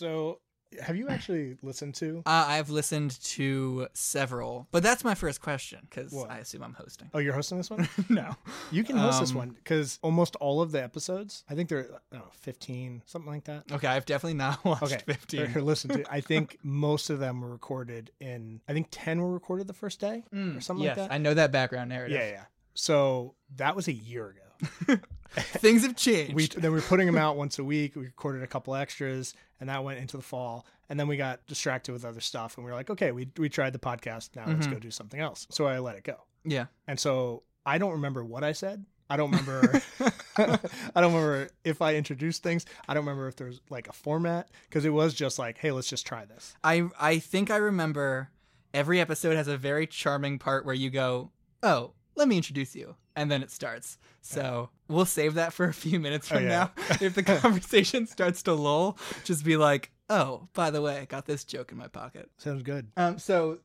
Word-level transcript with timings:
So, 0.00 0.40
have 0.80 0.96
you 0.96 1.08
actually 1.08 1.58
listened 1.62 1.94
to? 1.96 2.22
Uh, 2.24 2.44
I've 2.48 2.70
listened 2.70 3.20
to 3.22 3.88
several, 3.92 4.66
but 4.70 4.82
that's 4.82 5.04
my 5.04 5.14
first 5.14 5.42
question 5.42 5.80
because 5.82 6.14
I 6.30 6.38
assume 6.38 6.62
I'm 6.62 6.72
hosting. 6.72 7.10
Oh, 7.12 7.18
you're 7.18 7.34
hosting 7.34 7.58
this 7.58 7.68
one. 7.68 7.86
no. 8.08 8.34
You 8.70 8.82
can 8.82 8.96
host 8.96 9.20
this 9.20 9.32
Um, 9.32 9.36
one 9.36 9.50
because 9.50 9.98
almost 10.00 10.36
all 10.36 10.62
of 10.62 10.72
the 10.72 10.82
episodes, 10.82 11.44
I 11.50 11.54
think 11.54 11.68
they're 11.68 11.84
I 12.12 12.16
don't 12.16 12.24
know, 12.24 12.30
15, 12.32 13.02
something 13.04 13.30
like 13.30 13.44
that. 13.44 13.64
Okay, 13.72 13.88
I've 13.88 14.06
definitely 14.06 14.38
not 14.38 14.64
watched 14.64 14.84
Okay, 14.84 15.02
15. 15.06 15.46
Here, 15.50 15.60
listen 15.60 15.90
to. 15.90 16.04
I 16.10 16.20
think 16.30 16.56
most 16.62 17.10
of 17.10 17.18
them 17.18 17.42
were 17.42 17.50
recorded 17.50 18.10
in. 18.20 18.62
I 18.66 18.72
think 18.72 18.86
ten 18.90 19.20
were 19.20 19.32
recorded 19.34 19.66
the 19.66 19.74
first 19.74 20.00
day 20.00 20.24
or 20.32 20.60
something 20.62 20.82
Mm, 20.82 20.86
yes, 20.86 20.96
like 20.96 21.08
that. 21.08 21.12
I 21.14 21.18
know 21.18 21.34
that 21.34 21.52
background 21.52 21.90
narrative. 21.90 22.16
yeah, 22.18 22.30
yeah. 22.30 22.44
So 22.72 23.34
that 23.56 23.76
was 23.76 23.86
a 23.88 23.92
year 23.92 24.28
ago. 24.30 24.40
Things 25.32 25.82
have 25.82 25.96
changed. 25.96 26.34
we 26.34 26.46
then 26.48 26.72
we 26.72 26.76
were 26.78 26.82
putting 26.82 27.06
them 27.06 27.16
out 27.16 27.36
once 27.36 27.58
a 27.58 27.64
week. 27.64 27.94
We 27.94 28.02
recorded 28.02 28.42
a 28.42 28.46
couple 28.48 28.74
extras, 28.74 29.34
and 29.60 29.68
that 29.68 29.84
went 29.84 30.00
into 30.00 30.16
the 30.16 30.22
fall. 30.22 30.66
And 30.88 30.98
then 30.98 31.06
we 31.06 31.16
got 31.16 31.46
distracted 31.46 31.92
with 31.92 32.04
other 32.04 32.20
stuff, 32.20 32.56
and 32.56 32.64
we 32.64 32.70
were 32.72 32.76
like, 32.76 32.90
okay, 32.90 33.12
we 33.12 33.28
we 33.38 33.48
tried 33.48 33.72
the 33.72 33.78
podcast. 33.78 34.30
Now 34.34 34.44
let's 34.46 34.66
Mhm. 34.66 34.72
go 34.72 34.78
do 34.80 34.90
something 34.90 35.20
else. 35.20 35.46
So 35.50 35.66
I 35.66 35.78
let 35.78 35.96
it 35.96 36.02
go. 36.04 36.16
yeah. 36.44 36.66
And 36.88 36.98
so 36.98 37.44
I 37.64 37.78
don't 37.78 37.92
remember 37.92 38.24
what 38.24 38.42
I 38.42 38.52
said. 38.52 38.84
I 39.08 39.16
don't 39.16 39.30
remember. 39.30 39.80
I 40.36 41.00
don't 41.00 41.12
remember 41.12 41.48
if 41.64 41.80
I 41.82 41.94
introduced 41.94 42.42
things. 42.42 42.64
I 42.88 42.94
don't 42.94 43.04
remember 43.04 43.28
if 43.28 43.36
there's 43.36 43.60
like 43.70 43.86
a 43.88 43.92
format 43.92 44.48
because 44.68 44.84
it 44.84 44.90
was 44.92 45.14
just 45.14 45.38
like, 45.38 45.58
hey, 45.58 45.70
let's 45.70 45.88
just 45.88 46.06
try 46.06 46.24
this. 46.24 46.54
I 46.64 46.88
I 46.98 47.18
think 47.20 47.50
I 47.52 47.56
remember 47.56 48.30
every 48.74 49.00
episode 49.00 49.36
has 49.36 49.46
a 49.48 49.56
very 49.56 49.86
charming 49.86 50.38
part 50.40 50.64
where 50.66 50.74
you 50.74 50.90
go, 50.90 51.30
"Oh, 51.62 51.92
let 52.16 52.26
me 52.26 52.36
introduce 52.36 52.74
you," 52.74 52.96
and 53.20 53.30
then 53.30 53.42
it 53.42 53.50
starts. 53.50 53.98
So 54.22 54.70
we'll 54.88 55.04
save 55.04 55.34
that 55.34 55.52
for 55.52 55.66
a 55.66 55.74
few 55.74 56.00
minutes 56.00 56.28
from 56.28 56.38
Oh, 56.38 56.40
yeah. 56.40 56.48
now. 56.48 56.70
If 57.00 57.14
the 57.14 57.22
conversation 57.22 58.06
starts 58.06 58.42
to 58.44 58.54
lull, 58.54 58.96
just 59.24 59.44
be 59.44 59.56
like, 59.56 59.90
"Oh, 60.08 60.48
by 60.54 60.70
the 60.70 60.80
way, 60.80 60.98
I 60.98 61.04
got 61.04 61.26
this 61.26 61.44
joke 61.44 61.70
in 61.72 61.78
my 61.78 61.88
pocket." 61.88 62.30
Sounds 62.38 62.62
good. 62.62 62.88
Um, 62.96 63.18
so 63.18 63.58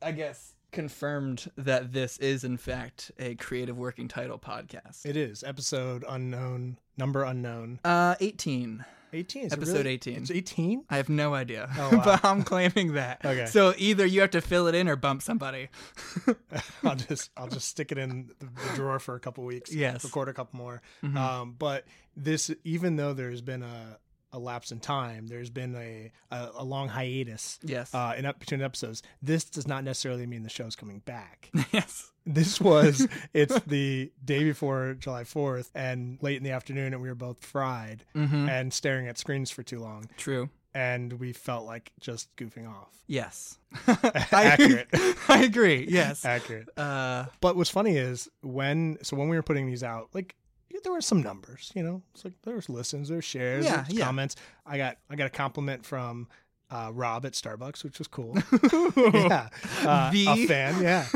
I 0.00 0.12
guess 0.12 0.54
confirmed 0.70 1.50
that 1.56 1.92
this 1.92 2.16
is 2.18 2.44
in 2.44 2.56
fact 2.56 3.10
a 3.18 3.34
creative 3.34 3.76
working 3.76 4.08
title 4.08 4.38
podcast. 4.38 5.04
It 5.04 5.16
is 5.16 5.42
episode 5.44 6.04
unknown, 6.08 6.78
number 6.96 7.24
unknown. 7.24 7.78
Uh, 7.84 8.14
eighteen. 8.20 8.84
18. 9.12 9.44
Is 9.46 9.52
Episode 9.52 9.78
really? 9.78 9.90
18. 9.90 10.16
It's 10.16 10.30
18. 10.30 10.84
I 10.90 10.96
have 10.96 11.08
no 11.08 11.34
idea, 11.34 11.68
Oh, 11.78 11.90
wow. 11.96 12.02
but 12.04 12.24
I'm 12.24 12.42
claiming 12.42 12.94
that. 12.94 13.24
Okay. 13.24 13.46
So 13.46 13.74
either 13.76 14.06
you 14.06 14.20
have 14.22 14.30
to 14.30 14.40
fill 14.40 14.66
it 14.68 14.74
in 14.74 14.88
or 14.88 14.96
bump 14.96 15.22
somebody. 15.22 15.68
I'll 16.84 16.96
just 16.96 17.30
I'll 17.36 17.48
just 17.48 17.68
stick 17.68 17.92
it 17.92 17.98
in 17.98 18.30
the, 18.38 18.46
the 18.46 18.74
drawer 18.76 18.98
for 18.98 19.14
a 19.14 19.20
couple 19.20 19.44
weeks. 19.44 19.74
Yes. 19.74 20.04
Record 20.04 20.28
a 20.28 20.32
couple 20.34 20.58
more. 20.58 20.82
Mhm. 21.02 21.16
Um, 21.16 21.54
but 21.58 21.84
this, 22.16 22.50
even 22.64 22.96
though 22.96 23.12
there's 23.12 23.40
been 23.40 23.62
a 23.62 23.98
a 24.32 24.38
lapse 24.38 24.72
in 24.72 24.80
time, 24.80 25.26
there's 25.26 25.50
been 25.50 25.74
a 25.76 26.10
a, 26.30 26.48
a 26.58 26.64
long 26.64 26.88
hiatus. 26.88 27.58
yes. 27.62 27.94
Uh, 27.94 28.14
in 28.16 28.24
up 28.26 28.38
between 28.38 28.62
episodes, 28.62 29.02
this 29.20 29.44
does 29.44 29.66
not 29.66 29.84
necessarily 29.84 30.26
mean 30.26 30.42
the 30.42 30.48
show's 30.50 30.74
coming 30.76 31.00
back. 31.00 31.50
yes. 31.72 32.10
This 32.24 32.60
was 32.60 33.06
it's 33.34 33.58
the 33.66 34.12
day 34.24 34.44
before 34.44 34.94
July 34.94 35.24
4th 35.24 35.70
and 35.74 36.18
late 36.22 36.36
in 36.36 36.44
the 36.44 36.52
afternoon 36.52 36.92
and 36.94 37.02
we 37.02 37.08
were 37.08 37.14
both 37.16 37.44
fried 37.44 38.04
Mm-hmm. 38.14 38.48
and 38.48 38.72
staring 38.72 39.08
at 39.08 39.18
screens 39.18 39.50
for 39.50 39.62
too 39.64 39.80
long 39.80 40.08
True. 40.16 40.48
and 40.74 41.12
we 41.14 41.32
felt 41.32 41.66
like 41.66 41.90
just 42.00 42.34
goofing 42.36 42.68
off. 42.68 42.90
Yes. 43.08 43.58
Accurate. 44.32 44.88
I 45.28 45.42
agree. 45.44 45.86
Yes. 45.90 46.24
Accurate. 46.24 46.68
Uh, 46.78 47.26
But 47.40 47.56
what's 47.56 47.70
funny 47.70 47.96
is 47.96 48.28
when 48.42 48.98
so 49.02 49.16
when 49.16 49.28
we 49.28 49.36
were 49.36 49.42
putting 49.42 49.66
these 49.66 49.82
out, 49.82 50.08
like 50.14 50.34
there 50.82 50.92
were 50.92 51.00
some 51.00 51.22
numbers, 51.22 51.70
you 51.74 51.82
know. 51.82 52.02
It's 52.14 52.24
like 52.24 52.34
there 52.42 52.54
was 52.54 52.68
listens, 52.68 53.08
there 53.08 53.16
was 53.16 53.24
shares, 53.24 53.64
Yeah, 53.64 53.70
there 53.76 53.84
was 53.88 53.94
yeah. 53.98 54.04
comments. 54.04 54.36
I 54.66 54.76
got 54.78 54.96
I 55.10 55.16
got 55.16 55.26
a 55.26 55.30
compliment 55.30 55.84
from 55.84 56.28
uh, 56.70 56.90
Rob 56.92 57.26
at 57.26 57.32
Starbucks, 57.32 57.84
which 57.84 57.98
was 57.98 58.08
cool. 58.08 58.34
yeah, 58.96 59.48
uh, 59.84 60.08
a 60.08 60.10
The- 60.12 60.46
fan. 60.46 60.82
Yeah. 60.82 61.06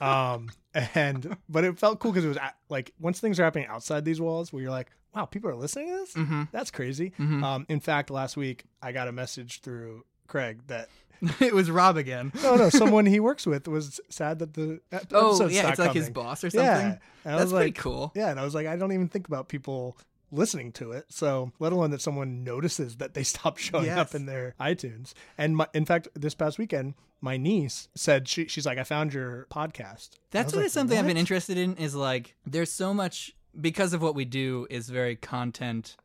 um, 0.34 0.50
and 0.94 1.36
but 1.48 1.64
it 1.64 1.78
felt 1.78 2.00
cool 2.00 2.12
because 2.12 2.24
it 2.24 2.28
was 2.28 2.36
at, 2.36 2.56
like 2.68 2.92
once 3.00 3.20
things 3.20 3.38
are 3.40 3.44
happening 3.44 3.68
outside 3.68 4.04
these 4.04 4.20
walls, 4.20 4.52
where 4.52 4.62
you're 4.62 4.70
like, 4.70 4.90
wow, 5.14 5.24
people 5.24 5.50
are 5.50 5.56
listening 5.56 5.88
to 5.88 5.94
this. 5.94 6.14
hmm 6.14 6.42
That's 6.52 6.70
crazy. 6.70 7.12
hmm 7.16 7.42
Um, 7.44 7.66
in 7.68 7.80
fact, 7.80 8.10
last 8.10 8.36
week 8.36 8.64
I 8.82 8.92
got 8.92 9.08
a 9.08 9.12
message 9.12 9.60
through 9.60 10.04
Craig 10.28 10.60
that 10.68 10.88
it 11.40 11.54
was 11.54 11.70
Rob 11.70 11.96
again. 11.96 12.32
no, 12.42 12.56
no, 12.56 12.68
someone 12.70 13.06
he 13.06 13.20
works 13.20 13.46
with 13.46 13.66
was 13.66 14.00
sad 14.08 14.38
that 14.38 14.54
the 14.54 14.80
ep- 14.92 15.08
Oh, 15.12 15.48
yeah. 15.48 15.62
not 15.62 15.70
It's 15.72 15.78
like 15.80 15.92
his 15.94 16.10
boss 16.10 16.44
or 16.44 16.50
something. 16.50 16.66
Yeah, 16.66 16.98
and 17.24 17.34
I 17.34 17.38
That's 17.38 17.44
was 17.44 17.52
pretty 17.52 17.66
like, 17.66 17.76
cool. 17.76 18.12
yeah, 18.14 18.30
and 18.30 18.38
I 18.38 18.44
was 18.44 18.54
like, 18.54 18.66
I 18.66 18.76
don't 18.76 18.92
even 18.92 19.08
think 19.08 19.26
about 19.26 19.48
people 19.48 19.98
listening 20.30 20.72
to 20.72 20.92
it. 20.92 21.06
So, 21.08 21.52
let 21.58 21.72
alone 21.72 21.90
that 21.90 22.00
someone 22.02 22.44
notices 22.44 22.96
that 22.98 23.14
they 23.14 23.22
stopped 23.24 23.60
showing 23.60 23.88
up 23.88 24.14
in 24.14 24.26
their 24.26 24.54
iTunes. 24.60 25.14
And 25.36 25.56
my, 25.56 25.66
in 25.74 25.84
fact, 25.84 26.08
this 26.14 26.34
past 26.34 26.58
weekend, 26.58 26.94
my 27.20 27.36
niece 27.36 27.88
said 27.96 28.28
she, 28.28 28.46
she's 28.46 28.66
like, 28.66 28.78
I 28.78 28.84
found 28.84 29.12
your 29.12 29.46
podcast. 29.50 30.10
That's 30.30 30.52
really 30.52 30.64
like, 30.66 30.72
something 30.72 30.96
I've 30.96 31.06
been 31.06 31.16
interested 31.16 31.58
in 31.58 31.76
is 31.76 31.94
like 31.96 32.36
there's 32.46 32.70
so 32.70 32.94
much 32.94 33.34
because 33.60 33.92
of 33.92 34.02
what 34.02 34.14
we 34.14 34.24
do 34.24 34.66
is 34.70 34.88
very 34.88 35.16
content 35.16 35.96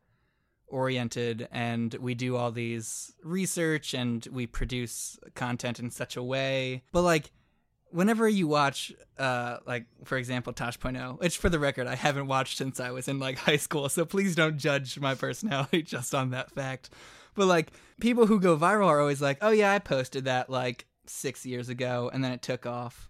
oriented 0.74 1.48
and 1.52 1.94
we 1.94 2.14
do 2.14 2.36
all 2.36 2.50
these 2.50 3.12
research 3.22 3.94
and 3.94 4.26
we 4.32 4.44
produce 4.46 5.16
content 5.36 5.78
in 5.78 5.88
such 5.90 6.16
a 6.16 6.22
way. 6.22 6.82
But 6.90 7.02
like 7.02 7.30
whenever 7.90 8.28
you 8.28 8.48
watch 8.48 8.92
uh 9.18 9.58
like 9.66 9.86
for 10.04 10.18
example 10.18 10.52
Tosh.0, 10.52 11.20
which 11.20 11.38
for 11.38 11.48
the 11.48 11.60
record 11.60 11.86
I 11.86 11.94
haven't 11.94 12.26
watched 12.26 12.58
since 12.58 12.80
I 12.80 12.90
was 12.90 13.06
in 13.06 13.20
like 13.20 13.38
high 13.48 13.56
school, 13.56 13.88
so 13.88 14.04
please 14.04 14.34
don't 14.34 14.58
judge 14.58 14.98
my 14.98 15.14
personality 15.14 15.82
just 15.94 16.12
on 16.14 16.30
that 16.30 16.50
fact. 16.50 16.90
But 17.36 17.46
like 17.46 17.70
people 18.00 18.26
who 18.26 18.40
go 18.40 18.56
viral 18.56 18.88
are 18.88 19.00
always 19.00 19.22
like, 19.22 19.38
"Oh 19.40 19.50
yeah, 19.50 19.72
I 19.72 19.78
posted 19.78 20.24
that 20.24 20.50
like 20.50 20.86
6 21.06 21.46
years 21.46 21.68
ago 21.68 22.10
and 22.12 22.24
then 22.24 22.32
it 22.32 22.42
took 22.42 22.66
off." 22.66 23.08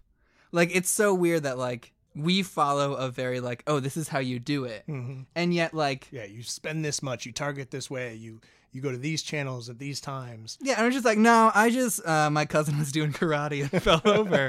Like 0.51 0.69
it's 0.73 0.89
so 0.89 1.15
weird 1.15 1.43
that 1.43 1.57
like 1.57 1.94
we 2.15 2.43
follow 2.43 2.93
a 2.93 3.09
very 3.09 3.39
like, 3.39 3.63
"Oh, 3.67 3.79
this 3.79 3.97
is 3.97 4.07
how 4.07 4.19
you 4.19 4.39
do 4.39 4.63
it." 4.65 4.83
Mhm. 4.87 5.25
And 5.35 5.53
yet 5.53 5.73
like 5.73 6.07
Yeah, 6.11 6.25
you 6.25 6.43
spend 6.43 6.83
this 6.85 7.03
much, 7.03 7.25
you 7.25 7.31
target 7.31 7.71
this 7.71 7.89
way, 7.89 8.15
you 8.15 8.41
you 8.71 8.81
go 8.81 8.91
to 8.91 8.97
these 8.97 9.21
channels 9.23 9.69
at 9.69 9.79
these 9.79 10.01
times. 10.01 10.57
Yeah, 10.61 10.73
and 10.73 10.81
I 10.81 10.85
was 10.87 10.95
just 10.95 11.05
like, 11.05 11.17
no, 11.17 11.49
I 11.55 11.69
just 11.69 12.05
uh, 12.05 12.29
my 12.29 12.45
cousin 12.45 12.77
was 12.77 12.91
doing 12.91 13.13
karate 13.13 13.71
and 13.71 13.81
fell 13.83 14.01
over, 14.05 14.47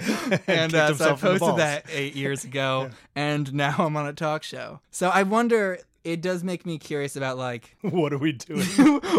and 0.48 0.72
kicked 0.72 0.74
uh, 0.74 0.94
so 0.94 1.04
I 1.04 1.08
himself 1.10 1.24
in 1.24 1.32
the 1.34 1.38
posted 1.38 1.58
that 1.58 1.84
eight 1.92 2.16
years 2.16 2.42
ago, 2.50 2.88
Yeah. 2.90 2.94
and 3.14 3.54
now 3.54 3.76
I'm 3.78 3.96
on 3.96 4.06
a 4.06 4.12
talk 4.12 4.42
show. 4.42 4.80
So 4.90 5.08
I 5.10 5.22
wonder. 5.24 5.78
It 6.04 6.20
does 6.20 6.44
make 6.44 6.64
me 6.64 6.78
curious 6.78 7.16
about 7.16 7.36
like, 7.36 7.74
what 7.82 8.12
are 8.12 8.18
we 8.18 8.30
doing? 8.30 8.62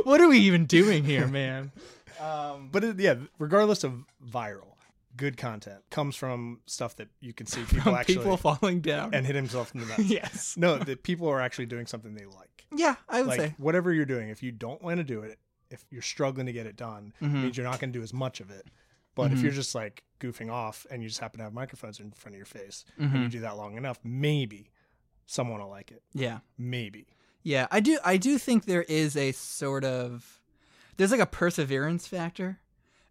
what 0.05 0.21
are 0.21 0.27
we 0.29 0.39
even 0.39 0.63
doing 0.65 1.03
here, 1.03 1.27
man? 1.27 1.73
Um, 2.17 2.69
But 2.71 2.85
it, 2.85 2.97
yeah, 2.99 3.15
regardless 3.39 3.83
of 3.83 3.93
viral, 4.25 4.76
good 5.17 5.35
content 5.37 5.81
comes 5.89 6.15
from 6.15 6.61
stuff 6.65 6.95
that 6.97 7.09
you 7.19 7.33
can 7.33 7.45
see 7.47 7.63
people 7.69 7.95
actually 7.95 8.15
people 8.17 8.37
falling 8.37 8.79
down. 8.81 9.13
and 9.13 9.25
hit 9.25 9.35
himself 9.35 9.73
in 9.73 9.81
the 9.81 9.87
nuts. 9.87 10.03
yes, 10.05 10.55
No, 10.57 10.77
that 10.77 11.03
people 11.03 11.27
are 11.27 11.41
actually 11.41 11.65
doing 11.65 11.85
something 11.87 12.13
they 12.13 12.25
like. 12.25 12.65
yeah, 12.75 12.95
I 13.09 13.21
would 13.21 13.27
Like 13.27 13.39
say. 13.39 13.55
whatever 13.57 13.91
you're 13.93 14.05
doing, 14.05 14.29
if 14.29 14.41
you 14.43 14.51
don't 14.51 14.81
want 14.81 14.97
to 14.97 15.03
do 15.03 15.21
it, 15.21 15.39
if 15.69 15.83
you're 15.89 16.01
struggling 16.01 16.45
to 16.45 16.53
get 16.53 16.65
it 16.65 16.75
done, 16.77 17.13
it 17.19 17.25
Mhm. 17.25 17.33
means 17.43 17.57
you're 17.57 17.65
not 17.65 17.79
going 17.79 17.91
to 17.91 17.99
do 17.99 18.03
as 18.03 18.13
much 18.13 18.39
of 18.39 18.49
it. 18.51 18.67
But 19.15 19.31
if 19.33 19.39
Mhm. 19.39 19.43
you're 19.43 19.51
just 19.51 19.73
like 19.75 20.03
goofing 20.19 20.51
off 20.51 20.85
and 20.91 21.01
you 21.01 21.09
just 21.09 21.19
happen 21.19 21.39
to 21.39 21.43
have 21.43 21.53
microphones 21.53 21.99
in 21.99 22.11
front 22.11 22.35
of 22.35 22.37
your 22.37 22.45
face 22.45 22.85
and 22.97 23.11
you 23.11 23.19
Mhm. 23.27 23.31
do 23.31 23.39
that 23.41 23.57
long 23.57 23.75
enough, 23.75 23.99
maybe 24.03 24.69
someone 25.25 25.59
will 25.59 25.69
like 25.69 25.91
it. 25.91 26.03
Yeah. 26.13 26.39
Maybe. 26.57 27.07
Yeah, 27.43 27.67
I 27.71 27.79
do. 27.79 27.97
I 28.05 28.17
do 28.17 28.37
think 28.37 28.65
there 28.65 28.83
is 28.83 29.15
a 29.17 29.31
sort 29.31 29.83
of 29.83 30.41
there's 30.97 31.11
like 31.11 31.19
a 31.19 31.25
perseverance 31.25 32.07
factor 32.07 32.59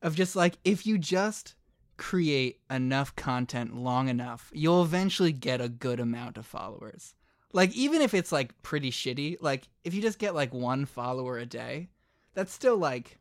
of 0.02 0.14
just 0.14 0.34
like 0.36 0.58
if 0.64 0.86
you 0.86 0.98
just 0.98 1.54
create 1.96 2.60
enough 2.70 3.14
content 3.16 3.76
long 3.76 4.08
enough, 4.08 4.50
you'll 4.52 4.82
eventually 4.82 5.32
get 5.32 5.60
a 5.60 5.68
good 5.68 6.00
amount 6.00 6.36
of 6.36 6.46
followers. 6.46 7.14
Like 7.52 7.74
even 7.74 8.02
if 8.02 8.14
it's 8.14 8.32
like 8.32 8.60
pretty 8.62 8.90
shitty, 8.90 9.38
like 9.40 9.68
if 9.84 9.94
you 9.94 10.02
just 10.02 10.18
get 10.18 10.34
like 10.34 10.52
one 10.52 10.84
follower 10.84 11.38
a 11.38 11.46
day, 11.46 11.88
that's 12.34 12.52
still 12.52 12.76
like 12.76 13.18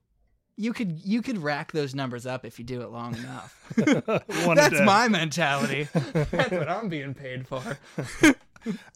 you 0.57 0.74
could 0.74 1.00
you 1.04 1.22
could 1.22 1.38
rack 1.38 1.72
those 1.72 1.94
numbers 1.95 2.25
up 2.25 2.45
if 2.45 2.60
you 2.60 2.66
do 2.66 2.81
it 2.81 2.89
long 2.89 3.16
enough. 3.16 3.74
That's 3.75 4.81
my 4.81 5.07
mentality. 5.07 5.88
that's 5.94 6.51
what 6.51 6.69
I'm 6.69 6.88
being 6.88 7.13
paid 7.13 7.48
for. 7.48 7.77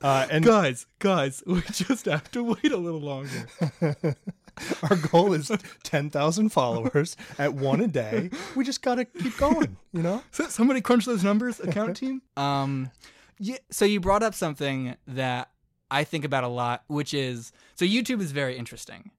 Uh, 0.02 0.28
and 0.32 0.44
guys, 0.44 0.88
guys, 1.00 1.44
we 1.46 1.62
just 1.72 2.06
have 2.06 2.32
to 2.32 2.44
wait 2.44 2.72
a 2.72 2.78
little 2.78 3.02
longer. 3.02 3.48
our 4.90 4.96
goal 4.96 5.34
is 5.34 5.52
10,000 5.84 6.50
followers 6.50 7.16
at 7.38 7.54
one 7.54 7.82
a 7.82 7.88
day. 7.88 8.30
We 8.56 8.64
just 8.64 8.82
got 8.82 8.96
to 8.96 9.06
keep 9.06 9.38
going, 9.38 9.78
you 9.94 10.02
know? 10.02 10.24
So 10.32 10.46
somebody 10.46 10.82
crunch 10.82 11.06
those 11.06 11.24
numbers, 11.24 11.60
account 11.60 11.98
team. 11.98 12.22
Um, 12.38 12.92
yeah. 13.38 13.58
So 13.72 13.86
you 13.86 14.00
brought 14.00 14.24
up 14.24 14.34
something 14.34 14.96
that 15.08 15.50
I 15.92 16.04
think 16.04 16.24
about 16.26 16.44
a 16.44 16.48
lot, 16.48 16.84
which 16.88 17.14
is 17.14 17.52
so 17.76 17.86
YouTube 17.86 18.22
is 18.22 18.32
very 18.32 18.58
interesting 18.58 19.12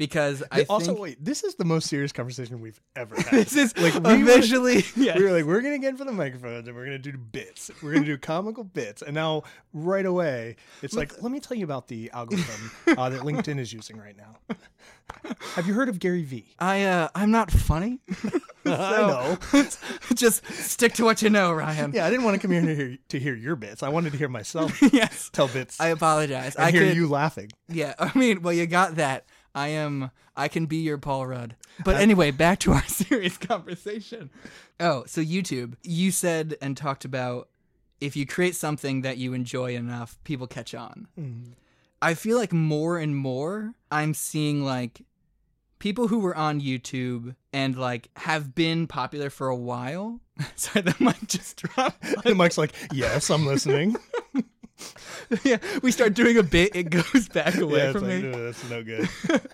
because 0.00 0.42
I 0.50 0.62
also, 0.70 0.92
think 0.92 0.98
wait, 0.98 1.22
this 1.22 1.44
is 1.44 1.56
the 1.56 1.66
most 1.66 1.86
serious 1.86 2.10
conversation 2.10 2.58
we've 2.62 2.80
ever 2.96 3.14
had. 3.20 3.32
this 3.32 3.54
is 3.54 3.76
Like, 3.76 3.92
like 3.96 4.16
we 4.16 4.24
were- 4.24 4.30
eventually. 4.30 4.84
yes. 4.96 5.14
We 5.20 5.24
were 5.24 5.32
like, 5.32 5.44
we're 5.44 5.60
gonna 5.60 5.78
get 5.78 5.90
in 5.90 5.96
for 5.98 6.06
the 6.06 6.12
microphones 6.12 6.66
and 6.66 6.74
we're 6.74 6.86
gonna 6.86 6.98
do 6.98 7.12
bits. 7.18 7.70
We're 7.82 7.92
gonna 7.92 8.06
do 8.06 8.16
comical 8.16 8.64
bits. 8.64 9.02
And 9.02 9.14
now, 9.14 9.42
right 9.74 10.06
away, 10.06 10.56
it's 10.80 10.94
like, 10.94 11.22
let 11.22 11.30
me 11.30 11.38
tell 11.38 11.54
you 11.58 11.64
about 11.64 11.88
the 11.88 12.10
algorithm 12.12 12.70
uh, 12.86 13.10
that 13.10 13.20
LinkedIn 13.20 13.58
is 13.58 13.74
using 13.74 13.98
right 13.98 14.16
now. 14.16 14.38
Have 15.54 15.66
you 15.66 15.74
heard 15.74 15.90
of 15.90 15.98
Gary 15.98 16.22
Vee? 16.22 16.54
I 16.58 16.84
uh, 16.84 17.08
I'm 17.14 17.30
not 17.30 17.50
funny. 17.50 18.00
I 18.64 19.00
know. 19.02 19.38
Just 20.14 20.46
stick 20.46 20.94
to 20.94 21.04
what 21.04 21.20
you 21.20 21.28
know, 21.28 21.52
Ryan. 21.52 21.92
Yeah, 21.92 22.06
I 22.06 22.10
didn't 22.10 22.24
want 22.24 22.36
to 22.36 22.40
come 22.40 22.52
here 22.52 22.62
to 22.62 22.74
hear, 22.74 22.98
to 23.08 23.18
hear 23.18 23.34
your 23.34 23.56
bits. 23.56 23.82
I 23.82 23.88
wanted 23.90 24.12
to 24.12 24.18
hear 24.18 24.28
myself 24.28 24.80
yes. 24.94 25.28
tell 25.32 25.48
bits 25.48 25.78
I 25.80 25.88
apologize. 25.88 26.56
I 26.56 26.70
hear 26.70 26.86
could, 26.86 26.96
you 26.96 27.08
laughing. 27.08 27.50
Yeah, 27.68 27.94
I 27.98 28.16
mean, 28.16 28.40
well, 28.40 28.54
you 28.54 28.66
got 28.66 28.94
that. 28.96 29.26
I 29.54 29.68
am. 29.68 30.10
I 30.36 30.48
can 30.48 30.66
be 30.66 30.76
your 30.76 30.98
Paul 30.98 31.26
Rudd. 31.26 31.56
But 31.84 31.96
anyway, 31.96 32.30
back 32.30 32.60
to 32.60 32.72
our 32.72 32.84
serious 32.86 33.36
conversation. 33.36 34.30
Oh, 34.78 35.04
so 35.06 35.20
YouTube. 35.20 35.74
You 35.82 36.10
said 36.10 36.56
and 36.62 36.76
talked 36.76 37.04
about 37.04 37.48
if 38.00 38.16
you 38.16 38.26
create 38.26 38.56
something 38.56 39.02
that 39.02 39.18
you 39.18 39.34
enjoy 39.34 39.74
enough, 39.74 40.18
people 40.24 40.46
catch 40.46 40.74
on. 40.74 41.08
Mm-hmm. 41.18 41.52
I 42.02 42.14
feel 42.14 42.38
like 42.38 42.52
more 42.52 42.98
and 42.98 43.14
more 43.14 43.74
I'm 43.90 44.14
seeing 44.14 44.64
like 44.64 45.02
people 45.78 46.08
who 46.08 46.20
were 46.20 46.36
on 46.36 46.60
YouTube 46.60 47.34
and 47.52 47.76
like 47.76 48.08
have 48.16 48.54
been 48.54 48.86
popular 48.86 49.28
for 49.28 49.48
a 49.48 49.56
while. 49.56 50.20
Sorry, 50.56 50.82
the 50.82 50.94
mic 51.00 51.26
just 51.26 51.56
dropped. 51.56 52.04
And 52.24 52.36
Mike's 52.36 52.56
like, 52.56 52.72
yes, 52.92 53.28
I'm 53.30 53.46
listening. 53.46 53.96
yeah, 55.44 55.58
we 55.82 55.92
start 55.92 56.14
doing 56.14 56.36
a 56.36 56.42
bit, 56.42 56.74
it 56.74 56.90
goes 56.90 57.28
back 57.28 57.56
away 57.58 57.78
yeah, 57.78 57.92
from 57.92 58.02
like, 58.02 58.22
me. 58.22 58.30
"No, 58.30 58.44
that's 58.44 58.70
no 58.70 58.82
good. 58.82 59.08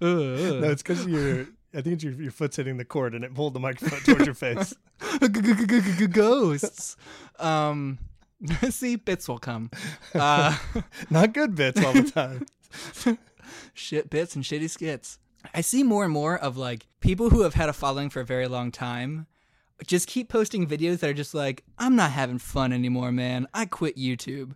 No, 0.00 0.64
it's 0.64 0.82
because 0.82 1.06
you're. 1.06 1.46
I 1.72 1.80
think 1.80 1.94
it's 1.94 2.02
your, 2.02 2.12
your 2.14 2.32
foot's 2.32 2.56
hitting 2.56 2.76
the 2.76 2.84
cord 2.84 3.14
and 3.14 3.22
it 3.22 3.32
pulled 3.32 3.54
the 3.54 3.60
microphone 3.60 4.00
towards 4.00 4.26
your 4.26 4.34
face. 4.34 4.74
ghosts. 6.10 6.96
Um, 7.38 7.98
see, 8.70 8.96
bits 8.96 9.28
will 9.28 9.38
come. 9.38 9.70
Uh, 10.12 10.58
Not 11.08 11.32
good 11.32 11.54
bits 11.54 11.84
all 11.84 11.92
the 11.92 12.10
time. 12.10 13.18
shit 13.74 14.10
bits 14.10 14.34
and 14.34 14.42
shitty 14.42 14.68
skits. 14.68 15.20
I 15.54 15.60
see 15.60 15.84
more 15.84 16.02
and 16.02 16.12
more 16.12 16.36
of 16.36 16.56
like 16.56 16.88
people 16.98 17.30
who 17.30 17.42
have 17.42 17.54
had 17.54 17.68
a 17.68 17.72
following 17.72 18.10
for 18.10 18.20
a 18.20 18.24
very 18.24 18.48
long 18.48 18.72
time 18.72 19.28
just 19.86 20.08
keep 20.08 20.28
posting 20.28 20.66
videos 20.66 21.00
that 21.00 21.10
are 21.10 21.14
just 21.14 21.34
like, 21.34 21.64
I'm 21.78 21.96
not 21.96 22.10
having 22.10 22.38
fun 22.38 22.72
anymore, 22.72 23.12
man. 23.12 23.46
I 23.54 23.66
quit 23.66 23.96
YouTube. 23.96 24.54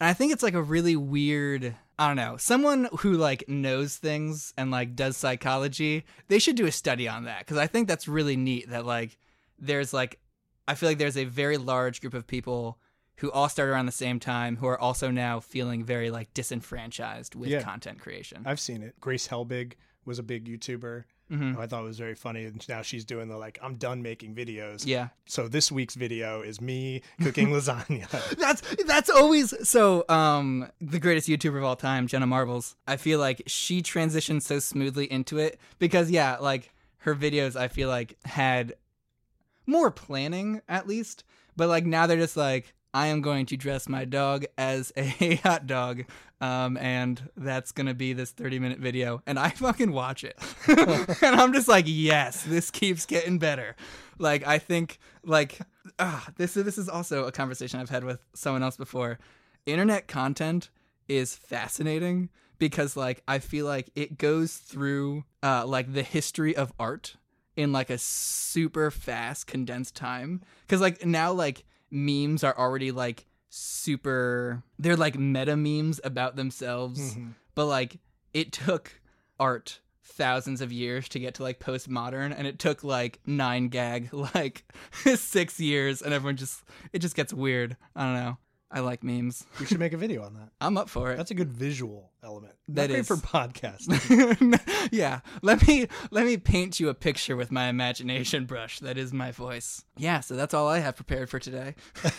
And 0.00 0.08
I 0.08 0.12
think 0.14 0.32
it's 0.32 0.42
like 0.42 0.54
a 0.54 0.62
really 0.62 0.96
weird, 0.96 1.74
I 1.98 2.06
don't 2.08 2.16
know, 2.16 2.36
someone 2.36 2.88
who 3.00 3.14
like 3.14 3.48
knows 3.48 3.96
things 3.96 4.52
and 4.56 4.70
like 4.70 4.94
does 4.94 5.16
psychology, 5.16 6.04
they 6.28 6.38
should 6.38 6.56
do 6.56 6.66
a 6.66 6.72
study 6.72 7.08
on 7.08 7.24
that 7.24 7.40
because 7.40 7.56
I 7.56 7.66
think 7.66 7.88
that's 7.88 8.06
really 8.08 8.36
neat 8.36 8.70
that 8.70 8.86
like 8.86 9.16
there's 9.58 9.92
like, 9.92 10.20
I 10.68 10.74
feel 10.74 10.88
like 10.88 10.98
there's 10.98 11.16
a 11.16 11.24
very 11.24 11.56
large 11.56 12.00
group 12.00 12.14
of 12.14 12.26
people 12.26 12.78
who 13.16 13.32
all 13.32 13.48
start 13.48 13.68
around 13.68 13.86
the 13.86 13.92
same 13.92 14.20
time 14.20 14.56
who 14.56 14.66
are 14.68 14.78
also 14.78 15.10
now 15.10 15.40
feeling 15.40 15.82
very 15.82 16.10
like 16.10 16.32
disenfranchised 16.34 17.34
with 17.34 17.48
Yeah. 17.48 17.62
content 17.62 17.98
creation. 17.98 18.42
I've 18.46 18.60
seen 18.60 18.82
it. 18.84 18.94
Grace 19.00 19.26
Helbig 19.26 19.72
was 20.04 20.20
a 20.20 20.22
big 20.22 20.46
YouTuber 20.46 21.04
Mhm. 21.30 21.54
who 21.54 21.60
I 21.60 21.66
thought 21.66 21.80
it 21.82 21.86
was 21.86 21.98
very 21.98 22.14
funny. 22.14 22.44
And 22.46 22.66
now 22.68 22.82
she's 22.82 23.04
doing 23.04 23.28
the 23.28 23.36
like, 23.36 23.58
I'm 23.62 23.74
done 23.76 24.02
making 24.02 24.34
videos. 24.34 24.86
Yeah. 24.86 25.08
So 25.26 25.46
this 25.48 25.70
week's 25.70 25.94
video 25.94 26.40
is 26.42 26.60
me 26.60 27.02
cooking 27.22 27.48
lasagna. 27.52 28.08
That's 28.36 28.62
that's 28.84 29.10
always 29.10 29.52
so 29.68 30.04
um 30.08 30.68
the 30.80 30.98
greatest 30.98 31.28
YouTuber 31.28 31.58
of 31.58 31.64
all 31.64 31.76
time, 31.76 32.06
Jenna 32.06 32.26
Marbles. 32.26 32.76
I 32.86 32.96
feel 32.96 33.18
like 33.18 33.42
she 33.46 33.82
transitioned 33.82 34.42
so 34.42 34.58
smoothly 34.58 35.10
into 35.10 35.38
it 35.38 35.60
because 35.78 36.10
yeah, 36.10 36.36
like 36.38 36.72
her 36.98 37.14
videos 37.14 37.56
I 37.56 37.68
feel 37.68 37.88
like 37.88 38.16
had 38.24 38.74
more 39.66 39.90
planning 39.90 40.62
at 40.68 40.86
least, 40.88 41.24
but 41.56 41.68
like 41.68 41.84
now 41.84 42.06
they're 42.06 42.16
just 42.16 42.36
like 42.36 42.74
I 42.98 43.06
am 43.06 43.20
going 43.20 43.46
to 43.46 43.56
dress 43.56 43.88
my 43.88 44.04
dog 44.04 44.44
as 44.58 44.92
a 44.96 45.36
hot 45.44 45.68
dog 45.68 46.04
um 46.40 46.76
and 46.78 47.30
that's 47.36 47.70
going 47.70 47.86
to 47.86 47.94
be 47.94 48.12
this 48.12 48.32
30 48.32 48.58
minute 48.58 48.80
video 48.80 49.22
and 49.24 49.38
I 49.38 49.50
fucking 49.66 49.92
watch 49.92 50.24
it. 50.24 50.36
and 50.66 51.40
I'm 51.40 51.52
just 51.52 51.68
like, 51.68 51.84
"Yes, 51.86 52.42
this 52.42 52.72
keeps 52.72 53.06
getting 53.06 53.38
better." 53.38 53.76
Like 54.18 54.44
I 54.44 54.58
think 54.58 54.98
like 55.24 55.60
ah, 56.00 56.26
this 56.38 56.54
this 56.54 56.76
is 56.76 56.88
also 56.88 57.24
a 57.26 57.30
conversation 57.30 57.78
I've 57.78 57.88
had 57.88 58.02
with 58.02 58.18
someone 58.34 58.64
else 58.64 58.76
before. 58.76 59.20
Internet 59.64 60.08
content 60.08 60.68
is 61.06 61.36
fascinating 61.36 62.30
because 62.58 62.96
like 62.96 63.22
I 63.28 63.38
feel 63.38 63.64
like 63.64 63.90
it 63.94 64.18
goes 64.18 64.56
through 64.56 65.22
uh 65.44 65.64
like 65.64 65.92
the 65.92 66.02
history 66.02 66.56
of 66.56 66.72
art 66.80 67.14
in 67.54 67.70
like 67.70 67.90
a 67.90 67.98
super 67.98 68.90
fast 68.90 69.46
condensed 69.46 69.94
time 69.94 70.42
cuz 70.66 70.80
like 70.80 71.06
now 71.06 71.30
like 71.32 71.64
memes 71.90 72.42
are 72.44 72.56
already 72.58 72.90
like 72.92 73.26
super 73.50 74.62
they're 74.78 74.96
like 74.96 75.18
meta 75.18 75.56
memes 75.56 76.00
about 76.04 76.36
themselves 76.36 77.14
Mhm. 77.16 77.34
but 77.54 77.66
like 77.66 77.98
it 78.34 78.52
took 78.52 79.00
art 79.40 79.80
thousands 80.04 80.60
of 80.60 80.72
years 80.72 81.08
to 81.10 81.18
get 81.18 81.34
to 81.34 81.42
like 81.42 81.60
postmodern 81.60 82.34
and 82.36 82.46
it 82.46 82.58
took 82.58 82.82
like 82.84 83.20
9GAG 83.26 84.08
like 84.34 84.64
six 85.16 85.60
years 85.60 86.02
and 86.02 86.12
everyone 86.12 86.36
just 86.36 86.62
it 86.92 86.98
just 87.00 87.14
gets 87.14 87.32
weird 87.32 87.76
i 87.96 88.04
don't 88.04 88.14
know 88.14 88.36
i 88.70 88.80
like 88.80 89.02
memes 89.02 89.46
We 89.60 89.66
should 89.66 89.78
make 89.78 89.92
a 89.92 89.96
video 89.96 90.22
on 90.24 90.34
that. 90.34 90.50
i'm 90.60 90.76
up 90.76 90.88
for 90.88 91.10
it 91.12 91.16
That's 91.16 91.30
a 91.30 91.34
good 91.34 91.50
visual 91.52 92.10
element. 92.22 92.54
That 92.68 92.82
Not 92.82 92.88
great 92.90 92.98
is. 93.00 93.06
for 93.08 93.16
podcast. 93.16 93.86
yeah 94.92 95.20
let 95.42 95.66
me 95.66 95.86
let 96.10 96.26
me 96.26 96.36
paint 96.36 96.78
you 96.80 96.88
a 96.88 96.94
picture 96.94 97.36
with 97.36 97.50
my 97.50 97.68
imagination 97.68 98.44
brush 98.44 98.80
that 98.80 98.98
is 98.98 99.12
my 99.12 99.30
voice 99.32 99.84
yeah 99.96 100.20
so 100.20 100.34
that's 100.36 100.52
all 100.54 100.68
i 100.68 100.78
have 100.80 100.96
prepared 100.96 101.30
for 101.30 101.38
today 101.38 101.74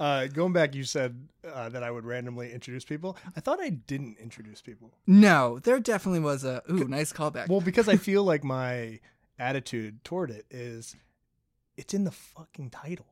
uh, 0.00 0.26
going 0.26 0.52
back, 0.52 0.74
you 0.74 0.82
said 0.84 1.28
uh, 1.52 1.68
that 1.68 1.82
I 1.84 1.90
would 1.90 2.04
randomly 2.04 2.52
introduce 2.52 2.84
people. 2.84 3.16
I 3.36 3.40
thought 3.40 3.60
I 3.60 3.68
didn't 3.70 4.18
introduce 4.18 4.60
people. 4.60 4.92
no 5.06 5.58
there 5.60 5.78
definitely 5.78 6.20
was 6.20 6.44
a 6.44 6.62
ooh 6.70 6.88
nice 6.88 7.12
callback 7.12 7.48
Well, 7.48 7.60
because 7.60 7.88
I 7.88 7.96
feel 7.96 8.24
like 8.24 8.42
my 8.44 8.98
attitude 9.38 10.02
toward 10.04 10.30
it 10.30 10.46
is 10.50 10.96
it's 11.76 11.94
in 11.94 12.04
the 12.04 12.10
fucking 12.10 12.70
title. 12.70 13.06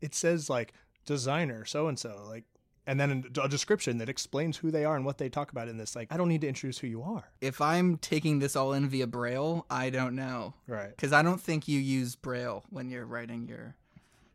It 0.00 0.14
says 0.14 0.48
like 0.50 0.72
designer 1.06 1.64
so 1.64 1.88
and 1.88 1.98
so 1.98 2.22
like 2.28 2.44
and 2.86 2.98
then 3.00 3.24
a 3.42 3.48
description 3.48 3.98
that 3.98 4.08
explains 4.10 4.56
who 4.58 4.70
they 4.70 4.84
are 4.84 4.94
and 4.96 5.04
what 5.06 5.16
they 5.18 5.28
talk 5.28 5.50
about 5.52 5.68
in 5.68 5.76
this 5.78 5.96
like 5.96 6.08
I 6.10 6.16
don't 6.18 6.28
need 6.28 6.42
to 6.42 6.48
introduce 6.48 6.78
who 6.78 6.86
you 6.86 7.02
are. 7.02 7.30
if 7.40 7.60
i'm 7.62 7.96
taking 7.96 8.38
this 8.40 8.56
all 8.56 8.74
in 8.74 8.88
via 8.90 9.06
braille 9.06 9.64
i 9.70 9.88
don't 9.88 10.14
know 10.14 10.52
Right. 10.66 10.90
because 10.90 11.14
i 11.14 11.22
don't 11.22 11.40
think 11.40 11.66
you 11.66 11.78
use 11.80 12.14
braille 12.14 12.62
when 12.68 12.90
you're 12.90 13.06
writing 13.06 13.48
your 13.48 13.74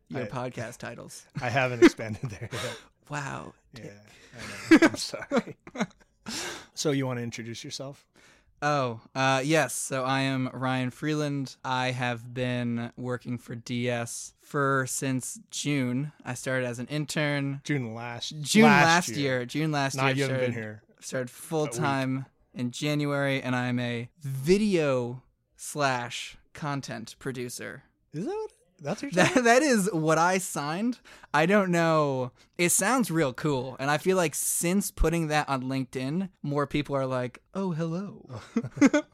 your 0.08 0.22
I- 0.22 0.26
podcast 0.26 0.78
titles 0.78 1.24
I 1.42 1.48
haven't 1.48 1.84
expanded 1.84 2.28
there 2.28 2.48
yet. 2.52 2.76
wow 3.08 3.52
Yeah. 3.72 3.90
I 4.70 4.74
know. 4.74 4.78
I'm 4.88 4.96
sorry. 4.96 5.56
so 6.74 6.90
you 6.90 7.06
want 7.06 7.18
to 7.18 7.22
introduce 7.22 7.62
yourself? 7.62 8.04
Oh, 8.66 9.02
uh, 9.14 9.42
yes. 9.44 9.74
So 9.74 10.04
I 10.04 10.20
am 10.22 10.48
Ryan 10.54 10.88
Freeland. 10.90 11.56
I 11.62 11.90
have 11.90 12.32
been 12.32 12.92
working 12.96 13.36
for 13.36 13.54
DS 13.54 14.32
for 14.40 14.86
since 14.88 15.38
June. 15.50 16.12
I 16.24 16.32
started 16.32 16.64
as 16.66 16.78
an 16.78 16.86
intern. 16.86 17.60
June 17.62 17.94
last 17.94 18.34
June 18.40 18.64
last, 18.64 19.10
year. 19.10 19.44
June 19.44 19.70
last 19.70 19.96
Nah, 19.96 20.06
year. 20.06 20.14
you 20.16 20.22
haven't 20.22 20.40
been 20.40 20.52
here. 20.54 20.82
Started 21.00 21.28
full 21.28 21.66
time 21.66 22.24
in 22.54 22.70
January, 22.70 23.42
and 23.42 23.54
I'm 23.54 23.78
a 23.78 24.08
video 24.22 25.22
slash 25.58 26.38
content 26.54 27.16
producer. 27.18 27.82
Is 28.14 28.24
that 28.24 28.30
what, 28.30 28.50
that's 28.80 29.02
your 29.02 29.10
That, 29.12 29.44
that 29.44 29.62
is 29.62 29.90
what 29.92 30.18
I 30.18 30.38
signed. 30.38 30.98
I 31.32 31.46
don't 31.46 31.70
know. 31.70 32.32
It 32.58 32.70
sounds 32.70 33.10
real 33.10 33.32
cool. 33.32 33.76
And 33.80 33.90
I 33.90 33.98
feel 33.98 34.16
like 34.16 34.34
since 34.34 34.90
putting 34.90 35.28
that 35.28 35.48
on 35.48 35.64
LinkedIn, 35.64 36.28
more 36.42 36.66
people 36.66 36.94
are 36.94 37.06
like, 37.06 37.40
oh, 37.54 37.72
hello. 37.72 38.28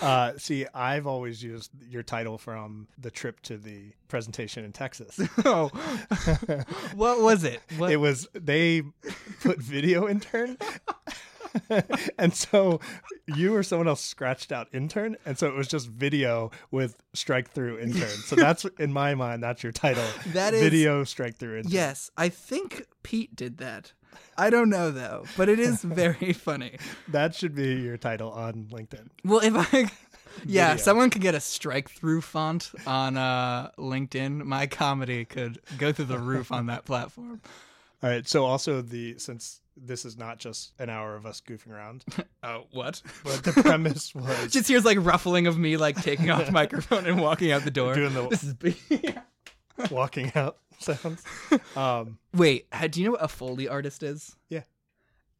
Uh, 0.00 0.32
see, 0.36 0.66
I've 0.74 1.06
always 1.06 1.42
used 1.42 1.70
your 1.88 2.02
title 2.02 2.38
from 2.38 2.88
the 2.98 3.10
trip 3.10 3.40
to 3.42 3.56
the 3.56 3.92
presentation 4.08 4.64
in 4.64 4.72
Texas. 4.72 5.18
oh. 5.44 5.68
what 6.94 7.20
was 7.20 7.44
it? 7.44 7.60
What? 7.78 7.90
it 7.90 7.96
was 7.96 8.28
they 8.34 8.82
put 9.40 9.58
video 9.58 10.08
intern 10.08 10.56
and 12.18 12.34
so 12.34 12.80
you 13.26 13.54
or 13.54 13.62
someone 13.62 13.88
else 13.88 14.00
scratched 14.00 14.52
out 14.52 14.68
intern 14.72 15.16
and 15.24 15.38
so 15.38 15.46
it 15.48 15.54
was 15.54 15.68
just 15.68 15.88
video 15.88 16.50
with 16.70 16.96
strike 17.14 17.50
through 17.50 17.78
intern 17.78 18.08
so 18.08 18.36
that's 18.36 18.64
in 18.78 18.92
my 18.92 19.14
mind 19.14 19.42
that's 19.42 19.62
your 19.62 19.72
title 19.72 20.04
That 20.32 20.54
is- 20.54 20.62
video 20.62 21.04
strike 21.04 21.36
through 21.36 21.58
intern 21.58 21.72
yes, 21.72 22.10
I 22.16 22.28
think 22.28 22.86
Pete 23.02 23.34
did 23.36 23.58
that. 23.58 23.92
I 24.38 24.48
don't 24.50 24.70
know 24.70 24.90
though, 24.90 25.24
but 25.36 25.48
it 25.48 25.58
is 25.58 25.82
very 25.82 26.32
funny. 26.48 26.78
that 27.08 27.34
should 27.34 27.54
be 27.54 27.74
your 27.74 27.96
title 27.98 28.30
on 28.32 28.66
linkedin 28.72 29.08
Well, 29.24 29.40
if 29.40 29.54
I 29.74 29.90
Yeah, 30.44 30.70
Video. 30.72 30.82
someone 30.82 31.10
could 31.10 31.22
get 31.22 31.34
a 31.34 31.40
strike 31.40 31.88
through 31.90 32.20
font 32.22 32.70
on 32.86 33.16
uh 33.16 33.70
LinkedIn, 33.78 34.44
my 34.44 34.66
comedy 34.66 35.24
could 35.24 35.58
go 35.78 35.92
through 35.92 36.06
the 36.06 36.18
roof 36.18 36.52
on 36.52 36.66
that 36.66 36.84
platform. 36.84 37.40
all 38.02 38.10
right 38.10 38.26
so 38.28 38.44
also 38.44 38.80
the 38.82 39.18
since 39.18 39.60
this 39.76 40.04
is 40.04 40.16
not 40.16 40.38
just 40.38 40.72
an 40.78 40.88
hour 40.90 41.14
of 41.16 41.26
us 41.26 41.40
goofing 41.46 41.70
around. 41.72 42.04
Oh, 42.42 42.64
what? 42.72 43.02
But 43.24 43.42
the 43.44 43.52
premise 43.52 44.14
was 44.14 44.52
Just 44.52 44.68
here's 44.68 44.84
like 44.84 44.98
ruffling 45.00 45.46
of 45.46 45.58
me 45.58 45.76
like 45.76 46.00
taking 46.02 46.30
off 46.30 46.46
the 46.46 46.52
microphone 46.52 47.06
and 47.06 47.20
walking 47.20 47.52
out 47.52 47.62
the 47.64 47.70
door. 47.70 47.94
doing 47.94 48.14
the 48.14 48.26
This 48.28 48.42
is 48.44 48.54
walking 49.90 50.32
out 50.34 50.58
sounds. 50.78 51.22
Um, 51.76 52.18
Wait, 52.34 52.66
do 52.90 53.00
you 53.00 53.06
know 53.06 53.12
what 53.12 53.22
a 53.24 53.28
Foley 53.28 53.68
artist 53.68 54.02
is? 54.02 54.36
Yeah. 54.48 54.62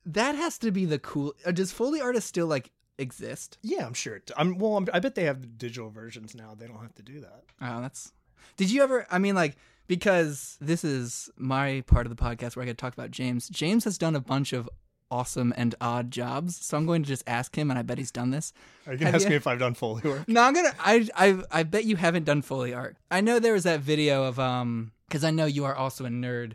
That 0.05 0.35
has 0.35 0.59
to 0.59 0.71
be 0.71 0.85
the 0.85 0.99
cool. 0.99 1.35
uh, 1.45 1.51
Does 1.53 1.73
Foley 1.73 2.01
artists 2.01 2.29
still 2.29 2.47
like 2.47 2.71
exist? 2.99 3.59
yeah, 3.63 3.85
I'm 3.87 3.95
sure. 3.95 4.17
It, 4.17 4.31
I'm 4.37 4.59
well. 4.59 4.77
I'm, 4.77 4.87
I 4.93 5.01
bet 5.01 5.15
they 5.15 5.25
have 5.25 5.59
digital 5.59 5.91
versions 5.91 6.35
now. 6.35 6.55
They 6.57 6.67
don't 6.67 6.81
have 6.81 6.95
to 6.95 7.03
do 7.03 7.21
that. 7.21 7.45
Oh, 7.61 7.81
that's. 7.81 8.13
Did 8.57 8.71
you 8.71 8.83
ever? 8.83 9.07
I 9.11 9.19
mean, 9.19 9.35
like, 9.35 9.57
because 9.87 10.57
this 10.61 10.85
is 10.85 11.31
my 11.37 11.83
part 11.87 12.07
of 12.07 12.17
the 12.17 12.21
podcast 12.23 12.57
where 12.57 12.63
I 12.63 12.67
get 12.67 12.79
to 12.79 12.83
talk 12.83 12.93
about 12.95 13.11
James. 13.11 13.49
James 13.49 13.85
has 13.85 13.99
done 13.99 14.15
a 14.17 14.21
bunch 14.21 14.53
of 14.53 14.69
awesome 15.11 15.55
and 15.57 15.75
odd 15.81 16.11
jobs, 16.11 16.57
so 16.57 16.77
I'm 16.77 16.85
going 16.87 17.03
to 17.03 17.09
just 17.09 17.23
ask 17.29 17.57
him, 17.57 17.71
and 17.71 17.79
I 17.79 17.83
bet 17.83 17.97
he's 17.99 18.11
done 18.11 18.31
this. 18.31 18.53
Are 18.87 18.93
you 18.93 18.99
gonna 18.99 19.07
Have 19.13 19.15
ask 19.17 19.25
you- 19.25 19.31
me 19.31 19.37
if 19.37 19.47
I've 19.47 19.59
done 19.61 19.75
Foley 19.75 20.03
work? 20.05 20.29
No, 20.29 20.43
I'm 20.43 20.53
gonna. 20.55 20.75
I 20.81 21.09
I 21.15 21.43
I 21.51 21.63
bet 21.63 21.85
you 21.85 21.97
haven't 21.97 22.25
done 22.25 22.43
Foley 22.43 22.75
art. 22.75 22.97
I 23.11 23.21
know 23.21 23.39
there 23.39 23.53
was 23.53 23.65
that 23.65 23.81
video 23.81 24.25
of 24.25 24.39
um, 24.41 24.93
because 25.09 25.23
I 25.25 25.31
know 25.31 25.47
you 25.47 25.65
are 25.65 25.75
also 25.75 26.05
a 26.05 26.09
nerd. 26.09 26.53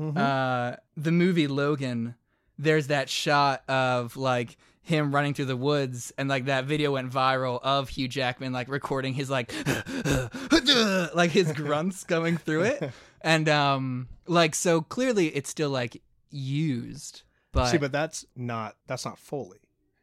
Uh, 0.00 0.76
the 0.96 1.10
movie 1.10 1.48
Logan. 1.48 2.14
There's 2.60 2.86
that 2.88 3.08
shot 3.08 3.62
of 3.68 4.16
like 4.16 4.56
him 4.88 5.14
running 5.14 5.34
through 5.34 5.44
the 5.44 5.56
woods, 5.56 6.12
and 6.18 6.28
like 6.28 6.46
that 6.46 6.64
video 6.64 6.92
went 6.92 7.12
viral 7.12 7.60
of 7.62 7.90
Hugh 7.90 8.08
Jackman 8.08 8.52
like 8.52 8.68
recording 8.68 9.14
his 9.14 9.28
like 9.30 9.52
like 11.14 11.30
his 11.30 11.52
grunts 11.52 12.04
going 12.04 12.38
through 12.38 12.62
it, 12.62 12.90
and 13.20 13.48
um, 13.48 14.08
like 14.26 14.54
so 14.54 14.80
clearly 14.80 15.28
it's 15.28 15.50
still 15.50 15.70
like 15.70 16.02
used, 16.30 17.22
but, 17.52 17.66
See, 17.66 17.78
but 17.78 17.92
that's 17.92 18.24
not 18.34 18.76
that's 18.86 19.04
not 19.04 19.18
Foley. 19.18 19.60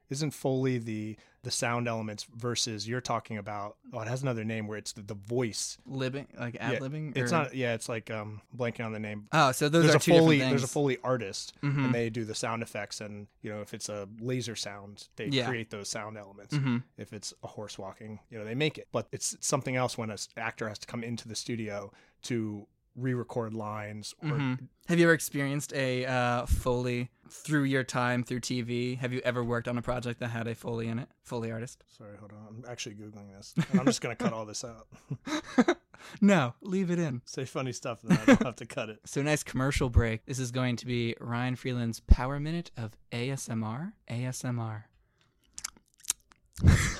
Isn't 0.09 0.31
Foley 0.31 0.77
the 0.77 1.17
the 1.45 1.51
sound 1.51 1.87
elements 1.87 2.25
versus 2.35 2.85
you're 2.87 2.99
talking 2.99 3.37
about? 3.37 3.77
Oh, 3.93 4.01
it 4.01 4.07
has 4.09 4.21
another 4.23 4.43
name 4.43 4.67
where 4.67 4.77
it's 4.77 4.91
the, 4.91 5.01
the 5.03 5.13
voice. 5.13 5.77
living 5.85 6.27
like 6.37 6.57
ad 6.59 6.81
libbing. 6.81 7.15
It's 7.15 7.31
not. 7.31 7.55
Yeah, 7.55 7.73
it's 7.75 7.87
like 7.87 8.11
um 8.11 8.41
blanking 8.55 8.85
on 8.85 8.91
the 8.91 8.99
name. 8.99 9.27
Oh, 9.31 9.51
so 9.53 9.69
those 9.69 9.83
there's 9.83 9.95
are 9.95 9.97
a 9.97 10.01
two 10.01 10.11
Foley. 10.11 10.37
different 10.37 10.39
things. 10.41 10.61
There's 10.61 10.63
a 10.69 10.73
Foley 10.73 10.97
artist, 11.03 11.53
Mhm. 11.63 11.85
and 11.85 11.95
they 11.95 12.09
do 12.09 12.25
the 12.25 12.35
sound 12.35 12.61
effects. 12.63 12.99
And 12.99 13.27
you 13.41 13.49
know, 13.51 13.61
if 13.61 13.73
it's 13.73 13.87
a 13.87 14.09
laser 14.19 14.55
sound, 14.55 15.07
they 15.15 15.27
Yeah. 15.27 15.47
create 15.47 15.69
those 15.69 15.87
sound 15.87 16.17
elements. 16.17 16.53
Mhm. 16.55 16.83
If 16.97 17.13
it's 17.13 17.33
a 17.43 17.47
horse 17.47 17.77
walking, 17.77 18.19
you 18.29 18.37
know, 18.37 18.43
they 18.43 18.55
make 18.55 18.77
it. 18.77 18.87
But 18.91 19.07
it's 19.13 19.37
something 19.39 19.75
else 19.77 19.97
when 19.97 20.09
an 20.09 20.17
actor 20.35 20.67
has 20.67 20.79
to 20.79 20.87
come 20.87 21.03
into 21.03 21.27
the 21.27 21.35
studio 21.35 21.91
to 22.23 22.67
re-record 22.95 23.53
lines 23.53 24.13
or 24.23 24.29
Mhm. 24.29 24.67
Have 24.87 24.99
you 24.99 25.05
ever 25.05 25.13
experienced 25.13 25.73
a 25.73 26.05
uh, 26.05 26.45
Foley 26.45 27.09
through 27.29 27.63
your 27.63 27.83
time 27.83 28.23
through 28.23 28.39
TV? 28.39 28.97
Have 28.97 29.11
you 29.11 29.19
ever 29.25 29.43
worked 29.43 29.67
on 29.67 29.77
a 29.77 29.81
project 29.81 30.19
that 30.19 30.27
had 30.29 30.47
a 30.47 30.55
Foley 30.55 30.87
in 30.87 30.99
it? 30.99 31.09
Foley 31.23 31.51
artist? 31.51 31.83
Sorry, 31.97 32.15
hold 32.17 32.31
on. 32.31 32.37
I'm 32.47 32.63
actually 32.69 32.95
googling 32.95 33.35
this, 33.35 33.53
and 33.71 33.79
I'm 33.79 33.85
just 33.85 33.99
gonna 34.01 34.15
cut 34.15 34.31
all 34.31 34.45
this 34.45 34.63
out. 34.63 34.87
no, 36.21 36.53
leave 36.61 36.91
it 36.91 36.99
in. 36.99 37.21
Say 37.25 37.45
funny 37.45 37.71
stuff, 37.73 38.01
then 38.03 38.17
I 38.17 38.25
don't 38.25 38.43
have 38.43 38.55
to 38.57 38.65
cut 38.65 38.89
it. 38.89 38.99
So 39.05 39.21
nice 39.23 39.43
commercial 39.43 39.89
break. 39.89 40.25
This 40.25 40.39
is 40.39 40.51
going 40.51 40.75
to 40.77 40.85
be 40.85 41.15
Ryan 41.19 41.55
Freeland's 41.55 41.99
Power 42.01 42.39
Minute 42.39 42.69
of 42.77 42.95
ASMR. 43.11 43.93
ASMR. 44.09 44.83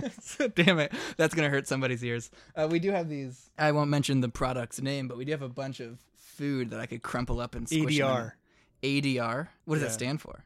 Damn 0.54 0.78
it. 0.78 0.92
That's 1.16 1.34
going 1.34 1.44
to 1.46 1.50
hurt 1.50 1.66
somebody's 1.68 2.04
ears. 2.04 2.30
Uh, 2.56 2.68
we 2.70 2.78
do 2.78 2.90
have 2.90 3.08
these. 3.08 3.50
I 3.58 3.72
won't 3.72 3.90
mention 3.90 4.20
the 4.20 4.28
product's 4.28 4.80
name, 4.80 5.08
but 5.08 5.16
we 5.16 5.24
do 5.24 5.32
have 5.32 5.42
a 5.42 5.48
bunch 5.48 5.80
of 5.80 5.98
food 6.16 6.70
that 6.70 6.80
I 6.80 6.86
could 6.86 7.02
crumple 7.02 7.40
up 7.40 7.54
and 7.54 7.68
squish 7.68 7.98
them. 7.98 8.06
ADR. 8.08 8.32
ADR. 8.82 9.48
What 9.64 9.74
does 9.76 9.82
Yeah. 9.82 9.88
that 9.88 9.94
stand 9.94 10.20
for? 10.20 10.44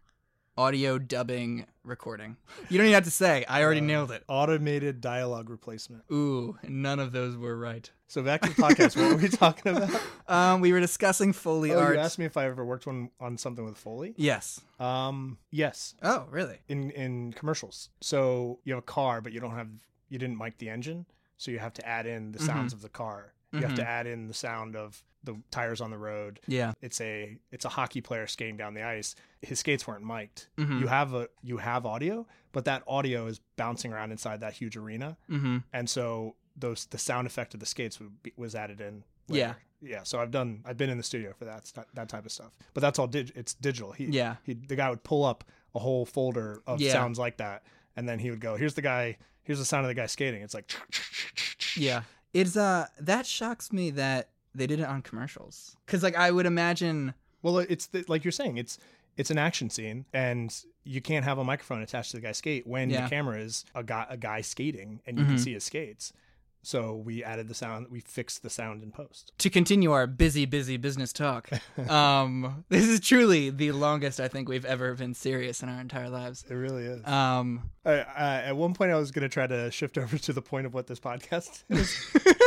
Audio 0.58 0.98
dubbing 0.98 1.66
recording. 1.84 2.36
You 2.70 2.78
don't 2.78 2.86
even 2.86 2.94
have 2.94 3.04
to 3.04 3.10
say. 3.10 3.44
I 3.46 3.62
already 3.62 3.80
Uh, 3.80 3.84
nailed 3.84 4.10
it. 4.10 4.24
Automated 4.26 5.02
dialogue 5.02 5.50
replacement. 5.50 6.04
Ooh, 6.10 6.56
none 6.66 6.98
of 6.98 7.12
those 7.12 7.36
were 7.36 7.56
right. 7.58 7.90
So 8.08 8.22
back 8.22 8.40
to 8.40 8.48
the 8.48 8.54
podcast. 8.54 8.96
what 8.96 9.10
were 9.10 9.16
we 9.20 9.28
talking 9.28 9.76
about? 9.76 10.00
Um, 10.26 10.60
we 10.62 10.72
were 10.72 10.80
discussing 10.80 11.34
Foley 11.34 11.72
Oh, 11.72 11.78
art. 11.80 11.96
you 11.96 12.00
asked 12.00 12.18
me 12.18 12.24
if 12.24 12.38
I 12.38 12.46
ever 12.46 12.64
worked 12.64 12.86
on 12.86 13.10
on 13.20 13.36
something 13.36 13.66
with 13.66 13.76
Foley. 13.76 14.14
yes. 14.16 14.60
Um, 14.80 15.36
yes, 15.50 15.94
Oh, 16.02 16.26
really? 16.30 16.58
in 16.68 16.90
in 16.92 17.34
commercials. 17.34 17.90
So 18.00 18.58
you 18.64 18.72
have 18.72 18.82
a 18.82 18.86
car, 18.86 19.20
but 19.20 19.32
you 19.32 19.40
don't 19.40 19.50
have 19.54 19.68
you 20.08 20.18
didn't 20.18 20.38
mic 20.38 20.56
the 20.56 20.70
engine, 20.70 21.04
so 21.36 21.50
you 21.50 21.58
have 21.58 21.74
to 21.74 21.86
add 21.86 22.06
in 22.06 22.32
the 22.32 22.38
sounds 22.38 22.72
of 22.72 22.80
the 22.80 22.88
car. 22.88 23.34
You 23.52 23.60
have 23.60 23.74
to 23.76 23.86
add 23.86 24.06
in 24.06 24.26
the 24.28 24.34
sound 24.34 24.74
of 24.76 25.02
the 25.26 25.36
tires 25.50 25.82
on 25.82 25.90
the 25.90 25.98
road. 25.98 26.40
Yeah. 26.46 26.72
It's 26.80 27.00
a 27.02 27.36
it's 27.52 27.66
a 27.66 27.68
hockey 27.68 28.00
player 28.00 28.26
skating 28.26 28.56
down 28.56 28.72
the 28.72 28.82
ice. 28.82 29.14
His 29.42 29.58
skates 29.58 29.86
weren't 29.86 30.02
mic'd. 30.04 30.46
Mhm. 30.56 30.80
You 30.80 30.86
have 30.86 31.12
a 31.12 31.28
you 31.42 31.58
have 31.58 31.84
audio, 31.84 32.26
but 32.52 32.64
that 32.64 32.82
audio 32.86 33.26
is 33.26 33.38
bouncing 33.56 33.92
around 33.92 34.10
inside 34.12 34.40
that 34.40 34.54
huge 34.54 34.76
arena. 34.78 35.18
Mm-hmm. 35.30 35.58
and 35.74 35.90
so 35.90 36.36
those 36.56 36.86
the 36.86 36.96
sound 36.98 37.26
effect 37.26 37.52
of 37.52 37.60
the 37.60 37.66
skates 37.66 38.00
would 38.00 38.22
be, 38.22 38.32
was 38.38 38.54
added 38.54 38.80
in. 38.80 39.04
Yeah. 39.28 39.48
later. 39.48 39.56
yeah. 39.82 40.02
So 40.04 40.20
I've 40.20 40.30
done 40.30 40.62
I've 40.64 40.76
been 40.78 40.88
in 40.88 40.96
the 40.96 41.02
studio 41.04 41.34
for 41.38 41.44
that 41.44 41.70
that 41.94 42.08
type 42.08 42.24
of 42.24 42.32
stuff, 42.32 42.56
but 42.72 42.80
that's 42.80 42.98
all 42.98 43.06
dig- 43.08 43.32
it's 43.34 43.52
digital. 43.54 43.92
He 43.92 44.06
Yeah. 44.06 44.36
he 44.44 44.54
the 44.54 44.76
guy 44.76 44.88
would 44.88 45.02
pull 45.04 45.24
up 45.24 45.44
a 45.74 45.78
whole 45.80 46.06
folder 46.06 46.62
of 46.66 46.80
Yeah. 46.80 46.92
sounds 46.92 47.18
like 47.18 47.36
that, 47.38 47.64
and 47.96 48.08
then 48.08 48.18
he 48.20 48.30
would 48.30 48.40
go, 48.40 48.56
"Here's 48.56 48.74
the 48.74 48.82
guy. 48.82 49.18
Here's 49.42 49.58
the 49.58 49.64
sound 49.64 49.84
of 49.84 49.88
the 49.88 49.94
guy 49.94 50.06
skating." 50.06 50.42
It's 50.42 50.54
like 50.54 50.72
Yeah. 51.76 52.02
It's 52.32 52.56
uh 52.56 52.86
that 53.00 53.26
shocks 53.26 53.72
me 53.72 53.90
that 53.90 54.30
they 54.56 54.66
did 54.66 54.80
it 54.80 54.86
on 54.86 55.02
commercials. 55.02 55.76
Cuz 55.86 56.02
like 56.02 56.16
I 56.16 56.30
would 56.30 56.46
imagine 56.46 57.14
Well, 57.42 57.58
it's 57.58 57.86
the, 57.86 58.04
like 58.08 58.24
you're 58.24 58.32
saying, 58.32 58.56
it's 58.58 58.78
it's 59.16 59.30
an 59.30 59.38
action 59.38 59.70
scene, 59.70 60.04
and 60.12 60.54
you 60.84 61.00
can't 61.00 61.24
have 61.24 61.38
a 61.38 61.44
microphone 61.44 61.80
attached 61.82 62.10
to 62.10 62.16
the 62.18 62.20
guy's 62.22 62.36
skate 62.38 62.66
when 62.66 62.90
Yeah. 62.90 63.04
the 63.04 63.08
camera 63.10 63.38
is 63.38 63.64
a 63.74 63.82
guy 63.82 64.06
a 64.10 64.16
guy 64.16 64.40
skating, 64.42 65.00
and 65.06 65.18
you 65.18 65.24
Mhm. 65.24 65.28
can 65.28 65.38
see 65.38 65.52
his 65.54 65.64
skates. 65.64 66.12
So 66.62 66.96
we 66.96 67.22
added 67.22 67.46
the 67.46 67.54
sound. 67.54 67.86
We 67.92 68.00
fixed 68.00 68.42
the 68.42 68.50
sound 68.50 68.82
in 68.82 68.90
post. 68.90 69.30
to 69.38 69.48
continue 69.48 69.92
our 69.92 70.08
busy 70.08 70.46
busy 70.46 70.76
business 70.76 71.12
talk. 71.12 71.48
um 71.88 72.64
this 72.68 72.86
is 72.88 72.98
truly 72.98 73.50
the 73.50 73.70
longest 73.70 74.18
I 74.18 74.26
think 74.28 74.48
we've 74.48 74.64
ever 74.64 74.92
been 74.94 75.14
serious 75.14 75.62
in 75.62 75.68
our 75.68 75.80
entire 75.80 76.10
lives. 76.10 76.44
It 76.50 76.54
really 76.54 76.84
is. 76.84 77.06
Um 77.06 77.70
I, 77.84 77.92
I, 78.00 78.42
at 78.50 78.56
one 78.56 78.74
point, 78.74 78.90
I 78.90 78.96
was 78.96 79.12
going 79.12 79.22
to 79.22 79.28
try 79.28 79.46
to 79.46 79.70
shift 79.70 79.96
over 79.96 80.18
to 80.18 80.32
the 80.32 80.42
point 80.42 80.66
of 80.66 80.74
what 80.74 80.88
this 80.88 80.98
podcast 80.98 81.62
is, 81.70 81.88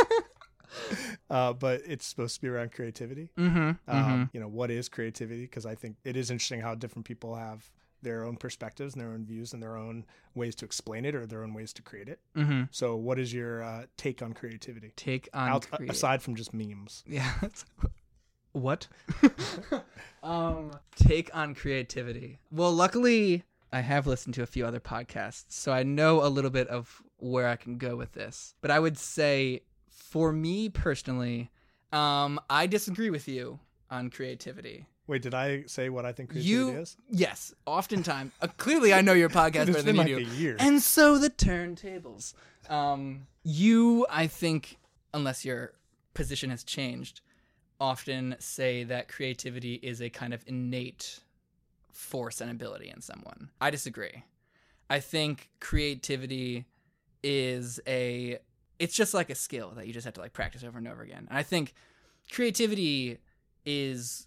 uh, 1.30 1.52
but 1.52 1.82
it's 1.86 2.06
supposed 2.06 2.34
to 2.36 2.40
be 2.40 2.48
around 2.48 2.72
creativity. 2.72 3.30
mhm. 3.38 3.78
Um, 3.88 4.30
You 4.32 4.40
know, 4.40 4.48
what 4.48 4.70
is 4.70 4.88
creativity? 4.88 5.42
Because 5.42 5.66
I 5.66 5.74
think 5.74 5.96
it 6.04 6.16
is 6.16 6.30
interesting 6.30 6.60
how 6.60 6.74
different 6.74 7.06
people 7.06 7.34
have 7.36 7.70
their 8.02 8.24
own 8.24 8.36
perspectives 8.36 8.94
and 8.94 9.00
their 9.02 9.10
own 9.12 9.26
views 9.26 9.52
and 9.52 9.62
their 9.62 9.76
own 9.76 10.06
ways 10.34 10.54
to 10.54 10.64
explain 10.64 11.04
it 11.04 11.14
or 11.14 11.26
their 11.26 11.42
own 11.42 11.52
ways 11.52 11.72
to 11.74 11.82
create 11.82 12.08
it. 12.08 12.18
Mhm. 12.34 12.46
Mhm. 12.48 12.68
So, 12.70 12.96
what 12.96 13.18
is 13.18 13.32
your 13.34 13.62
uh, 13.62 13.86
take 13.96 14.22
on 14.22 14.32
creativity? 14.32 14.92
Take 14.96 15.28
on 15.34 15.48
Out, 15.50 15.70
create- 15.70 15.90
aside 15.92 16.22
from 16.22 16.34
just 16.34 16.54
memes. 16.54 17.04
Yeah. 17.06 17.30
what? 18.52 18.88
um, 20.22 20.70
take 20.96 21.34
on 21.34 21.54
creativity. 21.54 22.38
Well, 22.50 22.72
luckily, 22.72 23.44
I 23.72 23.80
have 23.80 24.06
listened 24.06 24.34
to 24.34 24.42
a 24.42 24.46
few 24.46 24.66
other 24.66 24.80
podcasts, 24.80 25.44
so 25.52 25.72
I 25.72 25.82
know 25.82 26.24
a 26.24 26.28
little 26.28 26.50
bit 26.50 26.68
of 26.68 27.02
where 27.18 27.46
I 27.48 27.56
can 27.56 27.78
go 27.78 27.96
with 27.96 28.12
this. 28.12 28.54
But 28.60 28.70
I 28.70 28.78
would 28.80 28.98
say, 28.98 29.60
for 30.10 30.32
me 30.32 30.68
personally, 30.68 31.50
um, 31.92 32.40
I 32.50 32.66
disagree 32.66 33.10
with 33.10 33.28
you 33.28 33.60
on 33.90 34.10
creativity. 34.10 34.86
Wait, 35.06 35.22
did 35.22 35.34
I 35.34 35.62
say 35.66 35.88
what 35.88 36.04
I 36.04 36.12
think 36.12 36.30
creativity 36.30 36.72
You, 36.72 36.80
is? 36.80 36.96
yes, 37.08 37.54
oftentimes. 37.64 38.32
Uh, 38.40 38.48
clearly, 38.56 38.92
I 38.92 39.00
know 39.00 39.12
your 39.12 39.28
podcast 39.40 39.66
better 39.66 39.82
than 39.82 39.96
been 39.96 40.06
you 40.08 40.24
do. 40.24 40.56
And 40.58 40.82
so 40.82 41.18
the 41.18 41.30
turntables. 41.30 42.34
Um, 42.68 43.26
you, 43.44 44.06
I 44.10 44.26
think, 44.26 44.78
unless 45.14 45.44
your 45.44 45.72
position 46.14 46.50
has 46.50 46.64
changed, 46.64 47.20
often 47.80 48.36
say 48.40 48.84
that 48.84 49.08
creativity 49.08 49.74
is 49.74 50.02
a 50.02 50.10
kind 50.10 50.34
of 50.34 50.42
innate 50.46 51.20
force 51.92 52.40
and 52.40 52.50
ability 52.50 52.90
in 52.94 53.00
someone. 53.00 53.50
I 53.60 53.70
disagree. 53.70 54.24
I 54.88 54.98
think 55.00 55.50
creativity 55.60 56.66
is 57.22 57.80
a 57.86 58.38
it's 58.80 58.96
just 58.96 59.12
like 59.12 59.30
a 59.30 59.34
skill 59.34 59.72
that 59.76 59.86
you 59.86 59.92
just 59.92 60.06
have 60.06 60.14
to 60.14 60.20
like 60.20 60.32
practice 60.32 60.64
over 60.64 60.78
and 60.78 60.88
over 60.88 61.02
again. 61.02 61.26
And 61.28 61.38
I 61.38 61.42
think 61.42 61.74
creativity 62.32 63.18
is 63.66 64.26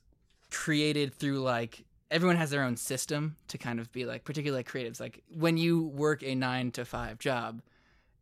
created 0.52 1.14
through 1.14 1.40
like 1.40 1.84
everyone 2.12 2.36
has 2.38 2.52
their 2.52 2.64
own 2.64 2.78
system 2.78 3.36
to 3.48 3.58
kind 3.58 3.80
of 3.80 3.92
be 3.92 4.06
like 4.06 4.24
particularly 4.24 4.60
like 4.60 4.70
creatives 4.70 5.00
like 5.00 5.24
when 5.36 5.58
you 5.58 5.88
work 5.88 6.22
a 6.22 6.36
9 6.36 6.70
to 6.70 6.86
5 6.86 7.18
job 7.18 7.64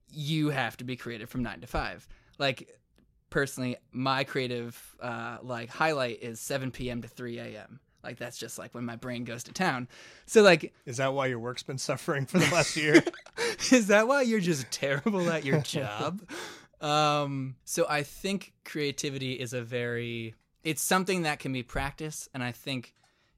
you 0.10 0.50
have 0.50 0.78
to 0.78 0.86
be 0.86 0.96
creative 0.96 1.30
from 1.30 1.44
9 1.44 1.60
to 1.60 1.68
5 1.68 2.08
like 2.40 2.80
personally 3.30 3.76
my 3.92 4.24
creative 4.24 4.96
uh 5.02 5.38
like 5.44 5.70
highlight 5.70 6.24
is 6.24 6.40
7 6.40 6.72
p.m. 6.72 7.02
to 7.02 7.10
3 7.10 7.40
a.m. 7.40 7.82
like 8.04 8.18
that's 8.18 8.38
just 8.38 8.58
like 8.58 8.74
when 8.74 8.86
my 8.86 8.96
brain 8.96 9.24
goes 9.24 9.44
to 9.44 9.52
town 9.52 9.88
so 10.26 10.42
like 10.42 10.74
Is 10.86 10.98
that 10.98 11.14
why 11.14 11.28
your 11.28 11.40
work's 11.40 11.64
been 11.64 11.78
suffering 11.78 12.26
for 12.26 12.40
the 12.40 12.54
last 12.54 12.76
year? 12.78 13.04
is 13.72 13.88
that 13.88 14.08
why 14.08 14.22
you're 14.22 14.40
just 14.40 14.70
terrible 14.72 15.30
at 15.30 15.46
your 15.46 15.60
job? 15.62 16.22
um, 16.82 17.56
so 17.66 17.86
I 17.90 18.04
think 18.04 18.54
creativity 18.64 19.34
is 19.34 19.54
a 19.54 19.62
very 19.62 20.36
it's 20.64 20.82
something 20.82 21.24
that 21.24 21.40
can 21.40 21.54
be 21.54 21.64
practiced, 21.64 22.30
and 22.34 22.44
I 22.44 22.52
think 22.52 22.94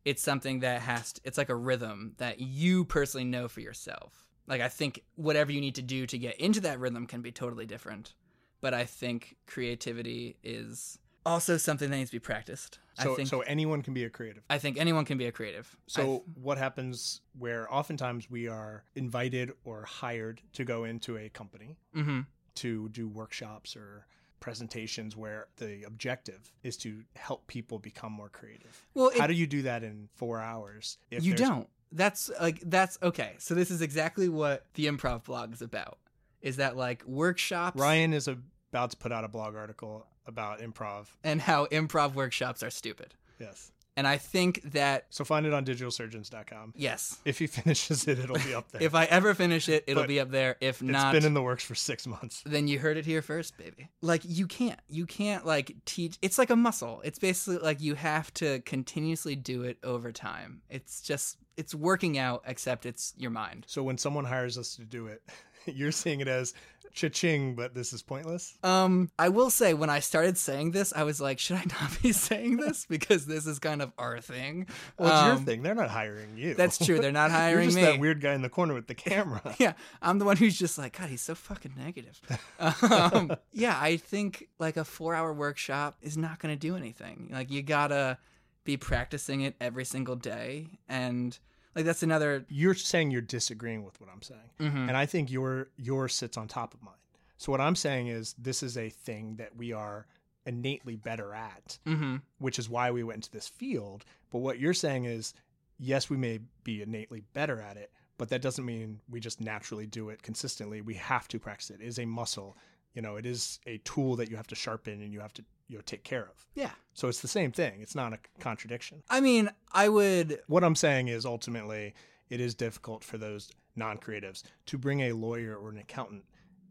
it's 0.05 0.21
something 0.21 0.59
that 0.59 0.81
has 0.81 1.13
to, 1.13 1.21
it's 1.23 1.37
like 1.37 1.49
a 1.49 1.55
rhythm 1.55 2.13
that 2.17 2.39
you 2.39 2.83
personally 2.85 3.23
know 3.23 3.47
for 3.47 3.61
yourself. 3.61 4.27
Like 4.47 4.61
I 4.61 4.67
think 4.67 5.03
whatever 5.15 5.51
you 5.51 5.61
need 5.61 5.75
to 5.75 5.81
do 5.81 6.05
to 6.07 6.17
get 6.17 6.39
into 6.39 6.59
that 6.61 6.79
rhythm 6.79 7.07
can 7.07 7.21
be 7.21 7.31
totally 7.31 7.65
different. 7.65 8.13
But 8.59 8.73
I 8.73 8.85
think 8.85 9.37
creativity 9.45 10.37
is 10.43 10.97
also 11.25 11.57
something 11.57 11.89
that 11.89 11.97
needs 11.97 12.09
to 12.09 12.15
be 12.15 12.19
practiced. 12.19 12.79
So 12.95 13.13
I 13.13 13.15
think 13.15 13.29
so 13.29 13.41
anyone 13.41 13.81
can 13.81 13.93
be 13.93 14.03
a 14.03 14.09
creative. 14.09 14.43
I 14.49 14.57
think 14.57 14.77
anyone 14.77 15.05
can 15.05 15.17
be 15.17 15.25
a 15.25 15.31
creative. 15.31 15.75
So 15.87 16.23
what 16.35 16.57
happens 16.57 17.21
where 17.37 17.71
oftentimes 17.73 18.29
we 18.29 18.47
are 18.47 18.83
invited 18.95 19.51
or 19.63 19.83
hired 19.83 20.41
to 20.53 20.63
go 20.63 20.83
into 20.83 21.17
a 21.17 21.29
company 21.29 21.77
hmm 21.93 22.21
to 22.55 22.87
do 22.89 23.07
workshops 23.07 23.75
or 23.75 24.05
presentations 24.39 25.17
where 25.17 25.47
the 25.57 25.83
objective 25.87 26.51
is 26.61 26.77
to 26.77 27.01
help 27.15 27.47
people 27.47 27.79
become 27.79 28.11
more 28.11 28.29
creative. 28.29 28.85
Well, 28.93 29.07
it, 29.07 29.17
How 29.17 29.25
do 29.25 29.33
you 29.33 29.47
do 29.47 29.63
that 29.63 29.83
in 29.83 30.07
4 30.13 30.39
hours? 30.39 30.99
if 31.09 31.23
you 31.23 31.33
don't. 31.33 31.67
That's 31.91 32.29
like 32.41 32.59
that's 32.65 32.99
okay. 33.01 33.33
So 33.39 33.55
this 33.55 33.71
is 33.71 33.81
exactly 33.81 34.29
what 34.29 34.65
the 34.73 34.85
improv 34.85 35.23
blog 35.23 35.53
is 35.53 35.61
about. 35.61 35.97
Is 36.41 36.57
that 36.57 36.75
like 36.75 37.03
workshops 37.05 37.79
Ryan 37.79 38.13
is 38.13 38.27
about 38.27 38.91
to 38.91 38.97
put 38.97 39.11
out 39.11 39.23
a 39.23 39.27
blog 39.27 39.55
article 39.55 40.05
about 40.25 40.59
improv. 40.59 41.07
and 41.23 41.41
how 41.41 41.65
improv 41.67 42.13
workshops 42.13 42.63
are 42.63 42.69
stupid. 42.71 43.13
Yes. 43.39 43.71
And 43.95 44.07
I 44.07 44.17
think 44.17 44.61
that 44.71 45.05
So 45.11 45.23
find 45.23 45.45
it 45.45 45.53
on 45.53 45.65
digitalsurgeons.com. 45.65 46.73
yes, 46.75 47.19
If 47.25 47.37
he 47.39 47.45
finishes 47.61 48.07
it, 48.07 48.17
it'll 48.17 48.39
be 48.39 48.53
up 48.55 48.71
there. 48.71 48.81
if 48.81 48.95
I 48.95 49.05
ever 49.05 49.35
finish 49.35 49.69
it, 49.69 49.83
it'll 49.85 50.03
But 50.03 50.07
be 50.07 50.19
up 50.19 50.31
there. 50.31 50.55
If 50.61 50.81
it's 50.81 50.89
not, 50.89 51.13
been 51.13 51.25
in 51.25 51.33
the 51.35 51.41
works 51.43 51.63
for 51.63 51.75
6 51.75 52.07
months. 52.07 52.41
then 52.45 52.67
you 52.67 52.79
heard 52.79 52.97
it 52.97 53.05
here 53.05 53.21
first, 53.21 53.55
baby. 53.57 53.89
Like 54.01 54.21
you 54.25 54.47
can't, 54.47 54.79
you 54.89 55.05
can't 55.05 55.45
like 55.45 55.75
teach. 55.85 56.17
It's 56.23 56.37
like 56.39 56.49
a 56.49 56.55
muscle. 56.55 57.01
It's 57.03 57.19
basically 57.19 57.59
like 57.59 57.81
you 57.81 57.93
have 57.95 58.33
to 58.35 58.61
continuously 58.61 59.35
do 59.35 59.61
it 59.63 59.77
over 59.83 60.11
time. 60.11 60.61
It's 60.69 61.01
just 61.01 61.37
it's 61.55 61.75
working 61.75 62.17
out, 62.17 62.41
except 62.47 62.87
it's 62.87 63.13
your 63.15 63.29
mind. 63.31 63.65
So 63.67 63.83
when 63.83 63.99
someone 63.99 64.25
hires 64.25 64.57
us 64.57 64.75
to 64.77 64.85
do 64.85 65.05
it, 65.05 65.21
you're 65.67 65.91
seeing 65.91 66.19
it 66.19 66.27
as 66.27 66.55
cha-ching, 66.93 67.55
but 67.55 67.73
this 67.73 67.91
is 67.93 68.01
pointless. 68.03 68.57
Um, 68.63 69.09
I 69.17 69.29
will 69.29 69.49
say 69.49 69.73
when 69.73 69.89
I 69.89 69.99
started 69.99 70.37
saying 70.37 70.71
this, 70.71 70.93
I 70.95 71.03
was 71.03 71.19
like, 71.19 71.39
should 71.39 71.57
I 71.57 71.63
not 71.81 72.01
be 72.01 72.11
saying 72.13 72.57
this 72.57 72.85
because 72.87 73.25
this 73.25 73.45
is 73.47 73.59
kind 73.59 73.81
of 73.81 73.91
our 73.97 74.19
thing. 74.21 74.67
Well, 74.97 75.09
it's 75.09 75.25
your 75.25 75.35
Um, 75.37 75.45
thing. 75.45 75.63
They're 75.63 75.75
not 75.75 75.89
hiring 75.89 76.37
you. 76.37 76.53
That's 76.53 76.77
true. 76.83 76.99
They're 76.99 77.11
not 77.11 77.31
hiring 77.41 77.55
You're 77.55 77.63
just 77.65 77.75
me. 77.77 77.81
that 77.83 77.99
weird 77.99 78.21
guy 78.21 78.33
in 78.33 78.41
the 78.41 78.49
corner 78.49 78.73
with 78.73 78.87
the 78.87 78.95
camera. 78.95 79.41
yeah, 79.59 79.73
I'm 80.01 80.19
the 80.19 80.25
one 80.25 80.37
who's 80.37 80.57
just 80.57 80.77
like, 80.77 80.97
God, 80.97 81.09
he's 81.09 81.21
so 81.21 81.35
fucking 81.35 81.73
negative. 81.77 82.21
um, 82.59 83.35
yeah, 83.51 83.77
I 83.79 83.97
think 83.97 84.47
like 84.59 84.77
a 84.77 84.85
four 84.85 85.15
hour 85.15 85.33
workshop 85.33 85.97
is 86.01 86.17
not 86.17 86.39
going 86.39 86.53
to 86.53 86.59
do 86.59 86.75
anything. 86.75 87.29
Like, 87.31 87.49
you 87.51 87.61
gotta 87.61 88.17
be 88.63 88.77
practicing 88.77 89.41
it 89.41 89.55
every 89.59 89.83
single 89.85 90.15
day. 90.15 90.67
And 90.87 91.37
like, 91.75 91.85
that's 91.85 92.03
another. 92.03 92.45
You're 92.49 92.73
saying 92.75 93.11
you're 93.11 93.21
disagreeing 93.21 93.83
with 93.83 93.99
what 93.99 94.09
I'm 94.13 94.21
saying, 94.21 94.49
Mhm. 94.59 94.87
and 94.89 94.97
I 94.97 95.05
think 95.05 95.31
your 95.31 95.69
yours 95.77 96.13
sits 96.13 96.37
on 96.37 96.47
top 96.47 96.73
of 96.73 96.81
mine. 96.81 96.93
So 97.37 97.51
what 97.51 97.61
I'm 97.61 97.75
saying 97.75 98.07
is 98.07 98.33
this 98.37 98.63
is 98.63 98.77
a 98.77 98.89
thing 98.89 99.35
that 99.37 99.55
we 99.55 99.73
are 99.73 100.05
innately 100.45 100.95
better 100.95 101.33
at, 101.33 101.79
Mm-hmm. 101.85 102.17
which 102.39 102.59
is 102.59 102.69
why 102.69 102.91
we 102.91 103.03
went 103.03 103.17
into 103.17 103.31
this 103.31 103.47
field. 103.47 104.05
But 104.29 104.39
what 104.39 104.59
you're 104.59 104.73
saying 104.73 105.05
is, 105.05 105.33
yes, 105.77 106.09
we 106.09 106.17
may 106.17 106.39
be 106.63 106.81
innately 106.81 107.21
better 107.33 107.61
at 107.61 107.77
it, 107.77 107.91
but 108.17 108.29
that 108.29 108.41
doesn't 108.41 108.65
mean 108.65 108.99
we 109.09 109.19
just 109.19 109.41
naturally 109.41 109.87
do 109.87 110.09
it 110.09 110.21
consistently. 110.21 110.81
We 110.81 110.95
have 110.95 111.27
to 111.29 111.39
practice 111.39 111.69
it. 111.71 111.81
It 111.81 111.87
is 111.87 111.97
a 111.99 112.05
muscle. 112.05 112.57
You 112.93 113.01
know, 113.01 113.15
it 113.15 113.25
is 113.25 113.59
a 113.65 113.79
tool 113.79 114.15
that 114.17 114.29
you 114.29 114.35
have 114.37 114.47
to 114.47 114.55
sharpen 114.55 115.01
and 115.01 115.11
you 115.11 115.19
have 115.21 115.33
to 115.33 115.43
you 115.67 115.77
know 115.77 115.83
take 115.85 116.03
care 116.03 116.23
of. 116.23 116.45
Yeah. 116.55 116.71
So 116.93 117.07
it's 117.07 117.21
the 117.21 117.27
same 117.27 117.51
thing. 117.51 117.81
It's 117.81 117.95
not 117.95 118.13
a 118.13 118.19
contradiction. 118.39 119.03
I 119.09 119.19
mean, 119.19 119.49
I 119.71 119.89
would. 119.89 120.41
What 120.47 120.63
I'm 120.63 120.75
saying 120.75 121.07
is 121.07 121.25
ultimately 121.25 121.93
it 122.29 122.39
is 122.39 122.55
difficult 122.55 123.03
for 123.03 123.17
those 123.17 123.51
non-creatives 123.75 124.43
to 124.67 124.77
bring 124.77 125.01
a 125.01 125.13
lawyer 125.13 125.55
or 125.55 125.69
an 125.69 125.79
accountant 125.79 126.23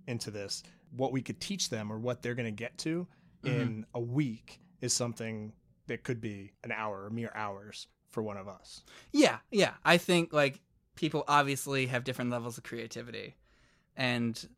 into 0.07 0.31
this. 0.31 0.63
What 0.97 1.13
we 1.13 1.23
could 1.23 1.41
teach 1.41 1.71
them 1.71 1.93
or 1.93 1.99
what 1.99 2.23
they're 2.23 2.35
going 2.35 2.47
to 2.47 2.51
get 2.51 2.79
to 2.79 3.07
mm-hmm. 3.43 3.61
in 3.61 3.87
a 3.95 4.01
week 4.01 4.61
is 4.81 4.93
something 4.93 5.53
that 5.87 6.05
could 6.05 6.21
be 6.21 6.53
an 6.65 6.73
hour 6.73 7.05
or 7.05 7.11
mere 7.11 7.33
hours 7.35 7.89
for 8.11 8.23
one 8.23 8.37
of 8.37 8.49
us. 8.49 8.83
Yeah, 9.13 9.39
yeah. 9.51 9.73
I 9.85 9.97
think 9.97 10.33
like 10.33 10.61
people 10.95 11.25
obviously 11.27 11.87
have 11.87 12.05
different 12.05 12.31
levels 12.31 12.59
of 12.59 12.65
creativity. 12.65 13.37
And 13.97 14.49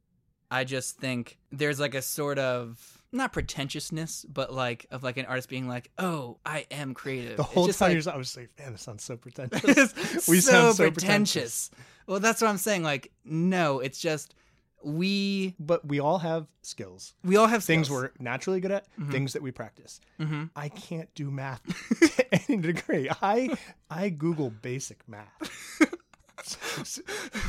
I 0.50 0.64
just 0.64 0.98
think 0.98 1.38
there's 1.50 1.80
like 1.80 1.94
a 1.94 2.02
sort 2.02 2.38
of 2.38 2.93
not 3.14 3.32
pretentiousness, 3.32 4.26
but 4.28 4.52
like 4.52 4.86
of 4.90 5.02
like 5.02 5.16
an 5.16 5.26
artist 5.26 5.48
being 5.48 5.68
like, 5.68 5.90
"Oh, 5.98 6.38
I 6.44 6.66
am 6.70 6.92
creative." 6.94 7.36
The 7.36 7.42
It's 7.44 7.52
whole 7.52 7.66
just 7.66 7.78
time 7.78 7.94
like, 7.94 8.04
you're, 8.04 8.14
I 8.14 8.16
was 8.16 8.36
like, 8.36 8.50
man, 8.58 8.72
this 8.72 8.82
sounds 8.82 9.04
so 9.04 9.16
pretentious. 9.16 9.94
We 10.28 10.40
so, 10.40 10.50
sound 10.52 10.76
so 10.76 10.90
pretentious. 10.90 11.70
Well, 12.06 12.20
that's 12.20 12.42
what 12.42 12.48
I'm 12.48 12.58
saying. 12.58 12.82
Like, 12.82 13.12
no, 13.24 13.80
it's 13.80 13.98
just 14.00 14.34
we 14.82 15.54
but 15.58 15.86
we 15.88 15.98
all 16.00 16.18
have 16.18 16.46
skills. 16.60 17.14
we 17.24 17.36
all 17.36 17.46
have 17.46 17.64
Things 17.64 17.86
skills. 17.86 18.02
we're 18.02 18.10
naturally 18.18 18.60
good 18.60 18.70
at, 18.72 18.86
Mhm. 19.00 19.10
things 19.10 19.32
that 19.32 19.40
we 19.42 19.50
practice. 19.50 19.98
Mhm. 20.20 20.50
I 20.54 20.68
can't 20.68 21.08
do 21.14 21.30
math 21.30 21.62
to 22.16 22.34
any 22.50 22.60
degree. 22.60 23.08
I 23.22 23.56
I 23.88 24.10
Google 24.10 24.50
basic 24.50 25.08
math. 25.08 25.30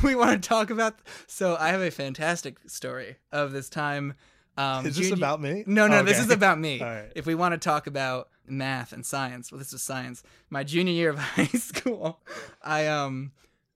we 0.02 0.14
want 0.14 0.42
to 0.42 0.48
talk 0.48 0.70
about. 0.70 0.96
So 1.26 1.56
I 1.58 1.68
have 1.68 1.80
a 1.82 1.90
fantastic 1.90 2.58
story 2.66 3.16
of 3.32 3.52
this 3.52 3.68
time. 3.68 4.14
Um, 4.56 4.86
Is 4.86 4.96
this 4.96 5.08
junior- 5.08 5.20
about 5.20 5.40
me? 5.40 5.64
No, 5.66 5.86
no, 5.86 6.02
this 6.02 6.16
Okay. 6.16 6.24
is 6.26 6.30
about 6.30 6.58
me. 6.58 6.80
Right. 6.80 7.12
If 7.14 7.26
we 7.26 7.34
want 7.34 7.52
to 7.52 7.58
talk 7.58 7.86
about 7.86 8.28
math 8.46 8.92
and 8.92 9.04
science, 9.04 9.50
well, 9.52 9.58
this 9.58 9.72
was 9.72 9.82
science. 9.82 10.22
My 10.50 10.64
junior 10.64 10.92
year 10.92 11.10
of 11.10 11.18
high 11.36 11.44
school, 11.46 12.20
I 12.62 12.86
um, 12.86 13.32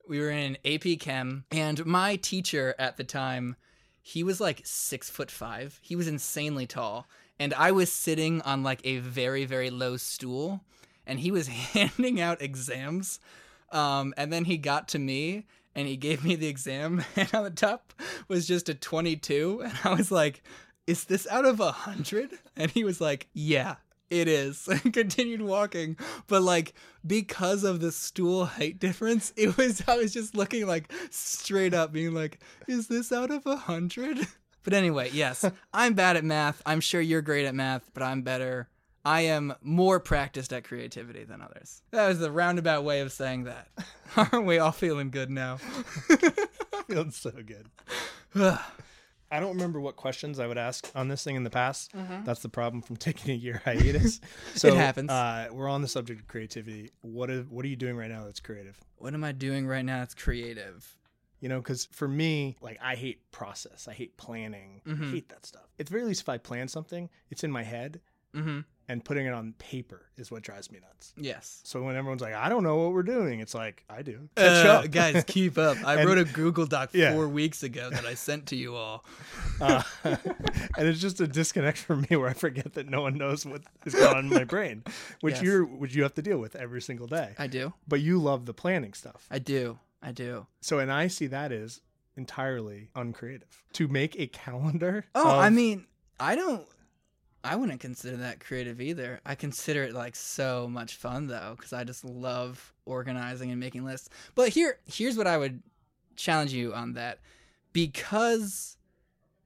we 0.07 0.19
were 0.19 0.31
in 0.31 0.57
AP 0.65 0.99
Chem, 0.99 1.45
and 1.51 1.85
my 1.85 2.15
teacher 2.15 2.73
at 2.79 2.97
the 2.97 3.03
time, 3.03 3.55
he 4.01 4.23
was 4.23 4.41
like 4.41 4.61
six 4.63 5.09
foot 5.09 5.29
five. 5.29 5.79
He 5.83 5.95
was 5.95 6.07
insanely 6.07 6.65
tall, 6.65 7.07
and 7.39 7.53
I 7.53 7.71
was 7.71 7.91
sitting 7.91 8.41
on 8.41 8.63
like 8.63 8.81
a 8.83 8.97
very 8.97 9.45
very 9.45 9.69
low 9.69 9.97
stool, 9.97 10.61
and 11.05 11.19
he 11.19 11.29
was 11.31 11.47
handing 11.73 12.19
out 12.19 12.41
exams. 12.41 13.19
Um, 13.71 14.13
and 14.17 14.33
then 14.33 14.43
he 14.45 14.57
got 14.57 14.89
to 14.89 14.99
me 14.99 15.45
and 15.73 15.87
he 15.87 15.95
gave 15.95 16.25
me 16.25 16.35
the 16.35 16.47
exam, 16.47 17.05
and 17.15 17.29
on 17.33 17.43
the 17.45 17.49
top 17.51 17.93
was 18.27 18.45
just 18.47 18.67
a 18.67 18.73
22. 18.73 19.61
And 19.63 19.73
I 19.85 19.93
was 19.93 20.11
like, 20.11 20.43
Is 20.91 21.05
this 21.05 21.25
out 21.27 21.45
of 21.45 21.61
a 21.61 21.67
100? 21.67 22.37
And 22.57 22.69
he 22.69 22.83
was 22.83 22.99
like, 22.99 23.29
Yeah, 23.33 23.75
it 24.09 24.27
is. 24.27 24.67
And 24.83 24.91
continued 24.91 25.41
walking. 25.41 25.95
But 26.27 26.41
like, 26.41 26.73
because 27.07 27.63
of 27.63 27.79
the 27.79 27.93
stool 27.93 28.43
height 28.43 28.77
difference, 28.77 29.31
it 29.37 29.55
was, 29.55 29.81
I 29.87 29.95
was 29.95 30.11
just 30.11 30.35
looking 30.35 30.67
like 30.67 30.91
straight 31.09 31.73
up, 31.73 31.93
being 31.93 32.13
like, 32.13 32.39
Is 32.67 32.89
this 32.89 33.13
out 33.13 33.31
of 33.31 33.45
a 33.45 33.51
100? 33.51 34.27
But 34.63 34.73
anyway, 34.73 35.09
yes, 35.11 35.43
I'm 35.73 35.95
bad 35.95 36.17
at 36.17 36.23
math. 36.23 36.61
I'm 36.67 36.81
sure 36.81 37.01
you're 37.01 37.23
great 37.23 37.47
at 37.47 37.55
math, 37.55 37.89
but 37.95 38.03
I'm 38.03 38.21
better. 38.21 38.69
I 39.03 39.21
am 39.21 39.55
more 39.63 39.99
practiced 39.99 40.53
at 40.53 40.65
creativity 40.65 41.23
than 41.23 41.41
others. 41.41 41.81
That 41.89 42.07
was 42.07 42.19
the 42.19 42.31
roundabout 42.31 42.83
way 42.83 42.99
of 42.99 43.11
saying 43.11 43.45
that. 43.45 43.69
Aren't 44.15 44.45
we 44.45 44.59
all 44.59 44.71
feeling 44.71 45.09
good 45.09 45.31
now? 45.31 45.57
Feels 46.87 47.15
so 47.15 47.31
good. 47.31 47.71
I 49.31 49.39
don't 49.39 49.53
remember 49.53 49.79
what 49.79 49.95
questions 49.95 50.39
I 50.39 50.47
would 50.47 50.57
ask 50.57 50.89
on 50.93 51.07
this 51.07 51.23
thing 51.23 51.35
in 51.37 51.43
the 51.43 51.49
past. 51.49 51.91
That's 52.25 52.41
the 52.41 52.49
problem 52.49 52.81
from 52.81 52.95
taking 53.07 53.31
a 53.31 53.37
year 53.37 53.61
hiatus. 53.65 54.19
So 54.55 54.67
It 54.67 54.75
happens. 54.75 55.09
Uh, 55.09 55.47
we're 55.51 55.69
on 55.69 55.81
the 55.81 55.87
subject 55.87 56.19
of 56.19 56.27
creativity. 56.27 56.91
What 57.01 57.29
is 57.29 57.45
what 57.47 57.63
are 57.65 57.69
you 57.69 57.75
doing 57.77 57.95
right 57.95 58.09
now 58.11 58.25
that's 58.25 58.39
creative? 58.41 58.77
what 58.97 59.13
am 59.13 59.23
I 59.23 59.31
doing 59.31 59.65
right 59.65 59.83
now? 59.85 59.99
that's 59.99 60.13
creative. 60.13 60.97
You 61.39 61.49
know, 61.49 61.59
because 61.59 61.85
for 61.91 62.07
me, 62.07 62.55
like 62.61 62.77
I 62.83 62.93
hate 62.95 63.31
process. 63.31 63.87
I 63.87 63.93
hate 63.93 64.15
planning. 64.17 64.81
I 64.85 64.89
Mhm. 64.89 65.11
hate 65.11 65.29
that 65.29 65.43
stuff. 65.45 65.63
At 65.79 65.87
the 65.87 65.91
very 65.91 66.03
least, 66.05 66.21
if 66.21 66.29
I 66.29 66.37
plan 66.37 66.67
something, 66.67 67.09
it's 67.31 67.43
in 67.43 67.51
my 67.51 67.63
head, 67.63 68.01
Mm-hmm. 68.35 68.59
And 68.91 69.03
putting 69.05 69.25
it 69.25 69.33
on 69.33 69.53
paper 69.57 70.01
is 70.17 70.29
what 70.31 70.43
drives 70.43 70.69
me 70.71 70.79
nuts. 70.79 71.13
Yes. 71.17 71.61
So 71.63 71.81
when 71.83 71.95
everyone's 71.95 72.21
like, 72.21 72.33
"I 72.33 72.49
don't 72.49 72.63
know 72.63 72.75
what 72.77 72.91
we're 72.93 73.03
doing," 73.03 73.39
it's 73.39 73.55
like, 73.55 73.83
"I 73.89 74.01
do." 74.01 74.29
Catch 74.35 74.65
Uh, 74.65 74.69
up, 74.69 74.91
guys, 74.99 75.23
keep 75.25 75.57
up. 75.57 75.77
I 75.85 75.95
And- 75.95 76.07
wrote 76.09 76.17
a 76.17 76.25
Google 76.25 76.65
Doc 76.65 76.89
Yeah. 76.93 77.13
four 77.13 77.27
weeks 77.27 77.63
ago 77.63 77.89
that 77.89 78.05
I 78.05 78.13
sent 78.15 78.47
to 78.47 78.55
you 78.55 78.75
all. 78.75 79.05
Uh, 79.61 79.83
and 80.03 80.87
it's 80.87 80.99
just 80.99 81.21
a 81.21 81.27
disconnect 81.27 81.77
for 81.77 81.95
me 81.95 82.07
where 82.17 82.27
I 82.27 82.33
forget 82.33 82.73
that 82.73 82.89
no 82.89 83.01
one 83.01 83.15
knows 83.17 83.45
what 83.45 83.61
is 83.85 83.93
going 83.93 84.15
on 84.17 84.25
in 84.25 84.29
my 84.31 84.43
brain, 84.43 84.83
which 85.21 85.35
Yes. 85.35 85.43
you're 85.43 85.63
which 85.65 85.93
you 85.95 86.01
have 86.03 86.15
to 86.15 86.21
deal 86.23 86.39
with 86.39 86.55
every 86.55 86.81
single 86.81 87.05
day. 87.05 87.35
I 87.37 87.45
do. 87.47 87.73
But 87.87 88.01
you 88.01 88.17
love 88.19 88.47
the 88.47 88.53
planning 88.55 88.93
stuff. 88.93 89.27
I 89.29 89.37
do. 89.37 89.77
I 90.01 90.11
do. 90.13 90.47
So 90.61 90.79
and 90.79 90.91
I 90.91 91.07
see 91.07 91.27
that 91.27 91.51
as 91.51 91.79
entirely 92.17 92.89
uncreative. 92.95 93.63
To 93.73 93.87
make 93.87 94.19
a 94.19 94.27
calendar. 94.27 95.05
Oh, 95.15 95.39
I 95.39 95.49
mean, 95.51 95.85
I 96.19 96.35
don't. 96.35 96.65
I 97.43 97.55
wouldn't 97.55 97.79
consider 97.79 98.17
that 98.17 98.39
creative 98.39 98.79
either. 98.81 99.19
I 99.25 99.35
consider 99.35 99.83
it 99.83 99.93
like 99.93 100.15
so 100.15 100.67
much 100.69 100.95
fun 100.95 101.27
though, 101.27 101.53
because 101.57 101.73
I 101.73 101.83
just 101.83 102.05
love 102.05 102.73
organizing 102.85 103.51
and 103.51 103.59
making 103.59 103.83
lists. 103.85 104.09
But 104.35 104.49
here, 104.49 104.79
here's 104.85 105.17
what 105.17 105.27
I 105.27 105.37
would 105.37 105.61
challenge 106.15 106.53
you 106.53 106.73
on 106.73 106.93
that, 106.93 107.19
because 107.73 108.77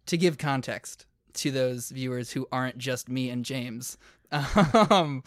to 0.07 0.17
give 0.17 0.37
context 0.37 1.05
to 1.35 1.51
those 1.51 1.89
viewers 1.89 2.31
who 2.31 2.47
aren't 2.51 2.77
just 2.77 3.09
me 3.09 3.29
and 3.29 3.45
James, 3.45 3.97
um, 4.89 5.23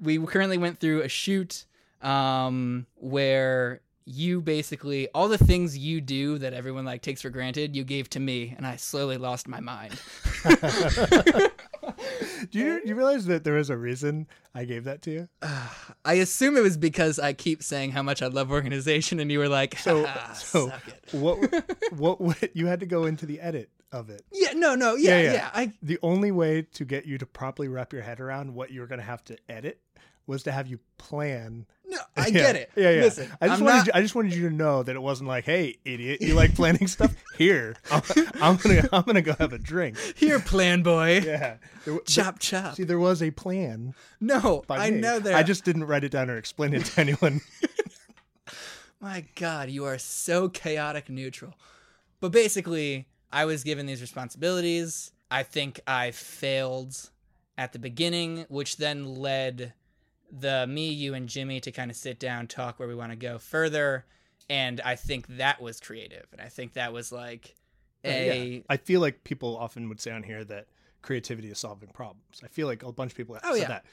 we 0.00 0.18
currently 0.18 0.58
went 0.58 0.80
through 0.80 1.02
a 1.02 1.08
shoot. 1.08 1.66
um, 2.02 2.86
where 2.96 3.80
you 4.06 4.40
basically 4.42 5.08
all 5.14 5.28
the 5.28 5.38
things 5.38 5.78
you 5.78 5.98
do 6.00 6.36
that 6.38 6.52
everyone 6.52 6.84
like 6.84 7.00
takes 7.00 7.22
for 7.22 7.30
granted, 7.30 7.74
you 7.74 7.84
gave 7.84 8.10
to 8.10 8.20
me, 8.20 8.54
and 8.56 8.66
I 8.66 8.76
slowly 8.76 9.16
lost 9.16 9.48
my 9.48 9.60
mind. 9.60 9.98
Do 12.50 12.58
you, 12.58 12.80
you 12.84 12.94
realize 12.94 13.26
that 13.26 13.44
there 13.44 13.54
was 13.54 13.70
a 13.70 13.76
reason 13.76 14.26
I 14.54 14.64
gave 14.64 14.84
that 14.84 15.02
to 15.02 15.10
you? 15.10 15.28
I 16.04 16.14
assume 16.14 16.56
it 16.56 16.62
was 16.62 16.76
because 16.76 17.18
I 17.18 17.32
keep 17.32 17.62
saying 17.62 17.92
how 17.92 18.02
much 18.02 18.22
I 18.22 18.26
love 18.26 18.50
organization, 18.50 19.20
and 19.20 19.30
you 19.30 19.38
were 19.38 19.48
like, 19.48 19.78
So, 19.78 20.04
"Ah, 20.06 20.32
so 20.34 20.68
suck 20.68 20.88
it." 20.88 21.08
what, 21.12 21.64
what, 21.92 22.20
what, 22.20 22.56
you 22.56 22.66
had 22.66 22.80
to 22.80 22.86
go 22.86 23.04
into 23.04 23.26
the 23.26 23.40
edit 23.40 23.70
of 23.92 24.10
it. 24.10 24.22
Yeah, 24.32 24.52
no, 24.54 24.74
no, 24.74 24.96
yeah, 24.96 25.18
Yeah, 25.18 25.22
yeah. 25.22 25.32
yeah. 25.32 25.50
I 25.54 25.72
The 25.82 25.98
only 26.02 26.32
way 26.32 26.62
to 26.62 26.84
get 26.84 27.06
you 27.06 27.18
to 27.18 27.26
properly 27.26 27.68
wrap 27.68 27.92
your 27.92 28.02
head 28.02 28.20
around 28.20 28.54
what 28.54 28.70
you 28.70 28.80
were 28.80 28.86
going 28.86 29.00
to 29.00 29.06
have 29.06 29.24
to 29.24 29.36
edit 29.48 29.80
was 30.26 30.42
to 30.44 30.52
have 30.52 30.66
you 30.66 30.80
plan. 30.98 31.66
No, 31.88 31.98
I 32.16 32.26
Yeah, 32.26 32.32
get 32.32 32.56
it. 32.56 32.70
Yeah, 32.76 32.90
yeah. 32.90 33.02
Listen, 33.02 33.30
I 33.40 33.48
just 33.48 33.60
I'm 33.60 33.64
wanted 33.66 33.76
not, 33.78 33.86
you, 33.86 33.92
I 33.94 34.00
just 34.02 34.14
wanted 34.14 34.34
you 34.34 34.48
to 34.48 34.54
know 34.54 34.82
that 34.82 34.94
it 34.96 35.02
wasn't 35.02 35.28
like, 35.28 35.44
"Hey, 35.44 35.76
idiot, 35.84 36.20
you 36.22 36.34
like 36.34 36.54
planning 36.54 36.86
stuff? 36.86 37.14
Here, 37.38 37.76
I'm, 37.90 38.02
I'm 38.40 38.56
gonna 38.56 38.88
I'm 38.92 39.02
gonna 39.02 39.22
go 39.22 39.34
have 39.38 39.52
a 39.52 39.58
drink." 39.58 39.98
here, 40.16 40.38
plan 40.40 40.82
boy. 40.82 41.20
Yeah. 41.24 41.56
There, 41.84 41.98
Chop 42.06 42.38
chop. 42.38 42.76
See, 42.76 42.84
there 42.84 42.98
was 42.98 43.22
a 43.22 43.30
plan. 43.30 43.94
No, 44.20 44.64
I 44.70 44.90
me. 44.90 45.00
know 45.00 45.18
there. 45.18 45.36
I 45.36 45.42
just 45.42 45.64
didn't 45.64 45.84
write 45.84 46.04
it 46.04 46.10
down 46.12 46.30
or 46.30 46.36
explain 46.38 46.72
it 46.74 46.84
to 46.86 47.00
anyone. 47.00 47.40
My 49.00 49.24
God, 49.34 49.68
you 49.68 49.84
are 49.84 49.98
so 49.98 50.48
chaotic 50.48 51.10
neutral. 51.10 51.52
But 52.20 52.32
basically, 52.32 53.06
I 53.30 53.44
was 53.44 53.62
given 53.64 53.84
these 53.84 54.00
responsibilities. 54.00 55.12
I 55.30 55.42
think 55.42 55.80
I 55.86 56.10
failed 56.12 57.10
at 57.58 57.72
the 57.74 57.78
beginning, 57.78 58.46
which 58.48 58.78
then 58.78 59.04
led 59.04 59.74
the 60.36 60.66
me, 60.66 60.90
you, 60.90 61.14
and 61.14 61.28
Jimmy 61.28 61.60
to 61.60 61.70
kind 61.72 61.90
of 61.90 61.96
sit 61.96 62.18
down, 62.18 62.46
talk 62.46 62.78
where 62.78 62.88
we 62.88 62.94
want 62.94 63.12
to 63.12 63.16
go 63.16 63.38
further. 63.38 64.04
And 64.50 64.80
I 64.82 64.96
think 64.96 65.26
that 65.38 65.60
was 65.62 65.80
creative. 65.80 66.26
And 66.32 66.40
I 66.40 66.48
think 66.48 66.74
that 66.74 66.92
was 66.92 67.10
like 67.12 67.54
a. 68.04 68.56
Yeah. 68.56 68.60
I 68.68 68.76
feel 68.76 69.00
like 69.00 69.24
people 69.24 69.56
often 69.56 69.88
would 69.88 70.00
say 70.00 70.10
on 70.10 70.22
here 70.22 70.44
that 70.44 70.66
creativity 71.02 71.50
is 71.50 71.58
solving 71.58 71.88
problems. 71.90 72.40
I 72.42 72.48
feel 72.48 72.66
like 72.66 72.82
a 72.82 72.92
bunch 72.92 73.12
of 73.12 73.16
people 73.16 73.34
have 73.34 73.44
Oh, 73.46 73.52
said 73.54 73.60
yeah. 73.62 73.68
that. 73.68 73.84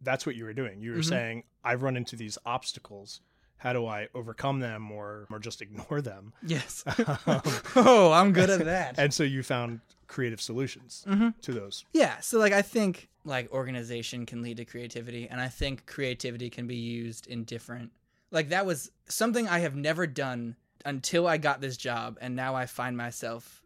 That's 0.00 0.26
what 0.26 0.34
you 0.34 0.44
were 0.44 0.52
doing. 0.52 0.80
You 0.80 0.92
were 0.92 0.98
Mhm. 0.98 1.08
saying, 1.08 1.44
"I've 1.62 1.82
run 1.82 1.96
into 1.96 2.16
these 2.16 2.36
obstacles. 2.44 3.20
How 3.58 3.72
do 3.72 3.86
I 3.86 4.08
overcome 4.14 4.58
them, 4.58 4.90
or 4.90 5.26
or 5.30 5.38
just 5.38 5.62
ignore 5.66 6.00
them?" 6.00 6.32
Yes. 6.44 6.82
Um, 7.26 7.42
oh, 7.76 8.10
I'm 8.12 8.32
good 8.32 8.50
at 8.50 8.64
that. 8.64 8.98
and 8.98 9.14
so 9.14 9.22
you 9.22 9.42
found 9.44 9.80
creative 10.12 10.40
solutions 10.40 11.04
Mhm. 11.08 11.34
to 11.40 11.52
those. 11.52 11.84
Yeah, 11.92 12.20
so 12.20 12.38
like 12.38 12.52
I 12.52 12.60
think 12.62 13.08
like 13.24 13.50
organization 13.50 14.26
can 14.26 14.42
lead 14.42 14.58
to 14.58 14.64
creativity 14.64 15.26
and 15.28 15.40
I 15.40 15.48
think 15.48 15.86
creativity 15.86 16.50
can 16.50 16.66
be 16.66 16.76
used 16.76 17.26
in 17.26 17.44
different 17.44 17.90
like 18.30 18.50
that 18.50 18.66
was 18.66 18.90
something 19.08 19.48
I 19.48 19.60
have 19.60 19.74
never 19.76 20.06
done 20.06 20.56
until 20.84 21.26
I 21.26 21.38
got 21.38 21.60
this 21.60 21.76
job 21.76 22.18
and 22.20 22.34
now 22.36 22.54
I 22.54 22.66
find 22.66 22.96
myself 22.96 23.62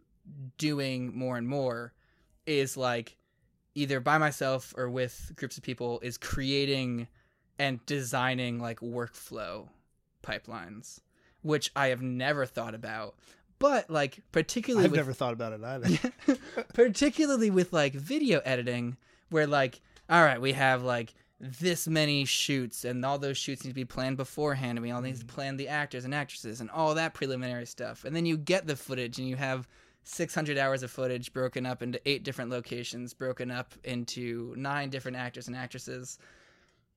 doing 0.57 1.17
more 1.17 1.37
and 1.37 1.47
more 1.47 1.93
is 2.45 2.77
like 2.77 3.17
either 3.75 3.99
by 3.99 4.17
myself 4.17 4.73
or 4.77 4.89
with 4.89 5.31
groups 5.35 5.57
of 5.57 5.63
people 5.63 5.99
is 6.01 6.17
creating 6.17 7.07
and 7.59 7.83
designing 7.85 8.59
like 8.59 8.79
workflow 8.79 9.67
pipelines 10.23 10.99
which 11.41 11.71
I 11.75 11.87
have 11.87 12.01
never 12.01 12.45
thought 12.45 12.75
about 12.75 13.15
but 13.59 13.89
like 13.89 14.19
particularly 14.31 14.85
I've 14.85 14.91
with 14.91 14.99
never 14.99 15.13
thought 15.13 15.33
about 15.33 15.53
it 15.53 15.63
either. 15.63 16.37
particularly 16.73 17.49
with 17.49 17.73
like 17.73 17.93
video 17.93 18.39
editing 18.45 18.97
where 19.29 19.47
like 19.47 19.81
all 20.09 20.23
right 20.23 20.41
we 20.41 20.53
have 20.53 20.83
like 20.83 21.13
this 21.39 21.87
many 21.87 22.25
shoots 22.25 22.83
and 22.83 23.05
all 23.05 23.19
those 23.19 23.37
shoots 23.37 23.63
need 23.63 23.69
to 23.69 23.75
be 23.75 23.85
planned 23.85 24.17
beforehand 24.17 24.77
and 24.77 24.81
we 24.83 24.91
all 24.91 25.01
need 25.01 25.15
to 25.15 25.25
mm. 25.25 25.27
plan 25.27 25.57
the 25.57 25.67
actors 25.67 26.05
and 26.05 26.13
actresses 26.13 26.61
and 26.61 26.69
all 26.71 26.95
that 26.95 27.13
preliminary 27.13 27.65
stuff. 27.65 28.05
And 28.05 28.15
then 28.15 28.25
you 28.25 28.37
get 28.37 28.65
the 28.65 28.75
footage 28.75 29.19
and 29.19 29.27
you 29.27 29.35
have 29.35 29.67
600 30.03 30.57
hours 30.57 30.83
of 30.83 30.89
footage 30.89 31.33
broken 31.33 31.65
up 31.65 31.83
into 31.83 31.99
eight 32.09 32.23
different 32.23 32.49
locations 32.49 33.13
broken 33.13 33.51
up 33.51 33.73
into 33.83 34.53
nine 34.57 34.89
different 34.89 35.17
actors 35.17 35.47
and 35.47 35.55
actresses. 35.55 36.17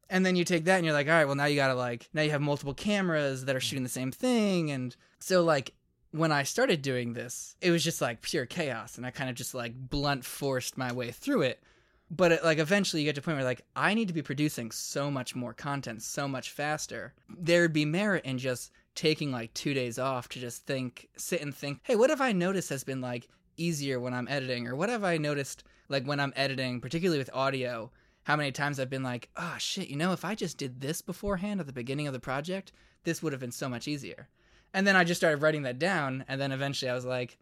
And 0.08 0.24
then 0.24 0.36
you 0.36 0.44
take 0.44 0.64
that 0.64 0.76
and 0.76 0.86
you're 0.86 0.94
like 0.94 1.08
all 1.08 1.12
right 1.12 1.26
well 1.26 1.36
now 1.36 1.44
you 1.44 1.56
gotta 1.56 1.74
like 1.74 2.08
now 2.14 2.22
you 2.22 2.30
have 2.30 2.40
multiple 2.40 2.74
cameras 2.74 3.44
that 3.44 3.54
are 3.54 3.60
mm. 3.60 3.62
shooting 3.62 3.82
the 3.82 3.90
same 3.90 4.10
thing 4.10 4.70
and 4.70 4.96
so 5.18 5.42
like 5.44 5.74
when 6.12 6.32
I 6.32 6.42
started 6.42 6.82
doing 6.82 7.12
this, 7.12 7.54
it 7.60 7.70
was 7.70 7.84
just 7.84 8.00
like 8.00 8.22
pure 8.22 8.46
chaos, 8.46 8.96
and 8.96 9.06
I 9.06 9.10
kind 9.10 9.30
of 9.30 9.36
just 9.36 9.54
like 9.54 9.74
blunt 9.74 10.24
forced 10.24 10.76
my 10.76 10.92
way 10.92 11.10
through 11.10 11.42
it. 11.42 11.62
But 12.10 12.32
it, 12.32 12.44
like 12.44 12.58
eventually, 12.58 13.02
you 13.02 13.08
get 13.08 13.14
to 13.14 13.20
a 13.20 13.24
point 13.24 13.36
where 13.36 13.44
like 13.44 13.64
I 13.76 13.94
need 13.94 14.08
to 14.08 14.14
be 14.14 14.22
producing 14.22 14.72
so 14.72 15.10
much 15.10 15.36
more 15.36 15.54
content, 15.54 16.02
so 16.02 16.26
much 16.26 16.50
faster. 16.50 17.14
There'd 17.28 17.72
be 17.72 17.84
merit 17.84 18.24
in 18.24 18.38
just 18.38 18.72
taking 18.96 19.30
like 19.30 19.54
two 19.54 19.72
days 19.72 19.98
off 19.98 20.28
to 20.30 20.40
just 20.40 20.66
think, 20.66 21.08
sit 21.16 21.40
and 21.40 21.54
think, 21.54 21.78
hey, 21.84 21.94
what 21.94 22.10
have 22.10 22.20
I 22.20 22.32
noticed 22.32 22.70
has 22.70 22.82
been 22.82 23.00
like 23.00 23.28
easier 23.56 24.00
when 24.00 24.14
I'm 24.14 24.28
editing, 24.28 24.66
or 24.66 24.74
what 24.74 24.88
have 24.88 25.04
I 25.04 25.16
noticed 25.16 25.62
like 25.88 26.04
when 26.04 26.18
I'm 26.18 26.32
editing, 26.34 26.80
particularly 26.80 27.18
with 27.18 27.30
audio. 27.32 27.90
How 28.24 28.36
many 28.36 28.52
times 28.52 28.78
I've 28.78 28.90
been 28.90 29.02
like, 29.02 29.30
oh 29.36 29.54
shit, 29.58 29.88
you 29.88 29.96
know, 29.96 30.12
if 30.12 30.24
I 30.24 30.34
just 30.34 30.58
did 30.58 30.80
this 30.80 31.00
beforehand 31.00 31.58
at 31.58 31.66
the 31.66 31.72
beginning 31.72 32.06
of 32.06 32.12
the 32.12 32.20
project, 32.20 32.70
this 33.04 33.22
would 33.22 33.32
have 33.32 33.40
been 33.40 33.50
so 33.50 33.68
much 33.68 33.88
easier. 33.88 34.28
And 34.72 34.86
then 34.86 34.96
I 34.96 35.04
just 35.04 35.20
started 35.20 35.42
writing 35.42 35.62
that 35.62 35.78
down, 35.78 36.24
and 36.28 36.40
then 36.40 36.52
eventually 36.52 36.90
I 36.90 36.94
was 36.94 37.04
like, 37.04 37.38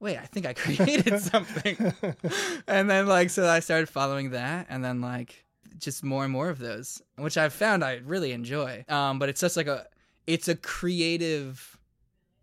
wait, 0.00 0.18
I 0.18 0.26
think 0.26 0.46
I 0.46 0.52
created 0.54 1.20
something. 1.20 1.92
and 2.66 2.90
then 2.90 3.06
like 3.06 3.30
so 3.30 3.48
I 3.48 3.60
started 3.60 3.88
following 3.88 4.30
that, 4.30 4.66
and 4.68 4.84
then 4.84 5.00
like 5.00 5.44
just 5.78 6.02
more 6.02 6.24
and 6.24 6.32
more 6.32 6.48
of 6.48 6.58
those, 6.58 7.02
which 7.16 7.36
I've 7.36 7.52
found 7.52 7.84
I 7.84 8.00
really 8.04 8.32
enjoy. 8.32 8.84
Um, 8.88 9.18
but 9.18 9.28
it's 9.28 9.40
just 9.40 9.56
like 9.56 9.66
a, 9.66 9.86
it's 10.26 10.48
a 10.48 10.56
creative. 10.56 11.78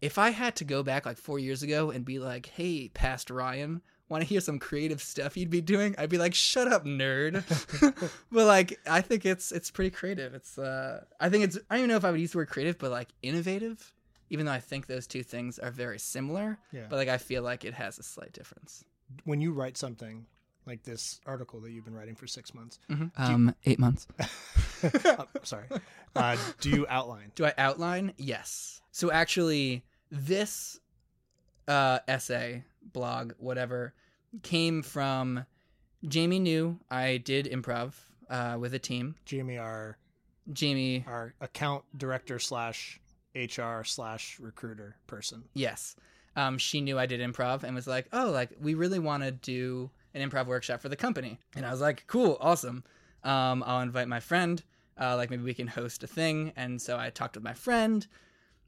If 0.01 0.17
I 0.17 0.31
had 0.31 0.55
to 0.57 0.65
go 0.65 0.83
back 0.83 1.05
like 1.05 1.17
four 1.17 1.39
years 1.39 1.63
ago 1.63 1.89
and 1.89 2.03
be 2.03 2.19
like, 2.19 2.47
hey, 2.47 2.89
past 2.89 3.29
Ryan, 3.29 3.81
want 4.13 4.23
to 4.23 4.27
hear 4.29 4.39
some 4.41 4.59
creative 4.59 5.01
stuff 5.01 5.35
you'd 5.35 5.49
be 5.49 5.61
doing? 5.61 5.93
I'd 5.97 6.09
be 6.09 6.17
like, 6.17 6.33
shut 6.33 6.71
up, 6.71 6.85
nerd. 6.85 7.43
but 8.31 8.45
like, 8.45 8.79
I 8.89 9.01
think 9.01 9.25
it's 9.25 9.51
it's 9.51 9.69
pretty 9.71 9.91
creative. 9.91 10.33
It's 10.33 10.57
uh, 10.57 11.03
I 11.19 11.29
think 11.29 11.43
it's 11.43 11.57
I 11.69 11.75
don't 11.75 11.79
even 11.79 11.89
know 11.89 11.97
if 11.97 12.05
I 12.05 12.11
would 12.11 12.19
use 12.21 12.31
the 12.31 12.37
word 12.39 12.49
creative, 12.49 12.77
but 12.79 12.91
like 12.91 13.09
innovative. 13.21 13.93
Even 14.29 14.45
though 14.47 14.53
I 14.53 14.61
think 14.61 14.87
those 14.87 15.05
two 15.05 15.21
things 15.21 15.59
are 15.59 15.69
very 15.69 15.99
similar, 15.99 16.57
Yeah. 16.71 16.85
but 16.89 16.95
like 16.95 17.09
I 17.09 17.17
feel 17.17 17.43
like 17.43 17.65
it 17.65 17.73
has 17.75 17.99
a 17.99 18.03
slight 18.03 18.33
difference. 18.33 18.83
when 19.25 19.41
you 19.41 19.51
write 19.51 19.77
something 19.77 20.25
like 20.65 20.81
this 20.83 21.19
article 21.27 21.59
that 21.59 21.71
you've 21.71 21.83
been 21.85 21.93
writing 21.93 22.15
for 22.15 22.25
six 22.25 22.53
months, 22.53 22.79
Um, 23.17 23.53
eight 23.65 23.77
months. 23.79 24.07
oh, 25.05 25.27
sorry, 25.43 25.65
uh, 26.15 26.37
do 26.61 26.69
you 26.69 26.85
outline? 26.89 27.31
Do 27.35 27.45
I 27.45 27.53
outline? 27.57 28.13
Yes. 28.17 28.81
So 28.91 29.11
actually, 29.11 29.83
this 30.09 30.79
uh, 31.67 31.99
essay, 32.07 32.63
blog, 32.81 33.33
whatever, 33.37 33.93
came 34.41 34.81
from 34.81 35.45
Jamie 36.07 36.39
knew 36.39 36.79
I 36.89 37.17
did 37.17 37.45
improv 37.45 37.93
uh, 38.29 38.57
with 38.59 38.73
a 38.73 38.79
team. 38.79 39.15
Jamie, 39.25 39.57
our 39.57 39.97
Jamie, 40.51 41.05
our 41.07 41.33
account 41.39 41.83
director 41.97 42.39
slash 42.39 42.99
HR 43.35 43.83
slash 43.83 44.39
recruiter 44.39 44.95
person. 45.07 45.43
yes, 45.53 45.95
um, 46.35 46.57
she 46.57 46.81
knew 46.81 46.97
I 46.99 47.05
did 47.05 47.21
improv 47.21 47.63
and 47.63 47.75
was 47.75 47.87
like, 47.87 48.07
"Oh, 48.11 48.31
like 48.31 48.51
we 48.59 48.73
really 48.73 48.99
want 48.99 49.23
to 49.23 49.31
do 49.31 49.89
an 50.13 50.27
improv 50.27 50.47
workshop 50.47 50.81
for 50.81 50.89
the 50.89 50.95
company." 50.95 51.39
And 51.55 51.65
I 51.65 51.71
was 51.71 51.81
like, 51.81 52.05
"Cool, 52.07 52.37
awesome. 52.41 52.83
Um, 53.23 53.63
I'll 53.65 53.81
invite 53.81 54.07
my 54.07 54.19
friend. 54.19 54.61
Uh, 54.99 55.15
like 55.15 55.29
maybe 55.29 55.43
we 55.43 55.53
can 55.53 55.67
host 55.67 56.03
a 56.03 56.07
thing." 56.07 56.51
And 56.55 56.81
so 56.81 56.97
I 56.97 57.09
talked 57.09 57.35
with 57.35 57.43
my 57.43 57.53
friend, 57.53 58.05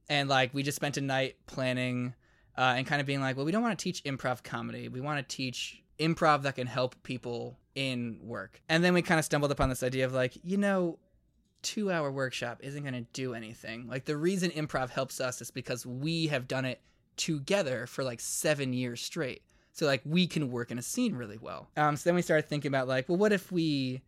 and 0.09 0.29
like 0.29 0.53
we 0.53 0.63
just 0.63 0.75
spent 0.77 0.97
a 0.97 1.01
night 1.01 1.35
planning 1.47 2.13
uh, 2.57 2.75
and 2.77 2.87
kind 2.87 3.01
of 3.01 3.07
being 3.07 3.21
like, 3.21 3.35
"Well, 3.35 3.45
we 3.45 3.51
don't 3.51 3.63
want 3.63 3.77
to 3.77 3.83
teach 3.83 4.03
improv 4.03 4.43
comedy. 4.43 4.89
We 4.89 5.01
want 5.01 5.27
to 5.27 5.35
teach 5.35 5.83
improv 5.99 6.43
that 6.43 6.55
can 6.55 6.67
help 6.67 6.95
people 7.03 7.57
in 7.75 8.19
work." 8.21 8.61
And 8.69 8.83
then 8.83 8.93
we 8.93 9.01
kind 9.01 9.19
of 9.19 9.25
stumbled 9.25 9.51
upon 9.51 9.69
this 9.69 9.83
idea 9.83 10.05
of 10.05 10.13
like, 10.13 10.37
you 10.43 10.57
know. 10.57 10.99
Two 11.61 11.91
hour 11.91 12.11
workshop 12.11 12.59
isn't 12.61 12.83
going 12.83 12.93
to 12.93 13.07
do 13.11 13.33
anything. 13.33 13.87
Like, 13.87 14.05
the 14.05 14.15
reason 14.15 14.51
improv 14.51 14.91
helps 14.91 15.19
us 15.19 15.41
is 15.41 15.49
because 15.49 15.83
we 15.83 16.27
have 16.27 16.47
done 16.47 16.63
it 16.63 16.79
together 17.17 17.87
for 17.87 18.03
like 18.03 18.19
seven 18.19 18.73
years 18.73 19.01
straight. 19.01 19.41
So 19.71 19.85
like 19.85 20.01
we 20.05 20.27
can 20.27 20.51
work 20.51 20.71
in 20.71 20.77
a 20.77 20.81
scene 20.81 21.15
really 21.15 21.37
well. 21.37 21.69
Um, 21.75 21.97
so 21.97 22.09
then 22.09 22.15
we 22.15 22.21
started 22.21 22.47
thinking 22.47 22.69
about 22.69 22.87
like, 22.87 23.09
well, 23.09 23.17
what 23.17 23.33
if 23.33 23.51
we 23.51 24.01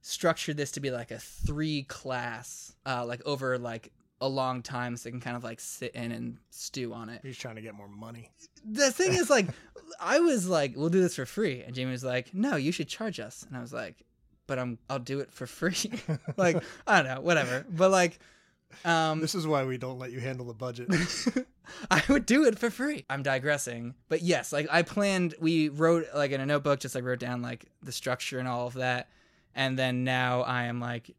structured 0.00 0.56
this 0.56 0.70
to 0.72 0.80
be 0.80 0.90
like 0.90 1.10
a 1.10 1.18
three 1.18 1.82
class, 1.82 2.74
uh, 2.86 3.04
like 3.04 3.20
over 3.26 3.58
like 3.58 3.92
a 4.20 4.28
long 4.28 4.62
time, 4.62 4.96
so 4.96 5.04
they 5.04 5.10
can 5.10 5.20
kind 5.20 5.36
of 5.36 5.44
like 5.44 5.60
sit 5.60 5.94
in 5.94 6.12
and 6.12 6.38
stew 6.50 6.92
on 6.92 7.08
it. 7.08 7.20
He's 7.22 7.38
trying 7.38 7.56
to 7.56 7.62
get 7.62 7.74
more 7.74 7.88
money. 7.88 8.30
The 8.64 8.90
thing 8.90 9.12
is, 9.12 9.30
like, 9.30 9.46
I 10.00 10.20
was 10.20 10.46
like, 10.48 10.76
we'll 10.76 10.88
do 10.90 11.00
this 11.00 11.16
for 11.16 11.26
free, 11.26 11.62
and 11.62 11.74
Jamie 11.74 11.90
was 11.92 12.04
like, 12.04 12.34
no, 12.34 12.56
you 12.56 12.72
should 12.72 12.88
charge 12.88 13.20
us, 13.20 13.44
and 13.48 13.56
I 13.56 13.60
was 13.60 13.72
like, 13.72 14.04
but 14.46 14.58
I'm 14.58 14.78
I'll 14.88 14.98
do 14.98 15.20
it 15.20 15.32
for 15.32 15.46
free. 15.46 15.92
like 16.36 16.62
I 16.86 17.02
don't 17.02 17.14
know, 17.14 17.20
whatever. 17.20 17.64
But 17.70 17.90
like, 17.90 18.18
um, 18.84 19.20
This 19.20 19.34
is 19.34 19.46
why 19.46 19.64
we 19.64 19.78
don't 19.78 19.98
let 19.98 20.10
you 20.10 20.20
handle 20.20 20.46
the 20.46 20.54
budget. 20.54 20.88
I 21.90 22.02
would 22.08 22.26
do 22.26 22.44
it 22.44 22.58
for 22.58 22.68
free. 22.68 23.04
I'm 23.08 23.22
digressing. 23.22 23.94
But 24.08 24.22
yes, 24.22 24.52
like 24.52 24.66
I 24.70 24.82
planned 24.82 25.34
we 25.40 25.68
wrote 25.68 26.06
like 26.14 26.32
in 26.32 26.40
a 26.40 26.46
notebook 26.46 26.80
just 26.80 26.94
like 26.94 27.04
wrote 27.04 27.20
down 27.20 27.42
like 27.42 27.66
the 27.82 27.92
structure 27.92 28.38
and 28.38 28.48
all 28.48 28.66
of 28.66 28.74
that. 28.74 29.08
And 29.54 29.78
then 29.78 30.04
now 30.04 30.42
I 30.42 30.64
am 30.64 30.80
like 30.80 31.14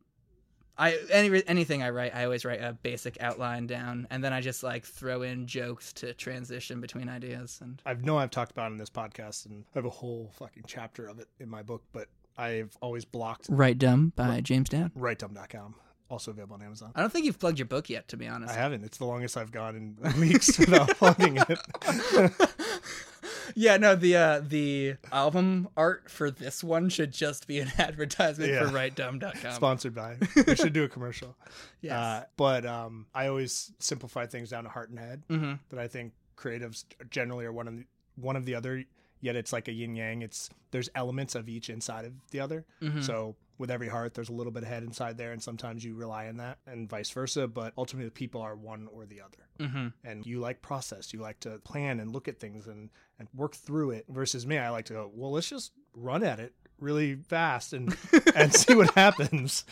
I 0.81 0.97
any 1.11 1.43
anything 1.45 1.83
I 1.83 1.91
write, 1.91 2.15
I 2.15 2.23
always 2.23 2.43
write 2.43 2.59
a 2.59 2.73
basic 2.73 3.21
outline 3.21 3.67
down, 3.67 4.07
and 4.09 4.23
then 4.23 4.33
I 4.33 4.41
just 4.41 4.63
like 4.63 4.83
throw 4.83 5.21
in 5.21 5.45
jokes 5.45 5.93
to 5.93 6.15
transition 6.15 6.81
between 6.81 7.07
ideas. 7.07 7.59
And 7.61 7.79
I've 7.85 8.03
know 8.03 8.17
I've 8.17 8.31
talked 8.31 8.51
about 8.51 8.71
it 8.71 8.73
in 8.73 8.77
this 8.79 8.89
podcast, 8.89 9.45
and 9.45 9.63
I 9.75 9.77
have 9.77 9.85
a 9.85 9.91
whole 9.91 10.31
fucking 10.39 10.63
chapter 10.65 11.05
of 11.05 11.19
it 11.19 11.27
in 11.39 11.49
my 11.49 11.61
book, 11.61 11.83
but 11.93 12.07
I've 12.35 12.75
always 12.81 13.05
blocked 13.05 13.45
Write 13.49 13.77
Dumb 13.77 14.11
by 14.15 14.41
James 14.41 14.69
Down. 14.69 14.91
writedumb.com, 14.97 15.75
also 16.09 16.31
available 16.31 16.55
on 16.55 16.63
Amazon. 16.63 16.91
I 16.95 17.01
don't 17.01 17.11
think 17.13 17.27
you've 17.27 17.37
plugged 17.39 17.59
your 17.59 17.67
book 17.67 17.87
yet, 17.87 18.07
to 18.07 18.17
be 18.17 18.27
honest. 18.27 18.51
I 18.51 18.57
haven't. 18.57 18.83
It's 18.83 18.97
the 18.97 19.05
longest 19.05 19.37
I've 19.37 19.51
gone 19.51 19.97
in 20.03 20.19
weeks 20.19 20.57
without 20.57 20.89
plugging 20.97 21.37
it. 21.37 21.59
yeah, 23.55 23.77
no, 23.77 23.95
the 23.95 24.15
uh, 24.15 24.41
the 24.45 24.95
album 25.11 25.69
art 25.77 26.09
for 26.09 26.31
this 26.31 26.63
one 26.63 26.89
should 26.89 27.11
just 27.11 27.47
be 27.47 27.59
an 27.59 27.71
advertisement 27.77 28.51
Yeah. 28.51 28.65
for 28.69 28.73
WriteDumb.com. 28.75 29.51
Sponsored 29.53 29.95
by. 29.95 30.17
We 30.47 30.55
should 30.55 30.73
do 30.73 30.83
a 30.83 30.89
commercial. 30.89 31.35
Yes. 31.81 31.93
Uh, 31.93 32.23
but 32.37 32.65
um, 32.65 33.07
I 33.13 33.27
always 33.27 33.71
simplify 33.79 34.25
things 34.25 34.49
down 34.49 34.63
to 34.63 34.69
heart 34.69 34.89
and 34.89 34.99
head. 34.99 35.23
mm-hmm. 35.29 35.53
That 35.69 35.79
I 35.79 35.87
think 35.87 36.13
creatives 36.37 36.85
generally 37.09 37.45
are 37.45 37.53
one 37.53 37.67
of 37.67 37.77
the, 37.77 37.85
one 38.15 38.35
of 38.35 38.45
the 38.45 38.55
other. 38.55 38.83
Yet 39.23 39.35
it's 39.35 39.53
like 39.53 39.67
a 39.67 39.71
yin 39.71 39.95
yang. 39.95 40.23
It's 40.23 40.49
there's 40.71 40.89
elements 40.95 41.35
of 41.35 41.47
each 41.47 41.69
inside 41.69 42.05
of 42.05 42.13
the 42.31 42.39
other. 42.39 42.65
Mhm. 42.81 43.03
So 43.03 43.35
with 43.59 43.69
every 43.69 43.87
heart, 43.87 44.15
there's 44.15 44.29
a 44.29 44.33
little 44.33 44.51
bit 44.51 44.63
of 44.63 44.69
head 44.69 44.81
inside 44.81 45.15
there, 45.19 45.31
and 45.31 45.43
sometimes 45.43 45.85
you 45.85 45.93
rely 45.93 46.27
on 46.27 46.37
that, 46.37 46.57
and 46.65 46.89
vice 46.89 47.11
versa. 47.11 47.47
But 47.47 47.73
ultimately, 47.77 48.05
the 48.07 48.11
people 48.11 48.41
are 48.41 48.55
one 48.55 48.87
or 48.91 49.05
the 49.05 49.21
other. 49.21 49.37
Mm-hmm. 49.61 49.87
and 50.03 50.25
you 50.25 50.39
like 50.39 50.61
process 50.61 51.13
you 51.13 51.19
like 51.19 51.39
to 51.41 51.59
plan 51.59 51.99
and 51.99 52.11
look 52.11 52.27
at 52.27 52.39
things 52.39 52.67
and 52.67 52.89
and 53.19 53.27
work 53.35 53.55
through 53.55 53.91
it 53.91 54.05
versus 54.09 54.45
me 54.47 54.57
i 54.57 54.69
like 54.69 54.85
to 54.85 54.93
go 54.93 55.11
well 55.13 55.31
let's 55.31 55.49
just 55.49 55.71
run 55.95 56.23
at 56.23 56.39
it 56.39 56.53
really 56.79 57.13
fast 57.15 57.73
and 57.73 57.95
and 58.35 58.53
see 58.55 58.73
what 58.73 58.89
happens 58.95 59.65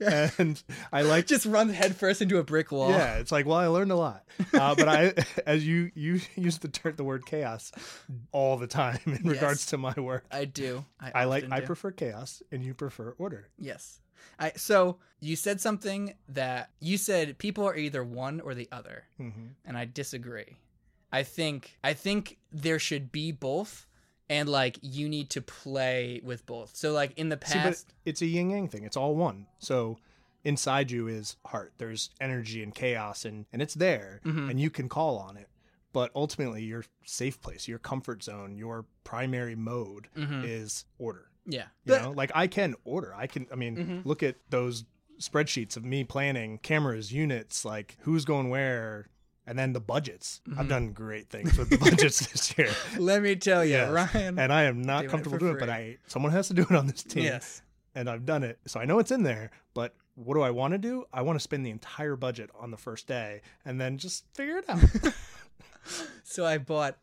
and 0.00 0.62
i 0.92 1.02
like 1.02 1.26
Just 1.26 1.46
run 1.46 1.68
headfirst 1.70 2.20
into 2.22 2.38
a 2.38 2.44
brick 2.44 2.70
wall. 2.70 2.90
yeah 2.90 3.14
it's 3.16 3.32
like 3.32 3.46
well 3.46 3.56
i 3.56 3.66
learned 3.66 3.92
a 3.92 3.96
lot 3.96 4.24
uh, 4.52 4.74
but 4.74 4.88
i 4.88 5.14
as 5.46 5.66
you 5.66 5.90
you 5.94 6.20
use 6.36 6.58
the 6.58 6.68
term 6.68 6.94
the 6.96 7.04
word 7.04 7.24
chaos 7.24 7.72
all 8.32 8.56
the 8.58 8.66
time 8.66 8.98
in 9.06 9.12
Yes. 9.12 9.24
regards 9.24 9.66
to 9.66 9.78
my 9.78 9.94
work 9.96 10.24
I 10.30 10.44
do. 10.44 10.84
I, 11.00 11.12
i 11.14 11.24
like 11.24 11.44
often 11.44 11.52
i 11.54 11.60
prefer 11.60 11.90
chaos 11.92 12.42
and 12.52 12.62
you 12.64 12.74
prefer 12.74 13.14
order 13.18 13.48
Yes. 13.58 14.00
I 14.38 14.52
so 14.56 14.98
you 15.20 15.36
said 15.36 15.60
something 15.60 16.14
that 16.28 16.70
you 16.80 16.98
said 16.98 17.38
people 17.38 17.64
are 17.66 17.76
either 17.76 18.04
one 18.04 18.40
or 18.40 18.54
the 18.54 18.68
other, 18.72 19.04
hmm 19.16 19.48
and 19.64 19.76
I 19.76 19.84
disagree. 19.84 20.56
I 21.12 21.22
think 21.22 21.78
I 21.84 21.94
think 21.94 22.38
there 22.52 22.78
should 22.78 23.12
be 23.12 23.32
both 23.32 23.86
and 24.28 24.48
like 24.48 24.78
you 24.82 25.08
need 25.08 25.30
to 25.30 25.40
play 25.40 26.20
with 26.24 26.44
both. 26.46 26.74
So 26.76 26.92
like 26.92 27.12
in 27.16 27.28
the 27.28 27.38
See, 27.44 27.58
past 27.58 27.94
it's 28.04 28.22
a 28.22 28.26
yin 28.26 28.50
yang 28.50 28.68
thing. 28.68 28.84
It's 28.84 28.96
all 28.96 29.14
one. 29.14 29.46
So 29.58 29.98
inside 30.44 30.90
you 30.90 31.08
is 31.08 31.36
heart. 31.46 31.72
There's 31.78 32.10
energy 32.20 32.62
and 32.62 32.74
chaos, 32.74 33.24
and 33.24 33.46
and 33.52 33.62
it's 33.62 33.74
there, 33.74 34.20
Mhm. 34.24 34.50
and 34.50 34.60
you 34.60 34.70
can 34.70 34.88
call 34.88 35.18
on 35.18 35.36
it. 35.36 35.48
But 35.92 36.10
ultimately, 36.14 36.62
your 36.62 36.84
safe 37.04 37.40
place, 37.40 37.66
your 37.68 37.78
comfort 37.78 38.22
zone, 38.22 38.56
your 38.58 38.84
primary 39.04 39.54
mode 39.56 40.08
Mhm. 40.14 40.44
is 40.44 40.84
order. 40.98 41.30
Yeah. 41.46 41.62
You 41.84 41.94
But- 41.94 42.02
know, 42.02 42.10
like 42.12 42.30
I 42.34 42.46
can 42.46 42.74
order. 42.84 43.14
I 43.14 43.26
can. 43.26 43.46
I 43.52 43.54
mean, 43.56 43.76
Mhm. 43.76 44.06
look 44.06 44.22
at 44.22 44.36
those 44.50 44.84
spreadsheets 45.20 45.76
of 45.76 45.84
me 45.84 46.04
planning 46.04 46.58
cameras, 46.58 47.12
units, 47.12 47.64
like 47.64 47.96
who's 48.00 48.24
going 48.24 48.50
where, 48.50 49.08
and 49.46 49.58
then 49.58 49.72
the 49.72 49.80
budgets. 49.80 50.40
I've 50.58 50.66
Mhm. 50.66 50.68
done 50.68 50.92
great 50.92 51.30
things 51.30 51.56
with 51.56 51.70
the 51.70 51.78
budgets 51.78 52.26
this 52.26 52.58
year, 52.58 52.70
let 52.98 53.22
me 53.22 53.34
tell 53.36 53.64
you, 53.64 53.72
Yes. 53.76 53.90
Ryan. 53.90 54.38
and 54.38 54.52
I 54.52 54.64
am 54.64 54.82
not 54.82 55.06
comfortable 55.08 55.36
for 55.36 55.40
doing 55.40 55.56
it. 55.56 55.60
But. 55.60 55.70
I 55.70 55.96
someone 56.06 56.32
has 56.32 56.48
to 56.48 56.54
do 56.54 56.62
it 56.62 56.72
on 56.72 56.86
this 56.86 57.02
team 57.02 57.24
yes. 57.24 57.62
and 57.94 58.10
I've 58.10 58.26
done 58.26 58.42
it. 58.44 58.58
So 58.66 58.78
I 58.78 58.84
know 58.84 58.98
it's 58.98 59.10
in 59.10 59.22
there, 59.22 59.50
but 59.72 59.94
what 60.16 60.34
do 60.34 60.42
I 60.42 60.50
want 60.50 60.72
to 60.72 60.78
do? 60.78 61.04
I 61.14 61.22
want 61.22 61.36
to 61.38 61.42
spend 61.42 61.64
the 61.64 61.70
entire 61.70 62.16
budget 62.16 62.50
on 62.58 62.70
the 62.70 62.76
first 62.76 63.06
day 63.06 63.40
and 63.64 63.80
then 63.80 63.96
just 63.98 64.24
figure 64.34 64.58
it 64.58 64.68
out. 64.68 64.82
So 66.24 66.44
I 66.44 66.58
bought 66.58 66.98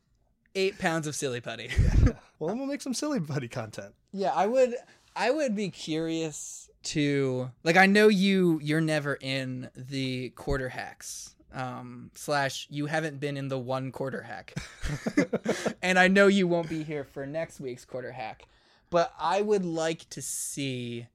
eight 0.55 0.77
pounds 0.77 1.07
of 1.07 1.15
silly 1.15 1.39
putty. 1.39 1.69
well, 2.37 2.49
then 2.49 2.57
we'll 2.57 2.67
make 2.67 2.81
some 2.81 2.93
silly 2.93 3.19
putty 3.19 3.47
content. 3.47 3.95
Yeah, 4.13 4.31
I 4.33 4.45
would 4.45 4.75
I 5.15 5.31
would 5.31 5.55
be 5.55 5.69
curious 5.69 6.69
to 6.83 7.51
like 7.63 7.77
I 7.77 7.87
know 7.87 8.07
you 8.07 8.59
you're 8.61 8.81
never 8.81 9.15
in 9.19 9.69
the 9.75 10.29
quarter 10.29 10.69
hacks. 10.69 11.35
Um 11.53 12.11
slash 12.13 12.67
you 12.69 12.85
haven't 12.85 13.19
been 13.19 13.35
in 13.35 13.47
the 13.47 13.59
one 13.59 13.91
quarter 13.91 14.21
hack. 14.21 14.53
and 15.81 15.97
I 15.97 16.07
know 16.07 16.27
you 16.27 16.47
won't 16.47 16.69
be 16.69 16.83
here 16.83 17.03
for 17.03 17.25
next 17.25 17.59
week's 17.59 17.85
quarter 17.85 18.11
hack. 18.11 18.43
But 18.89 19.11
I 19.19 19.41
would 19.41 19.65
like 19.65 20.07
to 20.11 20.21
see 20.21 21.07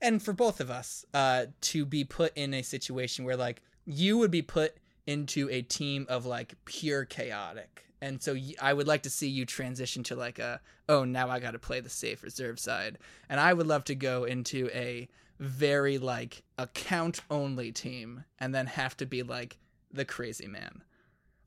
and 0.00 0.22
for 0.22 0.32
both 0.32 0.60
of 0.60 0.70
us, 0.70 1.04
uh, 1.12 1.46
to 1.60 1.84
be 1.84 2.04
put 2.04 2.32
in 2.36 2.54
a 2.54 2.62
situation 2.62 3.24
where 3.24 3.36
like 3.36 3.62
you 3.84 4.16
would 4.18 4.30
be 4.30 4.42
put 4.42 4.76
into 5.06 5.48
a 5.50 5.62
team 5.62 6.06
of 6.08 6.24
like 6.24 6.54
pure 6.64 7.04
chaotic. 7.04 7.87
And 8.00 8.22
so 8.22 8.36
I 8.62 8.72
would 8.72 8.86
like 8.86 9.02
to 9.02 9.10
see 9.10 9.28
you 9.28 9.44
transition 9.44 10.02
to 10.04 10.14
like 10.14 10.38
a 10.38 10.60
oh 10.88 11.04
now 11.04 11.28
I 11.28 11.40
got 11.40 11.52
to 11.52 11.58
play 11.58 11.80
the 11.80 11.88
safe 11.90 12.22
reserve 12.22 12.58
side. 12.60 12.98
And 13.28 13.40
I 13.40 13.52
would 13.52 13.66
love 13.66 13.84
to 13.84 13.94
go 13.94 14.24
into 14.24 14.70
a 14.72 15.08
very 15.40 15.98
like 15.98 16.42
account 16.58 17.20
only 17.30 17.72
team 17.72 18.24
and 18.38 18.54
then 18.54 18.66
have 18.66 18.96
to 18.98 19.06
be 19.06 19.22
like 19.22 19.58
the 19.92 20.04
crazy 20.04 20.46
man. 20.46 20.82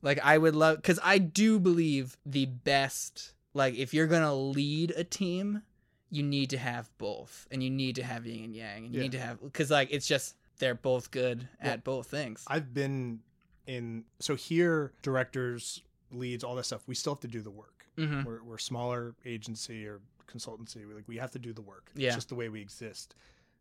Like 0.02 0.20
I 0.24 0.38
would 0.38 0.56
love 0.56 0.82
cuz 0.82 1.00
I 1.04 1.18
do 1.20 1.60
believe 1.60 2.18
the 2.26 2.46
best 2.46 3.34
like 3.54 3.76
if 3.76 3.94
you're 3.94 4.08
going 4.08 4.22
to 4.24 4.34
lead 4.34 4.92
a 4.92 5.04
team, 5.04 5.62
you 6.10 6.24
need 6.24 6.50
to 6.50 6.58
have 6.58 6.90
both 6.98 7.48
and 7.52 7.62
you 7.64 7.70
need 7.70 7.96
to 7.96 8.04
have 8.04 8.26
yin 8.26 8.44
and 8.46 8.56
yang 8.56 8.86
and 8.86 8.94
you 8.94 9.00
Yeah. 9.00 9.04
need 9.04 9.12
to 9.14 9.20
have 9.20 9.54
cuz 9.54 9.70
like 9.72 9.90
it's 9.92 10.08
just 10.08 10.36
they're 10.60 10.76
both 10.76 11.12
good 11.12 11.48
Well, 11.64 11.74
at 11.74 11.84
both 11.84 12.08
things. 12.08 12.44
I've 12.48 12.74
been 12.74 13.22
in, 13.68 14.06
so 14.20 14.36
here, 14.36 14.92
directors, 15.02 15.82
leads, 16.14 16.44
all 16.44 16.56
that 16.56 16.66
stuff, 16.66 16.84
we 16.88 16.96
still 16.96 17.14
have 17.14 17.22
to 17.22 17.28
do 17.28 17.42
the 17.42 17.52
work. 17.52 17.86
Mhm. 17.98 18.24
We're, 18.26 18.44
we're 18.44 18.56
a 18.56 18.60
smaller 18.60 19.16
agency 19.26 19.86
or 19.86 20.00
consultancy. 20.28 20.88
We 20.88 20.94
like 20.94 21.08
we 21.08 21.18
have 21.18 21.32
to 21.32 21.40
do 21.40 21.54
the 21.54 21.62
work. 21.62 21.92
Yeah. 21.96 22.08
It's 22.08 22.16
just 22.18 22.30
the 22.30 22.36
way 22.36 22.50
we 22.50 22.62
exist. 22.62 23.16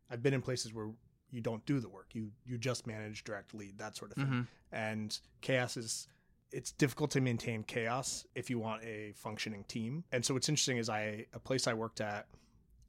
I've 0.09 0.23
been 0.23 0.33
in 0.33 0.41
places 0.41 0.73
where 0.73 0.89
you 1.31 1.41
don't 1.41 1.65
do 1.65 1.79
the 1.79 1.89
work. 1.89 2.07
You 2.13 2.31
you 2.45 2.57
just 2.57 2.87
manage, 2.87 3.23
direct, 3.23 3.53
lead, 3.53 3.77
that 3.77 3.95
sort 3.95 4.11
of 4.11 4.17
thing. 4.17 4.25
Mhm. 4.27 4.47
and 4.71 5.19
chaos 5.41 5.75
is 5.77 6.07
it's 6.53 6.71
difficult 6.73 7.11
to 7.11 7.21
maintain 7.21 7.63
chaos 7.63 8.25
if 8.35 8.49
you 8.49 8.59
want 8.59 8.83
a 8.83 9.13
functioning 9.15 9.63
team 9.65 10.03
and 10.11 10.25
so 10.25 10.33
what's 10.33 10.49
interesting 10.49 10.77
is 10.77 10.89
i 10.89 11.25
a 11.33 11.39
place 11.39 11.65
i 11.67 11.73
worked 11.73 11.99
at 12.01 12.27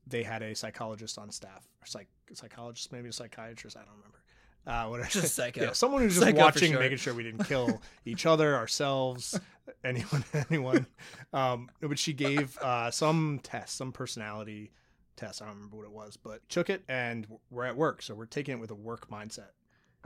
they 0.06 0.22
had 0.24 0.42
a 0.42 0.52
psychologist 0.54 1.16
on 1.18 1.30
staff 1.30 1.68
or 1.80 1.86
psych 1.86 2.08
psychologist 2.32 2.90
maybe 2.92 3.08
a 3.08 3.12
psychiatrist 3.12 3.76
i 3.76 3.80
don't 3.80 3.94
remember 3.96 4.21
uh 4.66 4.86
whatever. 4.86 5.08
Just 5.08 5.34
psycho. 5.36 5.62
yeah, 5.62 5.72
someone 5.72 6.02
who's 6.02 6.14
just 6.14 6.24
Psycho 6.26 6.38
watching 6.38 6.70
short. 6.72 6.82
making 6.82 6.98
sure 6.98 7.14
we 7.14 7.22
didn't 7.24 7.44
kill 7.44 7.80
each 8.04 8.26
other 8.26 8.54
ourselves 8.56 9.38
anyone 9.84 10.24
anyone. 10.50 10.86
Um 11.32 11.68
but 11.80 11.98
she 11.98 12.12
gave 12.12 12.56
uh 12.58 12.90
some 12.90 13.40
test 13.42 13.76
some 13.76 13.92
personality 13.92 14.72
test. 15.16 15.42
I 15.42 15.46
don't 15.46 15.54
remember 15.56 15.76
what 15.78 15.86
it 15.86 15.92
was 15.92 16.16
but 16.16 16.48
took 16.48 16.70
it 16.70 16.82
and 16.88 17.26
we're 17.50 17.64
at 17.64 17.76
work. 17.76 18.02
So 18.02 18.14
we're 18.14 18.26
taking 18.26 18.54
it 18.56 18.60
with 18.60 18.70
a 18.70 18.74
work 18.76 19.08
mindset. 19.10 19.50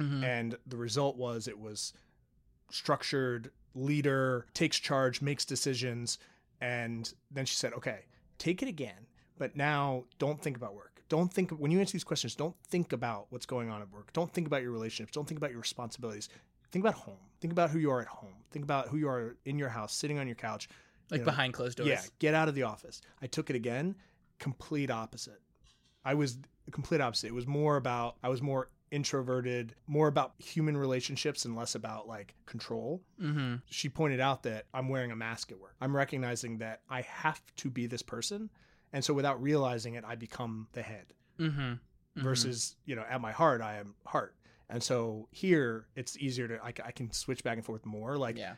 Mhm. 0.01 0.23
and 0.25 0.59
the 0.67 0.77
result 0.77 1.17
was 1.17 1.49
it 1.49 1.59
was 1.59 1.93
structured 2.71 3.51
leader 3.75 4.47
takes 4.55 4.79
charge 4.79 5.21
makes 5.23 5.45
decisions. 5.45 6.19
And 6.61 7.13
then 7.31 7.45
she 7.45 7.55
said 7.57 7.73
okay 7.75 8.05
take 8.39 8.63
it 8.63 8.69
again 8.69 9.07
but 9.39 9.57
now 9.57 10.05
don't 10.19 10.41
think 10.41 10.57
about 10.57 10.75
work 10.75 10.96
don't 11.09 11.33
think 11.33 11.51
when 11.53 11.71
you 11.71 11.79
answer 11.81 11.93
these 11.93 12.05
questions 12.05 12.35
don't 12.35 12.57
think 12.69 12.93
about 12.93 13.27
what's 13.31 13.47
going 13.47 13.69
on 13.71 13.81
at 13.83 13.91
work 13.93 14.13
don't 14.13 14.33
think 14.33 14.47
about 14.47 14.63
your 14.63 14.73
relationships 14.73 15.13
don't 15.13 15.27
think 15.27 15.39
about 15.39 15.51
your 15.51 15.61
responsibilities 15.61 16.29
think 16.73 16.83
about 16.85 16.95
home 16.95 17.17
think 17.41 17.53
about 17.53 17.71
who 17.71 17.79
you 17.79 17.91
are 17.91 18.01
at 18.01 18.09
home 18.09 18.35
think 18.51 18.65
about 18.65 18.89
who 18.89 18.97
you 18.97 19.09
are 19.09 19.37
in 19.45 19.59
your 19.59 19.69
house 19.69 19.95
sitting 19.95 20.19
on 20.19 20.27
your 20.27 20.37
couch 20.37 20.69
like 21.11 21.21
you 21.21 21.25
know, 21.25 21.31
behind 21.31 21.53
closed 21.55 21.79
doors. 21.79 21.89
yeah, 21.89 22.03
get 22.19 22.35
out 22.35 22.49
of 22.49 22.57
the 22.57 22.65
office. 22.65 23.01
I 23.23 23.29
took 23.29 23.49
it 23.49 23.55
again, 23.55 23.95
complete 24.41 24.91
opposite. 24.91 25.41
I 26.05 26.15
was 26.15 26.37
complete 26.73 27.01
opposite. 27.01 27.29
It 27.29 27.35
was 27.35 27.47
more 27.47 27.77
about 27.77 28.17
I 28.25 28.29
was 28.29 28.43
more 28.43 28.71
introverted, 28.91 29.75
more 29.87 30.09
about 30.09 30.35
human 30.39 30.77
relationships 30.77 31.45
and 31.45 31.55
less 31.55 31.75
about 31.77 32.09
like 32.09 32.35
control. 32.45 33.03
Mhm. 33.23 33.63
She 33.71 33.89
pointed 33.89 34.19
out 34.21 34.43
that 34.45 34.67
I'm 34.75 34.89
wearing 34.89 35.13
a 35.13 35.17
mask 35.17 35.53
at 35.53 35.61
work. 35.61 35.77
I'm 35.81 35.95
recognizing 35.95 36.59
that 36.59 36.83
I 36.91 37.03
have 37.03 37.41
to 37.57 37.71
be 37.71 37.87
this 37.87 38.03
person, 38.03 38.51
and 38.97 39.05
so 39.05 39.13
without 39.13 39.41
realizing 39.43 39.93
it, 39.95 40.05
I 40.07 40.15
become 40.17 40.69
the 40.73 40.81
head. 40.83 41.13
Mhm. 41.39 41.79
Mhm. 42.17 42.23
Versus, 42.23 42.77
you 42.87 42.97
know, 42.97 43.05
at 43.09 43.21
my 43.21 43.31
heart, 43.33 43.61
I 43.61 43.77
am 43.77 43.95
heart. 44.07 44.35
And 44.71 44.83
so 44.83 45.29
here, 45.31 45.87
it's 45.95 46.17
easier 46.17 46.49
to 46.49 46.59
I 46.65 46.73
can 46.73 47.13
switch 47.13 47.45
back 47.45 47.57
and 47.59 47.65
forth 47.65 47.85
more. 47.85 48.17
Like 48.17 48.39
yeah. 48.39 48.55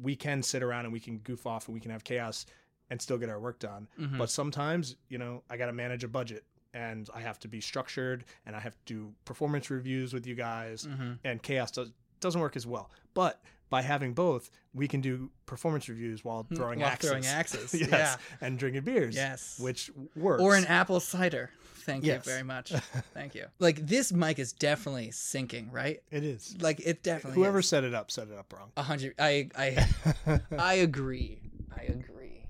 we 0.00 0.14
can 0.14 0.42
sit 0.42 0.62
around 0.62 0.84
and 0.86 0.92
we 0.92 1.00
can 1.00 1.18
goof 1.18 1.46
off 1.46 1.66
and 1.66 1.74
we 1.74 1.80
can 1.80 1.90
have 1.90 2.04
chaos 2.04 2.46
and 2.90 3.02
still 3.02 3.18
get 3.18 3.28
our 3.28 3.40
work 3.40 3.58
done. 3.58 3.88
Mhm. 3.98 4.18
But 4.18 4.30
sometimes, 4.30 4.94
you 5.08 5.18
know, 5.18 5.42
I 5.50 5.56
got 5.56 5.66
to 5.66 5.72
manage 5.72 6.04
a 6.04 6.08
budget 6.08 6.44
and 6.72 7.10
I 7.12 7.20
have 7.20 7.38
to 7.40 7.48
be 7.48 7.60
structured 7.60 8.24
and 8.46 8.54
I 8.54 8.60
have 8.60 8.74
to 8.76 8.84
do 8.94 9.14
performance 9.24 9.68
reviews 9.68 10.12
with 10.14 10.26
you 10.26 10.36
guys 10.36 10.86
Mhm. 10.86 11.18
and 11.24 11.42
chaos 11.42 11.72
does, 11.72 11.90
doesn't 12.20 12.40
work 12.40 12.54
as 12.56 12.66
well. 12.66 12.90
But 13.14 13.42
by 13.70 13.82
having 13.82 14.14
both, 14.14 14.50
we 14.74 14.86
can 14.88 15.00
do 15.00 15.30
performance 15.46 15.88
reviews 15.88 16.24
while 16.24 16.46
throwing 16.54 16.78
Hmm, 16.78 16.82
While 16.84 16.92
axes. 16.92 17.10
throwing 17.10 17.26
axes, 17.26 17.74
yes, 17.80 17.88
yeah. 17.90 18.16
and 18.40 18.58
drinking 18.58 18.82
beers. 18.82 19.14
Yes. 19.14 19.58
which 19.58 19.90
works. 20.14 20.42
or 20.42 20.54
an 20.56 20.66
apple 20.66 21.00
cider. 21.00 21.50
Thank 21.84 22.04
Yes. 22.04 22.26
you 22.26 22.30
very 22.32 22.42
much. 22.42 22.70
Thank 23.14 23.34
you. 23.36 23.46
Like 23.60 23.86
this 23.86 24.12
mic 24.12 24.38
is 24.40 24.52
definitely 24.52 25.10
sinking, 25.12 25.70
right? 25.70 26.00
it 26.10 26.24
is. 26.24 26.56
Like 26.60 26.80
it 26.84 27.02
definitely. 27.04 27.36
Whoever 27.40 27.60
is. 27.60 27.68
set 27.68 27.84
it 27.84 27.94
up 27.94 28.10
set 28.10 28.26
it 28.28 28.34
up 28.36 28.52
wrong. 28.52 28.70
a 28.76 28.82
hundred. 28.82 29.14
I 29.20 29.48
I 29.56 30.40
I 30.58 30.74
agree. 30.74 31.40
I 31.76 31.82
agree. 31.82 32.46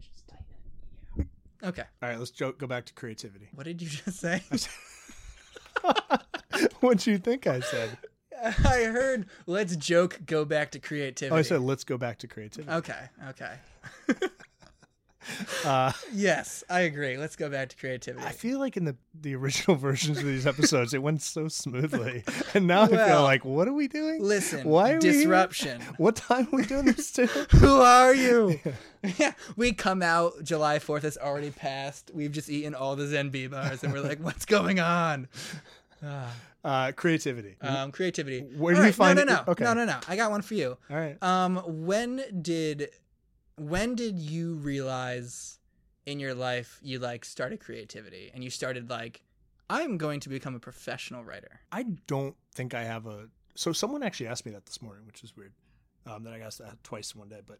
Just 0.00 0.26
tighten 0.26 0.46
it. 1.18 1.26
Yeah. 1.62 1.68
Okay. 1.68 1.82
All 2.02 2.08
right, 2.08 2.18
let's 2.18 2.30
jo- 2.30 2.52
go 2.52 2.66
back 2.66 2.86
to 2.86 2.94
creativity. 2.94 3.48
What 3.54 3.64
did 3.64 3.82
you 3.82 3.88
just 3.88 4.18
say? 4.20 4.42
what 6.80 6.98
do 6.98 7.10
you 7.10 7.18
think 7.18 7.46
I 7.46 7.60
said? 7.60 7.90
I 8.64 8.84
heard. 8.84 9.26
Let's 9.46 9.76
joke. 9.76 10.20
Go 10.26 10.44
back 10.44 10.70
to 10.72 10.78
creativity. 10.78 11.34
Oh, 11.34 11.38
I 11.38 11.42
said 11.42 11.60
let's 11.60 11.84
go 11.84 11.96
back 11.98 12.18
to 12.18 12.26
creativity. 12.28 12.70
Okay. 12.72 13.08
Okay. 13.30 13.54
Uh, 15.64 15.90
Yes, 16.12 16.62
I 16.68 16.80
agree. 16.80 17.16
Let's 17.16 17.34
go 17.36 17.48
back 17.48 17.70
to 17.70 17.76
creativity. 17.76 18.24
I 18.26 18.32
feel 18.32 18.58
like 18.58 18.76
in 18.76 18.84
the 18.84 18.94
the 19.18 19.34
original 19.34 19.74
versions 19.78 20.18
of 20.18 20.24
these 20.24 20.46
episodes, 20.46 20.92
it 20.92 21.02
went 21.02 21.22
so 21.22 21.48
smoothly, 21.48 22.24
and 22.52 22.66
now 22.66 22.82
I 22.82 22.88
feel 22.88 23.22
like, 23.22 23.44
what 23.44 23.66
are 23.66 23.72
we 23.72 23.88
doing? 23.88 24.22
Listen. 24.22 24.68
Why 24.68 24.92
are 24.92 24.94
we 24.96 25.00
disruption. 25.00 25.80
What 25.96 26.16
time 26.16 26.48
are 26.52 26.56
we 26.56 26.66
doing 26.66 26.84
this 26.84 27.10
to? 27.12 27.26
Who 27.26 27.76
are 27.80 28.14
you? 28.14 28.60
yeah, 29.16 29.32
we 29.56 29.72
come 29.72 30.02
out. 30.02 30.42
July 30.42 30.78
Fourth 30.78 31.04
has 31.04 31.16
already 31.16 31.50
passed. 31.50 32.10
We've 32.12 32.32
just 32.32 32.50
eaten 32.50 32.74
all 32.74 32.94
the 32.94 33.04
ZENB 33.04 33.50
bars, 33.50 33.82
and 33.82 33.94
we're 33.94 34.00
like, 34.02 34.18
"What's 34.20 34.44
going 34.44 34.78
on?" 34.78 35.28
Ah. 36.04 36.34
Uh, 36.64 36.92
creativity. 36.92 37.56
Um, 37.60 37.92
creativity. 37.92 38.40
Where 38.40 38.74
do 38.74 38.80
All 38.80 38.86
you 38.86 38.92
find 38.92 39.16
no, 39.16 39.22
it? 39.22 39.26
no, 39.26 39.34
no, 39.34 39.44
Okay. 39.48 39.64
no, 39.64 39.74
no, 39.74 39.84
no. 39.84 39.98
I 40.08 40.16
got 40.16 40.30
one 40.30 40.42
for 40.42 40.54
you. 40.54 40.76
All 40.90 40.96
right. 40.96 41.22
Um, 41.22 41.56
when 41.86 42.22
did, 42.42 42.90
when 43.56 43.94
did 43.94 44.18
you 44.18 44.54
realize 44.54 45.58
in 46.06 46.20
your 46.20 46.34
life 46.34 46.78
you 46.82 46.98
like 46.98 47.24
started 47.24 47.60
creativity 47.60 48.30
and 48.34 48.42
you 48.42 48.50
started 48.50 48.88
like, 48.90 49.22
I'm 49.70 49.96
going 49.98 50.20
to 50.20 50.28
become 50.28 50.54
a 50.54 50.58
professional 50.60 51.24
writer. 51.24 51.60
I 51.72 51.84
don't 52.06 52.36
think 52.54 52.74
I 52.74 52.84
have 52.84 53.06
a. 53.06 53.28
So 53.54 53.72
someone 53.72 54.02
actually 54.02 54.26
asked 54.28 54.44
me 54.46 54.52
that 54.52 54.66
this 54.66 54.82
morning, 54.82 55.06
which 55.06 55.22
is 55.22 55.36
weird. 55.36 55.52
Um, 56.06 56.24
that 56.24 56.34
I 56.34 56.40
asked 56.40 56.58
that 56.58 56.82
twice 56.82 57.12
in 57.12 57.18
one 57.20 57.28
day, 57.30 57.40
but 57.46 57.58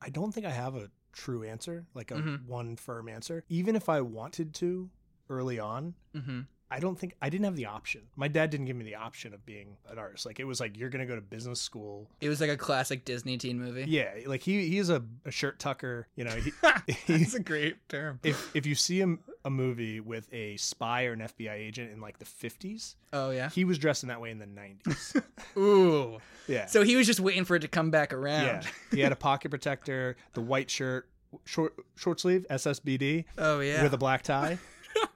I 0.00 0.08
don't 0.08 0.32
think 0.32 0.46
I 0.46 0.50
have 0.50 0.76
a 0.76 0.88
true 1.12 1.42
answer, 1.42 1.84
like 1.94 2.10
a 2.10 2.14
Mhm. 2.14 2.46
one 2.46 2.76
firm 2.76 3.08
answer. 3.08 3.44
Even 3.48 3.74
if 3.76 3.88
I 3.88 4.00
wanted 4.00 4.54
to 4.54 4.88
early 5.28 5.58
on, 5.58 5.94
Mm-hmm. 6.14 6.40
I 6.72 6.80
don't 6.80 6.98
think 6.98 7.14
I 7.20 7.28
didn't 7.28 7.44
have 7.44 7.56
the 7.56 7.66
option. 7.66 8.02
My 8.16 8.28
dad 8.28 8.50
didn't 8.50 8.66
give 8.66 8.76
me 8.76 8.84
the 8.84 8.94
option 8.94 9.34
of 9.34 9.44
being 9.44 9.76
an 9.90 9.98
artist. 9.98 10.24
Like 10.26 10.40
it 10.40 10.44
was 10.44 10.58
like 10.60 10.76
you're 10.78 10.88
gonna 10.88 11.06
go 11.06 11.14
to 11.14 11.20
business 11.20 11.60
school. 11.60 12.08
It 12.20 12.28
was 12.28 12.40
like 12.40 12.50
a 12.50 12.56
classic 12.56 13.04
Disney 13.04 13.36
teen 13.38 13.58
movie. 13.60 13.84
Yeah, 13.86 14.10
like 14.26 14.42
he 14.42 14.68
he's 14.68 14.88
a, 14.90 15.02
a 15.24 15.30
shirt 15.30 15.58
tucker. 15.58 16.08
You 16.16 16.24
know, 16.24 16.30
he, 16.86 16.94
That's 17.06 17.34
a 17.34 17.40
great 17.40 17.88
term. 17.88 18.20
if 18.22 18.54
if 18.56 18.66
you 18.66 18.74
see 18.74 19.00
him 19.00 19.20
a 19.44 19.50
movie 19.50 20.00
with 20.00 20.32
a 20.32 20.56
spy 20.56 21.04
or 21.06 21.12
an 21.12 21.20
FBI 21.20 21.52
agent 21.52 21.92
in 21.92 22.00
like 22.00 22.18
the 22.18 22.24
50s, 22.24 22.94
Oh 23.12 23.30
yeah. 23.30 23.50
he 23.50 23.64
was 23.64 23.76
dressed 23.78 24.02
in 24.04 24.08
that 24.08 24.20
way 24.20 24.30
in 24.30 24.38
the 24.38 24.46
90s. 24.46 25.20
Ooh. 25.58 26.18
Yeah. 26.48 26.66
So 26.66 26.82
he 26.84 26.96
was 26.96 27.06
just 27.06 27.20
waiting 27.20 27.44
for 27.44 27.56
it 27.56 27.60
to 27.60 27.68
come 27.68 27.90
back 27.90 28.12
around. 28.12 28.44
Yeah, 28.46 28.62
he 28.92 29.00
had 29.00 29.12
a 29.12 29.16
pocket 29.16 29.48
protector, 29.50 30.16
the 30.34 30.40
white 30.40 30.70
shirt, 30.70 31.08
short 31.44 31.74
short 31.96 32.20
sleeve 32.20 32.46
SSBD 32.50 33.24
Oh 33.38 33.60
yeah. 33.60 33.82
with 33.82 33.92
a 33.94 33.98
black 33.98 34.22
tie. 34.22 34.58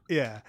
yeah, 0.09 0.41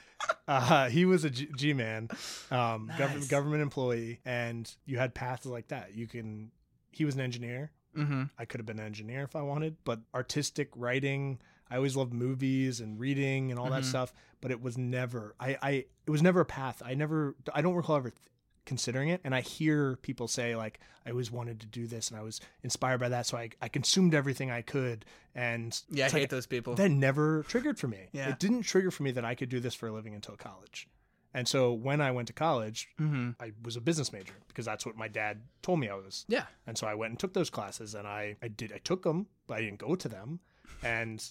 uh, 0.48 0.90
he 0.90 1.06
was 1.06 1.24
a 1.24 1.30
G, 1.30 1.48
G 1.58 1.74
man, 1.74 2.10
um, 2.52 2.88
Nice. 2.88 2.98
government 3.00 3.30
government 3.30 3.62
employee, 3.62 4.20
and 4.26 4.74
you 4.86 4.98
had 4.98 5.14
paths 5.14 5.46
like 5.46 5.68
that. 5.70 5.96
You 5.96 6.08
can. 6.08 6.52
He 6.92 7.06
was 7.06 7.16
an 7.16 7.22
engineer. 7.22 7.72
mm-hmm. 7.96 8.24
I 8.38 8.46
could 8.46 8.60
have 8.60 8.66
been 8.66 8.80
an 8.80 8.86
engineer 8.86 9.24
if 9.24 9.36
I 9.36 9.42
wanted, 9.42 9.78
but 9.84 10.00
artistic 10.14 10.70
writing. 10.76 11.40
I 11.70 11.76
always 11.76 11.96
loved 11.96 12.14
movies 12.14 12.80
and 12.80 13.00
reading 13.00 13.52
and 13.52 13.60
all 13.60 13.70
that 13.72 13.82
Mhm. 13.84 13.86
stuff, 13.90 14.14
but 14.40 14.52
it 14.52 14.62
was 14.62 14.78
never. 14.78 15.36
I, 15.40 15.58
I 15.62 15.70
it 16.06 16.10
was 16.10 16.22
never 16.24 16.40
a 16.42 16.46
path. 16.46 16.82
I 16.86 16.94
never. 16.94 17.36
I 17.54 17.62
don't 17.62 17.76
recall 17.76 17.98
ever 17.98 18.12
th- 18.12 18.22
considering 18.68 19.10
it. 19.10 19.22
And 19.24 19.34
I 19.34 19.42
hear 19.42 19.96
people 20.04 20.28
say 20.28 20.56
like, 20.56 20.80
I 21.06 21.10
always 21.10 21.32
wanted 21.32 21.60
to 21.62 21.66
do 21.66 21.88
this, 21.88 22.10
and 22.10 22.20
I 22.20 22.22
was 22.22 22.40
inspired 22.62 23.00
by 23.00 23.10
that, 23.10 23.26
so 23.26 23.38
I 23.38 23.50
I 23.62 23.70
consumed 23.70 24.14
everything 24.14 24.52
I 24.52 24.62
could, 24.62 25.06
and 25.34 25.82
Yeah, 25.90 26.04
I 26.04 26.08
it's 26.08 26.14
hate 26.14 26.30
those 26.30 26.46
people. 26.46 26.76
that 26.76 26.90
never 26.90 27.44
triggered 27.44 27.80
for 27.80 27.88
me. 27.88 28.10
Yeah. 28.12 28.30
It 28.30 28.40
didn't 28.40 28.64
trigger 28.64 28.92
for 28.92 29.04
me 29.04 29.12
that 29.12 29.26
I 29.26 29.34
could 29.34 29.50
do 29.50 29.60
this 29.60 29.74
for 29.74 29.88
a 29.88 29.92
living 29.92 30.14
until 30.14 30.36
college. 30.36 30.88
And 31.34 31.48
so 31.48 31.72
when 31.72 32.02
I 32.02 32.12
went 32.12 32.28
to 32.30 32.34
college, 32.34 32.90
mm-hmm. 33.00 33.32
I 33.40 33.52
was 33.64 33.76
a 33.76 33.82
business 33.82 34.12
major 34.12 34.34
because 34.48 34.66
that's 34.66 34.86
what 34.86 34.96
my 34.96 35.08
dad 35.08 35.42
told 35.62 35.80
me 35.80 35.88
I 35.88 35.94
was. 35.96 36.26
Yeah. 36.28 36.46
And 36.66 36.78
so 36.78 36.88
I 36.88 36.96
went 36.96 37.12
and 37.12 37.20
took 37.20 37.34
those 37.34 37.50
classes 37.50 37.94
and 37.96 38.08
I, 38.08 38.38
I 38.42 38.48
did, 38.48 38.72
I 38.74 38.80
took 38.80 39.04
them, 39.04 39.28
but 39.46 39.58
I 39.58 39.62
didn't 39.62 39.78
go 39.78 39.96
to 39.96 40.10
them. 40.10 40.40
And 40.84 41.24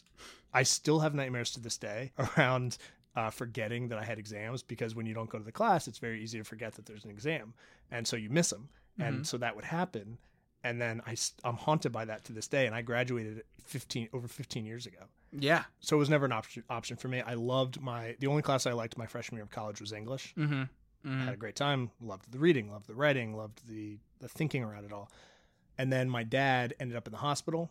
I 0.52 0.62
still 0.62 1.00
have 1.00 1.14
nightmares 1.14 1.50
to 1.52 1.60
this 1.60 1.76
day 1.76 2.12
around 2.38 2.78
uh, 3.16 3.30
forgetting 3.30 3.88
that 3.88 3.98
I 3.98 4.04
had 4.04 4.18
exams 4.18 4.62
because 4.62 4.94
when 4.94 5.06
you 5.06 5.14
don't 5.14 5.28
go 5.30 5.38
to 5.38 5.44
the 5.44 5.50
class, 5.52 5.88
it's 5.88 5.98
very 5.98 6.22
easy 6.22 6.38
to 6.38 6.44
forget 6.44 6.74
that 6.74 6.86
there's 6.86 7.04
an 7.04 7.10
exam. 7.10 7.54
And 7.90 8.06
so 8.06 8.14
you 8.16 8.28
miss 8.30 8.50
them. 8.50 8.68
And 8.98 9.20
Mhm. 9.20 9.26
so 9.26 9.38
that 9.38 9.56
would 9.56 9.64
happen. 9.64 10.18
And 10.62 10.80
then 10.80 11.00
I 11.06 11.16
I'm 11.44 11.56
haunted 11.56 11.92
by 11.92 12.04
that 12.04 12.24
to 12.24 12.32
this 12.32 12.46
day. 12.48 12.66
And 12.66 12.74
I 12.74 12.82
graduated 12.82 13.42
15, 13.64 14.08
over 14.12 14.28
15 14.28 14.64
years 14.66 14.86
ago. 14.86 14.98
Yeah. 15.32 15.64
So 15.80 15.96
it 15.96 15.98
was 15.98 16.08
never 16.10 16.24
an 16.26 16.32
option, 16.32 16.62
option 16.70 16.96
for 16.96 17.08
me. 17.08 17.20
I 17.20 17.34
loved 17.34 17.80
my, 17.80 18.16
the 18.20 18.26
only 18.26 18.42
class 18.42 18.66
I 18.66 18.72
liked 18.72 18.96
my 18.98 19.06
freshman 19.06 19.36
year 19.38 19.44
of 19.44 19.50
college 19.50 19.80
was 19.80 19.92
English 19.92 20.34
Mm-hmm. 20.36 20.54
mm-hmm. 21.08 21.24
had 21.24 21.34
a 21.34 21.36
great 21.36 21.56
time 21.56 21.90
loved 22.00 22.30
the 22.32 22.38
reading 22.38 22.70
loved 22.70 22.86
the 22.86 22.94
writing 22.94 23.34
loved 23.36 23.66
the 23.68 23.98
the 24.20 24.28
thinking 24.28 24.62
around 24.64 24.84
it 24.84 24.92
all 24.92 25.10
and 25.78 25.92
then 25.92 26.08
my 26.08 26.22
dad 26.24 26.74
ended 26.80 26.96
up 26.96 27.06
in 27.06 27.12
the 27.12 27.18
hospital 27.18 27.70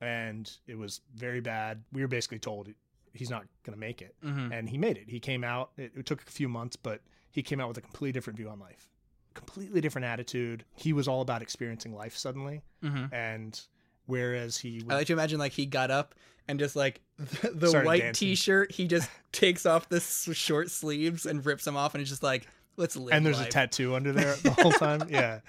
and 0.00 0.58
it 0.66 0.78
was 0.78 1.00
very 1.14 1.40
bad 1.40 1.82
we 1.92 2.00
were 2.00 2.08
basically 2.08 2.38
told 2.38 2.68
he's 3.14 3.30
not 3.30 3.44
going 3.64 3.74
to 3.74 3.80
make 3.80 4.02
it 4.02 4.14
Mm-hmm. 4.24 4.52
and 4.52 4.68
he 4.68 4.76
made 4.78 4.96
it 4.98 5.04
he 5.08 5.20
came 5.20 5.42
out 5.44 5.70
it, 5.76 5.92
it 5.96 6.04
took 6.06 6.22
a 6.22 6.30
few 6.30 6.48
months 6.48 6.76
but 6.76 7.00
he 7.30 7.42
came 7.42 7.60
out 7.60 7.68
with 7.68 7.78
a 7.78 7.80
completely 7.80 8.12
different 8.12 8.36
view 8.36 8.48
on 8.50 8.58
life 8.58 8.88
completely 9.34 9.80
different 9.80 10.04
attitude 10.04 10.64
he 10.76 10.92
was 10.92 11.08
all 11.08 11.20
about 11.20 11.40
experiencing 11.42 11.94
life 11.94 12.16
suddenly 12.16 12.62
Mm-hmm. 12.82 13.14
and 13.14 13.60
whereas 14.06 14.58
he 14.58 14.82
I 14.88 14.94
like 14.96 15.06
to 15.06 15.12
imagine 15.14 15.38
like 15.38 15.52
he 15.52 15.64
got 15.66 15.90
up 15.90 16.14
and 16.46 16.58
just 16.58 16.76
like 16.76 17.00
the, 17.18 17.50
the 17.54 17.80
white 17.82 18.00
dancing. 18.02 18.28
T-shirt, 18.28 18.72
he 18.72 18.86
just 18.86 19.08
takes 19.32 19.64
off 19.64 19.88
the 19.88 20.00
short 20.00 20.70
sleeves 20.70 21.24
and 21.24 21.44
rips 21.46 21.64
them 21.64 21.74
off, 21.76 21.94
and 21.94 22.02
it's 22.02 22.10
just 22.10 22.22
like, 22.22 22.46
let's 22.76 22.96
live. 22.96 23.14
and 23.14 23.24
there's 23.24 23.40
a 23.40 23.46
tattoo 23.46 23.94
under 23.94 24.12
there 24.12 24.34
the 24.42 24.50
whole 24.50 24.72
time 24.72 25.02
yeah 25.08 25.40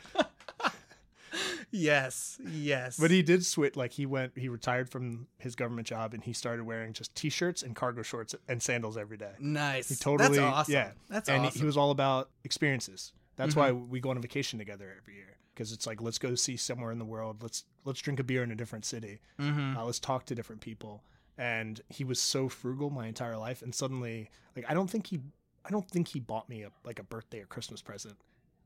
Yes, 1.71 2.39
yes. 2.47 2.97
But 2.99 3.11
he 3.11 3.21
did 3.21 3.45
switch. 3.45 3.75
Like 3.75 3.91
he 3.93 4.05
went, 4.05 4.37
he 4.37 4.49
retired 4.49 4.89
from 4.89 5.27
his 5.37 5.55
government 5.55 5.87
job, 5.87 6.13
and 6.13 6.23
he 6.23 6.33
started 6.33 6.63
wearing 6.63 6.93
just 6.93 7.13
t-shirts 7.15 7.63
and 7.63 7.75
cargo 7.75 8.01
shorts 8.01 8.35
and 8.47 8.61
sandals 8.61 8.97
every 8.97 9.17
day. 9.17 9.33
nice. 9.39 9.89
He 9.89 9.95
totally, 9.95 10.37
That's 10.37 10.53
awesome. 10.53 10.73
yeah. 10.73 10.91
That's 11.09 11.29
and 11.29 11.41
he- 11.43 11.47
awesome. 11.47 11.59
he 11.61 11.65
was 11.65 11.77
all 11.77 11.91
about 11.91 12.29
experiences. 12.43 13.13
That's 13.35 13.53
Mhm. 13.53 13.57
why 13.57 13.71
we 13.73 13.99
go 13.99 14.09
on 14.11 14.17
a 14.17 14.21
vacation 14.21 14.59
together 14.59 14.93
every 14.97 15.15
year 15.15 15.37
because 15.53 15.71
it's 15.71 15.85
like 15.87 16.01
let's 16.01 16.17
go 16.17 16.35
see 16.35 16.55
somewhere 16.57 16.91
in 16.91 16.99
the 16.99 17.05
world. 17.05 17.41
Let's 17.43 17.65
let's 17.83 17.99
drink 18.01 18.19
a 18.19 18.23
beer 18.23 18.43
in 18.43 18.51
a 18.51 18.55
different 18.55 18.85
city. 18.85 19.19
mm-hmm. 19.39 19.77
Uh, 19.77 19.83
let's 19.85 19.99
talk 19.99 20.25
to 20.27 20.35
different 20.35 20.61
people. 20.61 21.03
And 21.37 21.81
he 21.89 22.05
was 22.05 22.19
so 22.21 22.47
frugal 22.47 22.89
my 22.89 23.07
entire 23.07 23.37
life, 23.37 23.61
and 23.61 23.75
suddenly, 23.75 24.29
like 24.55 24.65
I 24.69 24.73
don't 24.73 24.89
think 24.89 25.07
he, 25.07 25.19
I 25.65 25.69
don't 25.69 25.89
think 25.89 26.07
he 26.09 26.19
bought 26.21 26.47
me 26.47 26.63
a 26.63 26.71
like 26.85 26.99
a 26.99 27.03
birthday 27.03 27.41
or 27.41 27.45
Christmas 27.45 27.81
present 27.81 28.15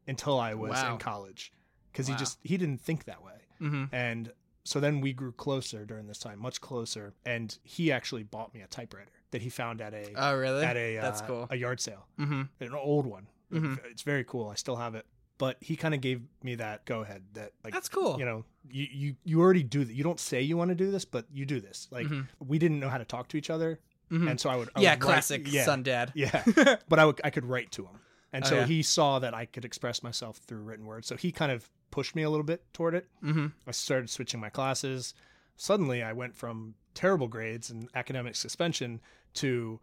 until 0.07 0.39
I 0.39 0.53
was 0.53 0.71
Wow. 0.73 0.93
in 0.93 0.99
college 0.99 1.51
because 1.91 2.07
he 2.07 2.15
just 2.15 2.39
he 2.43 2.57
didn't 2.57 2.79
think 2.81 3.05
that 3.05 3.23
way. 3.23 3.33
Mm-hmm. 3.61 3.85
And 3.93 4.31
so 4.63 4.79
then 4.79 5.01
we 5.01 5.13
grew 5.13 5.31
closer 5.31 5.85
during 5.85 6.07
this 6.07 6.19
time, 6.19 6.39
much 6.39 6.61
closer. 6.61 7.13
And 7.25 7.57
he 7.63 7.91
actually 7.91 8.23
bought 8.23 8.53
me 8.53 8.61
a 8.61 8.67
typewriter 8.67 9.09
that 9.31 9.41
he 9.41 9.49
found 9.49 9.81
at 9.81 9.93
a 9.93 10.11
Oh, 10.15 10.35
really? 10.35 10.63
at 10.65 10.77
a 10.77 10.97
That's 10.97 11.21
uh, 11.21 11.25
cool. 11.27 11.47
a 11.49 11.55
yard 11.55 11.79
sale, 11.79 12.05
Mm-hmm. 12.19 12.41
an 12.61 12.73
old 12.73 13.05
one. 13.05 13.27
Mhm. 13.51 13.79
It's 13.89 14.03
very 14.03 14.23
cool. 14.23 14.49
I 14.49 14.55
still 14.55 14.75
have 14.75 14.95
it. 14.95 15.05
But 15.39 15.55
he 15.61 15.75
kind 15.77 15.93
of 15.93 16.01
gave 16.01 16.21
me 16.43 16.55
that 16.55 16.83
go 16.85 16.99
ahead 17.01 17.23
that 17.33 17.53
like 17.63 17.73
That's 17.73 17.87
cool. 17.89 18.19
you 18.19 18.25
know 18.25 18.43
you 18.69 18.87
you 18.91 19.15
you 19.23 19.39
already 19.41 19.63
do 19.63 19.83
that. 19.85 19.93
You 19.93 20.03
don't 20.03 20.19
say 20.19 20.41
you 20.41 20.57
want 20.57 20.69
to 20.69 20.75
do 20.75 20.91
this, 20.91 21.05
but 21.05 21.25
you 21.31 21.45
do 21.45 21.59
this. 21.61 21.87
Like 21.91 22.07
Mhm. 22.07 22.27
we 22.39 22.59
didn't 22.59 22.79
know 22.81 22.89
how 22.89 22.97
to 22.97 23.05
talk 23.05 23.29
to 23.29 23.37
each 23.37 23.49
other, 23.49 23.79
Mhm. 24.11 24.29
and 24.31 24.39
so 24.39 24.49
I 24.49 24.57
would 24.57 24.69
I 24.75 24.81
yeah, 24.81 24.91
would 24.95 25.03
write- 25.03 25.07
classic 25.13 25.47
yeah, 25.51 25.63
son 25.63 25.81
dad. 25.83 26.11
yeah. 26.13 26.43
but 26.89 26.99
I 26.99 27.05
would 27.05 27.21
I 27.23 27.29
could 27.29 27.45
write 27.45 27.71
to 27.71 27.83
him, 27.85 27.99
and 28.33 28.43
Oh, 28.43 28.49
so 28.49 28.55
yeah. 28.57 28.65
he 28.65 28.83
saw 28.83 29.19
that 29.19 29.33
I 29.33 29.45
could 29.45 29.63
express 29.63 30.03
myself 30.03 30.37
through 30.39 30.61
written 30.63 30.85
words. 30.85 31.07
So 31.07 31.15
he 31.15 31.31
kind 31.31 31.53
of 31.53 31.69
pushed 31.99 32.15
me 32.15 32.23
a 32.23 32.29
little 32.29 32.45
bit 32.45 32.63
toward 32.71 32.95
it. 32.95 33.07
mm-hmm. 33.21 33.47
I 33.67 33.71
started 33.71 34.09
switching 34.09 34.39
my 34.39 34.49
classes. 34.49 35.13
Suddenly, 35.57 36.01
I 36.01 36.13
went 36.13 36.33
from 36.33 36.75
terrible 36.93 37.27
grades 37.27 37.69
and 37.69 37.89
academic 37.93 38.35
suspension 38.35 39.01
to, 39.35 39.81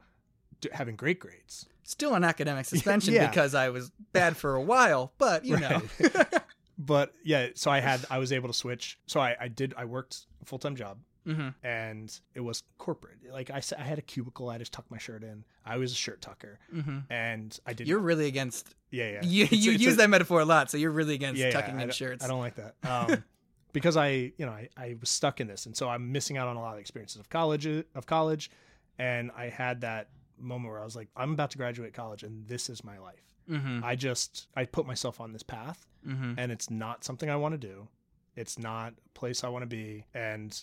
to 0.63 0.71
having 0.73 0.97
great 0.97 1.21
grades. 1.21 1.67
Still 1.83 2.15
on 2.15 2.25
academic 2.25 2.65
suspension 2.75 3.13
yeah. 3.13 3.29
because 3.29 3.55
I 3.55 3.69
was 3.69 3.91
bad 4.15 4.35
for 4.35 4.55
a 4.55 4.63
while, 4.63 5.13
but 5.19 5.45
you 5.45 5.59
know. 5.59 5.83
But 6.79 7.15
yeah, 7.25 7.49
so 7.55 7.71
I 7.71 7.81
had 7.81 8.05
I 8.11 8.19
was 8.19 8.33
able 8.33 8.49
to 8.49 8.55
switch. 8.55 8.99
So 9.07 9.19
I, 9.19 9.35
I 9.41 9.49
did 9.49 9.73
I 9.79 9.87
worked 9.87 10.27
a 10.43 10.45
full 10.45 10.59
time 10.59 10.77
job 10.77 10.99
Mm-hmm. 11.27 11.49
and 11.67 12.21
it 12.35 12.41
was 12.41 12.63
corporate. 12.79 13.17
Like 13.33 13.51
I 13.51 13.61
said, 13.61 13.79
I 13.81 13.83
had 13.83 13.99
a 13.99 14.03
cubicle. 14.03 14.49
I 14.49 14.59
just 14.59 14.73
tucked 14.73 14.91
my 14.91 14.99
shirt 14.99 15.23
in. 15.25 15.45
I 15.65 15.77
was 15.77 15.91
a 15.93 15.97
shirt 15.97 16.21
tucker, 16.21 16.59
Mm-hmm. 16.75 16.99
and 17.11 17.59
I 17.67 17.73
did. 17.73 17.89
You're 17.89 17.99
really 17.99 18.27
against. 18.29 18.75
yeah, 18.91 19.11
yeah. 19.11 19.21
You, 19.23 19.49
you 19.51 19.73
it's 19.73 19.83
use 19.83 19.97
that 19.97 20.09
metaphor 20.11 20.41
a 20.41 20.45
lot, 20.45 20.71
so 20.71 20.77
you're 20.77 20.93
really 20.93 21.15
against 21.15 21.41
yeah, 21.41 21.47
yeah, 21.47 21.53
tucking 21.53 21.75
I 21.79 21.83
in 21.83 21.89
don't- 21.89 21.95
shirts. 21.95 22.25
I 22.25 22.29
don't 22.29 22.39
like 22.41 22.55
that. 22.57 22.75
Um, 22.89 23.25
because 23.73 23.97
I, 23.97 24.09
you 24.39 24.47
know, 24.47 24.53
I, 24.53 24.69
I 24.77 24.97
was 25.01 25.11
stuck 25.11 25.41
in 25.41 25.49
this, 25.49 25.67
and 25.67 25.77
so 25.77 25.89
I'm 25.89 26.11
missing 26.13 26.37
out 26.39 26.49
on 26.49 26.57
a 26.57 26.61
lot 26.61 26.75
of 26.75 26.81
experiences 26.81 27.19
of 27.21 27.29
college, 27.29 27.67
of 27.67 28.07
college, 28.07 28.51
and 28.99 29.31
I 29.37 29.51
had 29.51 29.83
that 29.83 30.09
moment 30.39 30.71
where 30.73 30.81
I 30.81 30.85
was 30.85 30.97
like, 30.97 31.09
I'm 31.17 31.33
about 31.33 31.51
to 31.51 31.59
graduate 31.59 31.93
college, 31.93 32.23
and 32.23 32.47
this 32.47 32.71
is 32.71 32.83
my 32.85 32.99
life. 32.99 33.35
Mm-hmm. 33.51 33.81
I 33.85 33.95
just, 33.97 34.49
I 34.57 34.65
put 34.65 34.87
myself 34.87 35.21
on 35.21 35.33
this 35.33 35.43
path, 35.43 35.87
Mm-hmm. 36.07 36.35
and 36.39 36.53
it's 36.53 36.71
not 36.71 37.03
something 37.05 37.29
I 37.29 37.35
want 37.37 37.61
to 37.61 37.67
do. 37.67 37.89
It's 38.37 38.59
not 38.59 38.93
a 38.93 39.19
place 39.19 39.43
I 39.45 39.49
want 39.49 39.63
to 39.63 39.67
be, 39.67 40.05
and 40.15 40.59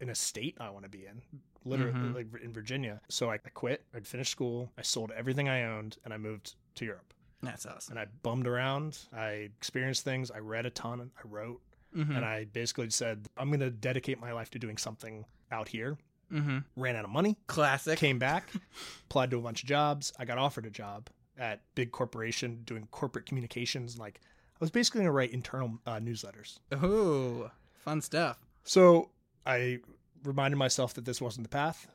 in 0.00 0.10
a 0.10 0.14
state 0.14 0.56
I 0.60 0.70
want 0.70 0.84
to 0.84 0.88
be 0.88 1.06
in, 1.06 1.20
literally 1.64 1.92
Mhm. 1.92 2.14
like 2.14 2.26
in 2.42 2.52
Virginia. 2.52 3.00
So 3.08 3.30
I, 3.30 3.34
I 3.34 3.48
quit. 3.52 3.84
I'd 3.94 4.06
finished 4.06 4.30
school. 4.30 4.70
I 4.78 4.82
sold 4.82 5.10
everything 5.16 5.48
I 5.48 5.64
owned, 5.64 5.96
and 6.04 6.14
I 6.14 6.18
moved 6.18 6.54
to 6.76 6.84
Europe. 6.84 7.12
That's 7.42 7.66
awesome. 7.66 7.92
And 7.96 8.00
I 8.00 8.06
bummed 8.22 8.46
around. 8.46 8.98
I 9.12 9.50
experienced 9.58 10.04
things. 10.04 10.30
I 10.30 10.38
read 10.38 10.66
a 10.66 10.70
ton. 10.70 11.10
I 11.18 11.20
wrote, 11.24 11.60
Mm-hmm. 11.94 12.12
and 12.16 12.24
I 12.26 12.44
basically 12.44 12.90
said, 12.90 13.26
I'm 13.38 13.48
going 13.48 13.60
to 13.60 13.70
dedicate 13.70 14.20
my 14.20 14.32
life 14.32 14.50
to 14.50 14.58
doing 14.58 14.76
something 14.76 15.24
out 15.50 15.68
here. 15.68 15.96
mm-hmm. 16.30 16.58
Ran 16.76 16.94
out 16.96 17.04
of 17.04 17.10
money. 17.10 17.36
Classic. 17.46 17.98
Came 17.98 18.18
back, 18.18 18.50
applied 19.08 19.30
to 19.30 19.38
a 19.38 19.40
bunch 19.40 19.62
of 19.62 19.68
jobs. 19.68 20.12
I 20.18 20.24
got 20.26 20.36
offered 20.38 20.66
a 20.66 20.70
job 20.70 21.08
at 21.38 21.62
big 21.74 21.92
corporation 21.92 22.62
doing 22.64 22.86
corporate 22.90 23.24
communications. 23.26 23.96
Like 23.98 24.20
I 24.56 24.64
was 24.64 24.70
basically 24.70 25.00
going 25.00 25.06
to 25.08 25.12
write 25.12 25.32
internal 25.32 25.78
uh, 25.86 25.96
newsletters. 25.96 26.58
Ooh, 26.82 27.50
fun 27.84 28.00
stuff. 28.00 28.38
So 28.64 29.10
I 29.44 29.80
reminded 30.24 30.56
myself 30.56 30.94
that 30.94 31.04
this 31.04 31.20
wasn't 31.20 31.44
the 31.44 31.48
path. 31.50 31.86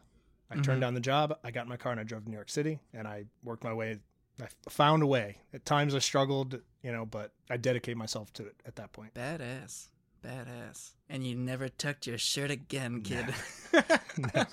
I 0.49 0.55
Mhm. 0.57 0.63
turned 0.63 0.81
down 0.81 0.93
the 0.93 0.99
job. 0.99 1.37
I 1.43 1.51
got 1.51 1.63
in 1.63 1.69
my 1.69 1.77
car 1.77 1.91
and 1.91 1.99
I 1.99 2.03
drove 2.03 2.23
to 2.25 2.29
New 2.29 2.35
York 2.35 2.49
City 2.49 2.79
and 2.93 3.07
I 3.07 3.25
worked 3.43 3.63
my 3.63 3.73
way. 3.73 3.99
I 4.41 4.47
found 4.69 5.01
a 5.03 5.07
way. 5.07 5.37
At 5.53 5.65
times 5.65 5.93
I 5.95 5.99
struggled, 5.99 6.59
you 6.83 6.91
know, 6.91 7.05
but 7.05 7.31
I 7.49 7.57
dedicated 7.57 7.97
myself 7.97 8.31
to 8.33 8.45
it 8.45 8.55
at 8.65 8.75
that 8.77 8.91
point. 8.91 9.13
Badass. 9.13 9.87
Badass. 10.23 10.91
And 11.09 11.25
you 11.25 11.35
never 11.35 11.67
tucked 11.69 12.05
your 12.07 12.17
shirt 12.17 12.51
again, 12.51 13.01
kid. 13.01 13.33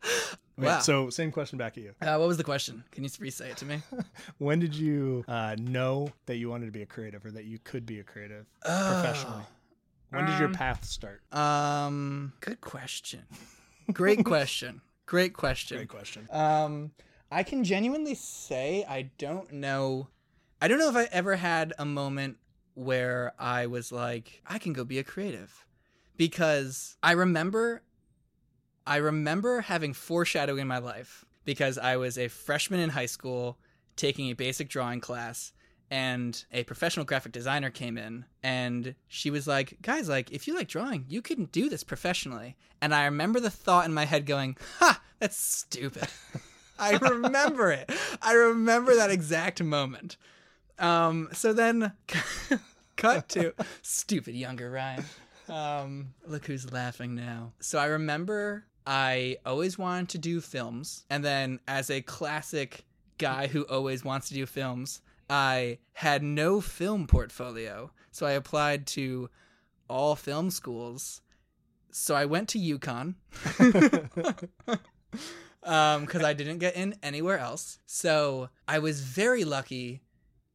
Wait, 0.58 0.66
Wow. 0.66 0.80
So 0.80 1.08
same 1.08 1.30
question 1.30 1.56
back 1.56 1.78
at 1.78 1.84
you. 1.84 1.94
Uh, 2.02 2.16
what 2.16 2.26
was 2.28 2.36
the 2.36 2.44
question? 2.44 2.82
Can 2.90 3.04
you 3.04 3.10
re-say 3.20 3.50
it 3.50 3.56
to 3.58 3.64
me? 3.64 3.80
When 4.38 4.58
did 4.58 4.74
you 4.74 5.24
uh, 5.28 5.54
know 5.58 6.10
that 6.26 6.36
you 6.36 6.50
wanted 6.50 6.66
to 6.66 6.72
be 6.72 6.82
a 6.82 6.86
creative 6.86 7.24
or 7.24 7.30
that 7.30 7.44
you 7.44 7.58
could 7.62 7.86
be 7.86 8.00
a 8.00 8.04
creative 8.04 8.44
professionally? 8.62 9.44
When 10.10 10.24
did 10.26 10.38
your 10.38 10.48
Um, 10.48 10.54
path 10.54 10.84
start? 10.84 11.22
Um, 11.32 12.32
good 12.40 12.60
question. 12.60 13.24
Great 13.92 14.24
question. 14.32 14.80
Great 15.06 15.32
question. 15.34 15.76
Great 15.78 15.88
question. 15.88 16.26
Um, 16.30 16.90
I 17.30 17.42
can 17.42 17.62
genuinely 17.64 18.14
say 18.14 18.84
I 18.88 19.10
don't 19.18 19.52
know. 19.52 20.08
I 20.60 20.66
don't 20.66 20.78
know 20.78 20.88
if 20.88 20.96
I 20.96 21.04
ever 21.12 21.36
had 21.36 21.72
a 21.78 21.84
moment 21.84 22.38
where 22.74 23.32
I 23.38 23.66
was 23.66 23.92
like, 23.92 24.42
I 24.46 24.58
can 24.58 24.72
go 24.72 24.84
be 24.84 24.98
a 24.98 25.04
creative, 25.04 25.66
because 26.16 26.96
I 27.02 27.12
remember, 27.12 27.82
I 28.88 28.96
remember 28.96 29.60
having 29.60 29.92
foreshadowing 29.92 30.62
in 30.62 30.66
my 30.66 30.78
life 30.78 31.26
because 31.44 31.76
I 31.76 31.98
was 31.98 32.16
a 32.16 32.28
freshman 32.28 32.80
in 32.80 32.88
high 32.88 33.04
school 33.04 33.58
taking 33.96 34.30
a 34.30 34.34
basic 34.34 34.70
drawing 34.70 35.00
class. 35.00 35.52
And 35.90 36.42
a 36.52 36.64
professional 36.64 37.04
graphic 37.04 37.32
designer 37.32 37.68
came 37.68 37.98
in 37.98 38.24
and 38.42 38.94
she 39.06 39.30
was 39.30 39.46
like, 39.46 39.76
Guys, 39.82 40.08
like, 40.08 40.30
if 40.30 40.46
you 40.46 40.54
like 40.54 40.68
drawing, 40.68 41.04
you 41.06 41.20
can 41.20 41.46
do 41.46 41.68
this 41.68 41.84
professionally. 41.84 42.56
And 42.80 42.94
I 42.94 43.04
remember 43.04 43.40
the 43.40 43.50
thought 43.50 43.84
in 43.84 43.92
my 43.92 44.06
head 44.06 44.24
going, 44.24 44.56
Ha, 44.78 45.02
that's 45.18 45.36
stupid. 45.38 46.08
I 46.78 46.96
remember 46.96 47.70
it. 47.70 47.90
I 48.22 48.32
remember 48.32 48.96
that 48.96 49.10
exact 49.10 49.62
moment. 49.62 50.16
Um, 50.78 51.28
so 51.32 51.52
then, 51.52 51.92
cut 52.96 53.28
to 53.30 53.52
stupid 53.82 54.34
younger 54.34 54.70
Ryan. 54.70 55.04
Um, 55.48 56.14
look 56.26 56.46
who's 56.46 56.72
laughing 56.72 57.14
now. 57.14 57.52
So 57.60 57.78
I 57.78 57.86
remember 57.86 58.64
I 58.88 59.36
always 59.44 59.76
wanted 59.76 60.08
to 60.10 60.18
do 60.18 60.40
films, 60.40 61.04
and 61.10 61.22
then 61.22 61.60
as 61.68 61.90
a 61.90 62.00
classic 62.00 62.86
guy 63.18 63.46
who 63.46 63.66
always 63.66 64.02
wants 64.02 64.28
to 64.28 64.34
do 64.34 64.46
films, 64.46 65.02
I 65.28 65.76
had 65.92 66.22
no 66.22 66.62
film 66.62 67.06
portfolio. 67.06 67.90
So 68.12 68.26
I 68.26 68.32
applied 68.32 68.86
to 68.88 69.28
all 69.90 70.16
film 70.16 70.50
schools. 70.50 71.20
So 71.90 72.14
I 72.14 72.24
went 72.24 72.48
to 72.50 72.58
UConn. 72.58 73.16
um 75.64 76.04
because 76.04 76.22
i 76.22 76.32
didn't 76.32 76.58
get 76.58 76.76
in 76.76 76.94
anywhere 77.02 77.38
else 77.38 77.80
so 77.84 78.48
i 78.68 78.78
was 78.78 79.00
very 79.00 79.44
lucky 79.44 80.00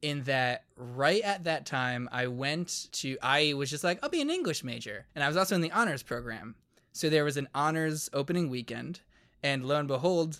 in 0.01 0.23
that 0.23 0.63
right 0.77 1.21
at 1.23 1.43
that 1.43 1.65
time 1.65 2.07
i 2.11 2.25
went 2.25 2.87
to 2.93 3.17
i 3.21 3.53
was 3.53 3.69
just 3.69 3.83
like 3.83 3.99
i'll 4.01 4.09
be 4.09 4.21
an 4.21 4.29
english 4.29 4.63
major 4.63 5.05
and 5.13 5.23
i 5.23 5.27
was 5.27 5.35
also 5.35 5.55
in 5.55 5.61
the 5.61 5.71
honors 5.71 6.03
program 6.03 6.55
so 6.93 7.09
there 7.09 7.25
was 7.25 7.35
an 7.37 7.49
honors 7.53 8.09
opening 8.13 8.49
weekend 8.49 9.01
and 9.43 9.65
lo 9.65 9.77
and 9.77 9.87
behold 9.87 10.39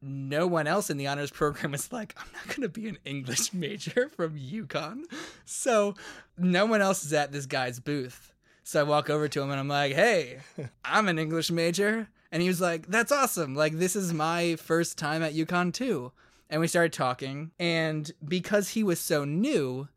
no 0.00 0.46
one 0.46 0.66
else 0.66 0.88
in 0.88 0.96
the 0.96 1.06
honors 1.06 1.30
program 1.30 1.72
was 1.72 1.92
like 1.92 2.14
i'm 2.18 2.32
not 2.32 2.46
going 2.46 2.62
to 2.62 2.68
be 2.68 2.88
an 2.88 2.98
english 3.04 3.52
major 3.52 4.08
from 4.08 4.38
UConn 4.38 5.02
so 5.44 5.94
no 6.38 6.64
one 6.64 6.80
else 6.80 7.04
is 7.04 7.12
at 7.12 7.32
this 7.32 7.46
guy's 7.46 7.80
booth 7.80 8.32
so 8.64 8.80
i 8.80 8.82
walk 8.82 9.10
over 9.10 9.28
to 9.28 9.42
him 9.42 9.50
and 9.50 9.60
i'm 9.60 9.68
like 9.68 9.92
hey 9.92 10.38
i'm 10.84 11.08
an 11.08 11.18
english 11.18 11.50
major 11.50 12.08
and 12.30 12.42
he 12.42 12.48
was 12.48 12.60
like, 12.60 12.86
"That's 12.86 13.12
awesome! 13.12 13.54
Like 13.54 13.78
this 13.78 13.96
is 13.96 14.12
my 14.12 14.56
first 14.56 14.98
time 14.98 15.22
at 15.22 15.34
UConn 15.34 15.72
too." 15.72 16.12
And 16.50 16.60
we 16.60 16.68
started 16.68 16.92
talking, 16.92 17.50
and 17.58 18.10
because 18.26 18.70
he 18.70 18.82
was 18.82 19.00
so 19.00 19.24
new, 19.24 19.88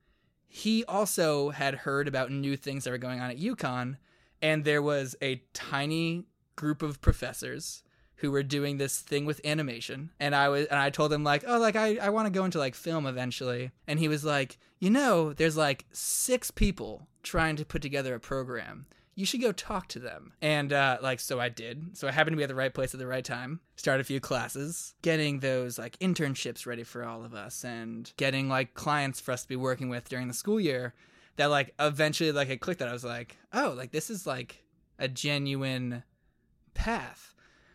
he 0.47 0.84
also 0.86 1.49
had 1.52 1.76
heard 1.76 2.08
about 2.08 2.32
new 2.32 2.58
things 2.58 2.84
that 2.84 2.91
were 2.91 2.97
going 2.97 3.22
on 3.22 3.32
at 3.32 3.39
UConn, 3.39 3.97
and 4.42 4.64
there 4.64 4.82
was 4.82 5.16
a 5.22 5.42
tiny 5.54 6.26
group 6.56 6.82
of 6.82 7.02
professors 7.02 7.84
who 8.22 8.32
were 8.32 8.44
doing 8.44 8.78
this 8.78 9.00
thing 9.00 9.26
with 9.26 9.42
animation. 9.44 10.12
And 10.20 10.36
i 10.36 10.48
was 10.48 10.68
and 10.68 10.80
i 10.80 10.89
told 10.89 11.12
him 11.12 11.24
like 11.24 11.44
oh 11.48 11.58
like 11.58 11.76
i, 11.76 11.98
I 11.98 12.10
want 12.10 12.28
to 12.28 12.32
go 12.32 12.46
into 12.46 12.60
like 12.60 12.76
film 12.76 13.06
eventually. 13.06 13.72
And 13.88 14.00
he 14.00 14.08
was 14.08 14.24
like 14.24 14.58
you 14.80 14.89
know 14.89 15.34
there's 15.34 15.58
like 15.58 15.86
six 15.92 16.52
people 16.52 17.08
trying 17.24 17.56
to 17.58 17.66
put 17.66 17.82
together 17.82 18.16
a 18.16 18.20
program. 18.20 18.86
You 19.14 19.26
should 19.26 19.42
go 19.42 19.52
talk 19.52 19.88
to 19.89 20.00
them. 20.00 20.34
And 20.42 20.72
uh, 20.72 20.98
like 21.02 21.20
so 21.20 21.39
i 21.39 21.50
did. 21.50 21.98
So 21.98 22.08
i 22.08 22.12
happened 22.12 22.34
to 22.34 22.38
be 22.38 22.44
at 22.44 22.50
the 22.50 22.56
right 22.56 22.74
place 22.74 22.94
at 22.94 23.00
the 23.00 23.08
right 23.08 23.26
time. 23.26 23.60
Started 23.76 24.02
a 24.02 24.06
few 24.06 24.20
classes 24.20 24.94
getting 25.02 25.39
those 25.39 25.80
like 25.80 25.98
internships 25.98 26.68
ready 26.68 26.84
for 26.84 27.04
all 27.04 27.26
of 27.26 27.34
us 27.34 27.66
and 27.66 28.14
getting 28.18 28.48
like 28.48 28.76
clients 28.76 29.20
for 29.20 29.32
us 29.32 29.42
to 29.42 29.50
be 29.50 29.56
working 29.56 29.89
with 29.89 30.10
during 30.10 30.28
the 30.28 30.34
school 30.34 30.60
year 30.60 30.94
that 31.38 31.48
like 31.48 31.74
eventually 31.80 32.32
like 32.32 32.50
it 32.50 32.62
clicked 32.62 32.80
that 32.80 32.90
i 32.90 32.94
was 32.94 33.04
like 33.04 33.38
oh 33.54 33.74
like 33.78 33.92
this 33.92 34.10
is 34.10 34.28
like 34.28 34.64
a 35.00 35.08
genuine 35.08 36.04
path 36.74 37.32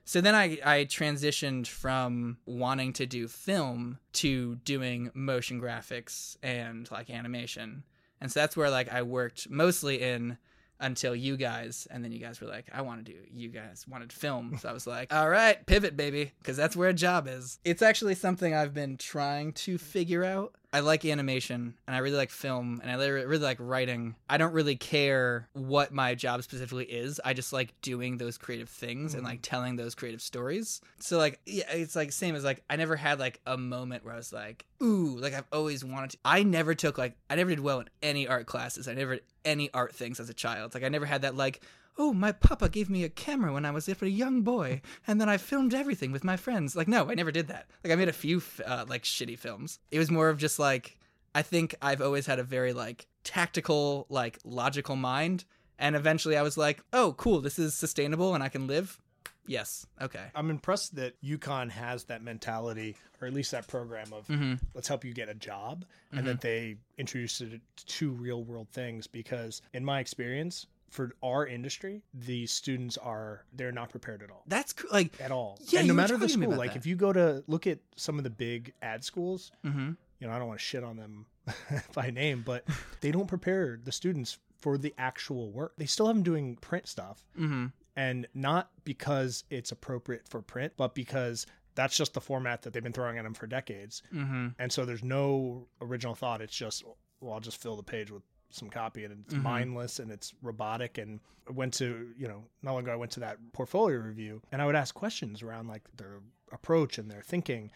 so 0.09 0.21
then 0.21 0.37
I, 0.37 0.59
I 0.65 0.85
transitioned 0.85 1.67
from 1.67 2.39
wanting 2.47 2.93
to 2.95 3.07
do 3.07 3.27
film 3.27 3.99
to 4.13 4.55
doing 4.55 5.11
motion 5.15 5.61
graphics 5.61 6.37
and 6.45 6.89
like 6.93 7.11
animation. 7.11 7.83
And 8.21 8.31
so 8.31 8.39
that's 8.39 8.57
where 8.57 8.71
like 8.71 8.93
I 8.93 9.03
worked 9.03 9.51
mostly 9.51 10.01
in 10.01 10.39
until 10.79 11.17
you 11.17 11.37
guys 11.37 11.89
and 11.91 12.05
then 12.05 12.13
you 12.13 12.21
guys 12.21 12.41
were 12.41 12.47
like 12.47 12.67
I 12.73 12.83
want 12.83 13.05
to 13.05 13.13
do 13.13 13.19
you 13.33 13.49
guys 13.49 13.85
wanted 13.89 14.13
film. 14.13 14.57
So 14.61 14.69
I 14.69 14.73
was 14.73 14.87
like, 14.87 15.13
"All 15.13 15.29
right, 15.29 15.67
pivot 15.67 15.97
baby, 15.97 16.33
cuz 16.45 16.57
that's 16.57 16.77
where 16.77 16.91
a 16.91 16.95
job 16.95 17.27
is." 17.27 17.59
It's 17.65 17.83
actually 17.83 18.15
something 18.15 18.55
I've 18.55 18.75
been 18.75 18.97
trying 18.99 19.55
to 19.55 19.77
figure 19.77 20.23
out. 20.23 20.55
I 20.73 20.81
like 20.81 21.05
animation 21.05 21.75
and 21.87 21.97
I 21.97 22.01
really 22.01 22.17
like 22.17 22.31
film 22.31 22.81
and 22.83 22.91
I 22.91 22.95
really, 22.95 23.25
really 23.25 23.45
like 23.45 23.59
writing. 23.61 24.15
I 24.29 24.37
don't 24.37 24.53
really 24.53 24.77
care 24.77 25.49
what 25.53 25.93
my 25.93 26.15
job 26.15 26.43
specifically 26.43 26.85
is. 26.85 27.21
I 27.25 27.33
just 27.35 27.53
like 27.53 27.73
doing 27.83 28.19
those 28.19 28.37
creative 28.37 28.69
things 28.69 29.15
and 29.15 29.23
hmm. 29.23 29.29
like 29.29 29.41
telling 29.43 29.77
those 29.77 29.95
creative 29.95 30.21
stories. 30.21 30.81
So 30.99 31.19
like 31.19 31.41
yeah, 31.47 31.71
it's 31.71 31.97
like 31.97 32.13
same 32.13 32.35
as 32.35 32.45
like 32.45 32.63
I 32.69 32.77
never 32.77 32.97
had 32.97 33.19
like 33.19 33.41
a 33.47 33.57
moment 33.57 34.05
where 34.05 34.15
I 34.15 34.19
was 34.19 34.33
like, 34.33 34.67
ooh, 34.83 35.17
like 35.19 35.35
I've 35.35 35.47
always 35.53 35.85
wanted 35.85 36.11
to. 36.11 36.19
I 36.25 36.43
never 36.43 36.75
took 36.75 36.99
like 36.99 37.17
I 37.31 37.37
never 37.37 37.51
did 37.51 37.61
well 37.61 37.81
in 37.81 37.89
any 38.03 38.29
art 38.29 38.47
classes. 38.47 38.89
I 38.89 38.95
never 38.95 39.15
did 39.15 39.25
any 39.45 39.71
art 39.73 39.95
things 39.95 40.21
as 40.21 40.29
a 40.29 40.35
child. 40.35 40.75
Like 40.75 40.85
I 40.85 40.89
never 40.89 41.07
had 41.07 41.23
that 41.23 41.37
like 41.37 41.63
oh, 41.99 42.13
my 42.13 42.33
papa 42.33 42.69
gave 42.69 42.91
me 42.91 43.05
a 43.05 43.09
camera 43.09 43.53
when 43.53 43.65
I 43.65 43.71
was 43.71 43.89
a 43.89 44.09
young 44.11 44.43
boy, 44.43 44.83
and 45.07 45.21
then 45.21 45.29
I 45.29 45.37
filmed 45.39 45.75
everything 45.75 46.13
with 46.13 46.25
my 46.25 46.37
friends. 46.37 46.77
Like, 46.77 46.89
no, 46.89 47.11
I 47.11 47.15
never 47.15 47.33
did 47.33 47.49
that. 47.49 47.67
Like, 47.83 47.93
I 47.93 47.97
made 47.97 48.09
a 48.09 48.13
few 48.13 48.43
uh, 48.65 48.85
like 48.89 49.03
shitty 49.05 49.39
films. 49.39 49.79
It 49.91 49.99
was 49.99 50.11
more 50.11 50.29
of 50.29 50.39
just 50.39 50.59
like 50.59 50.99
I 51.35 51.43
think 51.43 51.75
I've 51.83 52.01
always 52.01 52.27
had 52.27 52.39
a 52.39 52.43
very 52.45 52.73
like 52.73 53.07
tactical, 53.25 54.07
like 54.09 54.39
logical 54.45 54.97
mind, 54.97 55.45
and 55.79 55.95
eventually 55.95 56.37
I 56.37 56.43
was 56.43 56.57
like, 56.57 56.81
oh, 56.93 57.15
cool, 57.19 57.41
this 57.41 57.59
is 57.59 57.75
sustainable 57.75 58.35
and 58.35 58.43
I 58.43 58.49
can 58.49 58.67
live. 58.67 58.99
Yes. 59.47 59.87
Okay. 60.03 60.25
I'm 60.35 60.51
impressed 60.51 60.97
that 60.97 61.15
UConn 61.23 61.71
has 61.71 62.05
that 62.05 62.23
mentality, 62.23 62.97
or 63.21 63.29
at 63.29 63.35
least 63.35 63.53
that 63.53 63.69
program 63.69 64.13
of 64.13 64.27
Mm-hmm. 64.27 64.55
let's 64.75 64.89
help 64.89 65.05
you 65.05 65.13
get 65.13 65.29
a 65.29 65.35
job, 65.35 65.85
and 66.11 66.27
that 66.27 66.41
they 66.41 66.79
introduced 66.99 67.41
it 67.43 67.61
to 67.87 68.11
real 68.11 68.43
world 68.43 68.69
things. 68.73 69.07
Because 69.07 69.63
in 69.73 69.85
my 69.85 70.01
experience, 70.01 70.67
for 70.97 71.13
our 71.23 71.47
industry, 71.47 72.03
the 72.15 72.47
students 72.47 72.97
are 72.97 73.45
they're 73.53 73.71
not 73.73 73.91
prepared 73.91 74.23
at 74.23 74.31
all. 74.31 74.43
That's 74.47 74.73
cr- 74.73 74.87
like, 74.91 75.21
At 75.21 75.31
all. 75.31 75.59
Yeah, 75.69 75.81
and 75.81 75.89
no 75.89 75.95
matter 75.95 76.17
the 76.17 76.29
school, 76.29 76.51
like 76.57 76.73
that. 76.73 76.79
if 76.79 76.87
you 76.87 76.97
go 76.97 77.13
to 77.13 77.45
look 77.47 77.67
at 77.67 77.79
some 77.97 78.19
of 78.19 78.25
the 78.25 78.31
big 78.31 78.73
ad 78.83 79.05
schools, 79.05 79.53
mm-hmm. 79.65 79.91
you 80.19 80.27
know, 80.27 80.33
I 80.33 80.39
don't 80.39 80.49
want 80.49 80.59
to 80.59 80.65
shit 80.65 80.83
on 80.83 80.97
them 80.97 81.27
by 81.95 82.11
name, 82.11 82.43
but 82.45 82.65
they 83.03 83.11
don't 83.13 83.27
prepare 83.29 83.79
the 83.83 83.93
students 83.93 84.39
for 84.59 84.79
the 84.79 84.95
actual 84.99 85.53
work. 85.53 85.75
They 85.77 85.87
still 85.87 86.07
have 86.07 86.17
them 86.17 86.23
doing 86.25 86.57
print 86.57 86.89
stuff, 86.89 87.25
Mm-hmm. 87.39 87.67
and 87.95 88.27
not 88.35 88.71
because 88.85 89.45
it's 89.51 89.71
appropriate 89.71 90.27
for 90.27 90.41
print, 90.43 90.73
but 90.77 90.95
because 90.95 91.47
that's 91.75 91.95
just 91.97 92.15
the 92.15 92.21
format 92.23 92.63
that 92.63 92.73
they've 92.73 92.83
been 92.83 92.93
throwing 92.95 93.19
at 93.19 93.25
them 93.25 93.35
for 93.35 93.47
decades. 93.47 94.03
Mm-hmm. 94.15 94.49
And 94.59 94.73
so 94.73 94.87
there's 94.87 95.05
no 95.05 95.69
original 95.83 96.15
thought. 96.15 96.41
It's 96.41 96.57
just, 96.57 96.83
well, 97.21 97.35
I'll 97.35 97.41
just 97.41 97.61
fill 97.61 97.77
the 97.77 97.83
page 97.83 98.11
with 98.11 98.23
some 98.51 98.71
copy 98.71 99.05
and 99.05 99.25
it's 99.25 99.35
Mhm. 99.35 99.43
mindless 99.43 99.99
and 99.99 100.11
it's 100.11 100.35
robotic. 100.43 100.99
And 100.99 101.21
I 101.49 101.53
went 101.53 101.75
to, 101.75 102.13
you 102.17 102.29
know, 102.29 102.45
not 102.63 102.73
long 102.73 102.83
ago, 102.85 102.93
I 102.93 102.97
went 102.97 103.13
to 103.13 103.21
that 103.21 103.39
portfolio 103.53 103.99
review 103.99 104.43
and 104.53 104.63
I 104.63 104.67
would 104.67 104.77
ask 104.77 104.95
questions 104.95 105.43
around 105.43 105.69
like 105.69 105.83
their 105.97 106.21
approach 106.53 106.99
and 106.99 107.11
their 107.11 107.23
thinking. 107.23 107.71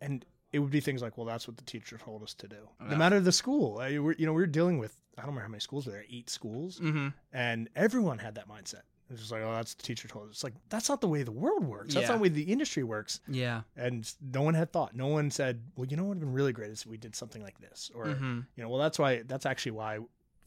And 0.00 0.24
it 0.52 0.58
would 0.58 0.70
be 0.70 0.80
things 0.80 1.02
like, 1.02 1.16
well, 1.16 1.26
that's 1.26 1.46
what 1.48 1.56
the 1.56 1.64
teacher 1.64 1.96
told 1.98 2.22
us 2.22 2.34
to 2.34 2.48
do. 2.48 2.68
Yeah. 2.80 2.88
No 2.90 2.96
matter 2.96 3.20
the 3.20 3.32
school, 3.32 3.78
I, 3.78 3.98
we're, 3.98 4.14
you 4.14 4.26
know, 4.26 4.32
we're 4.32 4.46
dealing 4.46 4.78
with, 4.78 5.00
I 5.16 5.22
don't 5.22 5.28
remember 5.30 5.42
how 5.46 5.50
many 5.50 5.60
schools 5.60 5.86
were 5.86 5.92
there, 5.92 6.04
eight 6.10 6.28
schools. 6.30 6.78
Mm-hmm. 6.80 7.08
And 7.32 7.68
everyone 7.74 8.18
had 8.18 8.34
that 8.36 8.48
mindset. 8.48 8.82
It's 9.12 9.20
just 9.20 9.32
like, 9.32 9.42
oh, 9.42 9.52
that's 9.52 9.74
the 9.74 9.82
teacher 9.82 10.08
told 10.08 10.26
us. 10.28 10.36
It's 10.36 10.44
like, 10.44 10.54
that's 10.68 10.88
not 10.88 11.00
the 11.00 11.08
way 11.08 11.22
the 11.22 11.30
world 11.32 11.64
works. 11.64 11.94
That's 11.94 12.04
Yeah. 12.04 12.08
not 12.12 12.16
the 12.18 12.22
way 12.22 12.28
the 12.30 12.42
industry 12.42 12.82
works 12.82 13.20
Yeah. 13.28 13.62
and 13.76 14.10
no 14.20 14.42
one 14.42 14.54
had 14.54 14.72
thought. 14.72 14.94
No 14.96 15.06
one 15.08 15.30
said, 15.30 15.62
"Well, 15.76 15.86
you 15.86 15.96
know 15.96 16.04
what 16.04 16.08
would 16.10 16.16
have 16.18 16.20
been 16.22 16.32
really 16.32 16.52
great 16.52 16.70
is 16.70 16.80
if 16.82 16.86
we 16.86 16.96
did 16.96 17.14
something 17.14 17.42
like 17.42 17.58
this," 17.60 17.90
or 17.94 18.06
mm-hmm. 18.06 18.40
you 18.56 18.62
know, 18.62 18.68
well, 18.68 18.80
that's 18.80 18.98
why 18.98 19.22
that's 19.22 19.46
actually 19.46 19.72
why 19.72 19.98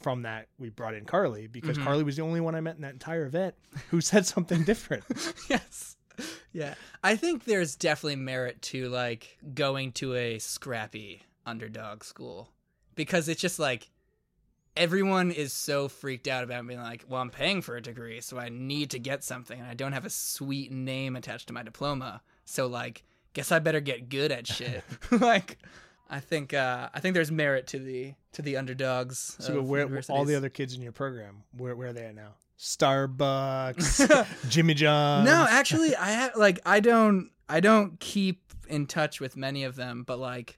from 0.02 0.24
that 0.24 0.50
we 0.60 0.70
brought 0.70 0.94
in 0.94 1.06
Carly 1.06 1.48
because 1.48 1.78
Mhm. 1.78 1.84
Carly 1.84 2.04
was 2.04 2.16
the 2.18 2.22
only 2.22 2.42
one 2.42 2.54
I 2.54 2.62
met 2.62 2.76
in 2.76 2.82
that 2.82 2.94
entire 2.94 3.26
event 3.26 3.56
who 3.90 4.02
said 4.02 4.26
something 4.26 4.64
different. 4.64 5.04
yes. 5.50 5.96
Yeah. 6.52 6.76
I 7.04 7.16
think 7.16 7.44
there's 7.46 7.76
definitely 7.76 8.18
merit 8.18 8.62
to 8.64 8.88
like 8.90 9.38
going 9.54 9.92
to 9.94 10.14
a 10.16 10.40
scrappy 10.40 11.24
underdog 11.46 12.04
school 12.04 12.52
because 12.96 13.28
it's 13.30 13.42
just 13.42 13.60
like 13.60 13.90
everyone 14.76 15.32
is 15.32 15.54
so 15.54 15.88
freaked 15.88 16.28
out 16.28 16.44
about 16.44 16.68
being 16.68 16.82
like, 16.82 17.06
well, 17.08 17.22
I'm 17.22 17.30
paying 17.30 17.62
for 17.62 17.76
a 17.76 17.82
degree, 17.82 18.22
so 18.22 18.38
I 18.38 18.50
need 18.50 18.92
to 18.92 19.00
get 19.00 19.24
something 19.24 19.60
and 19.60 19.68
I 19.68 19.74
don't 19.74 19.94
have 19.94 20.06
a 20.06 20.10
sweet 20.10 20.72
name 20.72 21.16
attached 21.16 21.48
to 21.48 21.54
my 21.54 21.64
diploma. 21.64 22.22
So 22.46 22.68
like, 22.68 23.04
guess 23.34 23.52
I 23.52 23.60
better 23.60 23.80
get 23.80 24.10
good 24.10 24.32
at 24.32 24.48
shit. 24.48 24.84
like 25.12 25.58
I 26.10 26.20
think 26.20 26.54
uh 26.54 26.90
I 26.94 27.00
think 27.00 27.14
there's 27.14 27.32
merit 27.32 27.68
to 27.68 27.80
the 27.80 28.14
to 28.34 28.42
the 28.42 28.58
underdogs. 28.58 29.36
so 29.40 29.62
where 29.62 29.88
all 30.10 30.26
the 30.26 30.36
other 30.36 30.50
kids 30.50 30.76
in 30.76 30.82
your 30.82 30.92
program, 30.92 31.44
where 31.56 31.76
where 31.76 31.90
are 31.90 31.94
they 31.94 32.06
at 32.06 32.16
now? 32.16 32.36
Starbucks, 32.58 34.28
Jimmy 34.50 34.74
John's. 34.74 35.26
No, 35.26 35.46
actually, 35.50 35.96
I 35.96 36.12
have 36.12 36.36
like 36.36 36.60
I 36.66 36.80
don't 36.80 37.32
I 37.50 37.60
don't 37.60 38.00
keep 38.00 38.54
in 38.68 38.88
touch 38.88 39.20
with 39.20 39.36
many 39.36 39.64
of 39.64 39.76
them, 39.76 40.04
but 40.04 40.20
like 40.20 40.58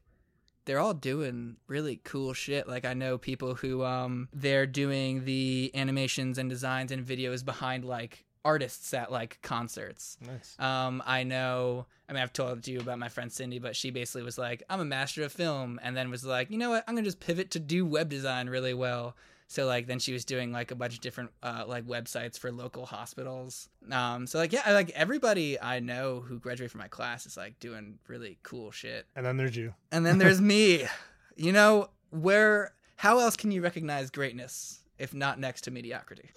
they're 0.67 0.79
all 0.79 0.93
doing 0.93 1.55
really 1.67 1.99
cool 2.03 2.33
shit. 2.33 2.67
Like 2.67 2.85
I 2.85 2.93
know 2.93 3.17
people 3.17 3.55
who 3.55 3.83
um 3.83 4.27
they're 4.33 4.67
doing 4.67 5.25
the 5.25 5.71
animations 5.73 6.37
and 6.37 6.49
designs 6.49 6.91
and 6.91 7.03
videos 7.03 7.43
behind 7.43 7.85
like 7.85 8.25
artists 8.45 8.93
at 8.93 9.11
like 9.11 9.39
concerts. 9.41 10.17
nice. 10.25 10.55
Um, 10.59 11.01
I 11.05 11.23
know. 11.23 11.87
I 12.07 12.13
mean, 12.13 12.21
I've 12.21 12.31
told 12.31 12.65
you 12.67 12.79
about 12.79 12.99
my 12.99 13.09
friend 13.09 13.31
Cindy, 13.31 13.59
but 13.59 13.75
she 13.75 13.89
basically 13.91 14.23
was 14.23 14.37
like, 14.37 14.63
"I'm 14.69 14.79
a 14.79 14.85
master 14.85 15.23
of 15.23 15.33
film," 15.33 15.79
and 15.83 15.97
then 15.97 16.11
was 16.11 16.23
like, 16.23 16.51
"You 16.51 16.57
know 16.57 16.69
what? 16.69 16.83
I'm 16.87 16.95
gonna 16.95 17.05
just 17.05 17.19
pivot 17.19 17.51
to 17.51 17.59
do 17.59 17.85
web 17.85 18.09
design 18.09 18.47
really 18.49 18.73
well." 18.73 19.15
So 19.47 19.65
like, 19.65 19.87
then 19.87 19.99
she 19.99 20.13
was 20.13 20.25
doing 20.25 20.51
like 20.51 20.71
a 20.71 20.75
bunch 20.75 20.93
of 20.93 21.01
different 21.01 21.31
uh, 21.41 21.63
like 21.67 21.85
websites 21.85 22.37
for 22.37 22.51
local 22.51 22.85
hospitals. 22.85 23.69
Um, 23.91 24.27
so 24.27 24.37
like, 24.37 24.51
yeah, 24.51 24.73
like 24.73 24.89
everybody 24.91 25.59
I 25.59 25.79
know 25.79 26.19
who 26.19 26.39
graduated 26.39 26.71
from 26.71 26.79
my 26.79 26.89
class 26.89 27.25
is 27.25 27.37
like 27.37 27.59
doing 27.59 27.97
really 28.07 28.37
cool 28.43 28.71
shit. 28.71 29.05
And 29.15 29.25
then 29.25 29.37
there's 29.37 29.55
you. 29.55 29.73
And 29.91 30.05
then 30.05 30.17
there's 30.17 30.41
me. 30.41 30.85
You 31.35 31.53
know 31.53 31.89
where? 32.09 32.73
How 32.97 33.19
else 33.19 33.37
can 33.37 33.51
you 33.51 33.61
recognize 33.61 34.09
greatness 34.09 34.83
if 34.97 35.13
not 35.13 35.39
next 35.39 35.61
to 35.61 35.71
mediocrity? 35.71 36.31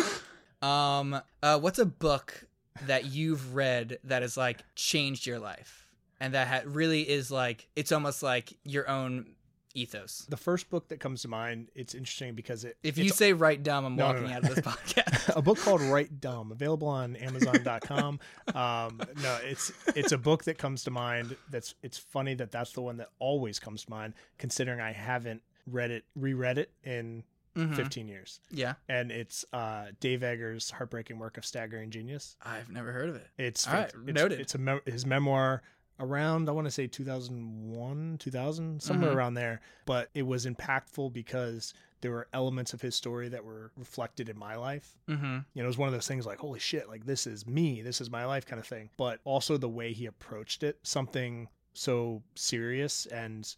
um, 0.62 1.20
uh, 1.42 1.58
what's 1.58 1.78
a 1.78 1.86
book 1.86 2.46
that 2.86 3.04
you've 3.06 3.54
read 3.54 3.98
that 4.04 4.22
has 4.22 4.36
like 4.36 4.62
changed 4.74 5.26
your 5.26 5.38
life 5.38 5.86
and 6.20 6.34
that 6.34 6.48
ha- 6.48 6.62
really 6.64 7.02
is 7.02 7.30
like 7.30 7.68
it's 7.76 7.92
almost 7.92 8.22
like 8.22 8.56
your 8.64 8.88
own 8.88 9.26
ethos? 9.74 10.26
The 10.28 10.36
first 10.36 10.70
book 10.70 10.88
that 10.88 11.00
comes 11.00 11.22
to 11.22 11.28
mind, 11.28 11.68
it's 11.74 11.94
interesting 11.94 12.34
because 12.34 12.64
it 12.64 12.76
If 12.82 12.96
you 12.98 13.08
say 13.10 13.32
"Write 13.32 13.62
dumb, 13.62 13.84
I'm 13.84 13.96
No, 13.96 14.08
no, 14.08 14.12
walking 14.14 14.30
no. 14.30 14.36
out 14.36 14.44
of 14.48 14.54
this 14.54 14.64
podcast. 14.64 15.36
a 15.36 15.42
book 15.42 15.58
called 15.58 15.82
"Write 15.82 16.20
Dumb, 16.20 16.52
available 16.52 16.88
on 16.88 17.16
Amazon.com. 17.16 18.20
um, 18.54 19.00
no, 19.22 19.38
it's 19.42 19.72
it's 19.94 20.12
a 20.12 20.18
book 20.18 20.44
that 20.44 20.58
comes 20.58 20.84
to 20.84 20.90
mind. 20.90 21.36
That's 21.50 21.74
it's 21.82 21.98
funny 21.98 22.34
that 22.34 22.50
that's 22.52 22.72
the 22.72 22.82
one 22.82 22.96
that 22.98 23.10
always 23.18 23.58
comes 23.58 23.84
to 23.84 23.90
mind, 23.90 24.14
considering 24.38 24.80
I 24.80 24.92
haven't 24.92 25.42
read 25.66 25.90
it, 25.90 26.04
reread 26.14 26.58
it 26.58 26.70
in 26.82 27.24
Mhm. 27.56 27.76
15 27.76 28.08
years, 28.08 28.40
Yeah, 28.50 28.74
and 28.88 29.12
it's 29.12 29.44
uh, 29.52 29.92
Dave 30.00 30.24
Eggers' 30.24 30.72
heartbreaking 30.72 31.20
work 31.20 31.38
of 31.38 31.46
staggering 31.46 31.90
genius. 31.92 32.34
I've 32.42 32.68
never 32.68 32.90
heard 32.90 33.08
of 33.08 33.14
it. 33.14 33.28
It's 33.38 33.68
All 33.68 33.74
right, 33.74 33.84
it's, 33.84 33.96
noted. 34.12 34.40
It's 34.40 34.56
a 34.56 34.58
mem- 34.58 34.80
his 34.84 35.06
memoir 35.06 35.62
around 36.00 36.48
I 36.48 36.52
want 36.52 36.66
to 36.66 36.70
say 36.70 36.86
2001, 36.86 38.16
2000, 38.18 38.82
somewhere 38.82 39.10
Mhm. 39.12 39.14
around 39.16 39.34
there. 39.34 39.60
But 39.86 40.10
it 40.14 40.22
was 40.22 40.46
impactful 40.46 41.12
because 41.12 41.72
there 42.00 42.10
were 42.10 42.28
elements 42.32 42.72
of 42.74 42.80
his 42.82 42.94
story 42.94 43.28
that 43.28 43.44
were 43.44 43.70
reflected 43.76 44.28
in 44.28 44.38
my 44.38 44.56
life. 44.56 44.98
Mm-hmm. 45.08 45.38
You 45.54 45.62
know, 45.62 45.64
it 45.64 45.66
was 45.66 45.78
one 45.78 45.88
of 45.88 45.94
those 45.94 46.06
things 46.08 46.26
like, 46.26 46.38
holy 46.38 46.60
shit, 46.60 46.88
like 46.88 47.06
this 47.06 47.26
is 47.26 47.46
me, 47.46 47.80
this 47.82 48.00
is 48.00 48.10
my 48.10 48.24
life 48.26 48.44
kind 48.44 48.60
of 48.60 48.66
thing. 48.66 48.90
But 48.96 49.20
also 49.24 49.56
the 49.56 49.68
way 49.68 49.92
he 49.92 50.06
approached 50.06 50.62
it, 50.62 50.78
something 50.82 51.48
so 51.72 52.22
serious 52.34 53.06
and 53.06 53.54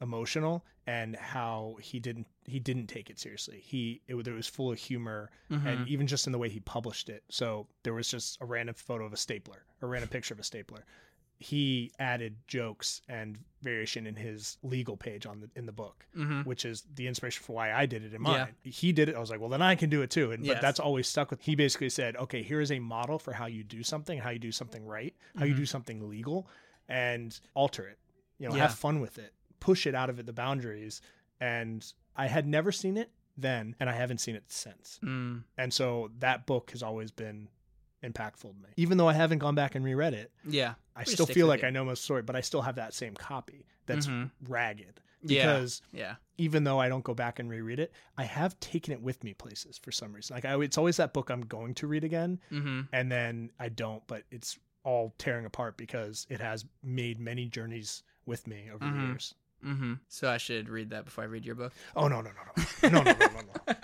emotional 0.00 0.64
and 0.86 1.14
how 1.16 1.76
he 1.80 2.00
didn't 2.00 2.26
he 2.44 2.58
didn't 2.58 2.88
take 2.88 3.08
it 3.08 3.18
seriously. 3.20 3.60
He 3.64 4.02
it, 4.08 4.14
was- 4.14 4.26
it 4.26 4.32
was 4.32 4.48
full 4.48 4.72
of 4.72 4.78
humor 4.78 5.30
Mm-hmm. 5.50 5.66
and 5.66 5.88
even 5.88 6.06
just 6.08 6.26
in 6.26 6.32
the 6.32 6.38
way 6.38 6.48
he 6.48 6.58
published 6.60 7.08
it. 7.08 7.22
So 7.30 7.68
there 7.84 7.94
was 7.94 8.08
just 8.08 8.36
a 8.40 8.44
random 8.44 8.74
photo 8.74 9.04
of 9.04 9.12
a 9.12 9.16
stapler, 9.16 9.64
a 9.80 9.86
random 9.86 10.08
picture 10.08 10.34
of 10.34 10.40
a 10.40 10.44
stapler. 10.44 10.84
He 11.42 11.92
added 11.98 12.36
jokes 12.46 13.02
and 13.08 13.38
variation 13.62 14.06
in 14.06 14.16
his 14.16 14.58
legal 14.62 14.96
page 14.96 15.26
on 15.26 15.40
the 15.40 15.50
in 15.56 15.66
the 15.66 15.72
book, 15.72 16.06
mm-hmm. 16.16 16.42
which 16.42 16.64
is 16.64 16.84
the 16.94 17.06
inspiration 17.06 17.42
for 17.44 17.52
why 17.54 17.72
I 17.72 17.86
did 17.86 18.02
it 18.04 18.14
in 18.14 18.22
Yeah. 18.24 18.46
He 18.62 18.92
did 18.92 19.08
it. 19.08 19.14
I 19.14 19.18
was 19.20 19.30
like, 19.30 19.40
well, 19.40 19.48
then 19.48 19.62
I 19.62 19.74
can 19.74 19.90
do 19.90 20.02
it 20.02 20.10
too. 20.10 20.32
And 20.32 20.44
Yes. 20.44 20.54
but 20.56 20.62
that's 20.62 20.80
always 20.80 21.06
stuck 21.06 21.30
with. 21.30 21.40
He 21.40 21.54
basically 21.54 21.90
said, 21.90 22.16
okay, 22.16 22.42
here 22.42 22.60
is 22.60 22.70
a 22.72 22.78
model 22.78 23.18
for 23.18 23.32
how 23.32 23.46
you 23.46 23.62
do 23.64 23.82
something, 23.82 24.18
how 24.18 24.30
you 24.30 24.38
do 24.38 24.52
something 24.52 24.84
right, 24.86 25.14
how 25.36 25.44
you 25.44 25.54
Mhm. 25.54 25.58
do 25.58 25.66
something 25.66 26.08
legal, 26.08 26.48
and 26.88 27.38
alter 27.54 27.86
it. 27.88 27.98
You 28.38 28.48
know, 28.48 28.56
Yeah. 28.56 28.62
have 28.62 28.74
fun 28.74 29.00
with 29.00 29.18
it, 29.18 29.32
push 29.60 29.86
it 29.86 29.94
out 29.94 30.10
of 30.10 30.18
it, 30.18 30.26
the 30.26 30.32
boundaries. 30.32 31.00
And 31.40 31.84
I 32.16 32.26
had 32.26 32.46
never 32.46 32.72
seen 32.72 32.96
it 32.96 33.10
then, 33.36 33.74
and 33.80 33.88
I 33.88 33.94
haven't 33.94 34.18
seen 34.18 34.34
it 34.36 34.44
since. 34.50 34.98
Mm. 35.02 35.44
And 35.56 35.72
so 35.72 36.10
that 36.18 36.46
book 36.46 36.70
has 36.72 36.82
always 36.82 37.10
been 37.10 37.48
impactful 38.02 38.42
to 38.42 38.62
me. 38.62 38.68
Even 38.76 38.98
though 38.98 39.08
I 39.08 39.12
haven't 39.12 39.38
gone 39.38 39.54
back 39.54 39.74
and 39.74 39.84
reread 39.84 40.14
it, 40.14 40.30
Yeah. 40.44 40.74
I 40.96 41.04
still 41.04 41.26
feel 41.26 41.46
like 41.46 41.62
you. 41.62 41.68
I 41.68 41.70
know 41.70 41.84
most 41.84 42.04
story, 42.04 42.22
but 42.22 42.36
I 42.36 42.40
still 42.40 42.62
have 42.62 42.74
that 42.76 42.94
same 42.94 43.14
copy 43.14 43.66
that's 43.86 44.06
Mhm. 44.06 44.30
ragged. 44.48 45.00
Because 45.24 45.82
Yeah. 45.92 46.16
even 46.36 46.64
though 46.64 46.80
I 46.80 46.88
don't 46.88 47.04
go 47.04 47.14
back 47.14 47.38
and 47.38 47.48
reread 47.48 47.78
it, 47.78 47.92
I 48.18 48.24
have 48.24 48.58
taken 48.58 48.92
it 48.92 49.00
with 49.00 49.22
me 49.22 49.34
places 49.34 49.78
for 49.78 49.92
some 49.92 50.12
reason. 50.12 50.34
Like 50.34 50.44
I, 50.44 50.60
it's 50.62 50.76
always 50.76 50.96
that 50.96 51.12
book 51.14 51.30
I'm 51.30 51.42
going 51.42 51.74
to 51.74 51.86
read 51.86 52.02
again, 52.04 52.40
Mm-hmm. 52.50 52.80
and 52.92 53.10
then 53.12 53.50
I 53.60 53.68
don't, 53.68 54.04
but 54.08 54.24
it's 54.32 54.58
all 54.84 55.14
tearing 55.18 55.44
apart 55.46 55.76
because 55.76 56.26
it 56.28 56.40
has 56.40 56.64
made 56.82 57.20
many 57.20 57.46
journeys 57.46 58.02
with 58.26 58.48
me 58.48 58.68
over 58.72 58.84
Mhm. 58.84 59.00
the 59.00 59.06
years. 59.06 59.34
Mm-hmm. 59.64 59.92
So 60.08 60.28
I 60.28 60.38
should 60.38 60.68
read 60.68 60.90
that 60.90 61.04
before 61.04 61.22
I 61.22 61.28
read 61.28 61.46
your 61.46 61.54
book. 61.54 61.72
Oh 61.94 62.08
no 62.08 62.20
no 62.20 62.30
no 62.32 62.42
no 62.82 62.88
no 62.90 63.02
no 63.04 63.12
no 63.12 63.26
no 63.28 63.40
no! 63.68 63.74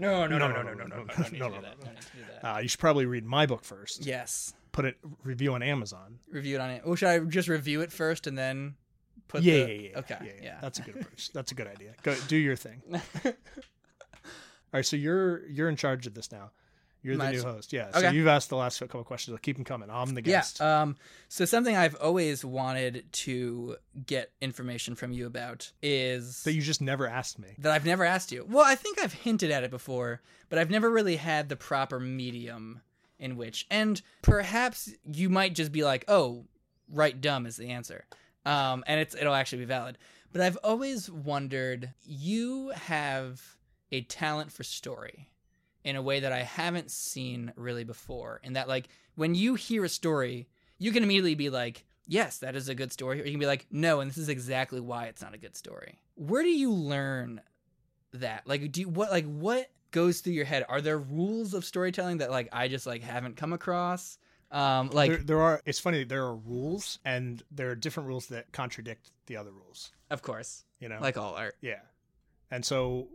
No, 0.00 0.26
no, 0.26 0.38
no, 0.38 0.48
no, 0.48 0.62
no, 0.62 0.72
no, 0.72 0.72
no, 0.72 0.84
no, 0.86 1.04
no, 1.04 1.04
no, 1.04 1.48
no. 1.48 1.48
No 1.48 1.48
need 1.48 2.00
to 2.00 2.16
do 2.16 2.22
that. 2.42 2.56
Uh, 2.56 2.58
you 2.58 2.68
should 2.68 2.80
probably 2.80 3.06
read 3.06 3.24
my 3.24 3.46
book 3.46 3.64
first. 3.64 4.04
Yes. 4.04 4.54
Put 4.72 4.84
it 4.84 4.96
review 5.24 5.54
on 5.54 5.62
Amazon. 5.62 6.18
Review 6.30 6.56
it 6.56 6.60
on 6.60 6.70
it. 6.70 6.82
Oh, 6.84 6.94
should 6.94 7.08
I 7.08 7.18
just 7.20 7.48
review 7.48 7.80
it 7.82 7.92
first 7.92 8.26
and 8.26 8.36
then 8.36 8.74
put 9.28 9.42
yeah, 9.42 9.64
the... 9.64 9.72
yeah, 9.72 9.88
yeah. 9.90 9.98
Okay. 9.98 10.16
yeah, 10.24 10.32
Yeah. 10.42 10.58
That's 10.60 10.78
a 10.78 10.82
good 10.82 10.96
approach. 10.96 11.30
That's 11.32 11.52
a 11.52 11.54
good 11.54 11.66
idea. 11.66 11.94
Go 12.02 12.14
do 12.28 12.36
your 12.36 12.56
thing. 12.56 12.82
All 13.24 14.78
right, 14.78 14.86
so 14.86 14.96
you're 14.96 15.46
you're 15.48 15.68
in 15.68 15.76
charge 15.76 16.06
of 16.06 16.14
this 16.14 16.32
now. 16.32 16.50
You're 17.02 17.16
the 17.16 17.30
new 17.32 17.42
host. 17.42 17.72
Yeah. 17.72 17.90
So 17.90 17.98
Okay. 17.98 18.14
you've 18.14 18.28
asked 18.28 18.48
the 18.48 18.56
last 18.56 18.78
couple 18.80 19.02
questions. 19.04 19.32
I'll 19.34 19.38
keep 19.38 19.56
them 19.56 19.64
coming. 19.64 19.90
I'm 19.90 20.14
the 20.14 20.22
guest. 20.22 20.58
yeah. 20.60 20.82
Um. 20.82 20.96
So 21.28 21.44
something 21.44 21.76
I've 21.76 21.96
always 21.96 22.44
wanted 22.44 23.04
to 23.12 23.76
get 24.06 24.30
information 24.40 24.94
from 24.94 25.12
you 25.12 25.26
about 25.26 25.72
is 25.82 26.42
that 26.44 26.52
you 26.52 26.62
just 26.62 26.80
never 26.80 27.08
asked 27.08 27.38
me. 27.38 27.48
that 27.58 27.72
I've 27.72 27.84
never 27.86 28.04
asked 28.04 28.30
you. 28.32 28.46
Well, 28.48 28.64
I 28.64 28.74
think 28.76 29.00
I've 29.02 29.12
hinted 29.14 29.50
at 29.50 29.64
it 29.64 29.70
before, 29.70 30.20
but 30.48 30.58
I've 30.58 30.70
never 30.70 30.90
really 30.90 31.16
had 31.16 31.48
the 31.48 31.56
proper 31.56 31.98
medium 31.98 32.82
in 33.18 33.36
which. 33.36 33.66
And 33.70 34.00
perhaps 34.22 34.90
you 35.12 35.28
might 35.28 35.54
just 35.54 35.72
be 35.72 35.82
like, 35.84 36.04
"Oh, 36.08 36.44
write 36.88 37.20
dumb 37.20 37.46
is 37.46 37.56
the 37.56 37.70
answer." 37.70 38.04
Um, 38.44 38.82
and 38.86 39.00
it's 39.00 39.14
it'll 39.14 39.34
actually 39.34 39.58
be 39.58 39.64
valid. 39.66 39.98
But 40.32 40.40
I've 40.40 40.56
always 40.64 41.10
wondered, 41.10 41.92
you 42.04 42.70
have 42.70 43.40
a 43.92 44.00
talent 44.02 44.50
for 44.50 44.62
story. 44.64 45.28
In 45.84 45.96
a 45.96 46.02
way 46.02 46.20
that 46.20 46.32
I 46.32 46.42
haven't 46.42 46.90
seen 46.90 47.52
really 47.56 47.84
before. 47.84 48.40
In 48.44 48.52
that, 48.54 48.68
like, 48.68 48.88
when 49.16 49.34
you 49.34 49.54
hear 49.54 49.84
a 49.84 49.88
story, 49.88 50.48
you 50.78 50.92
can 50.92 51.02
immediately 51.02 51.34
be 51.34 51.50
like, 51.50 51.84
yes, 52.06 52.38
that 52.38 52.56
is 52.56 52.68
a 52.68 52.74
good 52.74 52.92
story. 52.92 53.20
Or 53.20 53.24
you 53.24 53.30
can 53.32 53.40
be 53.40 53.46
like, 53.46 53.66
no, 53.70 54.00
and 54.00 54.10
this 54.10 54.18
is 54.18 54.28
exactly 54.28 54.80
why 54.80 55.06
it's 55.06 55.22
not 55.22 55.34
a 55.34 55.38
good 55.38 55.56
story. 55.56 55.98
Where 56.14 56.42
do 56.42 56.50
you 56.50 56.72
learn 56.72 57.40
that? 58.14 58.46
Like, 58.46 58.70
do 58.72 58.80
you, 58.82 58.88
what, 58.88 59.10
like, 59.10 59.26
what 59.26 59.70
goes 59.90 60.20
through 60.20 60.34
your 60.34 60.44
head? 60.44 60.64
Are 60.68 60.80
there 60.80 60.98
rules 60.98 61.54
of 61.54 61.64
storytelling 61.64 62.18
that, 62.18 62.30
like, 62.30 62.48
I 62.52 62.68
just, 62.68 62.86
like, 62.86 63.02
haven't 63.02 63.36
come 63.36 63.52
across? 63.52 64.18
Um, 64.50 64.90
like, 64.90 65.10
there, 65.10 65.18
there 65.18 65.40
are. 65.40 65.62
It's 65.64 65.78
funny. 65.78 66.04
There 66.04 66.24
are 66.24 66.36
rules, 66.36 66.98
and 67.06 67.42
there 67.50 67.70
are 67.70 67.74
different 67.74 68.06
rules 68.08 68.26
that 68.26 68.52
contradict 68.52 69.10
the 69.26 69.36
other 69.38 69.50
rules. 69.50 69.92
of 70.10 70.20
course, 70.20 70.64
You 70.78 70.90
know, 70.90 70.98
like 71.00 71.16
all 71.16 71.34
art. 71.34 71.56
yeah. 71.62 71.80
And 72.50 72.62
so, 72.62 73.08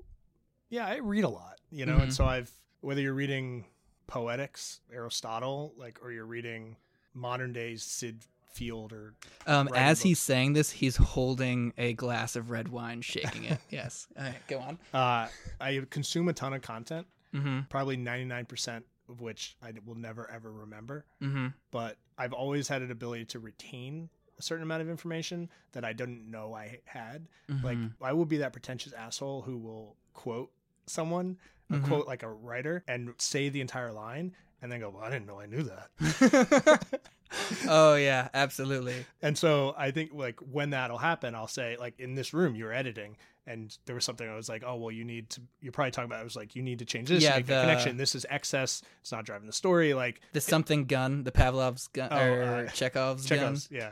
yeah, 0.69 0.85
I 0.85 0.97
read 0.97 1.23
a 1.23 1.29
lot. 1.29 1.59
You 1.69 1.85
know, 1.85 1.97
Mhm. 1.97 2.03
and 2.03 2.13
so 2.13 2.25
I've 2.25 2.51
whether 2.81 3.01
you're 3.01 3.13
reading 3.13 3.65
Poetics, 4.07 4.79
Aristotle, 4.93 5.73
like, 5.77 5.99
or 6.01 6.11
you're 6.11 6.25
reading 6.25 6.77
modern 7.13 7.51
day 7.53 7.75
Sid 7.75 8.23
Field 8.53 8.93
or 8.93 9.15
Um, 9.45 9.67
as 9.75 10.01
he's 10.01 10.19
saying 10.19 10.53
this, 10.53 10.71
he's 10.71 10.95
holding 10.95 11.73
a 11.77 11.93
glass 11.93 12.35
of 12.35 12.49
red 12.49 12.69
wine, 12.69 13.01
shaking 13.01 13.43
it. 13.43 13.59
yes. 13.69 14.07
All 14.17 14.23
right, 14.23 14.47
go 14.47 14.59
on. 14.59 14.79
uh, 14.93 15.27
I 15.59 15.85
consume 15.89 16.29
a 16.29 16.33
ton 16.33 16.53
of 16.53 16.61
content. 16.61 17.05
Mm-hmm. 17.33 17.61
Probably 17.69 17.97
99% 17.97 18.83
of 19.09 19.21
which 19.21 19.57
I 19.61 19.73
will 19.85 19.95
never 19.95 20.29
ever 20.31 20.51
remember. 20.51 21.05
Mm-hmm. 21.21 21.47
but 21.71 21.97
I've 22.17 22.33
always 22.33 22.67
had 22.67 22.81
an 22.81 22.89
ability 22.91 23.25
to 23.25 23.39
retain 23.39 24.09
a 24.39 24.41
certain 24.41 24.63
amount 24.63 24.81
of 24.81 24.89
information 24.89 25.49
that 25.73 25.83
I 25.85 25.93
didn't 25.93 26.29
know 26.29 26.53
I 26.53 26.79
had. 26.85 27.27
Like 27.49 27.77
Mm-hmm. 27.77 28.03
I 28.03 28.13
will 28.13 28.25
be 28.25 28.37
that 28.37 28.53
pretentious 28.53 28.93
asshole 28.93 29.41
who 29.43 29.57
will 29.57 29.97
quote 30.13 30.51
someone, 30.87 31.37
a 31.69 31.73
Mhm. 31.75 31.87
quote 31.87 32.07
like 32.07 32.23
a 32.23 32.29
writer, 32.29 32.83
and 32.87 33.13
say 33.17 33.49
the 33.49 33.61
entire 33.61 33.91
line, 33.91 34.35
and 34.61 34.71
then 34.71 34.79
go, 34.79 34.89
"Well, 34.89 35.03
I 35.03 35.09
didn't 35.09 35.27
know 35.27 35.39
I 35.39 35.45
knew 35.45 35.63
that." 35.63 36.99
oh 37.67 37.95
yeah, 37.95 38.29
absolutely. 38.33 39.05
and 39.21 39.37
so 39.37 39.75
I 39.77 39.91
think 39.91 40.11
like 40.13 40.39
when 40.39 40.71
that'll 40.71 40.97
happen, 40.97 41.35
I'll 41.35 41.47
say 41.47 41.77
like 41.79 41.99
in 41.99 42.15
this 42.15 42.33
room 42.33 42.55
you're 42.55 42.73
editing. 42.73 43.17
And 43.49 43.73
there 43.85 43.95
was 43.95 44.03
something 44.03 44.27
I 44.27 44.35
was 44.35 44.49
like, 44.49 44.63
oh 44.67 44.75
well, 44.75 44.91
you 44.91 45.05
need 45.05 45.29
to. 45.29 45.41
You're 45.61 45.71
probably 45.71 45.91
talking 45.91 46.09
about. 46.09 46.19
I 46.19 46.23
was 46.25 46.35
like, 46.35 46.53
you 46.57 46.61
need 46.61 46.79
to 46.79 46.85
change 46.85 47.07
this. 47.07 47.23
Yeah, 47.23 47.37
make 47.37 47.45
the, 47.45 47.61
connection. 47.61 47.95
This 47.95 48.13
is 48.13 48.25
excess. 48.29 48.81
It's 48.99 49.13
not 49.13 49.23
driving 49.23 49.47
the 49.47 49.53
story. 49.53 49.93
Like 49.93 50.19
The 50.33 50.41
something 50.41 50.83
gun, 50.83 51.23
the 51.23 51.31
Pavlov's 51.31 51.87
gun, 51.87 52.09
Oh, 52.11 52.17
or 52.17 52.43
uh, 52.43 52.67
Chekhov's, 52.71 53.25
Chekhov's. 53.25 53.69
Yeah, 53.71 53.91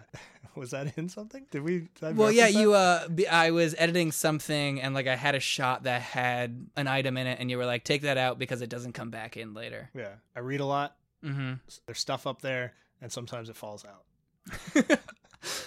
was 0.58 0.72
that 0.72 0.98
in 0.98 1.10
something? 1.10 1.46
Did 1.52 1.62
we? 1.64 1.88
Did. 2.00 2.18
Well, 2.18 2.32
yeah, 2.32 2.48
you. 2.48 2.74
Uh, 2.74 3.08
I 3.32 3.52
was 3.52 3.76
editing 3.78 4.12
something, 4.12 4.82
and 4.82 4.94
like 4.96 5.08
I 5.08 5.16
had 5.16 5.36
a 5.36 5.40
shot 5.40 5.84
that 5.84 6.02
had 6.02 6.68
an 6.76 6.88
item 6.88 7.18
in 7.18 7.28
it, 7.28 7.40
and 7.40 7.50
you 7.52 7.58
were 7.58 7.66
like, 7.66 7.84
"Take 7.84 8.04
that 8.04 8.18
out 8.18 8.40
because 8.40 8.62
it 8.62 8.70
doesn't 8.70 8.94
come 8.94 9.10
back 9.10 9.38
in 9.38 9.54
later." 9.54 9.90
Yeah, 9.94 10.14
I 10.36 10.40
read 10.40 10.60
a 10.62 10.66
lot. 10.66 10.96
Mm-hmm. 11.24 11.54
There's 11.86 12.00
stuff 12.00 12.26
up 12.28 12.42
there, 12.42 12.74
and 13.02 13.12
sometimes 13.12 13.50
it 13.50 13.56
falls 13.56 13.86
out. 13.86 14.04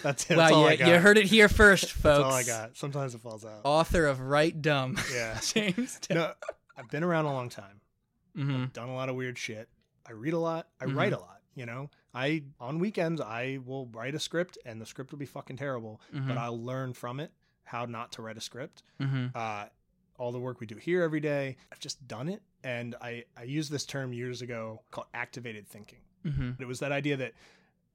That's 0.03 0.29
it. 0.31 0.37
wow, 0.37 0.43
That's 0.45 0.53
all 0.53 0.63
you, 0.63 0.69
I 0.69 0.77
got. 0.77 0.89
you 0.89 0.95
heard 0.99 1.19
it 1.19 1.27
here 1.27 1.49
first, 1.49 1.93
folks. 1.93 2.03
That's 2.03 2.19
all 2.21 2.33
I 2.33 2.43
got. 2.43 2.77
Sometimes 2.77 3.15
it 3.15 3.21
falls 3.21 3.45
out. 3.45 3.61
Author 3.65 4.07
of 4.07 4.21
Write 4.21 4.61
Dumb, 4.61 4.99
Yeah. 5.13 5.39
James. 5.43 6.01
no, 6.11 6.33
I've 6.77 6.91
been 6.91 7.05
around 7.05 7.27
a 7.27 7.33
long 7.33 7.49
time. 7.49 7.81
Mm-hmm. 8.37 8.65
Done 8.73 8.89
a 8.89 8.95
lot 8.95 9.09
of 9.09 9.15
weird 9.17 9.39
shit. 9.39 9.69
I 10.07 10.13
read 10.13 10.33
a 10.35 10.39
lot. 10.39 10.69
I 10.81 10.87
Mhm. 10.87 10.97
write 10.97 11.13
a 11.13 11.19
lot. 11.19 11.41
You 11.55 11.67
know, 11.67 11.91
I 12.25 12.43
on 12.61 12.79
weekends 12.79 13.21
I 13.21 13.59
will 13.65 13.87
write 13.87 14.15
a 14.15 14.19
script, 14.19 14.59
and 14.67 14.81
the 14.81 14.87
script 14.87 15.11
will 15.13 15.19
be 15.19 15.27
fucking 15.27 15.57
terrible, 15.57 16.01
Mm-hmm. 16.15 16.29
but 16.29 16.37
I'll 16.39 16.61
learn 16.73 16.93
from 16.95 17.21
it 17.21 17.31
how 17.65 17.85
not 17.85 18.13
to 18.13 18.23
write 18.23 18.37
a 18.37 18.41
script. 18.41 18.83
mm-hmm. 19.01 19.27
uh, 19.35 19.67
all 20.19 20.33
the 20.33 20.41
work 20.41 20.59
we 20.59 20.67
do 20.67 20.75
here 20.77 21.03
every 21.03 21.21
day. 21.21 21.57
I've 21.71 21.79
just 21.79 21.99
done 22.09 22.29
it, 22.29 22.43
and 22.65 22.95
I 23.01 23.25
I 23.37 23.45
used 23.45 23.71
this 23.71 23.87
term 23.87 24.13
years 24.13 24.43
ago 24.43 24.83
called 24.91 25.07
activated 25.15 25.69
thinking. 25.69 26.01
Mm-hmm. 26.27 26.61
It 26.63 26.67
was 26.67 26.81
that 26.81 26.91
idea 26.93 27.17
that 27.19 27.33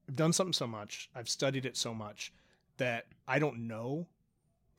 I've 0.08 0.16
done 0.16 0.32
something 0.32 0.54
so 0.54 0.66
much, 0.66 1.10
I've 1.14 1.28
studied 1.28 1.66
it 1.66 1.76
so 1.76 1.92
much 1.92 2.32
that 2.78 3.06
I 3.28 3.38
don't 3.38 3.66
know 3.68 4.06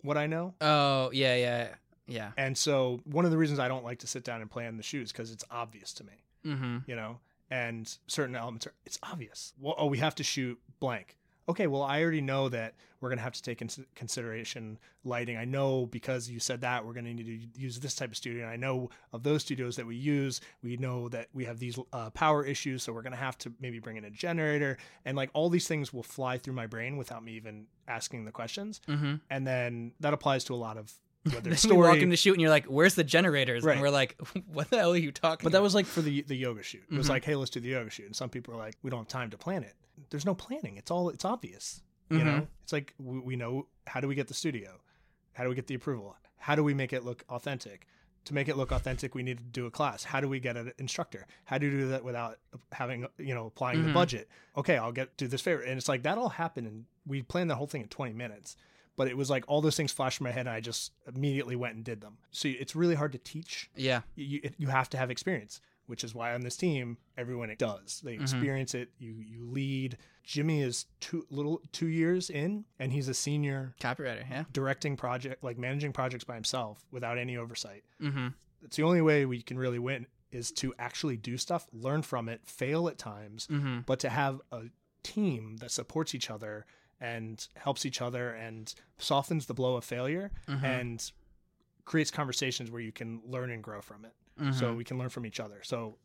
what 0.01 0.17
I 0.17 0.25
know. 0.27 0.55
Oh 0.59 1.11
yeah, 1.13 1.35
yeah, 1.35 1.67
yeah. 2.07 2.31
And 2.37 2.57
so 2.57 3.01
one 3.05 3.25
of 3.25 3.31
the 3.31 3.37
reasons 3.37 3.59
I 3.59 3.67
don't 3.67 3.83
like 3.83 3.99
to 3.99 4.07
sit 4.07 4.23
down 4.23 4.41
and 4.41 4.49
play 4.49 4.65
in 4.65 4.77
the 4.77 4.83
shoes 4.83 5.11
because 5.11 5.31
it's 5.31 5.43
obvious 5.51 5.93
to 5.93 6.03
me, 6.03 6.17
Mm-hmm. 6.45 6.77
you 6.87 6.95
know, 6.95 7.19
and 7.55 7.97
certain 8.07 8.35
elements 8.35 8.67
are 8.67 8.73
it's 8.85 8.99
obvious. 9.01 9.53
Well, 9.59 9.75
oh, 9.77 9.85
we 9.85 9.99
have 9.99 10.15
to 10.15 10.23
shoot 10.23 10.59
blank. 10.81 11.17
Okay, 11.47 11.67
well, 11.67 11.83
I 11.83 12.01
already 12.01 12.21
know 12.21 12.49
that 12.49 12.73
we're 12.99 13.09
going 13.09 13.19
to 13.19 13.23
have 13.23 13.33
to 13.33 13.41
take 13.41 13.61
into 13.61 13.85
consideration 13.93 14.79
lighting. 15.03 15.37
I 15.37 15.45
know 15.45 15.85
because 15.85 16.27
you 16.27 16.39
said 16.39 16.61
that 16.61 16.83
we're 16.85 16.93
going 16.93 17.05
to 17.05 17.13
need 17.13 17.53
to 17.53 17.61
use 17.61 17.79
this 17.79 17.95
type 17.95 18.09
of 18.09 18.17
studio. 18.17 18.43
And 18.43 18.51
I 18.51 18.55
know 18.55 18.89
of 19.13 19.21
those 19.21 19.43
studios 19.43 19.75
that 19.75 19.85
we 19.85 19.95
use, 19.95 20.41
we 20.63 20.75
know 20.77 21.07
that 21.09 21.27
we 21.33 21.45
have 21.45 21.59
these 21.59 21.77
uh, 21.93 22.09
power 22.09 22.43
issues. 22.43 22.81
So 22.81 22.91
we're 22.91 23.03
going 23.03 23.13
to 23.13 23.17
have 23.17 23.37
to 23.39 23.53
maybe 23.61 23.79
bring 23.79 23.95
in 23.95 24.05
a 24.05 24.09
generator. 24.09 24.77
And 25.05 25.15
like 25.15 25.29
all 25.33 25.49
these 25.49 25.67
things 25.67 25.93
will 25.93 26.03
fly 26.03 26.39
through 26.39 26.55
my 26.55 26.65
brain 26.65 26.97
without 26.97 27.23
me 27.23 27.33
even 27.33 27.67
asking 27.87 28.25
the 28.25 28.31
questions. 28.31 28.81
Mm-hmm. 28.87 29.15
And 29.29 29.45
then 29.45 29.91
that 29.99 30.13
applies 30.15 30.43
to 30.45 30.55
a 30.55 30.57
lot 30.57 30.77
of 30.77 30.91
whether 31.25 31.41
Then 31.41 31.53
it's 31.53 31.65
we 31.65 31.71
walk 31.73 31.85
story. 31.85 32.01
in 32.03 32.09
the 32.09 32.15
shoot 32.17 32.33
and 32.33 32.41
you're 32.41 32.49
like, 32.49 32.65
"Where's 32.65 32.95
the 32.95 33.03
generators?" 33.03 33.63
Right. 33.63 33.73
And 33.73 33.81
we're 33.81 33.89
like, 33.89 34.15
"What 34.47 34.69
the 34.69 34.77
hell 34.77 34.93
are 34.93 34.97
you 34.97 35.11
talking?" 35.11 35.33
About? 35.33 35.43
But 35.43 35.51
that 35.57 35.61
was 35.63 35.75
like 35.75 35.85
for 35.85 36.01
the 36.01 36.21
the 36.21 36.35
yoga 36.35 36.63
shoot. 36.63 36.83
It 36.89 36.95
was 36.95 37.07
Mhm. 37.07 37.09
like, 37.09 37.25
hey, 37.25 37.35
let's 37.35 37.51
do 37.51 37.59
the 37.59 37.69
yoga 37.69 37.89
shoot. 37.89 38.05
And 38.05 38.15
some 38.15 38.29
people 38.29 38.53
are 38.53 38.57
like, 38.57 38.75
we 38.83 38.89
don't 38.89 38.99
have 39.01 39.07
time 39.07 39.29
to 39.31 39.37
plan 39.37 39.63
it. 39.63 39.73
There's 40.09 40.25
no 40.25 40.35
planning. 40.35 40.77
It's 40.77 40.91
all 40.91 41.09
it's 41.09 41.25
obvious. 41.25 41.81
about? 42.09 42.17
You 42.19 42.23
Mhm. 42.23 42.25
know, 42.37 42.47
it's 42.63 42.73
like 42.73 42.93
we, 42.99 43.19
we 43.19 43.35
know 43.35 43.67
how 43.87 43.99
do 43.99 44.07
we 44.07 44.15
get 44.15 44.27
the 44.27 44.33
studio, 44.35 44.79
how 45.33 45.43
do 45.43 45.49
we 45.49 45.55
get 45.55 45.67
the 45.67 45.73
approval, 45.75 46.15
how 46.37 46.55
do 46.55 46.63
we 46.63 46.73
make 46.73 46.93
it 46.93 47.03
look 47.03 47.23
authentic. 47.29 47.87
To 48.25 48.33
make 48.33 48.47
it 48.47 48.57
look 48.57 48.71
authentic, 48.71 49.13
we 49.13 49.21
need 49.21 49.37
to 49.37 49.43
do 49.43 49.67
a 49.67 49.71
class. 49.71 50.03
How 50.03 50.19
do 50.19 50.27
we 50.27 50.39
get 50.39 50.57
an 50.57 50.71
instructor? 50.79 51.27
How 51.45 51.59
do 51.59 51.67
you 51.67 51.71
do 51.79 51.87
that 51.89 52.03
without 52.03 52.39
having 52.71 53.05
you 53.19 53.35
know 53.35 53.45
applying 53.47 53.83
the 53.83 53.89
Mhm. 53.89 53.93
budget? 53.93 54.27
Okay, 54.57 54.77
I'll 54.77 54.91
get 54.91 55.15
do 55.17 55.27
this 55.27 55.41
favor, 55.41 55.61
and 55.61 55.77
it's 55.77 55.87
like 55.87 56.01
that 56.03 56.17
all 56.17 56.29
happened, 56.29 56.65
and 56.67 56.85
we 57.05 57.21
planned 57.21 57.49
the 57.51 57.55
whole 57.55 57.67
thing 57.67 57.81
in 57.83 57.87
20 57.87 58.13
minutes. 58.13 58.57
But 58.97 59.07
it 59.09 59.17
was 59.17 59.29
like 59.29 59.43
all 59.47 59.61
those 59.61 59.75
things 59.75 59.91
flashed 59.91 60.21
in 60.21 60.23
my 60.23 60.31
head, 60.31 60.47
and 60.47 60.55
I 60.55 60.61
just 60.61 60.91
immediately 61.07 61.55
went 61.55 61.75
and 61.75 61.83
did 61.83 61.99
them. 62.01 62.17
So 62.31 62.47
it's 62.47 62.75
really 62.75 62.95
hard 62.95 63.11
to 63.11 63.17
teach 63.17 63.69
yeah, 63.75 64.01
you 64.15 64.41
you- 64.57 64.67
have 64.67 64.89
to 64.91 64.97
have 64.97 65.11
experience, 65.11 65.59
which 65.87 66.03
is 66.03 66.15
why 66.15 66.33
on 66.33 66.41
this 66.41 66.55
team 66.57 66.97
everyone 67.17 67.53
does. 67.57 68.01
They 68.01 68.15
Mhm. 68.17 68.21
experience 68.21 68.73
it. 68.73 68.91
You 68.97 69.11
you 69.13 69.45
lead. 69.45 69.97
Jimmy 70.23 70.61
is 70.61 70.85
two 71.01 71.25
little 71.29 71.61
two 71.71 71.87
years 71.87 72.29
in, 72.29 72.65
and 72.79 72.91
he's 72.93 73.07
a 73.09 73.13
senior 73.13 73.75
copywriter. 73.79 74.29
Yeah. 74.29 74.45
directing 74.53 74.95
project 74.97 75.43
like 75.43 75.57
managing 75.57 75.91
projects 75.93 76.23
by 76.23 76.35
himself 76.35 76.85
without 76.91 77.17
any 77.17 77.35
oversight. 77.37 77.83
Mm-hmm. 78.01 78.29
It's 78.63 78.77
the 78.77 78.83
only 78.83 79.01
way 79.01 79.25
we 79.25 79.41
can 79.41 79.57
really 79.59 79.77
win 79.79 80.07
is 80.31 80.51
to 80.51 80.73
actually 80.79 81.17
do 81.17 81.37
stuff, 81.37 81.67
learn 81.71 82.01
from 82.01 82.27
it, 82.29 82.41
fail 82.45 82.87
at 82.87 82.97
times, 82.97 83.47
Mm-hmm. 83.47 83.81
but 83.85 83.99
to 83.99 84.09
have 84.09 84.41
a 84.51 84.63
team 85.03 85.57
that 85.57 85.69
supports 85.71 86.15
each 86.15 86.31
other 86.31 86.65
and 87.01 87.47
helps 87.55 87.85
each 87.85 88.01
other 88.01 88.29
and 88.31 88.73
softens 88.97 89.45
the 89.47 89.53
blow 89.53 89.75
of 89.75 89.83
failure 89.83 90.31
Mm-hmm. 90.47 90.65
and 90.65 91.11
creates 91.85 92.09
conversations 92.11 92.71
where 92.71 92.81
you 92.81 92.91
can 92.91 93.21
learn 93.25 93.51
and 93.51 93.63
grow 93.63 93.81
from 93.81 94.05
it 94.05 94.13
Mm-hmm. 94.39 94.51
so 94.51 94.73
we 94.73 94.83
can 94.83 94.97
learn 94.97 95.09
from 95.09 95.25
each 95.25 95.39
other. 95.39 95.59
So 95.63 95.95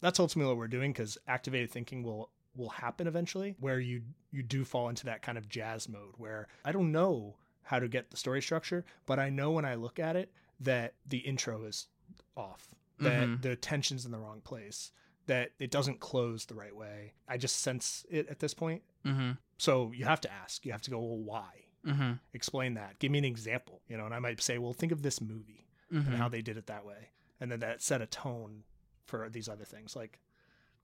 that's 0.00 0.20
ultimately 0.20 0.48
what 0.48 0.58
we're 0.58 0.68
doing 0.68 0.92
because 0.92 1.18
activated 1.26 1.70
thinking 1.70 2.02
will 2.04 2.30
will 2.56 2.68
happen 2.68 3.08
eventually, 3.08 3.56
where 3.58 3.80
you 3.80 4.02
you 4.30 4.42
do 4.44 4.64
fall 4.64 4.88
into 4.88 5.06
that 5.06 5.22
kind 5.22 5.36
of 5.36 5.48
jazz 5.48 5.88
mode 5.88 6.14
where 6.18 6.46
I 6.64 6.70
don't 6.70 6.92
know 6.92 7.34
how 7.62 7.80
to 7.80 7.88
get 7.88 8.10
the 8.12 8.16
story 8.16 8.40
structure, 8.42 8.84
but 9.06 9.18
I 9.18 9.28
know 9.30 9.50
when 9.50 9.64
I 9.64 9.74
look 9.74 9.98
at 9.98 10.14
it 10.14 10.30
that 10.60 10.94
the 11.08 11.18
intro 11.18 11.64
is 11.64 11.88
off, 12.36 12.68
that 13.00 13.26
Mhm. 13.28 13.42
the 13.42 13.56
tension's 13.56 14.04
in 14.06 14.12
the 14.12 14.18
wrong 14.20 14.40
place, 14.40 14.92
that 15.26 15.50
it 15.58 15.70
doesn't 15.70 16.00
close 16.00 16.44
the 16.46 16.54
right 16.54 16.74
way. 16.74 17.14
I 17.28 17.36
just 17.36 17.60
sense 17.60 18.04
it 18.10 18.28
at 18.28 18.40
this 18.40 18.54
point. 18.54 18.82
Mm-hmm. 19.06 19.32
So 19.58 19.92
you 19.94 20.04
have 20.04 20.20
to 20.22 20.32
ask. 20.32 20.64
You 20.66 20.72
have 20.72 20.82
to 20.82 20.90
go, 20.90 20.98
well, 20.98 21.18
why? 21.18 21.50
Mm-hmm. 21.86 22.12
Explain 22.32 22.74
that. 22.74 22.98
Give 22.98 23.10
me 23.10 23.18
an 23.18 23.24
example. 23.24 23.80
You 23.88 23.96
know, 23.96 24.06
and 24.06 24.14
I 24.14 24.18
might 24.18 24.40
say, 24.42 24.58
well, 24.58 24.72
think 24.72 24.92
of 24.92 25.02
this 25.02 25.20
movie 25.20 25.64
Mm-hmm. 25.92 26.08
and 26.12 26.16
how 26.16 26.28
they 26.28 26.40
did 26.42 26.56
it 26.56 26.66
that 26.66 26.84
way, 26.84 27.10
and 27.40 27.52
then 27.52 27.60
that 27.60 27.80
set 27.82 28.00
a 28.00 28.06
tone 28.06 28.64
for 29.06 29.28
these 29.28 29.48
other 29.48 29.64
things. 29.64 29.94
Like 29.94 30.18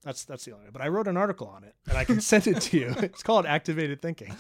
that's 0.05 0.25
that's 0.25 0.45
the 0.45 0.53
only 0.53 0.67
way. 0.67 0.71
But 0.73 0.83
I 0.83 0.89
wrote 0.89 1.09
an 1.09 1.17
article 1.17 1.49
on 1.49 1.65
it, 1.65 1.75
and 1.89 1.97
I 1.97 2.05
can 2.05 2.21
send 2.21 2.47
it 2.47 2.61
to 2.61 2.79
you. 2.79 2.95
It's 3.03 3.23
called 3.23 3.45
Activated 3.47 4.03
Thinking. 4.03 4.33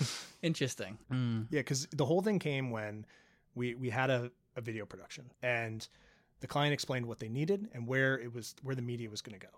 Interesting. 0.42 0.98
Mm. 1.10 1.46
yeah, 1.50 1.60
because 1.60 1.88
the 1.92 2.04
whole 2.04 2.20
thing 2.20 2.38
came 2.38 2.70
when 2.70 3.06
we 3.54 3.74
we 3.74 3.90
had 3.90 4.10
a, 4.10 4.30
a 4.54 4.60
video 4.60 4.84
production, 4.84 5.32
and 5.42 5.88
the 6.40 6.46
client 6.46 6.72
explained 6.74 7.06
what 7.06 7.18
they 7.18 7.28
needed 7.30 7.68
and 7.72 7.86
where 7.86 8.18
it 8.20 8.32
was 8.32 8.54
where 8.62 8.76
the 8.76 8.82
media 8.82 9.10
was 9.10 9.22
going 9.22 9.40
to 9.40 9.44
go. 9.44 9.52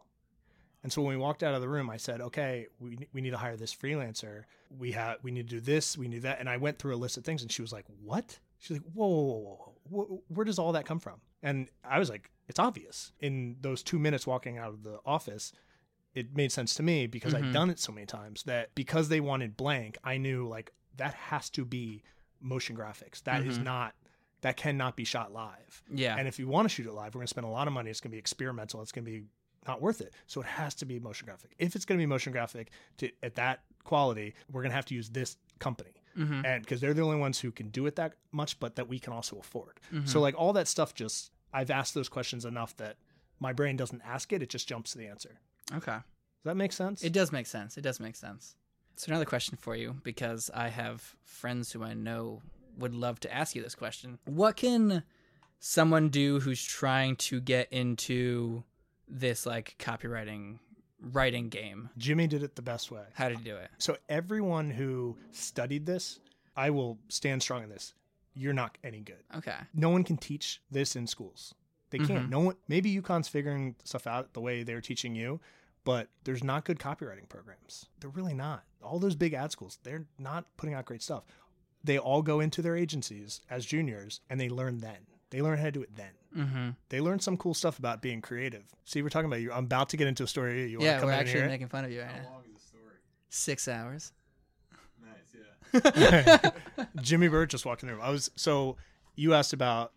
And 0.82 0.92
so 0.92 1.00
when 1.02 1.10
we 1.16 1.22
walked 1.22 1.42
out 1.42 1.54
of 1.54 1.60
the 1.60 1.68
room, 1.68 1.88
I 1.90 1.96
said, 1.96 2.20
"Okay, 2.20 2.66
we 2.80 2.98
we 3.12 3.20
need 3.20 3.30
to 3.30 3.36
hire 3.38 3.56
this 3.56 3.74
freelancer. 3.74 4.44
We 4.76 4.92
have 4.92 5.18
we 5.22 5.30
need 5.30 5.48
to 5.48 5.56
do 5.56 5.60
this. 5.60 5.96
We 5.96 6.08
need 6.08 6.22
that." 6.22 6.40
And 6.40 6.48
I 6.48 6.56
went 6.56 6.78
through 6.78 6.94
a 6.94 6.96
list 6.96 7.16
of 7.16 7.24
things, 7.24 7.42
and 7.42 7.50
she 7.52 7.62
was 7.62 7.72
like, 7.72 7.84
"What?" 8.02 8.38
She's 8.58 8.78
like, 8.78 8.86
"Whoa, 8.92 9.06
whoa, 9.08 9.22
whoa, 9.24 9.74
whoa. 9.88 10.04
Wh- 10.28 10.30
Where 10.36 10.44
does 10.44 10.58
all 10.58 10.72
that 10.72 10.84
come 10.86 10.98
from?" 10.98 11.20
And 11.42 11.68
I 11.84 11.98
was 11.98 12.08
like, 12.10 12.30
"It's 12.48 12.58
obvious." 12.58 13.12
In 13.20 13.56
those 13.60 13.82
two 13.82 13.98
minutes 13.98 14.26
walking 14.26 14.58
out 14.58 14.70
of 14.70 14.82
the 14.82 14.98
office, 15.06 15.52
it 16.14 16.36
made 16.36 16.50
sense 16.52 16.74
to 16.74 16.82
me 16.82 17.06
because 17.06 17.32
Mhm. 17.32 17.44
I'd 17.48 17.52
done 17.52 17.70
it 17.70 17.78
so 17.78 17.92
many 17.92 18.06
times 18.06 18.42
that 18.44 18.74
because 18.74 19.08
they 19.08 19.20
wanted 19.20 19.56
blank, 19.56 19.98
I 20.04 20.18
knew 20.18 20.46
like 20.48 20.72
that 20.96 21.14
has 21.14 21.48
to 21.50 21.64
be 21.64 22.02
motion 22.40 22.76
graphics. 22.76 23.22
That 23.22 23.44
is 23.46 23.58
Mhm. 23.58 23.64
not 23.64 23.94
that 24.42 24.56
cannot 24.56 24.96
be 24.96 25.04
shot 25.04 25.32
live. 25.32 25.84
Yeah. 25.88 26.16
And 26.16 26.26
if 26.26 26.36
you 26.40 26.48
want 26.48 26.64
to 26.64 26.68
shoot 26.68 26.86
it 26.86 26.92
live, 26.92 27.14
we're 27.14 27.20
going 27.20 27.26
to 27.26 27.30
spend 27.30 27.46
a 27.46 27.50
lot 27.50 27.68
of 27.68 27.72
money. 27.72 27.90
It's 27.90 28.00
going 28.00 28.10
to 28.10 28.14
be 28.16 28.18
experimental. 28.18 28.82
It's 28.82 28.90
going 28.90 29.04
to 29.04 29.10
be 29.20 29.26
not 29.66 29.80
worth 29.80 30.00
it. 30.00 30.12
So 30.26 30.40
it 30.40 30.46
has 30.46 30.74
to 30.76 30.84
be 30.84 30.98
motion 30.98 31.26
graphic. 31.26 31.54
If 31.58 31.76
it's 31.76 31.84
going 31.84 31.98
to 31.98 32.02
be 32.02 32.06
motion 32.06 32.32
graphic 32.32 32.70
to 32.98 33.10
at 33.22 33.34
that 33.36 33.60
quality, 33.84 34.34
we're 34.50 34.62
going 34.62 34.70
to 34.70 34.76
have 34.76 34.86
to 34.86 34.94
use 34.94 35.10
this 35.10 35.36
company. 35.58 35.92
Mhm. 36.16 36.44
And 36.44 36.62
because 36.62 36.80
they're 36.80 36.94
the 36.94 37.02
only 37.02 37.16
ones 37.16 37.40
who 37.40 37.50
can 37.52 37.68
do 37.70 37.86
it 37.86 37.96
that 37.96 38.14
much, 38.32 38.58
but 38.60 38.76
that 38.76 38.88
we 38.88 38.98
can 38.98 39.12
also 39.12 39.38
afford. 39.38 39.80
Mhm. 39.92 40.08
So 40.08 40.20
like 40.20 40.34
all 40.36 40.52
that 40.54 40.68
stuff 40.68 40.94
just 40.94 41.30
I've 41.54 41.70
asked 41.70 41.94
those 41.94 42.08
questions 42.08 42.44
enough 42.44 42.76
that 42.78 42.96
my 43.38 43.52
brain 43.52 43.76
doesn't 43.76 44.00
ask 44.02 44.32
it, 44.32 44.42
it 44.42 44.48
just 44.48 44.66
jumps 44.68 44.92
to 44.92 44.98
the 44.98 45.06
answer. 45.06 45.38
okay. 45.72 45.92
Does 45.92 46.04
that 46.44 46.56
make 46.56 46.72
sense? 46.72 47.02
It 47.04 47.12
does 47.12 47.30
make 47.30 47.46
sense. 47.46 47.78
It 47.78 47.82
does 47.82 48.00
make 48.00 48.16
sense. 48.16 48.56
So 48.96 49.10
another 49.10 49.24
question 49.24 49.56
for 49.56 49.74
you, 49.76 50.00
because 50.02 50.50
I 50.52 50.68
have 50.68 51.14
friends 51.24 51.72
who 51.72 51.82
I 51.84 51.94
know 51.94 52.42
would 52.76 52.94
love 52.94 53.20
to 53.20 53.32
ask 53.32 53.54
you 53.54 53.62
this 53.62 53.74
question. 53.76 54.18
What 54.24 54.56
can 54.56 55.02
someone 55.60 56.08
do 56.08 56.40
who's 56.40 56.62
trying 56.62 57.16
to 57.16 57.40
get 57.40 57.72
into 57.72 58.64
this 59.08 59.46
like 59.46 59.76
copywriting 59.78 60.58
writing 61.00 61.48
game? 61.48 61.90
Jimmy 61.98 62.26
did 62.26 62.42
it 62.42 62.56
the 62.56 62.62
best 62.62 62.90
way. 62.90 63.02
How 63.14 63.28
to 63.28 63.36
do 63.36 63.56
it? 63.56 63.70
So 63.78 63.96
everyone 64.08 64.70
who 64.70 65.16
studied 65.30 65.86
this, 65.86 66.20
I 66.56 66.70
will 66.70 66.98
stand 67.08 67.42
strong 67.42 67.62
in 67.64 67.68
this. 67.70 67.94
You're 68.34 68.52
not 68.54 68.78
any 68.82 69.00
good. 69.00 69.22
Okay. 69.36 69.56
No 69.74 69.90
one 69.90 70.04
can 70.04 70.16
teach 70.16 70.62
this 70.70 70.96
in 70.96 71.06
schools. 71.06 71.54
They 71.90 71.98
can't. 71.98 72.26
Mhm. 72.26 72.30
No 72.30 72.40
one. 72.40 72.56
Maybe 72.68 72.90
UConn's 73.00 73.28
figuring 73.28 73.76
stuff 73.84 74.06
out 74.06 74.32
the 74.32 74.40
way 74.40 74.62
they're 74.62 74.80
teaching 74.80 75.14
you, 75.14 75.40
but 75.84 76.08
there's 76.24 76.42
not 76.42 76.64
good 76.64 76.78
copywriting 76.78 77.28
programs. 77.28 77.86
They're 78.00 78.08
really 78.08 78.32
not. 78.32 78.64
All 78.82 78.98
those 78.98 79.14
big 79.16 79.34
ad 79.34 79.52
schools, 79.52 79.78
they're 79.82 80.06
not 80.18 80.56
putting 80.56 80.74
out 80.74 80.86
great 80.86 81.02
stuff. 81.02 81.24
They 81.84 81.98
all 81.98 82.22
go 82.22 82.40
into 82.40 82.62
their 82.62 82.76
agencies 82.76 83.42
as 83.50 83.66
juniors 83.66 84.20
and 84.30 84.40
they 84.40 84.48
learn 84.48 84.78
then. 84.78 85.06
They 85.30 85.42
learn 85.42 85.58
how 85.58 85.64
to 85.64 85.72
do 85.72 85.82
it 85.82 85.94
then. 85.96 86.12
Mm-hmm. 86.36 86.70
They 86.88 87.00
learn 87.00 87.20
some 87.20 87.36
cool 87.36 87.54
stuff 87.54 87.78
about 87.78 88.00
being 88.02 88.20
creative. 88.20 88.64
See, 88.84 89.02
we're 89.02 89.08
talking 89.10 89.26
about 89.26 89.40
you. 89.40 89.52
I'm 89.52 89.64
about 89.64 89.88
to 89.90 89.96
get 89.96 90.06
into 90.08 90.22
a 90.24 90.26
story. 90.26 90.70
You 90.70 90.78
want 90.78 90.80
to 90.80 90.86
Yeah, 90.86 90.98
come 91.00 91.08
we're 91.08 91.14
actually 91.14 91.46
making 91.46 91.68
fun 91.68 91.84
of 91.84 91.90
you 91.92 92.00
right 92.00 92.22
now. 92.22 92.30
long 92.30 92.42
is 92.46 92.52
the 92.62 92.66
story? 92.68 92.94
Six 93.28 93.68
hours. 93.68 94.12
Nice, 95.02 95.82
yeah. 95.94 96.50
Jimmy 97.02 97.28
Bird 97.28 97.50
just 97.50 97.64
walked 97.66 97.82
in 97.82 97.88
the 97.88 97.94
room. 97.94 98.02
I 98.04 98.10
was 98.10 98.30
so 98.36 98.76
you 99.14 99.34
asked 99.34 99.52
about 99.52 99.92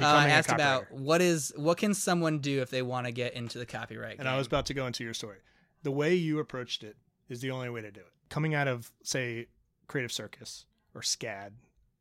Uh, 0.00 0.04
I 0.04 0.28
asked 0.28 0.50
about 0.50 0.90
what 0.92 1.20
is 1.20 1.52
what 1.56 1.78
can 1.78 1.94
someone 1.94 2.38
do 2.38 2.62
if 2.62 2.70
they 2.70 2.82
want 2.82 3.06
to 3.06 3.12
get 3.12 3.34
into 3.34 3.58
the 3.58 3.66
copyright 3.66 4.18
and 4.18 4.28
I 4.28 4.36
was 4.36 4.46
about 4.46 4.66
to 4.66 4.74
go 4.74 4.86
into 4.86 5.04
your 5.04 5.14
story. 5.14 5.38
The 5.82 5.90
way 5.90 6.14
you 6.14 6.38
approached 6.38 6.84
it 6.84 6.96
is 7.28 7.40
the 7.40 7.50
only 7.50 7.68
way 7.70 7.80
to 7.80 7.90
do 7.90 8.00
it. 8.00 8.12
Coming 8.28 8.54
out 8.54 8.68
of 8.68 8.90
say 9.02 9.46
Creative 9.88 10.12
Circus 10.12 10.66
or 10.94 11.00
SCAD 11.00 11.50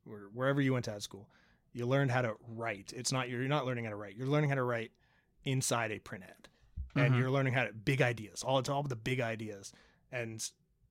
or 0.09 0.29
wherever 0.33 0.61
you 0.61 0.73
went 0.73 0.85
to 0.85 0.91
ad 0.93 1.01
school, 1.03 1.27
you 1.73 1.85
learned 1.85 2.11
how 2.11 2.21
to 2.21 2.35
write. 2.47 2.93
It's 2.95 3.11
not 3.11 3.29
you're 3.29 3.41
not 3.47 3.65
learning 3.65 3.85
how 3.85 3.91
to 3.91 3.95
write. 3.95 4.15
You're 4.15 4.27
learning 4.27 4.49
how 4.49 4.55
to 4.55 4.63
write 4.63 4.91
inside 5.43 5.91
a 5.91 5.99
print 5.99 6.23
ad, 6.25 6.47
and 6.95 7.13
Mhm. 7.13 7.19
you're 7.19 7.31
learning 7.31 7.53
how 7.53 7.65
to 7.65 7.73
big 7.73 8.01
ideas. 8.01 8.43
All 8.43 8.59
it's 8.59 8.69
all 8.69 8.83
the 8.83 8.95
big 8.95 9.19
ideas, 9.21 9.71
and 10.11 10.43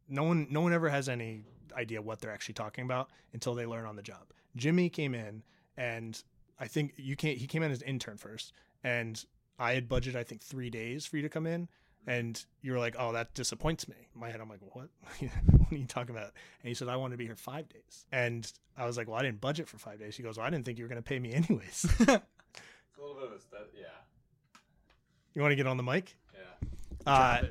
no 0.09 0.23
one 0.25 0.47
no 0.51 0.61
one 0.61 0.73
ever 0.73 0.89
has 0.89 1.09
any 1.09 1.45
idea 1.75 2.01
what 2.01 2.21
they're 2.21 2.31
actually 2.31 2.55
talking 2.55 2.85
about 2.85 3.11
until 3.33 3.55
they 3.55 3.67
learn 3.67 3.85
on 3.85 3.97
the 3.97 4.03
job. 4.03 4.33
Jimmy 4.57 4.89
came 4.89 5.15
in 5.15 5.43
and 5.77 6.23
I 6.59 6.67
think 6.67 6.95
you 6.97 7.15
can't 7.15 7.39
he 7.39 7.47
came 7.47 7.63
in 7.63 7.71
as 7.71 7.83
an 7.83 7.89
intern 7.89 8.17
first 8.17 8.53
and 8.83 9.23
I 9.59 9.75
had 9.75 9.89
budgeted 9.89 10.17
I 10.17 10.25
think 10.25 10.41
3 10.41 10.71
days 10.71 11.05
for 11.05 11.17
you 11.17 11.23
to 11.23 11.29
come 11.29 11.47
in 11.47 11.69
and 12.09 12.45
you 12.63 12.73
were 12.73 12.79
like, 12.79 12.97
"Oh, 12.99 13.13
that 13.13 13.35
disappoints 13.35 13.87
me." 13.87 13.97
In 14.15 14.21
my 14.21 14.31
head 14.31 14.41
I'm 14.41 14.49
like, 14.49 14.61
"What? 14.73 14.89
what 15.19 15.73
are 15.73 15.77
you 15.77 15.85
talking 15.87 16.17
about?" 16.17 16.33
And 16.63 16.69
he 16.69 16.75
said, 16.75 16.89
"I 16.89 16.97
want 16.97 17.13
to 17.13 17.17
be 17.17 17.27
here 17.27 17.37
5 17.37 17.69
days." 17.69 18.07
And 18.11 18.51
I 18.77 18.87
was 18.87 18.97
like, 18.97 19.09
"Well, 19.09 19.19
I 19.19 19.23
didn't 19.23 19.41
budget 19.41 19.69
for 19.69 19.79
5 19.79 19.99
days." 19.99 20.17
He 20.17 20.23
goes, 20.23 20.39
"Well, 20.39 20.47
I 20.47 20.51
didn't 20.51 20.65
think 20.65 20.79
you 20.79 20.85
were 20.85 20.89
going 20.89 21.03
to 21.03 21.09
pay 21.09 21.19
me 21.19 21.33
anyways." 21.35 21.85
It's 21.85 22.01
a 22.01 22.23
little 23.01 23.15
bit 23.15 23.25
of 23.25 23.33
a 23.33 23.41
stu- 23.41 23.57
yeah. 23.79 23.87
you 25.35 25.43
want 25.43 25.53
to 25.53 25.57
get 25.57 25.67
on 25.67 25.77
the 25.77 25.83
mic? 25.83 26.17
Yeah. 26.35 27.13
Uh 27.13 27.43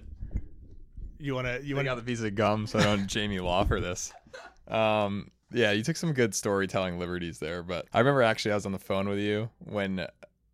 you 1.20 1.34
want 1.34 1.48
to 1.48 1.64
you 1.64 1.76
I 1.76 1.78
want 1.78 1.86
got 1.88 1.96
the 1.96 2.04
piece 2.04 2.22
of 2.22 2.36
gum, 2.36 2.68
so 2.68 2.80
I 2.80 2.84
don't 2.84 3.08
Jamie 3.08 3.40
Law 3.40 3.64
for 3.64 3.80
this. 3.80 4.12
Um, 4.68 5.32
yeah, 5.54 5.72
you 5.72 5.82
took 5.82 5.96
some 5.96 6.12
good 6.12 6.36
storytelling 6.36 7.00
liberties 7.00 7.40
there, 7.40 7.64
but 7.64 7.88
I 7.94 8.00
remember 8.00 8.22
actually 8.22 8.52
I 8.52 8.56
was 8.56 8.66
on 8.66 8.74
the 8.74 8.80
phone 8.80 9.08
with 9.08 9.20
you 9.20 9.50
when 9.60 10.06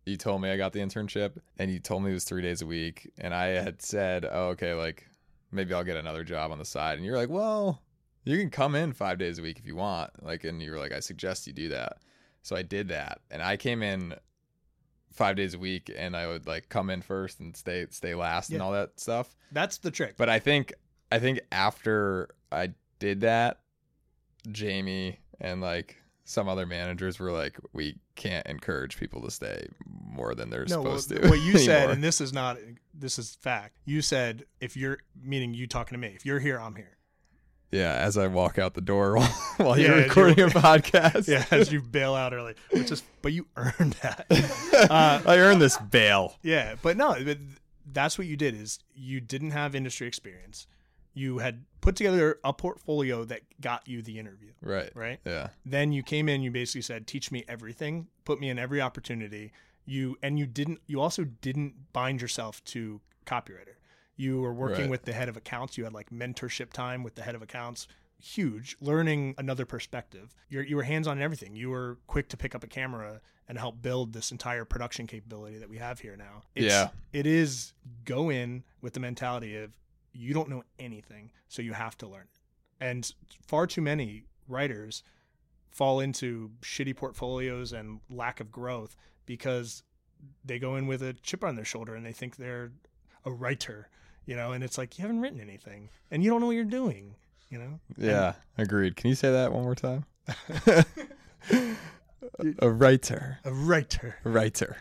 you 0.06 0.16
told 0.16 0.42
me 0.42 0.50
I 0.50 0.56
got 0.56 0.72
the 0.72 0.80
internship, 0.80 1.38
and 1.58 1.70
you 1.70 1.78
told 1.78 2.02
me 2.02 2.10
it 2.10 2.14
was 2.14 2.24
three 2.24 2.42
days 2.42 2.62
a 2.62 2.66
week, 2.66 3.10
and 3.18 3.34
I 3.34 3.46
had 3.46 3.82
said, 3.82 4.26
"Oh, 4.30 4.48
okay, 4.48 4.74
like 4.74 5.06
maybe 5.50 5.72
I'll 5.72 5.84
get 5.84 5.96
another 5.96 6.24
job 6.24 6.50
on 6.50 6.58
the 6.58 6.64
side," 6.64 6.96
and 6.96 7.06
you're 7.06 7.16
like, 7.16 7.30
"Well, 7.30 7.82
you 8.24 8.38
can 8.38 8.50
come 8.50 8.74
in 8.74 8.92
five 8.92 9.18
days 9.18 9.38
a 9.38 9.42
week 9.42 9.58
if 9.58 9.66
you 9.66 9.76
want," 9.76 10.10
like, 10.22 10.44
and 10.44 10.62
you 10.62 10.70
were 10.70 10.78
like, 10.78 10.92
"I 10.92 11.00
suggest 11.00 11.46
you 11.46 11.52
do 11.52 11.68
that," 11.70 11.98
so 12.42 12.56
I 12.56 12.62
did 12.62 12.88
that, 12.88 13.20
and 13.30 13.42
I 13.42 13.56
came 13.56 13.82
in 13.82 14.14
five 15.12 15.36
days 15.36 15.54
a 15.54 15.58
week, 15.58 15.90
and 15.96 16.16
I 16.16 16.26
would 16.26 16.46
like 16.46 16.68
come 16.68 16.90
in 16.90 17.00
first 17.00 17.40
and 17.40 17.56
stay 17.56 17.86
stay 17.90 18.14
last 18.14 18.50
and 18.50 18.60
all 18.60 18.72
that 18.72 19.00
stuff. 19.00 19.34
That's 19.52 19.78
the 19.78 19.90
trick. 19.90 20.16
But 20.16 20.28
I 20.28 20.38
think 20.38 20.74
I 21.10 21.18
think 21.18 21.40
after 21.52 22.28
I 22.52 22.74
did 22.98 23.20
that, 23.22 23.60
Jamie 24.50 25.20
and 25.40 25.60
like 25.60 26.02
some 26.24 26.48
other 26.48 26.64
managers 26.66 27.18
were 27.18 27.30
like, 27.32 27.58
we 27.72 27.96
can't 28.14 28.46
encourage 28.46 28.98
people 28.98 29.20
to 29.22 29.30
stay 29.30 29.66
more 29.86 30.34
than 30.34 30.50
they're 30.50 30.64
no, 30.66 30.80
well, 30.82 30.98
supposed 30.98 31.22
to. 31.22 31.28
what 31.28 31.40
you 31.42 31.58
said, 31.58 31.90
and 31.90 32.02
this 32.02 32.20
is 32.20 32.32
not, 32.32 32.56
this 32.94 33.18
is 33.18 33.36
fact. 33.42 33.76
You 33.84 34.00
said 34.02 34.44
if 34.60 34.76
you're 34.76 34.98
meaning 35.22 35.54
you 35.54 35.66
talking 35.66 35.94
to 35.94 35.98
me, 36.00 36.14
if 36.14 36.24
you're 36.24 36.40
here, 36.40 36.58
I'm 36.58 36.74
here. 36.76 36.96
yeah, 37.70 37.92
as 37.94 38.16
I 38.16 38.26
walk 38.28 38.58
out 38.58 38.74
the 38.74 38.80
door 38.80 39.14
while, 39.18 39.26
while 39.58 39.78
Yeah, 39.78 39.88
you're 39.88 39.96
recording 40.04 40.40
a 40.40 40.46
podcast. 40.48 41.28
Yeah, 41.28 41.44
as 41.50 41.70
you 41.72 41.82
bail 41.82 42.14
out 42.14 42.32
early, 42.32 42.54
which 42.72 42.90
is, 42.90 43.02
but 43.20 43.32
you 43.32 43.46
earned 43.56 43.94
that. 44.02 44.26
Uh, 44.90 45.20
I 45.26 45.38
earned 45.38 45.60
this 45.60 45.76
bail. 45.76 46.36
Yeah, 46.42 46.76
but 46.82 46.96
no, 46.96 47.16
but 47.24 47.38
that's 47.92 48.16
what 48.16 48.26
you 48.26 48.36
did. 48.36 48.54
Is 48.54 48.78
you 48.94 49.20
didn't 49.20 49.50
have 49.50 49.74
industry 49.74 50.06
experience. 50.06 50.66
You 51.14 51.38
had 51.38 51.64
put 51.80 51.96
together 51.96 52.38
a 52.44 52.52
portfolio 52.52 53.24
that 53.24 53.42
got 53.60 53.86
you 53.86 54.02
the 54.02 54.18
interview, 54.18 54.50
Right. 54.60 54.90
right? 54.94 55.20
Yeah. 55.24 55.50
Then 55.64 55.92
you 55.92 56.02
came 56.02 56.28
in. 56.28 56.42
You 56.42 56.50
basically 56.50 56.82
said, 56.82 57.06
"Teach 57.06 57.30
me 57.30 57.44
everything. 57.48 58.08
Put 58.24 58.40
me 58.40 58.48
in 58.50 58.58
every 58.58 58.80
opportunity." 58.80 59.52
You 59.86 60.16
and 60.22 60.38
you 60.38 60.46
didn't. 60.46 60.80
You 60.86 61.00
also 61.00 61.24
didn't 61.24 61.92
bind 61.92 62.20
yourself 62.20 62.64
to 62.66 63.00
copywriter. 63.26 63.76
You 64.16 64.40
were 64.40 64.54
working 64.54 64.82
Right. 64.82 64.90
with 64.90 65.02
the 65.04 65.12
head 65.12 65.28
of 65.28 65.36
accounts. 65.36 65.76
You 65.78 65.84
had 65.84 65.92
like 65.92 66.10
mentorship 66.10 66.72
time 66.72 67.02
with 67.02 67.14
the 67.16 67.22
head 67.22 67.34
of 67.34 67.42
accounts. 67.42 67.86
Huge, 68.18 68.76
learning 68.80 69.34
another 69.36 69.66
perspective. 69.66 70.34
You're, 70.48 70.62
you 70.62 70.76
were 70.76 70.84
hands 70.84 71.06
on 71.06 71.18
in 71.18 71.22
everything. 71.22 71.54
You 71.56 71.68
were 71.70 71.98
quick 72.06 72.28
to 72.30 72.36
pick 72.36 72.54
up 72.54 72.64
a 72.64 72.66
camera 72.66 73.20
and 73.48 73.58
help 73.58 73.82
build 73.82 74.14
this 74.14 74.32
entire 74.32 74.64
production 74.64 75.06
capability 75.06 75.58
that 75.58 75.68
we 75.68 75.76
have 75.76 76.00
here 76.00 76.16
now. 76.16 76.44
It's, 76.54 76.66
Yeah. 76.72 76.88
it 77.12 77.26
is 77.26 77.74
go 78.06 78.30
in 78.30 78.64
with 78.80 78.94
the 78.94 79.00
mentality 79.00 79.56
of 79.56 79.72
you 80.14 80.32
don't 80.32 80.48
know 80.48 80.62
anything, 80.78 81.30
so 81.48 81.60
you 81.60 81.72
have 81.72 81.98
to 81.98 82.06
learn. 82.06 82.28
And 82.80 83.12
far 83.46 83.66
too 83.66 83.82
many 83.82 84.24
writers 84.48 85.02
fall 85.70 86.00
into 86.00 86.52
shitty 86.62 86.96
portfolios 86.96 87.72
and 87.72 88.00
lack 88.08 88.40
of 88.40 88.50
growth 88.50 88.96
because 89.26 89.82
they 90.44 90.58
go 90.58 90.76
in 90.76 90.86
with 90.86 91.02
a 91.02 91.12
chip 91.14 91.42
on 91.44 91.56
their 91.56 91.64
shoulder 91.64 91.94
and 91.94 92.06
they 92.06 92.12
think 92.12 92.36
they're 92.36 92.72
a 93.24 93.32
writer, 93.32 93.88
you 94.24 94.36
know, 94.36 94.52
and 94.52 94.62
it's 94.62 94.78
like 94.78 94.96
you 94.98 95.02
haven't 95.02 95.20
written 95.20 95.40
anything 95.40 95.88
and 96.10 96.22
you 96.22 96.30
don't 96.30 96.40
know 96.40 96.46
what 96.46 96.54
you're 96.54 96.64
doing, 96.64 97.16
you 97.48 97.58
know? 97.58 97.80
Yeah. 97.98 98.34
Agreed. 98.56 98.96
Can 98.96 99.10
you 99.10 99.16
say 99.16 99.32
that 99.32 99.52
one 99.52 99.64
more 99.64 99.74
time? 99.74 100.04
a 102.60 102.70
writer. 102.70 103.38
A 103.44 103.52
writer. 103.52 104.16
A 104.24 104.30
writer. 104.30 104.76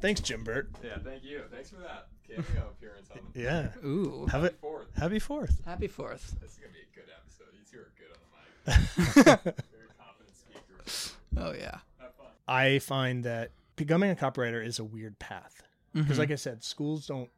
Thanks, 0.00 0.20
Jim 0.20 0.44
Burt. 0.44 0.70
Yeah. 0.84 0.98
Thank 1.02 1.24
you. 1.24 1.42
Thanks 1.50 1.70
for 1.70 1.76
that 1.76 2.08
cameo 2.42 2.70
appearance 2.70 3.10
on 3.10 3.18
the 3.32 3.40
Yeah. 3.40 3.70
Ooh. 3.84 4.26
Have 4.30 4.44
it. 4.44 4.56
fourth. 4.60 4.94
Happy 4.96 5.18
fourth. 5.18 5.62
Happy 5.64 5.86
Fourth. 5.88 6.36
This 6.40 6.52
is 6.52 6.58
gonna 6.58 6.72
be 6.72 6.80
a 6.80 6.94
good 6.94 7.10
episode. 7.10 7.46
You 7.52 7.64
two 7.70 7.78
are 7.78 7.92
good 7.98 8.10
on 8.14 9.34
the 9.34 9.44
mic. 9.44 9.54
Very 9.72 9.88
confident 9.98 10.36
speakers. 10.36 11.14
Oh 11.36 11.52
yeah. 11.52 11.78
Have 12.00 12.14
fun. 12.14 12.26
I 12.48 12.78
find 12.80 13.24
that 13.24 13.50
becoming 13.76 14.10
a 14.10 14.14
copywriter 14.14 14.64
is 14.64 14.78
a 14.78 14.84
weird 14.84 15.18
path 15.18 15.62
because, 15.92 16.16
Mhm. 16.16 16.20
like 16.20 16.30
I 16.30 16.36
said, 16.36 16.62
schools 16.64 17.06
don't 17.06 17.30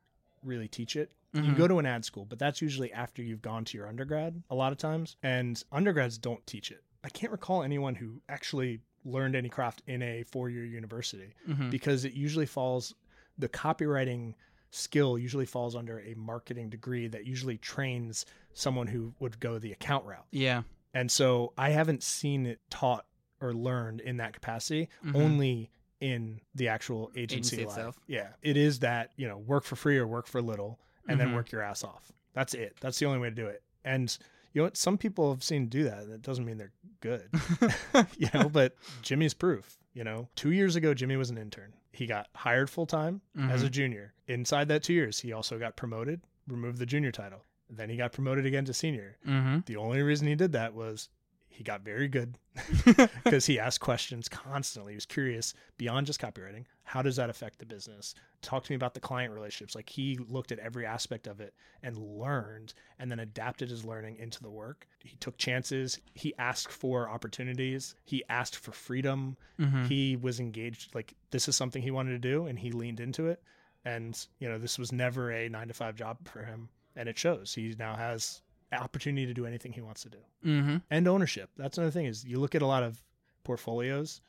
really 0.42 0.68
teach 0.68 0.96
it. 0.96 1.10
You 1.32 1.42
Mhm. 1.42 1.56
go 1.56 1.68
to 1.68 1.78
an 1.78 1.86
ad 1.86 2.04
school, 2.04 2.24
but 2.24 2.38
that's 2.38 2.62
usually 2.62 2.92
after 2.92 3.22
you've 3.22 3.42
gone 3.42 3.64
to 3.66 3.76
your 3.76 3.86
undergrad 3.88 4.42
a 4.48 4.54
lot 4.54 4.72
of 4.72 4.78
times, 4.78 5.16
and 5.22 5.62
undergrads 5.70 6.16
don't 6.18 6.46
teach 6.46 6.70
it. 6.70 6.82
I 7.04 7.08
can't 7.10 7.30
recall 7.32 7.62
anyone 7.62 7.94
who 7.94 8.22
actually 8.28 8.80
learned 9.04 9.36
any 9.36 9.48
craft 9.48 9.82
in 9.86 10.02
a 10.02 10.22
four-year 10.24 10.64
university 10.64 11.34
Mhm. 11.46 11.70
because 11.70 12.04
it 12.04 12.12
usually 12.14 12.46
falls 12.46 12.94
the 13.38 13.48
copywriting 13.48 14.34
skill 14.76 15.18
usually 15.18 15.46
falls 15.46 15.74
under 15.74 16.00
a 16.00 16.14
marketing 16.14 16.68
degree 16.70 17.08
that 17.08 17.24
usually 17.26 17.58
trains 17.58 18.26
someone 18.54 18.86
who 18.86 19.14
would 19.20 19.38
go 19.40 19.58
the 19.58 19.72
account 19.72 20.04
route. 20.04 20.26
Yeah. 20.30 20.62
And 20.94 21.10
so 21.10 21.52
I 21.58 21.70
haven't 21.70 22.02
seen 22.02 22.46
it 22.46 22.60
taught 22.70 23.06
or 23.40 23.52
learned 23.52 24.00
in 24.00 24.16
that 24.18 24.32
capacity, 24.32 24.88
Mhm. 25.04 25.14
only 25.16 25.70
in 26.00 26.40
the 26.54 26.68
actual 26.68 27.10
agency, 27.16 27.56
Agency 27.56 27.56
life. 27.64 27.66
itself. 27.76 28.00
Yeah. 28.06 28.32
It 28.42 28.56
is 28.56 28.78
that, 28.80 29.12
you 29.16 29.26
know, 29.26 29.38
work 29.38 29.64
for 29.64 29.76
free 29.76 29.98
or 29.98 30.06
work 30.06 30.26
for 30.26 30.40
little 30.42 30.78
and 31.08 31.16
Mhm. 31.16 31.24
then 31.24 31.34
work 31.34 31.52
your 31.52 31.62
ass 31.62 31.82
off. 31.84 32.12
That's 32.34 32.54
it. 32.54 32.76
That's 32.80 32.98
the 32.98 33.06
only 33.06 33.18
way 33.18 33.30
to 33.30 33.34
do 33.34 33.46
it. 33.46 33.62
And 33.84 34.16
You 34.56 34.62
know 34.62 34.66
what? 34.68 34.78
Some 34.78 34.96
people 34.96 35.30
have 35.34 35.44
seen 35.44 35.66
do 35.66 35.84
that, 35.84 35.98
and 35.98 36.12
it 36.14 36.22
doesn't 36.22 36.46
mean 36.46 36.56
they're 36.56 36.72
good. 37.00 37.28
you 38.16 38.28
know, 38.32 38.48
but 38.48 38.74
Jimmy's 39.02 39.34
proof. 39.34 39.76
You 39.92 40.02
know, 40.02 40.30
two 40.34 40.50
years 40.50 40.76
ago, 40.76 40.94
Jimmy 40.94 41.18
was 41.18 41.28
an 41.28 41.36
intern. 41.36 41.74
He 41.92 42.06
got 42.06 42.28
hired 42.34 42.70
full 42.70 42.86
time 42.86 43.20
as 43.38 43.62
a 43.62 43.68
junior. 43.68 44.14
Inside 44.28 44.68
that 44.68 44.82
two 44.82 44.94
years, 44.94 45.20
he 45.20 45.34
also 45.34 45.58
got 45.58 45.76
promoted, 45.76 46.22
removed 46.48 46.78
the 46.78 46.86
junior 46.86 47.12
title. 47.12 47.44
Then 47.68 47.90
he 47.90 47.98
got 47.98 48.12
promoted 48.12 48.46
again 48.46 48.64
to 48.64 48.72
senior. 48.72 49.18
Mm-hmm. 49.28 49.58
The 49.66 49.76
only 49.76 50.00
reason 50.00 50.26
he 50.26 50.34
did 50.34 50.52
that 50.52 50.72
was 50.72 51.10
he 51.56 51.64
got 51.64 51.80
very 51.80 52.06
good 52.06 52.36
because 53.24 53.46
he 53.46 53.58
asked 53.58 53.80
questions 53.80 54.28
constantly. 54.28 54.92
He 54.92 54.96
was 54.96 55.06
curious 55.06 55.54
beyond 55.78 56.06
just 56.06 56.20
copywriting. 56.20 56.66
How 56.82 57.00
does 57.00 57.16
that 57.16 57.30
affect 57.30 57.58
the 57.58 57.64
business? 57.64 58.14
Talk 58.42 58.64
to 58.64 58.72
me 58.72 58.76
about 58.76 58.92
the 58.92 59.00
client 59.00 59.32
relationships. 59.32 59.74
Like 59.74 59.88
he 59.88 60.18
looked 60.28 60.52
at 60.52 60.58
every 60.58 60.84
aspect 60.84 61.26
of 61.26 61.40
it 61.40 61.54
and 61.82 61.96
learned 61.96 62.74
and 62.98 63.10
then 63.10 63.20
adapted 63.20 63.70
his 63.70 63.86
learning 63.86 64.16
into 64.18 64.42
the 64.42 64.50
work. 64.50 64.86
He 65.02 65.16
took 65.16 65.38
chances. 65.38 65.98
He 66.12 66.34
asked 66.38 66.70
for 66.70 67.08
opportunities. 67.08 67.94
He 68.04 68.22
asked 68.28 68.56
for 68.56 68.72
freedom. 68.72 69.38
Mm-hmm. 69.58 69.86
He 69.86 70.16
was 70.16 70.38
engaged. 70.38 70.94
Like 70.94 71.14
this 71.30 71.48
is 71.48 71.56
something 71.56 71.80
he 71.80 71.90
wanted 71.90 72.10
to 72.10 72.18
do 72.18 72.44
and 72.44 72.58
he 72.58 72.70
leaned 72.70 73.00
into 73.00 73.28
it. 73.28 73.42
And, 73.86 74.26
you 74.40 74.48
know, 74.50 74.58
this 74.58 74.78
was 74.78 74.92
never 74.92 75.32
a 75.32 75.48
nine 75.48 75.68
to 75.68 75.74
five 75.74 75.96
job 75.96 76.28
for 76.28 76.42
him. 76.42 76.68
And 76.96 77.08
it 77.08 77.18
shows. 77.18 77.54
He 77.54 77.74
now 77.78 77.96
has 77.96 78.42
opportunity 78.76 79.26
to 79.26 79.34
do 79.34 79.46
anything 79.46 79.72
he 79.72 79.80
wants 79.80 80.02
to 80.02 80.10
do 80.10 80.18
Mm-hmm. 80.44 80.76
and 80.90 81.08
ownership. 81.08 81.50
That's 81.56 81.78
another 81.78 81.90
thing 81.90 82.06
is 82.06 82.24
you 82.24 82.38
look 82.38 82.54
at 82.54 82.62
a 82.62 82.66
lot 82.66 82.82
of 82.82 83.02
portfolios 83.44 84.20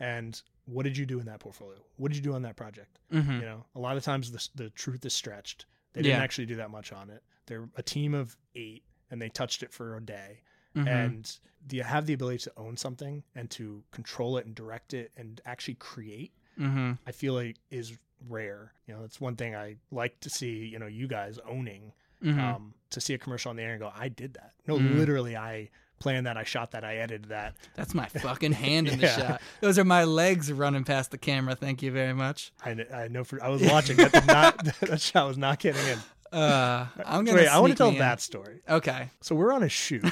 and 0.00 0.40
what 0.64 0.84
did 0.84 0.96
you 0.96 1.06
do 1.06 1.18
in 1.20 1.26
that 1.26 1.40
portfolio? 1.40 1.78
What 1.96 2.08
did 2.08 2.16
you 2.16 2.22
do 2.22 2.34
on 2.34 2.42
that 2.42 2.56
project? 2.56 2.98
Mm-hmm. 3.12 3.32
You 3.32 3.40
know, 3.42 3.64
a 3.74 3.78
lot 3.80 3.96
of 3.96 4.04
times 4.04 4.30
the, 4.30 4.48
the 4.64 4.70
truth 4.70 5.04
is 5.04 5.12
stretched. 5.14 5.66
They 5.92 6.02
didn't 6.02 6.18
Yeah. 6.18 6.22
actually 6.24 6.46
do 6.46 6.56
that 6.56 6.70
much 6.70 6.92
on 6.92 7.10
it. 7.10 7.22
They're 7.46 7.68
a 7.76 7.82
team 7.82 8.14
of 8.14 8.36
eight 8.54 8.84
and 9.10 9.20
they 9.20 9.28
touched 9.28 9.62
it 9.62 9.72
for 9.72 9.96
a 9.96 10.00
day. 10.00 10.40
Mm-hmm. 10.76 10.88
And 10.88 11.38
do 11.66 11.76
you 11.76 11.82
have 11.82 12.06
the 12.06 12.14
ability 12.14 12.38
to 12.38 12.52
own 12.56 12.76
something 12.76 13.22
and 13.34 13.50
to 13.50 13.82
control 13.90 14.36
it 14.38 14.46
and 14.46 14.54
direct 14.54 14.94
it 14.94 15.12
and 15.16 15.40
actually 15.44 15.74
create? 15.74 16.32
mm-hmm. 16.58 16.92
I 17.06 17.12
feel 17.12 17.34
like 17.34 17.56
is 17.70 17.96
rare. 18.28 18.72
You 18.86 18.94
know, 18.94 19.00
that's 19.02 19.20
one 19.20 19.36
thing 19.36 19.54
I 19.56 19.76
like 19.90 20.20
to 20.20 20.30
see, 20.30 20.66
you 20.66 20.78
know, 20.78 20.86
you 20.86 21.06
guys 21.08 21.38
owning 21.48 21.92
Mm-hmm. 22.22 22.40
um, 22.40 22.74
to 22.90 23.00
see 23.00 23.14
a 23.14 23.18
commercial 23.18 23.50
on 23.50 23.56
the 23.56 23.62
air 23.62 23.72
and 23.72 23.80
go, 23.80 23.90
I 23.94 24.08
did 24.08 24.34
that. 24.34 24.52
No, 24.66 24.76
Mm. 24.78 24.96
literally, 24.98 25.36
I 25.36 25.70
planned 25.98 26.26
that, 26.26 26.36
I 26.36 26.44
shot 26.44 26.72
that, 26.72 26.84
I 26.84 26.96
edited 26.96 27.30
that. 27.30 27.54
That's 27.74 27.94
my 27.94 28.06
fucking 28.06 28.52
hand 28.52 28.88
in 28.88 28.98
the 28.98 29.06
Yeah. 29.06 29.16
shot. 29.16 29.40
Those 29.60 29.78
are 29.78 29.84
my 29.84 30.04
legs 30.04 30.52
running 30.52 30.84
past 30.84 31.10
the 31.10 31.18
camera. 31.18 31.54
Thank 31.54 31.82
you 31.82 31.90
very 31.90 32.12
much. 32.12 32.52
I, 32.64 32.76
I 32.92 33.08
know 33.08 33.24
for 33.24 33.42
I 33.42 33.48
was 33.48 33.62
watching 33.70 33.96
that 33.96 34.12
did 34.12 34.26
not 34.26 34.64
that 34.80 35.00
shot 35.00 35.26
was 35.26 35.38
not 35.38 35.58
getting 35.58 35.84
in. 35.86 35.98
Uh, 36.38 36.86
I'm 37.04 37.24
gonna. 37.26 37.36
Wait, 37.38 37.48
I 37.48 37.58
want 37.60 37.72
to 37.72 37.76
tell 37.76 37.92
that 37.92 38.20
story. 38.22 38.62
Okay. 38.68 39.10
So 39.20 39.34
we're 39.34 39.52
on 39.52 39.62
a 39.62 39.68
shoot 39.68 40.02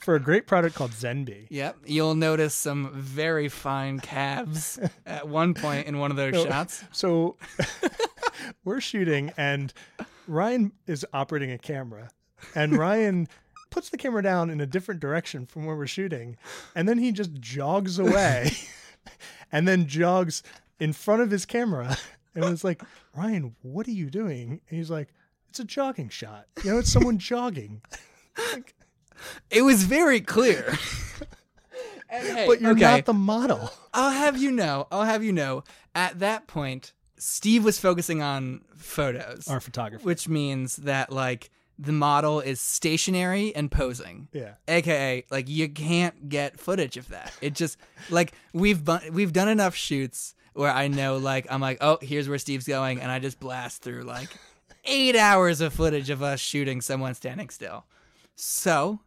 for 0.00 0.14
a 0.14 0.20
great 0.20 0.46
product 0.46 0.76
called 0.76 0.92
ZENB. 0.92 1.48
Yep. 1.50 1.76
You'll 1.86 2.14
notice 2.14 2.54
some 2.54 2.92
very 2.94 3.48
fine 3.48 3.98
calves 3.98 4.78
at 5.04 5.26
one 5.28 5.54
point 5.54 5.88
in 5.88 5.98
one 5.98 6.12
of 6.12 6.16
those 6.16 6.34
No. 6.34 6.44
shots. 6.46 6.84
So 6.92 7.36
we're 8.64 8.80
shooting, 8.80 9.32
and 9.36 9.72
Ryan 10.28 10.72
is 10.86 11.04
operating 11.12 11.50
a 11.50 11.58
camera, 11.58 12.10
and 12.54 12.76
Ryan 12.78 13.28
puts 13.70 13.88
the 13.88 13.96
camera 13.96 14.22
down 14.22 14.50
in 14.50 14.60
a 14.60 14.66
different 14.66 15.00
direction 15.00 15.46
from 15.46 15.64
where 15.66 15.76
we're 15.76 15.86
shooting, 15.86 16.36
and 16.74 16.88
then 16.88 16.98
he 16.98 17.12
just 17.12 17.32
jogs 17.34 17.98
away, 17.98 18.52
and 19.52 19.66
then 19.66 19.86
jogs 19.86 20.42
in 20.78 20.92
front 20.92 21.22
of 21.22 21.30
his 21.30 21.46
camera, 21.46 21.96
and 22.34 22.44
it's 22.44 22.64
like, 22.64 22.82
Ryan, 23.16 23.56
what 23.62 23.88
are 23.88 23.92
you 23.92 24.10
doing? 24.10 24.60
And 24.68 24.78
he's 24.78 24.90
like, 24.90 25.08
it's 25.48 25.58
a 25.60 25.64
jogging 25.64 26.08
shot. 26.10 26.46
You 26.62 26.72
know, 26.72 26.78
it's 26.78 26.92
someone 26.92 27.18
jogging. 27.18 27.80
It 29.50 29.62
was 29.62 29.84
very 29.84 30.20
clear. 30.20 30.78
And 32.10 32.26
hey, 32.26 32.46
But 32.46 32.60
you're 32.60 32.72
okay, 32.72 32.80
not 32.80 33.04
the 33.04 33.12
model. 33.12 33.70
I'll 33.92 34.12
have 34.12 34.40
you 34.40 34.50
know. 34.50 34.86
I'll 34.90 35.04
have 35.04 35.22
you 35.24 35.32
know. 35.32 35.64
At 35.94 36.20
that 36.20 36.46
point, 36.46 36.92
Steve 37.18 37.64
was 37.64 37.78
focusing 37.78 38.22
on 38.22 38.62
photos, 38.76 39.48
Our 39.48 39.60
photographer. 39.60 40.04
which 40.04 40.28
means 40.28 40.76
that 40.76 41.12
like 41.12 41.50
the 41.78 41.92
model 41.92 42.40
is 42.40 42.60
stationary 42.60 43.54
and 43.54 43.70
posing. 43.70 44.28
Yeah. 44.32 44.54
aka 44.66 45.24
like 45.30 45.48
you 45.48 45.68
can't 45.68 46.28
get 46.28 46.58
footage 46.58 46.96
of 46.96 47.08
that 47.10 47.32
it 47.40 47.54
just 47.54 47.76
like 48.10 48.32
we've 48.52 48.84
bu- 48.84 49.10
we've 49.12 49.32
done 49.32 49.48
enough 49.48 49.74
shoots 49.76 50.34
where 50.54 50.72
i 50.72 50.88
know 50.88 51.18
like 51.18 51.46
i'm 51.50 51.60
like 51.60 51.78
oh 51.80 51.98
here's 52.02 52.28
where 52.28 52.38
steve's 52.38 52.66
going 52.66 53.00
and 53.00 53.12
i 53.12 53.20
just 53.20 53.38
blast 53.38 53.80
through 53.82 54.02
like 54.02 54.28
eight 54.86 55.14
hours 55.14 55.60
of 55.60 55.72
footage 55.72 56.10
of 56.10 56.20
us 56.20 56.40
shooting 56.40 56.80
someone 56.80 57.14
standing 57.14 57.48
still 57.48 57.84
so 58.34 58.98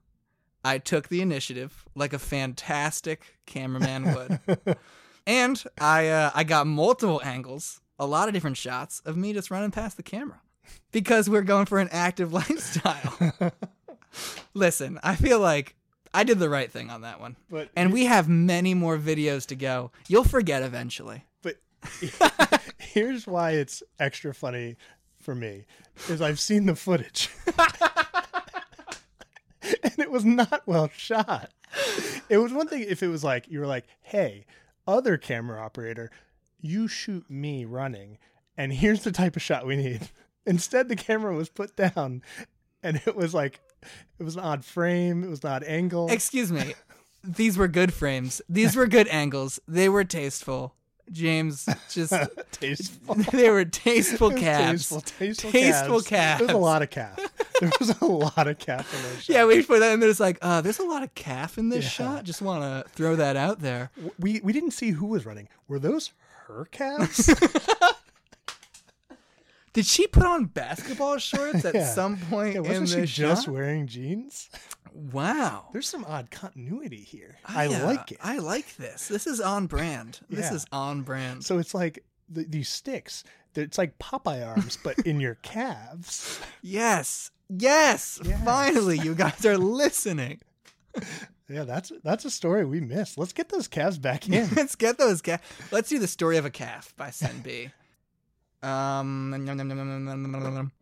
i 0.63 0.77
took 0.77 1.09
the 1.09 1.21
initiative 1.21 1.83
like 1.93 2.13
a 2.13 2.19
fantastic 2.19 3.37
cameraman 3.45 4.13
would 4.15 4.39
and 5.27 5.63
i 5.79 6.07
uh, 6.07 6.31
i 6.33 6.43
got 6.45 6.65
multiple 6.67 7.19
angles 7.25 7.81
a 8.01 8.05
lot 8.05 8.27
of 8.27 8.33
different 8.33 8.57
shots 8.57 9.01
of 9.05 9.15
me 9.15 9.31
just 9.31 9.51
running 9.51 9.71
past 9.71 9.95
the 9.95 10.03
camera 10.03 10.41
because 10.91 11.29
we're 11.29 11.41
going 11.43 11.65
for 11.65 11.79
an 11.79 11.87
active 11.91 12.33
lifestyle 12.41 13.33
Listen, 14.53 14.99
I 15.03 15.15
feel 15.15 15.39
like 15.39 15.75
I 16.13 16.23
did 16.23 16.39
the 16.39 16.49
right 16.49 16.69
thing 16.69 16.89
on 16.89 17.01
that 17.01 17.19
one. 17.21 17.37
But 17.49 17.69
And 17.75 17.93
we 17.93 18.05
have 18.05 18.27
many 18.27 18.73
more 18.73 18.97
videos 18.97 19.45
to 19.47 19.55
go. 19.55 19.91
You'll 20.07 20.23
forget 20.23 20.63
eventually. 20.63 21.25
But 21.41 21.57
here's 22.77 23.25
why 23.25 23.51
it's 23.51 23.81
extra 23.99 24.33
funny 24.33 24.75
for 25.21 25.33
me 25.35 25.65
is 26.09 26.21
I've 26.21 26.39
seen 26.39 26.65
the 26.65 26.75
footage. 26.75 27.29
and 29.83 29.97
it 29.97 30.11
was 30.11 30.25
not 30.25 30.63
well 30.65 30.89
shot. 30.95 31.51
It 32.27 32.37
was 32.37 32.51
one 32.51 32.67
thing 32.67 32.85
if 32.87 33.01
it 33.01 33.07
was 33.07 33.23
like 33.23 33.47
you 33.47 33.59
were 33.59 33.67
like, 33.67 33.85
"Hey, 34.01 34.45
other 34.85 35.17
camera 35.17 35.61
operator, 35.61 36.11
you 36.61 36.87
shoot 36.87 37.29
me 37.29 37.65
running 37.65 38.17
and 38.57 38.71
here's 38.73 39.03
the 39.03 39.11
type 39.11 39.35
of 39.35 39.41
shot 39.41 39.65
we 39.65 39.75
need." 39.75 40.09
Instead 40.45 40.89
the 40.89 40.95
camera 40.95 41.35
was 41.35 41.49
put 41.49 41.75
down 41.75 42.21
and 42.81 43.01
it 43.05 43.15
was 43.15 43.33
like 43.33 43.59
it 44.19 44.23
was 44.23 44.35
an 44.35 44.41
odd 44.41 44.65
frame, 44.65 45.23
it 45.23 45.29
was 45.29 45.43
an 45.43 45.49
odd 45.51 45.63
angle. 45.63 46.09
Excuse 46.09 46.51
me. 46.51 46.73
These 47.23 47.55
were 47.57 47.67
good 47.67 47.93
frames. 47.93 48.41
These 48.49 48.75
were 48.75 48.87
good 48.87 49.07
angles. 49.09 49.59
They 49.67 49.87
were 49.89 50.03
tasteful. 50.03 50.73
James 51.11 51.67
just 51.91 52.13
Tasteful. 52.51 53.15
they 53.15 53.49
were 53.49 53.65
tasteful 53.65 54.31
calves. 54.31 54.87
Tasteful, 54.89 55.01
tasteful, 55.01 55.51
Tasteful 55.51 56.01
calves. 56.01 56.39
There's 56.39 56.51
a 56.53 56.57
lot 56.57 56.81
of 56.81 56.89
calf. 56.89 57.19
There 57.59 57.69
was 57.79 57.99
a 58.01 58.05
lot 58.05 58.47
of 58.47 58.57
calf 58.59 58.91
in 58.95 59.01
those 59.03 59.15
shots. 59.17 59.29
Yeah, 59.29 59.45
we 59.45 59.61
put 59.61 59.81
that 59.81 59.93
and 59.93 60.01
there's 60.01 60.19
like, 60.21 60.37
uh, 60.41 60.61
there's 60.61 60.79
a 60.79 60.85
lot 60.85 61.03
of 61.03 61.13
calf 61.13 61.57
in 61.57 61.69
this 61.69 61.83
Yeah. 61.83 61.89
shot. 61.89 62.23
Just 62.23 62.41
want 62.41 62.63
to 62.63 62.89
throw 62.93 63.15
that 63.17 63.35
out 63.35 63.59
there. 63.59 63.91
we 64.17 64.39
we 64.43 64.53
didn't 64.53 64.71
see 64.71 64.91
who 64.91 65.05
was 65.07 65.25
running. 65.25 65.49
Were 65.67 65.79
those 65.79 66.13
her 66.57 66.65
calves? 66.65 67.33
Did 69.73 69.85
she 69.85 70.05
put 70.07 70.23
on 70.23 70.45
basketball 70.45 71.17
shorts 71.17 71.63
at 71.63 71.73
Yeah. 71.73 71.85
some 71.93 72.17
point 72.17 72.55
Yeah, 72.55 72.61
in 72.61 72.67
wasn't 72.67 72.89
she 72.89 72.95
this 73.01 73.11
just 73.11 73.45
shot? 73.45 73.53
wearing 73.53 73.87
jeans? 73.87 74.49
Wow. 74.93 75.69
There's 75.71 75.87
some 75.87 76.03
odd 76.03 76.29
continuity 76.29 77.01
here. 77.03 77.37
Oh, 77.47 77.53
I 77.55 77.65
Yeah, 77.67 77.85
like 77.85 78.11
it. 78.11 78.17
I 78.21 78.39
like 78.39 78.75
this. 78.75 79.07
This 79.07 79.25
is 79.27 79.39
on 79.39 79.67
brand. 79.67 80.19
This 80.29 80.47
Yeah. 80.49 80.55
is 80.55 80.65
on 80.73 81.03
brand. 81.03 81.45
So 81.45 81.57
it's 81.57 81.73
like 81.73 82.03
the, 82.27 82.43
these 82.43 82.67
sticks. 82.67 83.23
they're- 83.53 83.63
It's 83.63 83.77
like 83.77 83.97
Popeye 83.97 84.45
arms, 84.45 84.77
but 84.83 84.99
in 84.99 85.21
your 85.21 85.35
calves. 85.35 86.39
Yes. 86.61 87.31
Yes. 87.49 88.19
Yes. 88.23 88.41
Finally, 88.43 88.99
you 88.99 89.15
guys 89.15 89.45
are 89.45 89.57
listening. 89.57 90.41
Yeah, 91.51 91.65
that's 91.65 91.91
that's 92.03 92.23
a 92.23 92.31
story 92.31 92.65
we 92.65 92.79
missed. 92.79 93.17
Let's 93.17 93.33
get 93.33 93.49
those 93.49 93.67
calves 93.67 93.97
back 93.97 94.29
in. 94.29 94.49
Let's 94.55 94.75
get 94.75 94.97
those 94.97 95.21
calf. 95.21 95.41
Let's 95.71 95.89
do 95.89 95.99
the 95.99 96.07
story 96.07 96.37
of 96.37 96.45
a 96.45 96.49
calf 96.49 96.93
by 96.95 97.09
ZENB. 97.09 97.71
Um. 98.63 99.33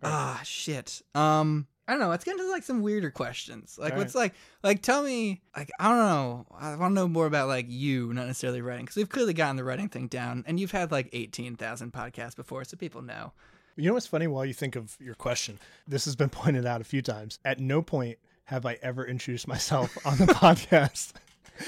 Ah, 0.03 0.41
shit. 0.43 1.01
Um. 1.16 1.68
I 1.88 1.93
don't 1.93 2.01
know. 2.01 2.10
Let's 2.10 2.24
get 2.24 2.34
into 2.34 2.47
like 2.51 2.62
some 2.62 2.84
weirder 2.84 3.10
questions. 3.10 3.80
Like, 3.82 3.93
All 3.93 3.97
what's 3.97 4.14
like, 4.14 4.36
like, 4.62 4.84
tell 4.84 5.01
me, 5.01 5.41
like, 5.57 5.72
I 5.80 5.89
don't 5.89 5.97
know. 5.97 6.45
I 6.55 6.76
want 6.76 6.91
to 6.91 6.95
know 6.95 7.07
more 7.07 7.26
about 7.26 7.47
like 7.47 7.66
you, 7.68 8.14
not 8.14 8.28
necessarily 8.28 8.62
writing, 8.62 8.86
because 8.86 8.95
we've 8.95 9.10
clearly 9.10 9.34
gotten 9.34 9.55
the 9.55 9.64
writing 9.64 9.89
thing 9.89 10.05
down, 10.07 10.43
and 10.45 10.60
you've 10.60 10.70
had 10.70 10.91
like 10.91 11.10
eighteen 11.14 11.55
thousand 11.55 11.93
podcasts 11.93 12.36
before, 12.36 12.64
so 12.64 12.78
people 12.78 13.01
know. 13.01 13.34
You 13.76 13.88
know 13.88 13.93
what's 13.95 14.05
funny 14.05 14.28
while 14.28 14.45
you 14.45 14.53
think 14.53 14.76
of 14.76 14.97
your 14.99 15.16
question? 15.16 15.57
This 15.88 16.05
has 16.05 16.16
been 16.16 16.30
pointed 16.30 16.68
out 16.68 16.80
a 16.80 16.84
few 16.84 17.01
times. 17.01 17.39
At 17.43 17.60
no 17.60 17.82
point 17.82 18.20
have 18.49 18.65
I 18.65 18.77
ever 18.81 19.05
introduced 19.05 19.47
myself 19.47 19.95
on 20.05 20.17
the 20.17 20.25
podcast. 20.33 21.13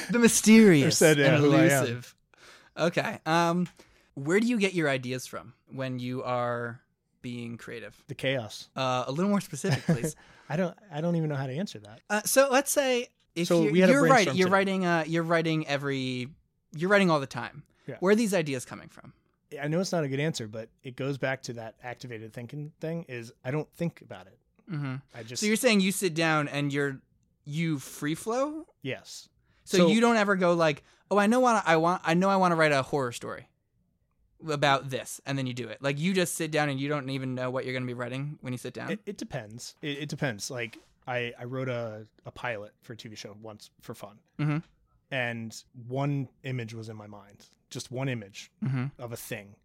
the 0.09 0.19
mysterious 0.19 0.97
said, 0.97 1.17
yeah, 1.17 1.35
and 1.35 1.43
who 1.43 1.53
I 1.53 1.65
am. 1.65 1.69
elusive. 1.85 2.15
Okay. 2.77 3.19
Um, 3.25 3.67
where 4.15 4.39
do 4.39 4.47
you 4.47 4.57
get 4.57 4.73
your 4.73 4.89
ideas 4.89 5.27
from 5.27 5.53
when 5.71 5.99
you 5.99 6.23
are 6.23 6.81
being 7.21 7.57
creative? 7.57 7.95
The 8.07 8.15
chaos. 8.15 8.67
Uh, 8.75 9.03
a 9.07 9.11
little 9.11 9.29
more 9.29 9.41
specific, 9.41 9.83
please. 9.85 10.15
I 10.49 10.55
don't 10.57 10.75
I 10.91 11.01
don't 11.01 11.15
even 11.15 11.29
know 11.29 11.35
how 11.35 11.47
to 11.47 11.53
answer 11.53 11.79
that. 11.79 11.99
uh, 12.09 12.21
so 12.25 12.49
let's 12.51 12.71
say 12.71 13.07
if 13.35 13.47
So 13.47 13.63
you're, 13.63 13.87
you're 13.87 14.03
writing, 14.07 14.35
you're 14.35 14.47
today. 14.47 14.53
writing, 14.53 14.85
uh, 14.85 15.03
you're 15.07 15.23
writing 15.23 15.67
every, 15.67 16.27
you're 16.75 16.89
writing 16.89 17.09
all 17.11 17.19
the 17.19 17.27
time. 17.27 17.63
Yeah. 17.87 17.95
Where 17.99 18.11
are 18.11 18.15
these 18.15 18.33
ideas 18.33 18.65
coming 18.65 18.89
from? 18.89 19.13
I 19.61 19.67
know 19.67 19.79
it's 19.79 19.91
not 19.91 20.03
a 20.03 20.07
good 20.07 20.19
answer, 20.19 20.47
but 20.47 20.69
it 20.83 20.95
goes 20.95 21.17
back 21.17 21.41
to 21.43 21.53
that 21.53 21.75
activated 21.83 22.33
thinking 22.33 22.71
thing 22.81 23.05
is 23.07 23.31
I 23.45 23.51
don't 23.51 23.69
think 23.75 24.01
about 24.01 24.27
it. 24.27 24.37
Mm-hmm. 24.71 24.95
I 25.13 25.23
just 25.23 25.39
So 25.41 25.45
you're 25.47 25.55
saying 25.55 25.81
you 25.81 25.91
sit 25.91 26.13
down 26.13 26.47
and 26.47 26.71
you're 26.71 26.99
you 27.45 27.79
free 27.79 28.15
flow. 28.15 28.65
yes. 28.81 29.27
So, 29.63 29.77
So- 29.77 29.87
you 29.89 30.01
don't 30.01 30.17
ever 30.17 30.35
go 30.35 30.53
like, 30.53 30.83
oh, 31.09 31.17
I 31.17 31.27
know 31.27 31.39
what 31.39 31.63
I 31.65 31.77
want. 31.77 32.01
I 32.05 32.13
know 32.13 32.29
I 32.29 32.35
want 32.37 32.51
to 32.51 32.55
write 32.55 32.71
a 32.71 32.81
horror 32.81 33.11
story 33.11 33.47
about 34.47 34.89
this, 34.89 35.21
and 35.25 35.37
then 35.37 35.45
you 35.45 35.53
do 35.53 35.67
it. 35.67 35.81
Like 35.81 35.99
you 35.99 36.13
just 36.13 36.35
sit 36.35 36.51
down 36.51 36.69
and 36.69 36.79
you 36.79 36.89
don't 36.89 37.09
even 37.09 37.35
know 37.35 37.49
what 37.51 37.63
you're 37.65 37.73
going 37.73 37.83
to 37.83 37.87
be 37.87 37.93
writing 37.93 38.37
when 38.41 38.53
you 38.53 38.57
sit 38.57 38.73
down. 38.73 38.91
It, 38.91 38.99
it 39.05 39.17
depends. 39.17 39.75
It, 39.81 39.99
it 39.99 40.09
depends. 40.09 40.49
Like 40.49 40.77
I, 41.07 41.33
I 41.39 41.43
wrote 41.45 41.69
a, 41.69 42.07
a 42.25 42.31
pilot 42.31 42.73
for 42.81 42.93
a 42.93 42.97
TV 42.97 43.15
show 43.15 43.35
once 43.41 43.69
for 43.81 43.93
fun, 43.93 44.17
Mhm. 44.39 44.63
and 45.11 45.63
one 45.87 46.27
image 46.43 46.73
was 46.73 46.89
in 46.89 46.95
my 46.95 47.07
mind, 47.07 47.49
just 47.69 47.91
one 47.91 48.09
image 48.09 48.51
mm-hmm. 48.63 48.85
of 48.97 49.11
a 49.11 49.17
thing, 49.17 49.55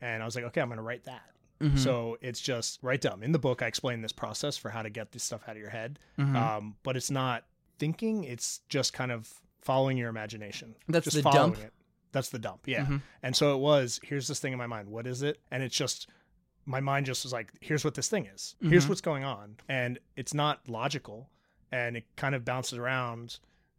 and 0.00 0.22
I 0.22 0.26
was 0.26 0.34
like, 0.34 0.44
okay, 0.44 0.60
I'm 0.60 0.68
going 0.68 0.76
to 0.78 0.82
write 0.82 1.04
that. 1.04 1.24
Mm-hmm. 1.60 1.76
So 1.76 2.18
it's 2.20 2.40
just 2.40 2.78
write 2.82 3.00
down 3.00 3.22
in 3.22 3.32
the 3.32 3.38
book. 3.38 3.62
I 3.62 3.66
explain 3.66 4.00
this 4.02 4.12
process 4.12 4.56
for 4.56 4.68
how 4.70 4.82
to 4.82 4.90
get 4.90 5.12
this 5.12 5.22
stuff 5.24 5.42
out 5.48 5.56
of 5.56 5.60
your 5.60 5.70
head, 5.70 5.98
Mhm. 6.18 6.34
um, 6.36 6.76
but 6.84 6.96
it's 6.96 7.10
not 7.10 7.44
thinking. 7.78 8.24
It's 8.24 8.60
just 8.68 8.92
kind 8.92 9.10
of 9.12 9.32
following 9.60 9.96
your 9.98 10.08
imagination. 10.08 10.74
That's 10.88 11.04
just 11.04 11.16
the 11.16 11.22
following 11.22 11.52
dump? 11.54 11.64
It. 11.64 11.72
That's 12.12 12.28
the 12.30 12.38
dump. 12.38 12.60
Yeah. 12.66 12.86
Mhm. 12.86 13.02
And 13.22 13.34
so 13.36 13.54
it 13.54 13.58
was. 13.58 14.00
Here's 14.02 14.28
this 14.28 14.40
thing 14.40 14.52
in 14.52 14.58
my 14.58 14.66
mind. 14.66 14.88
What 14.88 15.06
is 15.06 15.22
it? 15.22 15.40
And 15.50 15.62
it's 15.62 15.76
just 15.76 16.08
my 16.64 16.80
mind 16.80 17.06
just 17.06 17.24
was 17.24 17.32
like, 17.32 17.50
here's 17.60 17.84
what 17.84 17.94
this 17.94 18.08
thing 18.08 18.26
is. 18.26 18.54
Here's 18.60 18.84
Mhm. 18.84 18.88
what's 18.90 19.00
going 19.00 19.24
on, 19.24 19.56
and 19.68 19.98
it's 20.16 20.34
not 20.34 20.68
logical, 20.68 21.28
and 21.72 21.96
it 21.96 22.04
kind 22.16 22.34
of 22.34 22.44
bounces 22.44 22.78
around. 22.78 23.38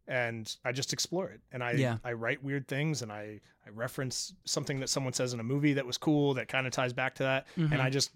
And 0.09 0.53
I 0.65 0.71
just 0.71 0.91
explore 0.91 1.29
it, 1.29 1.39
and 1.51 1.63
I 1.63 1.73
Yeah. 1.73 1.99
I 2.03 2.13
write 2.13 2.43
weird 2.43 2.67
things, 2.67 3.03
and 3.03 3.11
I 3.11 3.39
I 3.65 3.69
reference 3.69 4.33
something 4.43 4.79
that 4.79 4.89
someone 4.89 5.13
says 5.13 5.33
in 5.35 5.39
a 5.39 5.43
movie 5.43 5.73
that 5.73 5.85
was 5.85 5.99
cool 5.99 6.33
that 6.33 6.47
kind 6.47 6.65
of 6.65 6.73
ties 6.73 6.93
back 6.93 7.13
to 7.15 7.23
that, 7.23 7.45
Mhm. 7.55 7.71
and 7.73 7.81
I 7.81 7.91
just 7.91 8.09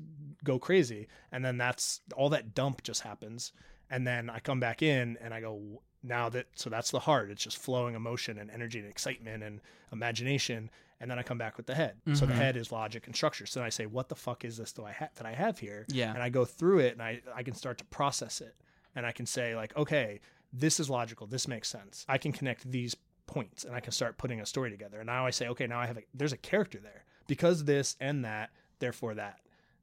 go 0.43 0.57
crazy, 0.57 1.07
and 1.31 1.45
then 1.45 1.57
that's 1.57 2.01
all 2.17 2.29
that 2.29 2.55
dump 2.55 2.81
just 2.81 3.01
happens, 3.01 3.53
and 3.91 4.07
then 4.07 4.27
I 4.27 4.39
come 4.39 4.59
back 4.59 4.81
in 4.81 5.17
and 5.21 5.35
I 5.35 5.39
go 5.41 5.83
now 6.01 6.29
that 6.29 6.47
so 6.55 6.67
that's 6.71 6.89
the 6.89 7.01
heart. 7.01 7.29
It's 7.29 7.43
just 7.43 7.57
flowing 7.59 7.93
emotion 7.93 8.39
and 8.39 8.49
energy 8.49 8.79
and 8.79 8.89
excitement 8.89 9.43
and 9.43 9.61
imagination, 9.91 10.71
and 10.99 11.11
then 11.11 11.19
I 11.19 11.23
come 11.23 11.37
back 11.37 11.57
with 11.57 11.67
the 11.67 11.75
head. 11.75 12.01
So 12.15 12.25
the 12.25 12.33
Mhm. 12.33 12.37
head 12.37 12.57
is 12.57 12.71
logic 12.71 13.05
and 13.05 13.15
structure. 13.15 13.45
So 13.45 13.59
then 13.59 13.67
I 13.67 13.69
say, 13.69 13.85
what 13.85 14.09
the 14.09 14.15
fuck 14.15 14.43
is 14.43 14.57
this 14.57 14.71
that 14.73 14.83
I 14.83 14.91
ha- 14.93 15.09
that 15.15 15.25
I 15.27 15.33
have 15.33 15.59
here? 15.59 15.85
Yeah. 15.89 16.11
and 16.13 16.23
I 16.23 16.29
go 16.29 16.43
through 16.43 16.79
it 16.79 16.93
and 16.93 17.03
I 17.03 17.21
I 17.35 17.43
can 17.43 17.53
start 17.53 17.77
to 17.77 17.85
process 17.85 18.41
it, 18.41 18.55
and 18.95 19.05
I 19.05 19.11
can 19.11 19.27
say 19.27 19.55
like, 19.55 19.75
okay, 19.77 20.19
this 20.53 20.79
is 20.79 20.89
logical. 20.89 21.25
This 21.27 21.47
makes 21.47 21.67
sense. 21.67 22.05
I 22.07 22.17
can 22.17 22.31
connect 22.31 22.69
these 22.71 22.95
points 23.25 23.63
and 23.63 23.73
I 23.75 23.79
can 23.79 23.91
start 23.91 24.17
putting 24.17 24.39
a 24.39 24.45
story 24.45 24.69
together. 24.69 24.99
And 24.99 25.07
now 25.07 25.25
I 25.25 25.31
say, 25.31 25.47
okay, 25.47 25.65
now 25.67 25.79
I 25.79 25.87
have 25.87 25.97
a, 25.97 26.01
there's 26.13 26.33
a 26.33 26.37
character 26.37 26.79
there 26.79 27.05
because 27.27 27.63
this 27.65 27.95
and 27.99 28.23
that, 28.23 28.51
therefore 28.79 29.15
that. 29.15 29.39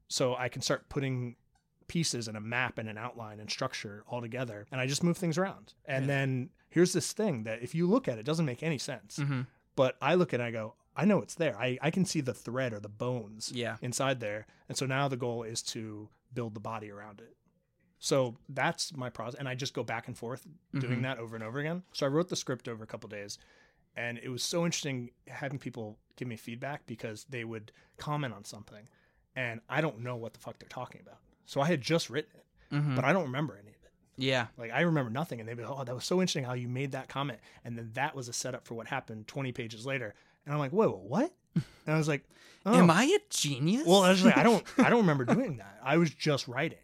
So 0.07 0.35
I 0.35 0.47
can 0.49 0.61
start 0.61 0.87
putting 0.89 1.35
pieces 1.87 2.27
and 2.29 2.37
a 2.37 2.41
map 2.41 2.77
and 2.77 2.87
an 2.87 2.97
outline 2.97 3.39
and 3.41 3.49
structure 3.51 4.03
all 4.07 4.21
together 4.21 4.65
and 4.71 4.79
I 4.79 4.87
just 4.87 5.03
move 5.03 5.17
things 5.17 5.37
around. 5.37 5.73
And 5.85 6.05
Yeah. 6.05 6.07
then 6.15 6.49
here's 6.69 6.93
this 6.93 7.11
thing 7.11 7.43
that 7.43 7.61
if 7.61 7.75
you 7.75 7.85
look 7.87 8.07
at 8.07 8.17
it, 8.17 8.21
it 8.21 8.25
doesn't 8.25 8.45
make 8.45 8.63
any 8.63 8.77
sense. 8.77 9.17
Mhm. 9.19 9.47
But 9.75 9.97
I 10.01 10.15
look 10.15 10.33
at 10.33 10.39
it 10.39 10.43
and 10.43 10.47
I 10.47 10.51
go, 10.51 10.75
I 10.95 11.03
know 11.05 11.21
it's 11.21 11.35
there. 11.35 11.57
I, 11.59 11.77
I 11.81 11.91
can 11.91 12.05
see 12.05 12.21
the 12.21 12.33
thread 12.33 12.71
or 12.73 12.79
the 12.79 12.89
bones 12.89 13.51
Yeah. 13.53 13.77
inside 13.81 14.19
there. 14.21 14.45
And 14.69 14.77
so 14.77 14.85
now 14.85 15.07
the 15.09 15.17
goal 15.17 15.43
is 15.43 15.61
to 15.63 16.09
build 16.33 16.53
the 16.53 16.59
body 16.61 16.89
around 16.91 17.19
it. 17.19 17.35
So 18.03 18.35
that's 18.49 18.95
my 18.97 19.09
process. 19.11 19.37
And 19.39 19.47
I 19.47 19.53
just 19.53 19.73
go 19.75 19.83
back 19.83 20.07
and 20.07 20.17
forth 20.17 20.47
doing 20.77 20.99
Mhm. 20.99 21.03
that 21.03 21.19
over 21.19 21.35
and 21.35 21.43
over 21.43 21.59
again. 21.59 21.83
So 21.93 22.05
I 22.05 22.09
wrote 22.09 22.29
the 22.29 22.35
script 22.35 22.67
over 22.67 22.83
a 22.83 22.87
couple 22.87 23.07
days. 23.07 23.37
And 23.95 24.17
it 24.17 24.29
was 24.29 24.43
so 24.43 24.65
interesting 24.65 25.11
having 25.27 25.59
people 25.59 25.99
give 26.15 26.27
me 26.27 26.35
feedback 26.35 26.85
because 26.87 27.25
they 27.29 27.43
would 27.45 27.71
comment 27.97 28.33
on 28.33 28.43
something. 28.43 28.89
And 29.35 29.61
I 29.69 29.81
don't 29.81 29.99
know 29.99 30.15
what 30.15 30.33
the 30.33 30.39
fuck 30.39 30.57
they're 30.57 30.67
talking 30.67 30.99
about. 31.01 31.19
So 31.45 31.61
I 31.61 31.67
had 31.67 31.79
just 31.81 32.09
written 32.09 32.31
it, 32.39 32.75
Mhm. 32.75 32.95
but 32.95 33.05
I 33.05 33.13
don't 33.13 33.23
remember 33.25 33.53
any 33.55 33.69
of 33.69 33.75
it. 33.83 33.91
yeah. 34.17 34.47
Like 34.57 34.71
I 34.71 34.81
remember 34.81 35.11
nothing, 35.11 35.39
and 35.39 35.47
they'd 35.47 35.55
be, 35.57 35.63
"Oh, 35.63 35.83
that 35.83 35.93
was 35.93 36.03
so 36.05 36.21
interesting 36.21 36.43
how 36.45 36.53
you 36.53 36.67
made 36.67 36.91
that 36.93 37.07
comment," 37.07 37.39
and 37.63 37.77
then 37.77 37.91
that 37.93 38.15
was 38.15 38.27
a 38.29 38.33
setup 38.33 38.65
for 38.65 38.73
what 38.73 38.87
happened 38.87 39.27
20 39.27 39.51
pages 39.51 39.85
later. 39.85 40.15
And 40.45 40.53
I'm 40.53 40.59
like, 40.59 40.71
"Whoa, 40.71 40.89
what?" 40.91 41.33
And 41.53 41.63
I 41.87 41.97
was 41.97 42.07
like, 42.07 42.23
oh. 42.65 42.73
Am 42.75 42.89
I 42.89 43.03
a 43.05 43.19
genius? 43.29 43.85
Well, 43.85 44.03
I 44.03 44.09
was 44.11 44.23
like, 44.23 44.37
I 44.37 44.43
don't, 44.43 44.65
I 44.79 44.89
don't 44.89 44.99
remember 45.01 45.25
doing 45.25 45.57
that. 45.57 45.79
I 45.83 45.97
was 45.97 46.09
just 46.13 46.47
writing, 46.47 46.77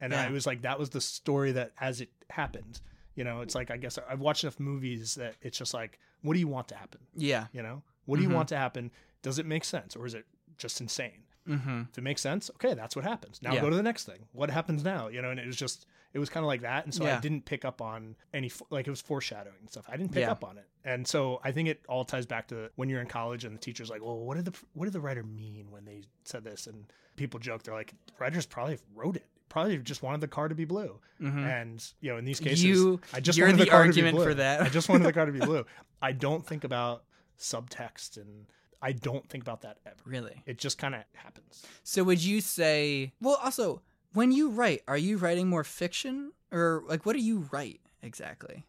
and 0.00 0.12
Yeah. 0.12 0.24
I 0.26 0.30
was 0.30 0.46
like, 0.46 0.62
that 0.62 0.78
was 0.78 0.90
the 0.90 1.00
story 1.00 1.52
that 1.52 1.72
as 1.80 2.00
it 2.00 2.10
happened. 2.30 2.80
You 3.14 3.24
know, 3.24 3.40
it's 3.42 3.54
like 3.54 3.70
I 3.70 3.76
guess 3.76 3.98
I've 4.08 4.20
watched 4.20 4.44
enough 4.44 4.58
movies 4.60 5.14
that 5.16 5.36
it's 5.42 5.58
just 5.58 5.74
like, 5.74 5.98
what 6.22 6.34
do 6.34 6.40
you 6.40 6.48
want 6.48 6.68
to 6.68 6.76
happen? 6.76 7.00
yeah. 7.14 7.46
You 7.52 7.62
know, 7.62 7.82
what 8.06 8.16
do 8.16 8.22
you 8.22 8.28
Mhm. 8.28 8.34
want 8.34 8.48
to 8.50 8.56
happen? 8.56 8.90
Does 9.22 9.38
it 9.38 9.46
make 9.46 9.64
sense, 9.64 9.96
or 9.96 10.06
is 10.06 10.14
it 10.14 10.24
just 10.56 10.80
insane? 10.80 11.24
Mm-hmm. 11.48 11.82
If 11.90 11.98
it 11.98 12.02
makes 12.02 12.20
sense, 12.20 12.50
okay, 12.56 12.74
that's 12.74 12.94
what 12.94 13.04
happens. 13.04 13.40
Now 13.42 13.54
Yeah. 13.54 13.60
go 13.62 13.70
to 13.70 13.76
the 13.76 13.82
next 13.82 14.04
thing. 14.04 14.26
What 14.32 14.50
happens 14.50 14.84
now? 14.84 15.08
You 15.08 15.20
know, 15.22 15.30
and 15.30 15.40
it 15.40 15.46
was 15.46 15.56
just, 15.56 15.86
it 16.12 16.18
was 16.18 16.28
kind 16.28 16.44
of 16.44 16.48
like 16.48 16.60
that. 16.62 16.84
And 16.84 16.94
so 16.94 17.04
Yeah. 17.04 17.16
I 17.16 17.20
didn't 17.20 17.44
pick 17.46 17.64
up 17.64 17.80
on 17.82 18.14
any, 18.32 18.50
like 18.70 18.86
it 18.86 18.90
was 18.90 19.00
foreshadowing 19.00 19.56
and 19.60 19.70
stuff. 19.70 19.86
I 19.88 19.96
didn't 19.96 20.12
pick 20.12 20.20
Yeah. 20.22 20.32
up 20.32 20.44
on 20.44 20.58
it. 20.58 20.68
And 20.84 21.06
so 21.08 21.40
I 21.42 21.50
think 21.52 21.68
it 21.68 21.84
all 21.88 22.04
ties 22.04 22.26
back 22.26 22.48
to 22.48 22.70
when 22.76 22.88
you're 22.88 23.00
in 23.00 23.06
college 23.08 23.44
and 23.44 23.54
the 23.54 23.58
teacher's 23.60 23.90
like, 23.90 24.02
well, 24.02 24.18
what 24.18 24.36
did 24.36 24.44
the, 24.44 24.54
what 24.74 24.84
did 24.84 24.92
the 24.92 25.00
writer 25.00 25.22
mean 25.22 25.70
when 25.70 25.84
they 25.86 26.02
said 26.24 26.44
this? 26.44 26.66
And 26.66 26.86
people 27.16 27.40
joke, 27.40 27.62
they're 27.62 27.74
like, 27.74 27.94
writers 28.18 28.46
probably 28.46 28.78
wrote 28.94 29.16
it. 29.16 29.26
Probably 29.50 29.76
just 29.78 30.02
wanted 30.02 30.22
the 30.22 30.28
car 30.28 30.48
to 30.48 30.54
be 30.54 30.64
blue. 30.64 30.98
Mhm. 31.20 31.44
And, 31.44 31.92
you 32.00 32.10
know, 32.10 32.16
in 32.16 32.24
these 32.24 32.40
cases, 32.40 32.62
You- 32.64 33.00
I 33.12 33.20
just 33.20 33.36
you're 33.36 33.46
wanted 33.48 33.60
the 33.60 33.64
the, 33.66 33.70
car 33.70 33.80
argument 33.80 33.96
to 33.96 34.12
be 34.12 34.16
blue. 34.16 34.24
for 34.24 34.34
that. 34.34 34.62
I 34.62 34.68
just 34.70 34.88
wanted 34.88 35.04
the 35.04 35.12
car 35.12 35.26
to 35.26 35.32
be 35.32 35.40
blue. 35.52 35.66
I 36.00 36.12
don't 36.12 36.46
think 36.46 36.64
about 36.64 37.04
subtext 37.38 38.16
and 38.16 38.46
I 38.80 38.92
don't 38.92 39.28
think 39.28 39.42
about 39.44 39.60
that 39.62 39.78
ever. 39.84 39.96
Really? 40.06 40.42
It 40.46 40.56
just 40.56 40.78
kind 40.78 40.94
of 40.94 41.02
happens. 41.14 41.64
So 41.82 42.02
would 42.04 42.22
you 42.24 42.40
say? 42.40 43.12
Well, 43.20 43.38
also, 43.42 43.82
when 44.14 44.32
you 44.32 44.48
write, 44.50 44.82
are 44.88 44.96
you 44.96 45.18
writing 45.18 45.48
more 45.48 45.64
fiction 45.64 46.32
or 46.50 46.82
like 46.86 47.04
what 47.04 47.14
do 47.14 47.20
you 47.20 47.48
write 47.50 47.80
exactly? 48.02 48.64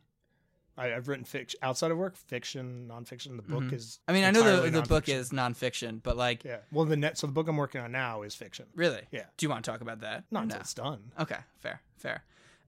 I, 0.81 0.95
I've 0.95 1.07
written 1.07 1.25
fiction 1.25 1.59
outside 1.63 1.91
of 1.91 1.97
work, 1.97 2.15
fiction, 2.15 2.87
nonfiction. 2.89 3.35
The 3.35 3.43
book 3.43 3.63
Mhm. 3.63 3.73
is. 3.73 3.99
I 4.07 4.13
mean, 4.13 4.23
I 4.23 4.31
know 4.31 4.61
the 4.61 4.69
the 4.69 4.81
book 4.81 5.07
is 5.09 5.29
nonfiction, 5.31 6.01
but 6.03 6.17
like, 6.17 6.43
Yeah. 6.43 6.57
Well, 6.71 6.85
the 6.85 6.97
net. 6.97 7.17
So 7.17 7.27
the 7.27 7.33
book 7.33 7.47
I'm 7.47 7.57
working 7.57 7.81
on 7.81 7.91
now 7.91 8.21
is 8.23 8.35
fiction. 8.35 8.65
really? 8.75 9.01
Yeah. 9.11 9.25
Do 9.37 9.45
you 9.45 9.49
want 9.49 9.63
to 9.65 9.71
talk 9.71 9.81
about 9.81 9.99
that? 10.01 10.23
Not 10.31 10.43
until 10.43 10.57
no? 10.57 10.61
it's 10.61 10.73
done. 10.73 11.11
Okay, 11.19 11.37
fair, 11.59 11.81
fair. 11.97 12.23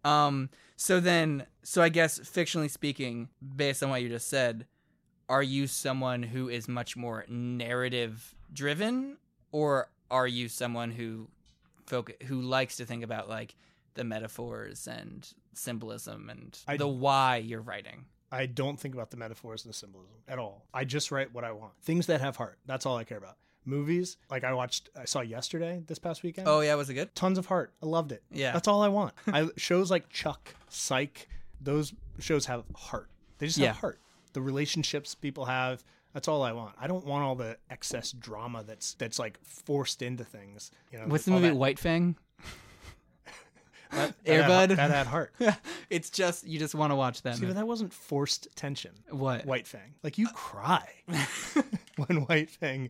Um, 0.06 0.50
so 0.76 1.00
then, 1.00 1.46
so 1.64 1.82
I 1.82 1.90
guess 1.90 2.20
fictionally 2.20 2.70
speaking, 2.70 3.30
based 3.56 3.82
on 3.82 3.90
what 3.90 4.02
you 4.02 4.10
just 4.10 4.28
said, 4.28 4.68
are 5.30 5.42
you 5.44 5.66
someone 5.68 6.24
who 6.24 6.50
is 6.50 6.68
much 6.68 6.98
more 6.98 7.26
narrative 7.30 8.36
driven, 8.52 9.18
or 9.52 9.90
are 10.12 10.28
you 10.28 10.50
someone 10.50 10.92
who 10.92 11.30
foc- 11.88 12.22
who 12.24 12.42
likes 12.42 12.76
to 12.78 12.86
think 12.86 13.04
about 13.04 13.30
like 13.30 13.56
the 13.96 14.04
metaphors 14.04 14.88
and 14.88 15.28
symbolism 15.54 16.30
and 16.30 16.58
I- 16.68 16.78
the 16.78 16.88
why 16.88 17.38
you're 17.38 17.62
writing? 17.62 18.06
I 18.32 18.48
don't 18.48 18.80
think 18.80 18.96
about 18.96 19.12
the 19.12 19.18
metaphors 19.18 19.64
and 19.64 19.70
the 19.70 19.78
symbolism 19.78 20.16
at 20.28 20.40
all. 20.40 20.66
I 20.74 20.86
just 20.86 21.12
write 21.12 21.34
what 21.34 21.44
I 21.44 21.52
want. 21.52 21.74
Things 21.84 22.08
that 22.08 22.20
have 22.20 22.36
heart. 22.36 22.58
That's 22.66 22.86
all 22.88 22.98
I 22.98 23.04
care 23.04 23.20
about. 23.20 23.38
Movies, 23.66 24.18
like 24.30 24.44
I 24.44 24.54
watched, 24.54 24.90
I 25.00 25.06
saw 25.06 25.22
yesterday 25.22 25.84
this 25.88 26.00
past 26.00 26.24
weekend. 26.24 26.48
Oh 26.48 26.60
yeah, 26.62 26.74
was 26.76 26.90
it 26.90 26.96
good? 26.96 27.14
tons 27.16 27.38
of 27.38 27.46
heart. 27.46 27.72
I 27.82 27.86
loved 27.86 28.12
it. 28.12 28.24
Yeah. 28.32 28.52
That's 28.52 28.68
all 28.68 28.82
I 28.82 28.88
want. 28.90 29.14
I 29.28 29.50
shows 29.56 29.90
like 29.92 30.10
Chuck, 30.10 30.54
Psych, 30.68 31.30
those 31.62 31.94
shows 32.20 32.48
have 32.48 32.64
heart. 32.76 33.10
They 33.38 33.46
just 33.46 33.58
Yeah. 33.60 33.68
have 33.68 33.78
heart. 33.78 34.00
The 34.34 34.42
relationships 34.42 35.14
people 35.16 35.46
have. 35.46 35.84
That's 36.14 36.28
all 36.28 36.42
I 36.44 36.52
want. 36.52 36.76
I 36.80 36.88
don't 36.88 37.06
want 37.06 37.24
all 37.24 37.36
the 37.36 37.58
excess 37.70 38.12
drama 38.12 38.64
that's 38.64 38.96
that's 38.96 39.18
like 39.20 39.40
forced 39.46 40.02
into 40.02 40.24
things. 40.26 40.72
You 40.92 41.00
know, 41.00 41.06
What's 41.06 41.26
the 41.26 41.32
movie 41.32 41.50
that- 41.50 41.56
White 41.56 41.78
Fang? 41.80 42.18
That, 43.94 44.16
Air 44.26 44.42
that 44.48 44.48
Bud? 44.48 44.70
That 44.78 44.92
had 44.92 45.08
heart. 45.08 45.34
it's 45.90 46.10
just 46.10 46.46
you 46.48 46.60
just 46.60 46.76
want 46.76 46.92
to 46.92 46.96
watch 46.96 47.22
that. 47.24 47.36
See, 47.38 47.46
but 47.46 47.56
that 47.56 47.68
wasn't 47.68 47.94
forced 47.94 48.48
tension. 48.56 48.92
What? 49.10 49.46
White 49.46 49.68
Fang, 49.68 49.96
like 50.04 50.18
you 50.18 50.28
cry 50.30 50.88
when 52.08 52.22
White 52.26 52.50
Fang. 52.50 52.90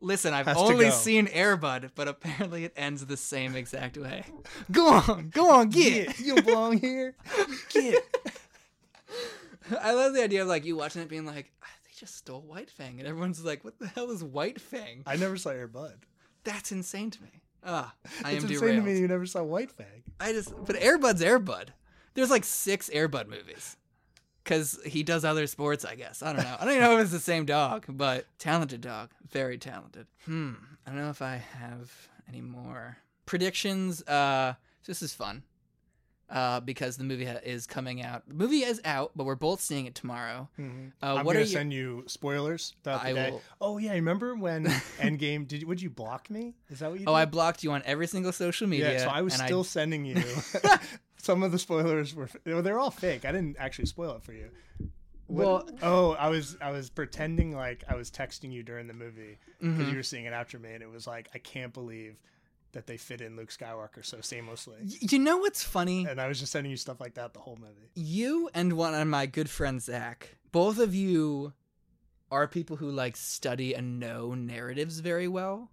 Listen, 0.00 0.34
I've 0.34 0.46
Has 0.46 0.56
to 0.58 0.62
only 0.62 0.84
go. 0.86 0.90
seen 0.90 1.26
Air 1.28 1.56
Bud, 1.56 1.90
but 1.94 2.06
apparently 2.06 2.64
it 2.64 2.72
ends 2.76 3.06
the 3.06 3.16
same 3.16 3.56
exact 3.56 3.96
way. 3.96 4.24
Go 4.70 4.88
on, 4.88 5.30
go 5.30 5.50
on, 5.50 5.70
get. 5.70 6.18
you 6.18 6.34
don't 6.34 6.44
belong 6.44 6.78
here. 6.78 7.14
Get. 7.70 8.02
I 9.80 9.92
love 9.94 10.12
the 10.14 10.22
idea 10.22 10.42
of 10.42 10.48
like 10.48 10.64
you 10.64 10.76
watching 10.76 11.00
it 11.02 11.08
being 11.08 11.24
like, 11.24 11.50
"Ah, 11.62 11.66
they 11.84 11.90
just 11.98 12.14
stole 12.16 12.42
White 12.42 12.70
Fang, 12.70 12.98
and 12.98 13.08
everyone's 13.08 13.42
like, 13.44 13.64
what 13.64 13.78
the 13.78 13.86
hell 13.88 14.10
is 14.10 14.22
White 14.22 14.60
Fang? 14.60 15.02
I 15.06 15.16
never 15.16 15.36
saw 15.36 15.50
Air 15.50 15.66
Bud. 15.66 16.00
That's 16.44 16.70
insane 16.72 17.10
to 17.12 17.22
me. 17.22 17.40
Ah, 17.66 17.94
I 18.24 18.30
it's 18.32 18.44
am 18.44 18.50
insane 18.50 18.68
derailed. 18.68 18.84
to 18.86 18.92
me 18.92 18.98
you 19.00 19.08
never 19.08 19.26
saw 19.26 19.42
White 19.42 19.72
Fang. 19.72 20.04
I 20.20 20.32
just, 20.32 20.54
but 20.64 20.76
Air 20.80 20.98
Bud's 20.98 21.20
Airbud. 21.22 21.68
There's 22.14 22.30
like 22.30 22.44
six 22.44 22.88
Air 22.90 23.08
Bud 23.08 23.28
movies. 23.28 23.76
Cause 24.44 24.78
he 24.86 25.02
does 25.02 25.24
other 25.24 25.48
sports, 25.48 25.84
I 25.84 25.96
guess. 25.96 26.22
I 26.22 26.32
don't 26.32 26.44
know. 26.44 26.56
I 26.60 26.64
don't 26.64 26.74
even 26.74 26.82
know 26.84 26.96
if 26.98 27.02
it's 27.02 27.10
the 27.10 27.18
same 27.18 27.44
dog, 27.46 27.86
but 27.88 28.26
talented 28.38 28.80
dog, 28.80 29.10
very 29.28 29.58
talented. 29.58 30.06
Hmm. 30.24 30.52
I 30.86 30.90
don't 30.90 31.00
know 31.00 31.10
if 31.10 31.20
I 31.20 31.42
have 31.58 31.90
any 32.28 32.40
more 32.42 32.98
predictions. 33.26 34.02
Uh, 34.02 34.54
this 34.86 35.02
is 35.02 35.12
fun. 35.12 35.42
Uh, 36.28 36.60
because 36.60 36.96
the 36.96 37.04
movie 37.04 37.24
ha- 37.24 37.38
is 37.44 37.66
coming 37.66 38.02
out. 38.02 38.26
The 38.28 38.34
movie 38.34 38.64
is 38.64 38.80
out, 38.84 39.12
but 39.14 39.24
we're 39.24 39.36
both 39.36 39.60
seeing 39.60 39.86
it 39.86 39.94
tomorrow. 39.94 40.48
Mhm. 40.58 40.92
Uh, 41.02 41.06
I'm 41.16 41.24
what 41.24 41.34
gonna 41.34 41.38
are 41.38 41.42
you? 41.42 41.46
send 41.46 41.72
you 41.72 42.04
spoilers 42.08 42.74
throughout 42.82 43.02
the 43.02 43.08
I 43.08 43.12
day. 43.12 43.30
will- 43.30 43.42
Oh 43.60 43.78
yeah, 43.78 43.92
remember 43.92 44.34
when 44.34 44.64
Endgame? 44.98 45.46
Did 45.46 45.60
you, 45.62 45.66
would 45.68 45.80
you 45.80 45.90
block 45.90 46.28
me? 46.30 46.54
Is 46.68 46.80
that 46.80 46.90
what 46.90 46.98
you? 47.00 47.06
Oh, 47.06 47.14
I 47.14 47.26
blocked 47.26 47.62
you 47.62 47.70
on 47.72 47.82
every 47.86 48.06
single 48.08 48.32
social 48.32 48.66
media. 48.66 48.92
Yeah, 48.92 48.98
so 49.04 49.08
I 49.08 49.22
was 49.22 49.34
still 49.34 49.62
sending 49.64 50.04
you. 50.04 50.20
Some 51.18 51.42
of 51.42 51.50
the 51.52 51.58
spoilers 51.58 52.14
were 52.14 52.28
they're 52.44 52.78
all 52.78 52.90
fake. 52.90 53.24
I 53.24 53.32
didn't 53.32 53.56
actually 53.58 53.86
spoil 53.86 54.12
it 54.16 54.22
for 54.22 54.32
you. 54.32 54.50
What- 55.28 55.66
Well- 55.66 55.68
oh, 55.82 56.12
I 56.12 56.28
was 56.28 56.56
I 56.60 56.70
was 56.70 56.88
pretending 56.90 57.54
like 57.54 57.84
I 57.88 57.94
was 57.96 58.10
texting 58.10 58.52
you 58.52 58.62
during 58.62 58.86
the 58.86 58.94
movie 58.94 59.38
because 59.60 59.76
Mhm. 59.78 59.90
you 59.90 59.96
were 59.96 60.02
seeing 60.02 60.24
it 60.24 60.32
after 60.32 60.58
me, 60.58 60.72
and 60.72 60.82
it 60.82 60.90
was 60.90 61.06
like 61.06 61.28
I 61.34 61.38
can't 61.38 61.72
believe 61.72 62.16
that 62.72 62.86
they 62.86 62.96
fit 62.96 63.20
in 63.20 63.36
Luke 63.36 63.50
Skywalker 63.50 64.04
so 64.04 64.18
seamlessly. 64.18 64.76
You 65.10 65.18
know 65.18 65.38
what's 65.38 65.62
funny? 65.62 66.04
And 66.06 66.20
I 66.20 66.28
was 66.28 66.38
just 66.40 66.52
sending 66.52 66.70
you 66.70 66.76
stuff 66.76 67.00
like 67.00 67.14
that 67.14 67.32
the 67.32 67.40
whole 67.40 67.56
movie. 67.60 67.90
you 67.94 68.50
and 68.54 68.74
one 68.74 68.94
of 68.94 69.06
my 69.06 69.26
good 69.26 69.48
friends 69.48 69.84
Zach, 69.84 70.36
both 70.52 70.78
of 70.78 70.94
you 70.94 71.52
are 72.30 72.46
people 72.48 72.76
who 72.76 72.90
like 72.90 73.16
study 73.16 73.74
and 73.74 73.98
know 74.00 74.34
narratives 74.34 74.98
very 75.00 75.28
well, 75.28 75.70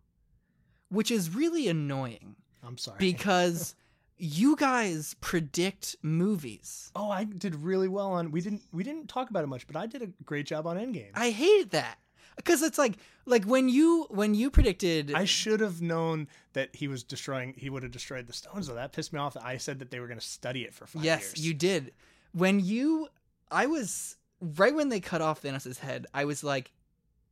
which 0.90 1.10
is 1.12 1.34
really 1.34 1.68
annoying 1.68 2.36
I'm 2.66 2.78
sorry. 2.78 2.98
because 3.00 3.76
you 4.18 4.56
guys 4.56 5.16
predict 5.20 5.96
movies. 6.02 6.92
oh, 6.96 7.10
I 7.10 7.24
did 7.26 7.56
really 7.56 7.88
well 7.88 8.12
on. 8.14 8.32
We 8.32 8.40
didn't 8.42 8.62
we 8.72 8.84
didn't 8.84 9.08
talk 9.10 9.30
about 9.30 9.44
it 9.44 9.48
much, 9.48 9.68
but 9.68 9.76
I 9.76 9.88
did 9.88 10.02
a 10.04 10.08
great 10.24 10.46
job 10.46 10.68
on 10.68 10.78
Endgame. 10.78 11.10
I 11.16 11.32
hated 11.32 11.72
that 11.72 11.98
because 12.36 12.62
it's 12.62 12.78
like 12.78 12.98
like 13.26 13.46
when 13.46 13.70
you 13.70 14.06
when 14.10 14.34
you 14.34 14.50
predicted 14.50 15.14
I 15.14 15.26
should 15.26 15.60
have 15.60 15.82
known 15.82 16.28
that 16.54 16.76
he 16.76 16.88
was 16.88 17.04
destroying. 17.04 17.54
He 17.58 17.70
would 17.70 17.84
have 17.84 17.92
destroyed 17.92 18.28
the 18.28 18.34
stones. 18.34 18.68
Though 18.68 18.76
that 18.76 18.92
pissed 18.92 19.14
me 19.14 19.20
off. 19.20 19.38
I 19.42 19.58
said 19.58 19.80
that 19.80 19.92
they 19.92 20.00
were 20.00 20.08
going 20.08 20.20
to 20.20 20.26
study 20.26 20.64
it 20.64 20.74
for 20.74 20.86
five 20.86 21.04
yes 21.04 21.22
years. 21.22 21.34
Yes, 21.36 21.46
you 21.46 21.54
did 21.54 21.94
when 22.34 22.60
you 22.60 23.08
I 23.52 23.68
was 23.68 24.18
right 24.58 24.74
when 24.74 24.90
they 24.90 25.00
cut 25.00 25.22
off 25.22 25.42
Thanos' 25.42 25.80
head 25.80 26.08
I 26.14 26.26
was 26.26 26.44
like 26.44 26.72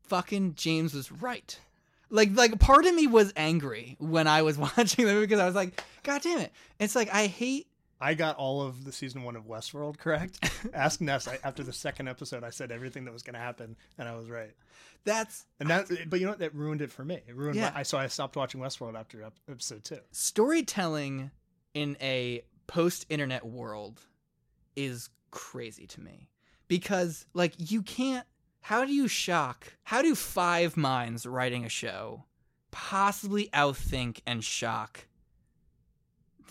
fucking 0.03 0.55
James 0.55 0.93
was 0.93 1.11
right. 1.11 1.57
Like 2.09 2.35
like 2.35 2.59
part 2.59 2.85
of 2.85 2.93
me 2.93 3.07
was 3.07 3.33
angry 3.35 3.95
when 3.99 4.27
I 4.27 4.41
was 4.41 4.57
watching 4.77 5.05
them 5.05 5.19
because 5.19 5.39
I 5.39 5.45
was 5.45 5.55
like 5.55 5.83
god 6.03 6.21
damn 6.21 6.39
it. 6.39 6.51
It's 6.79 6.95
like 6.95 7.13
I 7.13 7.27
hate 7.27 7.67
I 8.01 8.15
got 8.15 8.37
all 8.37 8.63
of 8.63 8.83
the 8.83 8.91
season 8.91 9.23
one 9.23 9.35
of 9.35 9.45
Westworld 9.45 9.97
correct. 9.97 10.51
Ask 10.73 11.01
Ness. 11.01 11.27
I, 11.27 11.37
after 11.43 11.63
the 11.63 11.71
second 11.71 12.07
episode, 12.07 12.43
I 12.43 12.49
said 12.49 12.71
everything 12.71 13.05
that 13.05 13.13
was 13.13 13.21
going 13.21 13.35
to 13.35 13.39
happen, 13.39 13.75
and 13.97 14.09
I 14.09 14.15
was 14.15 14.29
right. 14.29 14.55
that's 15.05 15.45
And 15.59 15.69
that, 15.69 15.87
but 16.09 16.19
you 16.19 16.25
know 16.25 16.31
what? 16.31 16.39
That 16.39 16.55
ruined 16.55 16.81
it 16.81 16.91
for 16.91 17.05
me. 17.05 17.19
It 17.27 17.35
ruined. 17.35 17.57
Yeah. 17.57 17.71
My, 17.73 17.81
I 17.81 17.83
so 17.83 17.97
I 17.99 18.07
stopped 18.07 18.35
watching 18.35 18.59
Westworld 18.59 18.99
after 18.99 19.23
episode 19.47 19.83
two. 19.83 19.99
storytelling 20.11 21.29
in 21.73 21.95
a 22.01 22.43
post-internet 22.67 23.45
world 23.45 24.01
is 24.75 25.09
crazy 25.29 25.85
to 25.87 26.01
me 26.01 26.29
because 26.67 27.25
like 27.33 27.53
you 27.57 27.81
can't 27.81 28.25
how 28.61 28.85
do 28.85 28.93
you 28.93 29.07
shock 29.07 29.73
how 29.83 30.01
do 30.01 30.15
five 30.15 30.77
minds 30.77 31.25
writing 31.25 31.65
a 31.65 31.69
show 31.69 32.23
possibly 32.71 33.49
outthink 33.53 34.19
and 34.25 34.43
shock 34.43 35.05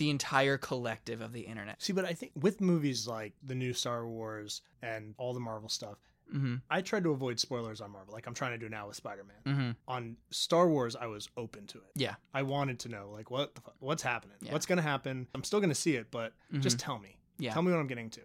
the 0.00 0.08
entire 0.10 0.56
collective 0.58 1.20
of 1.20 1.32
the 1.32 1.42
internet 1.42 1.80
See, 1.82 1.92
but 1.92 2.04
I 2.06 2.14
think 2.14 2.32
with 2.34 2.60
movies 2.60 3.06
like 3.06 3.34
the 3.42 3.54
new 3.54 3.72
Star 3.72 4.06
Wars 4.08 4.62
and 4.82 5.14
all 5.18 5.34
the 5.34 5.40
Marvel 5.40 5.68
stuff, 5.68 5.98
mm-hmm 6.34 6.56
I 6.70 6.80
tried 6.80 7.02
to 7.04 7.10
avoid 7.10 7.38
spoilers 7.38 7.80
on 7.80 7.90
Marvel, 7.90 8.14
like 8.14 8.26
I'm 8.26 8.34
trying 8.34 8.52
to 8.52 8.58
do 8.58 8.68
now 8.68 8.86
with 8.88 8.96
Spider 8.96 9.24
Man. 9.24 9.54
mm-hmm 9.54 9.70
On 9.88 10.16
Star 10.30 10.68
Wars, 10.68 10.96
I 10.96 11.06
was 11.06 11.28
open 11.36 11.66
to 11.68 11.78
it. 11.78 11.90
Yeah. 11.96 12.14
I 12.32 12.42
wanted 12.42 12.78
to 12.80 12.88
know, 12.88 13.10
like, 13.12 13.30
what 13.30 13.54
the 13.54 13.60
fuck, 13.60 13.74
what's 13.80 14.02
happening, 14.02 14.36
Yeah. 14.40 14.52
what's 14.52 14.66
going 14.66 14.78
to 14.78 14.82
happen. 14.82 15.26
I'm 15.34 15.44
still 15.44 15.60
going 15.60 15.70
to 15.70 15.82
see 15.86 15.96
it, 15.96 16.10
but 16.10 16.32
just 16.60 16.78
tell 16.78 16.98
me. 16.98 17.18
Yeah. 17.38 17.52
Tell 17.52 17.62
me 17.62 17.70
what 17.72 17.78
I'm 17.80 17.86
getting 17.88 18.10
to. 18.10 18.20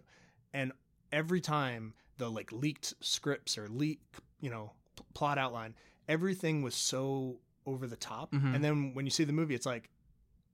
And 0.54 0.72
every 1.12 1.40
time 1.40 1.92
the 2.18 2.30
like 2.30 2.50
leaked 2.52 2.94
scripts 3.00 3.58
or 3.58 3.68
leak, 3.68 4.00
you 4.40 4.50
know, 4.50 4.72
p- 4.96 5.04
plot 5.14 5.36
outline, 5.36 5.74
everything 6.08 6.62
was 6.62 6.74
so 6.74 7.40
over 7.66 7.86
the 7.86 7.96
top. 7.96 8.32
Mhm. 8.32 8.54
And 8.54 8.64
then 8.64 8.94
when 8.94 9.04
you 9.04 9.10
see 9.10 9.24
the 9.24 9.32
movie, 9.32 9.54
it's 9.54 9.66
like, 9.66 9.90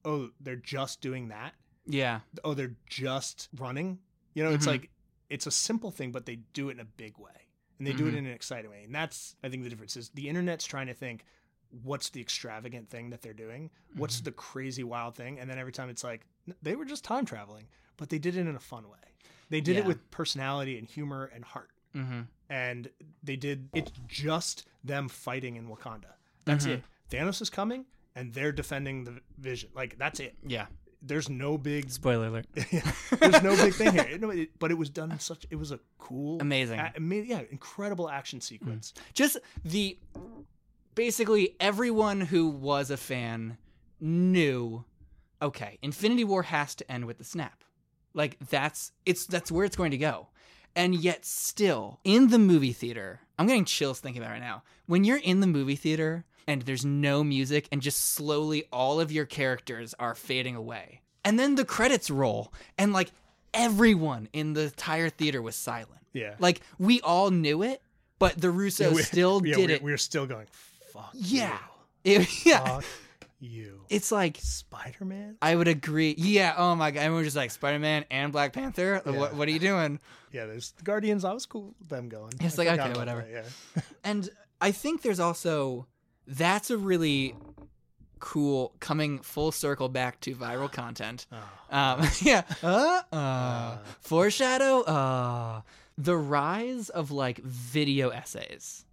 oh, 0.04 0.30
they're 0.40 0.56
just 0.56 1.00
doing 1.00 1.28
that. 1.28 1.54
yeah 1.86 2.20
Oh, 2.44 2.54
they're 2.54 2.76
just 2.88 3.48
running. 3.56 3.98
You 4.34 4.44
know, 4.44 4.52
it's 4.52 4.64
Mhm. 4.64 4.68
like 4.68 4.90
it's 5.28 5.46
a 5.46 5.50
simple 5.50 5.90
thing, 5.90 6.12
but 6.12 6.26
they 6.26 6.36
do 6.52 6.68
it 6.68 6.72
in 6.72 6.80
a 6.80 6.84
big 6.84 7.16
way, 7.18 7.48
and 7.78 7.86
they 7.86 7.92
do 7.94 8.06
it 8.06 8.12
Mhm. 8.14 8.18
in 8.18 8.26
an 8.26 8.32
exciting 8.32 8.70
way. 8.70 8.84
And 8.84 8.94
that's, 8.94 9.34
I 9.42 9.48
think, 9.48 9.62
the 9.62 9.70
difference 9.70 9.96
is 9.96 10.10
the 10.10 10.28
internet's 10.28 10.64
trying 10.66 10.86
to 10.88 10.94
think, 10.94 11.24
what's 11.82 12.10
the 12.10 12.20
extravagant 12.20 12.90
thing 12.90 13.08
that 13.10 13.22
they're 13.22 13.32
doing? 13.32 13.70
What's 13.94 14.20
Mhm. 14.20 14.24
the 14.24 14.32
crazy 14.32 14.84
wild 14.84 15.16
thing? 15.16 15.40
And 15.40 15.48
then 15.50 15.58
every 15.58 15.72
time 15.72 15.88
it's 15.88 16.04
like 16.04 16.26
they 16.60 16.76
were 16.76 16.84
just 16.84 17.02
time 17.04 17.24
traveling, 17.24 17.68
but 17.96 18.10
they 18.10 18.18
did 18.18 18.36
it 18.36 18.46
in 18.46 18.54
a 18.54 18.60
fun 18.60 18.88
way. 18.88 18.98
They 19.48 19.60
did 19.62 19.76
it 19.76 19.84
with 19.86 20.10
personality 20.10 20.78
and 20.78 20.86
humor 20.86 21.24
and 21.34 21.44
heart. 21.44 21.70
mm-hmm 21.94 22.22
And 22.48 22.90
they 23.22 23.36
did 23.36 23.70
it's 23.74 23.92
just 24.06 24.66
them 24.84 25.08
fighting 25.08 25.56
in 25.56 25.66
Wakanda. 25.68 26.14
That's 26.44 26.66
Mhm. 26.66 26.70
it. 26.70 26.84
Thanos 27.10 27.40
is 27.40 27.48
coming 27.50 27.86
and 28.14 28.32
they're 28.34 28.52
defending 28.52 29.04
the 29.04 29.20
vision. 29.38 29.70
Like 29.74 29.98
that's 29.98 30.20
it. 30.20 30.34
yeah 30.46 30.66
There's 31.02 31.28
no 31.28 31.58
big 31.58 31.90
spoiler 31.90 32.26
alert 32.28 32.46
there's 33.20 33.42
no 33.42 33.56
big 33.56 33.74
thing 33.74 33.92
here. 33.92 34.18
No, 34.20 34.30
it- 34.30 34.58
but 34.58 34.70
it 34.70 34.78
was 34.78 34.90
done 34.90 35.10
in 35.12 35.18
such 35.18 35.46
it 35.50 35.56
was 35.56 35.72
a 35.72 35.80
cool 35.98 36.40
amazing 36.40 36.78
a- 36.80 36.92
yeah, 36.98 37.42
incredible 37.50 38.08
action 38.08 38.40
sequence. 38.40 38.92
Mm. 38.96 39.00
just 39.14 39.36
the 39.64 39.98
basically 40.94 41.56
everyone 41.60 42.20
who 42.20 42.48
was 42.48 42.90
a 42.90 42.96
fan 42.96 43.56
knew 44.00 44.84
okay 45.40 45.78
infinity 45.82 46.24
war 46.24 46.42
has 46.42 46.74
to 46.74 46.90
end 46.90 47.04
with 47.06 47.18
the 47.18 47.24
snap 47.24 47.64
like 48.14 48.36
that's 48.50 48.92
it's 49.06 49.26
that's 49.26 49.50
where 49.50 49.64
it's 49.64 49.76
going 49.76 49.90
to 49.92 49.96
go 49.98 50.28
and 50.76 50.94
yet 50.94 51.24
still 51.24 51.98
in 52.04 52.28
the 52.28 52.38
movie 52.38 52.72
theater 52.72 53.20
i'm 53.38 53.46
getting 53.46 53.64
chills 53.64 54.00
thinking 54.00 54.20
about 54.22 54.30
it 54.32 54.34
right 54.34 54.40
now 54.42 54.62
when 54.86 55.04
you're 55.04 55.18
in 55.18 55.40
the 55.40 55.46
movie 55.46 55.76
theater 55.76 56.24
and 56.46 56.62
there's 56.62 56.84
no 56.84 57.22
music 57.24 57.68
and 57.72 57.80
just 57.82 58.00
slowly 58.14 58.64
all 58.72 59.00
of 59.00 59.10
your 59.12 59.24
characters 59.26 59.94
are 59.98 60.14
fading 60.14 60.56
away 60.56 61.00
and 61.24 61.38
then 61.38 61.54
the 61.54 61.64
credits 61.64 62.10
roll 62.10 62.52
and 62.78 62.92
like 62.92 63.10
everyone 63.54 64.28
in 64.32 64.54
the 64.54 64.62
entire 64.62 65.08
theater 65.10 65.42
was 65.42 65.54
silent 65.56 66.00
Yeah. 66.12 66.34
like 66.38 66.60
we 66.78 67.00
all 67.02 67.30
knew 67.30 67.62
it, 67.62 67.82
but 68.18 68.40
the 68.40 68.50
Russo 68.50 68.90
Yeah, 68.90 68.94
we- 68.96 69.02
still 69.02 69.42
yeah, 69.46 69.56
did 69.56 69.68
we're, 69.70 69.74
it. 69.76 69.82
We're 69.82 69.96
still 69.98 70.26
going, 70.26 70.46
fuck 70.92 71.10
Yeah. 71.14 71.52
you. 71.52 71.58
It- 72.22 72.44
yeah, 72.46 72.64
Fuck 72.64 72.84
you. 73.38 73.80
it's 73.88 74.10
like 74.10 74.38
Spider 74.40 75.04
Man? 75.04 75.36
I 75.40 75.54
would 75.54 75.68
agree. 75.68 76.14
Yeah. 76.18 76.54
Oh 76.56 76.74
my 76.74 76.90
god, 76.90 77.00
everyone 77.00 77.22
just 77.24 77.36
like 77.36 77.50
Spider 77.52 77.78
Man 77.78 78.04
and 78.10 78.32
Black 78.32 78.52
Panther. 78.52 79.00
Yeah. 79.06 79.12
What 79.12 79.34
What 79.34 79.46
are 79.48 79.50
you 79.52 79.60
doing? 79.60 80.00
Yeah, 80.32 80.46
there's 80.46 80.72
the 80.72 80.82
Guardians. 80.82 81.24
I 81.24 81.32
was 81.32 81.46
cool 81.46 81.74
with 81.78 81.88
them 81.88 82.08
going. 82.08 82.32
It's 82.40 82.58
I 82.58 82.64
like, 82.64 82.80
okay, 82.80 82.98
whatever. 82.98 83.20
that, 83.20 83.44
Yeah. 83.76 83.82
And 84.02 84.28
I 84.60 84.72
think 84.72 85.02
there's 85.02 85.20
also 85.20 85.86
that's 86.26 86.70
a 86.70 86.76
really 86.78 87.34
cool 88.20 88.72
coming 88.78 89.18
full 89.18 89.50
circle 89.50 89.88
back 89.88 90.20
to 90.20 90.34
viral 90.34 90.70
content. 90.70 91.26
Oh. 91.32 91.76
Um, 91.76 92.08
yeah. 92.22 92.42
Uh, 92.62 93.00
uh, 93.12 93.16
Uh. 93.16 93.78
foreshadow. 94.00 94.80
Uh, 94.82 95.60
the 95.98 96.16
rise 96.16 96.88
of 96.88 97.10
like 97.10 97.38
video 97.38 98.10
essays, 98.10 98.84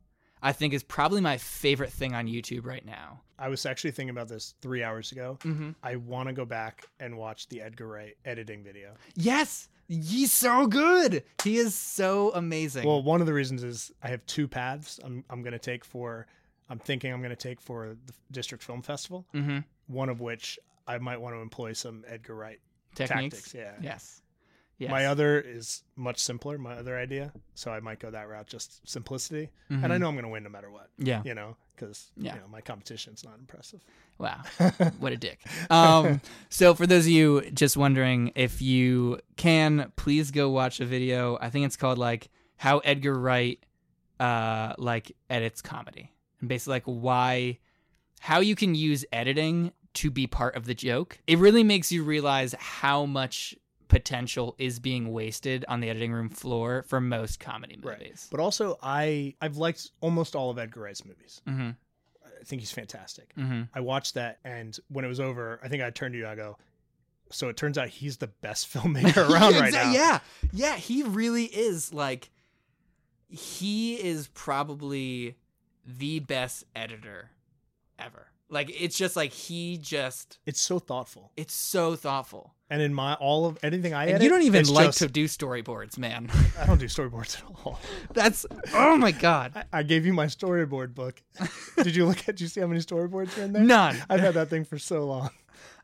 I 0.42 0.52
think, 0.52 0.74
is 0.74 0.84
probably 0.84 1.22
my 1.22 1.38
favorite 1.38 1.92
thing 1.92 2.14
on 2.16 2.28
YouTube 2.28 2.66
right 2.66 2.86
now. 2.86 3.22
I 3.38 3.48
was 3.48 3.66
actually 3.66 3.92
thinking 3.92 4.10
about 4.10 4.28
this 4.28 4.54
three 4.62 4.84
hours 4.84 5.12
ago. 5.14 5.38
Mm-hmm. 5.44 5.72
I 5.84 5.96
want 5.96 6.28
to 6.28 6.34
go 6.34 6.44
back 6.44 6.88
and 7.00 7.18
watch 7.18 7.48
the 7.48 7.62
Edgar 7.62 7.88
Wright 7.88 8.18
editing 8.26 8.64
video. 8.64 8.96
Yes, 9.16 9.70
he's 9.88 10.32
so 10.34 10.68
good. 10.68 11.24
He 11.44 11.56
is 11.58 11.74
so 11.74 12.32
amazing. 12.34 12.86
Well, 12.86 13.02
one 13.02 13.22
of 13.22 13.28
the 13.28 13.34
reasons 13.34 13.64
is 13.64 13.92
I 14.04 14.10
have 14.10 14.26
two 14.26 14.48
paths 14.48 15.00
I'm, 15.04 15.24
I'm 15.30 15.42
going 15.42 15.54
to 15.54 15.60
take 15.60 15.86
for, 15.86 16.28
I'm 16.70 16.80
thinking 16.80 17.12
I'm 17.12 17.20
going 17.22 17.30
to 17.32 17.36
take 17.36 17.60
for 17.62 17.96
the 18.06 18.14
District 18.32 18.64
Film 18.64 18.82
Festival, 18.82 19.26
mm-hmm. 19.34 19.60
one 19.88 20.10
of 20.10 20.22
which 20.22 20.60
I 20.88 20.98
might 21.00 21.20
want 21.20 21.36
to 21.36 21.40
employ 21.42 21.74
some 21.74 22.04
Edgar 22.08 22.36
Wright 22.36 22.60
techniques. 22.96 23.36
tactics. 23.38 23.54
Yeah. 23.56 23.74
Yes. 23.82 24.22
Yes. 24.78 24.92
My 24.92 25.08
other 25.08 25.40
is 25.42 25.84
much 25.98 26.20
simpler, 26.20 26.58
my 26.58 26.74
other 26.76 26.98
idea. 26.98 27.34
So 27.54 27.70
I 27.72 27.82
might 27.82 28.00
go 28.00 28.12
that 28.12 28.30
route, 28.30 28.48
just 28.48 28.88
simplicity. 28.88 29.50
And 29.70 29.86
I 29.92 29.98
Mhm. 29.98 30.00
know 30.00 30.08
I'm 30.08 30.14
going 30.16 30.24
to 30.24 30.30
win 30.30 30.44
no 30.44 30.50
matter 30.50 30.72
what, 30.72 30.90
Yeah. 30.98 31.22
you 31.26 31.34
know, 31.34 31.58
because 31.76 32.12
Yeah. 32.16 32.36
you 32.36 32.40
know, 32.42 32.48
my 32.48 32.62
competition's 32.62 33.26
not 33.26 33.38
impressive. 33.40 33.82
Wow. 34.20 34.42
what 35.00 35.12
a 35.12 35.18
dick. 35.18 35.42
Um, 35.70 36.22
so 36.50 36.74
for 36.76 36.88
those 36.88 37.06
of 37.08 37.12
you 37.12 37.50
just 37.52 37.76
wondering, 37.76 38.32
if 38.36 38.62
you 38.62 39.20
can, 39.36 39.92
please 39.98 40.32
go 40.32 40.50
watch 40.50 40.80
a 40.80 40.86
video. 40.86 41.38
I 41.42 41.50
think 41.50 41.66
it's 41.66 41.76
called 41.76 41.98
like 41.98 42.30
how 42.58 42.78
Edgar 42.80 43.20
Wright 43.20 43.60
uh 44.20 44.76
like 44.78 45.12
edits 45.30 45.62
comedy. 45.62 46.12
And 46.40 46.50
basically 46.50 46.74
like 46.76 46.84
why 46.86 47.60
how 48.22 48.40
you 48.42 48.56
can 48.56 48.76
use 48.76 49.06
editing 49.14 49.72
to 49.96 50.12
be 50.12 50.28
part 50.28 50.56
of 50.56 50.66
the 50.66 50.74
joke. 50.74 51.20
It 51.28 51.38
really 51.40 51.64
makes 51.64 51.92
you 51.92 52.04
realize 52.04 52.54
how 52.60 53.06
much 53.06 53.56
potential 53.88 54.56
is 54.60 54.78
being 54.80 55.12
wasted 55.12 55.66
on 55.68 55.80
the 55.80 55.90
editing 55.90 56.12
room 56.12 56.30
floor 56.30 56.84
for 56.88 57.02
most 57.02 57.40
comedy 57.40 57.80
Right. 57.82 57.98
movies. 58.00 58.28
But 58.30 58.40
also, 58.40 58.78
I 58.84 59.34
I've 59.42 59.58
liked 59.58 59.90
almost 60.02 60.36
all 60.36 60.50
of 60.52 60.60
Edgar 60.60 60.82
Wright's 60.82 61.04
movies. 61.06 61.42
Mhm. 61.48 61.76
I 62.24 62.44
think 62.44 62.62
he's 62.62 62.72
fantastic. 62.72 63.34
Mhm. 63.36 63.68
I 63.74 63.80
watched 63.82 64.14
that, 64.14 64.40
and 64.44 64.78
when 64.90 65.04
it 65.06 65.08
was 65.08 65.20
over, 65.20 65.60
I 65.64 65.68
think 65.70 65.82
I 65.84 65.90
turned 65.90 66.14
to 66.14 66.20
you. 66.20 66.28
I 66.28 66.36
go, 66.36 66.58
So 67.32 67.48
it 67.50 67.58
turns 67.58 67.78
out 67.78 67.90
he's 67.90 68.18
the 68.18 68.28
best 68.28 68.68
filmmaker 68.74 69.18
around 69.30 69.54
Yeah, 69.54 69.60
right 69.60 69.74
now. 69.74 69.92
Yeah, 69.92 70.20
yeah, 70.52 70.76
he 70.78 71.04
really 71.04 71.46
is. 71.46 71.94
Like, 71.94 72.30
he 73.28 73.96
is 73.96 74.28
probably 74.34 75.36
the 75.98 76.20
best 76.20 76.64
editor 76.76 77.32
ever. 77.98 78.28
Like, 78.52 78.72
it's 78.82 78.98
just 78.98 79.16
like 79.16 79.32
he 79.32 79.78
just. 79.78 80.40
It's 80.46 80.60
so 80.60 80.80
thoughtful. 80.80 81.32
It's 81.38 81.54
so 81.54 81.96
thoughtful. 81.96 82.56
And 82.72 82.82
in 82.82 82.94
my 82.94 83.16
all 83.16 83.46
of 83.48 83.58
anything 83.64 83.94
I 83.96 84.04
And 84.04 84.12
edit, 84.16 84.24
you 84.24 84.30
don't 84.30 84.44
even 84.44 84.68
like 84.68 84.88
just- 84.88 85.00
to 85.00 85.08
do 85.08 85.26
storyboards, 85.26 85.98
man. 85.98 86.30
I 86.60 86.66
don't 86.68 86.80
do 86.80 86.86
storyboards 86.86 87.38
at 87.38 87.44
all. 87.66 87.80
That's 88.14 88.46
oh 88.74 88.96
my 88.96 89.12
god, 89.12 89.54
I, 89.56 89.80
I 89.80 89.84
gave 89.84 90.06
you 90.06 90.14
my 90.14 90.26
storyboard 90.28 90.94
book. 90.94 91.22
did 91.78 91.96
you 91.96 92.06
look 92.06 92.20
at? 92.20 92.26
Did 92.26 92.42
you 92.42 92.48
see 92.48 92.62
how 92.62 92.68
many 92.68 92.80
storyboards 92.80 93.38
are 93.40 93.44
in 93.44 93.54
there? 93.54 93.64
none. 93.64 93.98
I've 94.10 94.20
had 94.20 94.36
that 94.36 94.50
thing 94.50 94.66
for 94.66 94.78
so 94.78 95.06
long. 95.06 95.32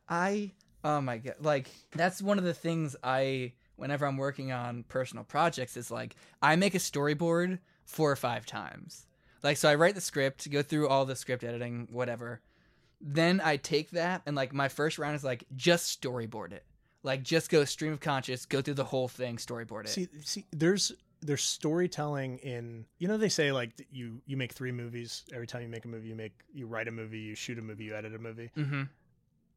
I 0.07 0.51
oh 0.83 1.01
my 1.01 1.17
god, 1.17 1.35
like 1.41 1.69
that's 1.91 2.21
one 2.21 2.37
of 2.37 2.43
the 2.43 2.53
things 2.53 2.95
I 3.03 3.53
whenever 3.77 4.05
I'm 4.05 4.17
working 4.17 4.51
on 4.51 4.83
personal 4.87 5.23
projects 5.23 5.77
is 5.77 5.89
like 5.89 6.15
I 6.41 6.55
make 6.55 6.75
a 6.75 6.79
storyboard 6.79 7.59
four 7.83 8.11
or 8.11 8.15
five 8.15 8.45
times. 8.45 9.07
Like 9.45 9.57
so 9.57 9.69
I 9.69 9.75
write 9.75 9.93
the 9.93 10.01
script, 10.01 10.49
go 10.49 10.63
through 10.63 10.87
all 10.89 11.05
the 11.05 11.15
script 11.15 11.43
editing, 11.43 11.87
whatever. 11.91 12.41
Then 12.99 13.39
I 13.43 13.57
take 13.57 13.91
that 13.91 14.23
and 14.25 14.35
like 14.35 14.53
my 14.53 14.69
first 14.69 14.97
round 14.97 15.15
is 15.15 15.23
like 15.23 15.43
just 15.55 16.01
storyboard 16.01 16.51
it. 16.51 16.65
Like 17.03 17.21
just 17.21 17.51
go 17.51 17.63
stream 17.63 17.93
of 17.93 17.99
conscious, 17.99 18.47
go 18.47 18.63
through 18.63 18.73
the 18.73 18.83
whole 18.83 19.07
thing, 19.07 19.37
storyboard 19.37 19.85
it. 19.85 19.89
See, 19.89 20.07
see, 20.23 20.45
there's 20.51 20.93
there's 21.21 21.43
storytelling 21.43 22.39
in 22.39 22.85
you 22.97 23.07
know 23.07 23.17
they 23.17 23.29
say 23.29 23.51
like 23.51 23.85
you 23.91 24.19
you 24.25 24.35
make 24.35 24.51
three 24.51 24.71
movies 24.71 25.23
every 25.31 25.45
time 25.45 25.61
you 25.61 25.69
make 25.69 25.85
a 25.85 25.87
movie 25.87 26.07
you 26.07 26.15
make 26.15 26.33
you 26.51 26.65
write 26.65 26.87
a 26.87 26.91
movie 26.91 27.19
you 27.19 27.35
shoot 27.35 27.57
a 27.59 27.61
movie 27.61 27.85
you 27.85 27.95
edit 27.95 28.15
a 28.15 28.19
movie 28.19 28.51
mm-hmm. 28.57 28.83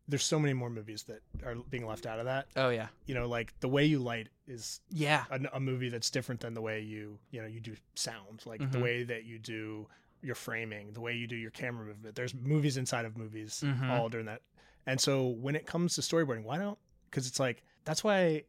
There's 0.08 0.24
so 0.24 0.38
many 0.38 0.54
more 0.54 0.70
movies 0.70 1.02
that 1.04 1.20
are 1.44 1.54
being 1.70 1.86
left 1.86 2.06
out 2.06 2.18
of 2.18 2.24
that 2.24 2.46
Oh 2.56 2.70
yeah. 2.70 2.88
you 3.06 3.14
know 3.14 3.28
like 3.28 3.52
the 3.60 3.68
way 3.68 3.84
you 3.84 3.98
light 3.98 4.28
is 4.46 4.80
Yeah. 4.90 5.24
a, 5.30 5.40
a 5.54 5.60
movie 5.60 5.88
that's 5.90 6.10
different 6.10 6.40
than 6.40 6.54
the 6.54 6.62
way 6.62 6.80
you 6.80 7.18
you 7.30 7.40
know 7.40 7.46
you 7.46 7.60
do 7.60 7.74
sound 7.94 8.42
like 8.46 8.60
the 8.72 8.78
Mhm. 8.78 8.82
way 8.82 9.02
that 9.04 9.24
you 9.24 9.38
do 9.38 9.86
your 10.22 10.34
framing 10.34 10.92
the 10.92 11.00
way 11.00 11.12
you 11.14 11.26
do 11.26 11.36
your 11.36 11.50
camera 11.52 11.84
movement 11.86 12.14
there's 12.16 12.34
movies 12.34 12.76
inside 12.76 13.04
of 13.04 13.16
movies 13.16 13.62
Mhm. 13.64 13.90
all 13.90 14.08
during 14.08 14.26
that 14.26 14.42
and 14.86 15.00
so 15.00 15.26
when 15.28 15.54
it 15.54 15.66
comes 15.66 15.94
to 15.94 16.00
storyboarding 16.00 16.42
why 16.44 16.58
don't 16.58 16.78
because 17.10 17.26
it's 17.26 17.38
like 17.38 17.62
that's 17.84 18.02
why 18.02 18.42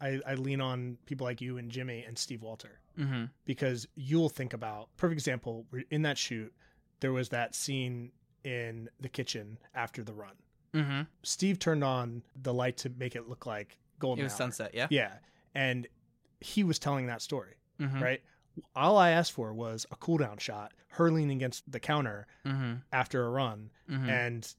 I, 0.00 0.20
I 0.26 0.34
lean 0.34 0.60
on 0.60 0.98
people 1.06 1.24
like 1.24 1.40
you 1.40 1.58
and 1.58 1.70
jimmy 1.70 2.04
and 2.06 2.18
steve 2.18 2.42
walter 2.42 2.80
Mm-hmm. 2.98 3.26
because 3.44 3.86
you'll 3.94 4.28
think 4.28 4.52
about 4.54 4.88
perfect 4.96 5.18
example 5.18 5.64
we're 5.70 5.84
in 5.90 6.02
that 6.02 6.18
shoot 6.18 6.52
there 7.00 7.12
was 7.12 7.28
that 7.28 7.54
scene 7.54 8.10
in 8.42 8.88
the 9.00 9.08
kitchen 9.08 9.56
after 9.74 10.02
the 10.02 10.12
run 10.12 10.34
Mm-hmm. 10.74 11.02
steve 11.22 11.58
turned 11.58 11.82
on 11.84 12.22
the 12.42 12.52
light 12.54 12.76
to 12.78 12.90
make 12.98 13.16
it 13.16 13.28
look 13.28 13.46
like 13.46 13.78
golden 13.98 14.20
It 14.20 14.24
was 14.24 14.32
hour. 14.32 14.38
sunset, 14.38 14.70
yeah. 14.74 14.86
yeah 14.90 15.12
and 15.54 15.86
he 16.40 16.62
was 16.64 16.78
telling 16.78 17.06
that 17.06 17.22
story 17.22 17.54
Mm-hmm. 17.80 18.02
right 18.02 18.20
all 18.74 18.96
i 18.98 19.10
asked 19.10 19.32
for 19.32 19.52
was 19.54 19.86
a 19.92 19.96
cool 19.96 20.18
down 20.18 20.36
shot 20.38 20.72
her 20.92 21.10
leaning 21.12 21.36
against 21.36 21.70
the 21.70 21.78
counter 21.80 22.26
Mm-hmm. 22.46 22.74
after 22.92 23.24
a 23.24 23.30
run 23.30 23.70
Mm-hmm. 23.90 24.08
and 24.10 24.54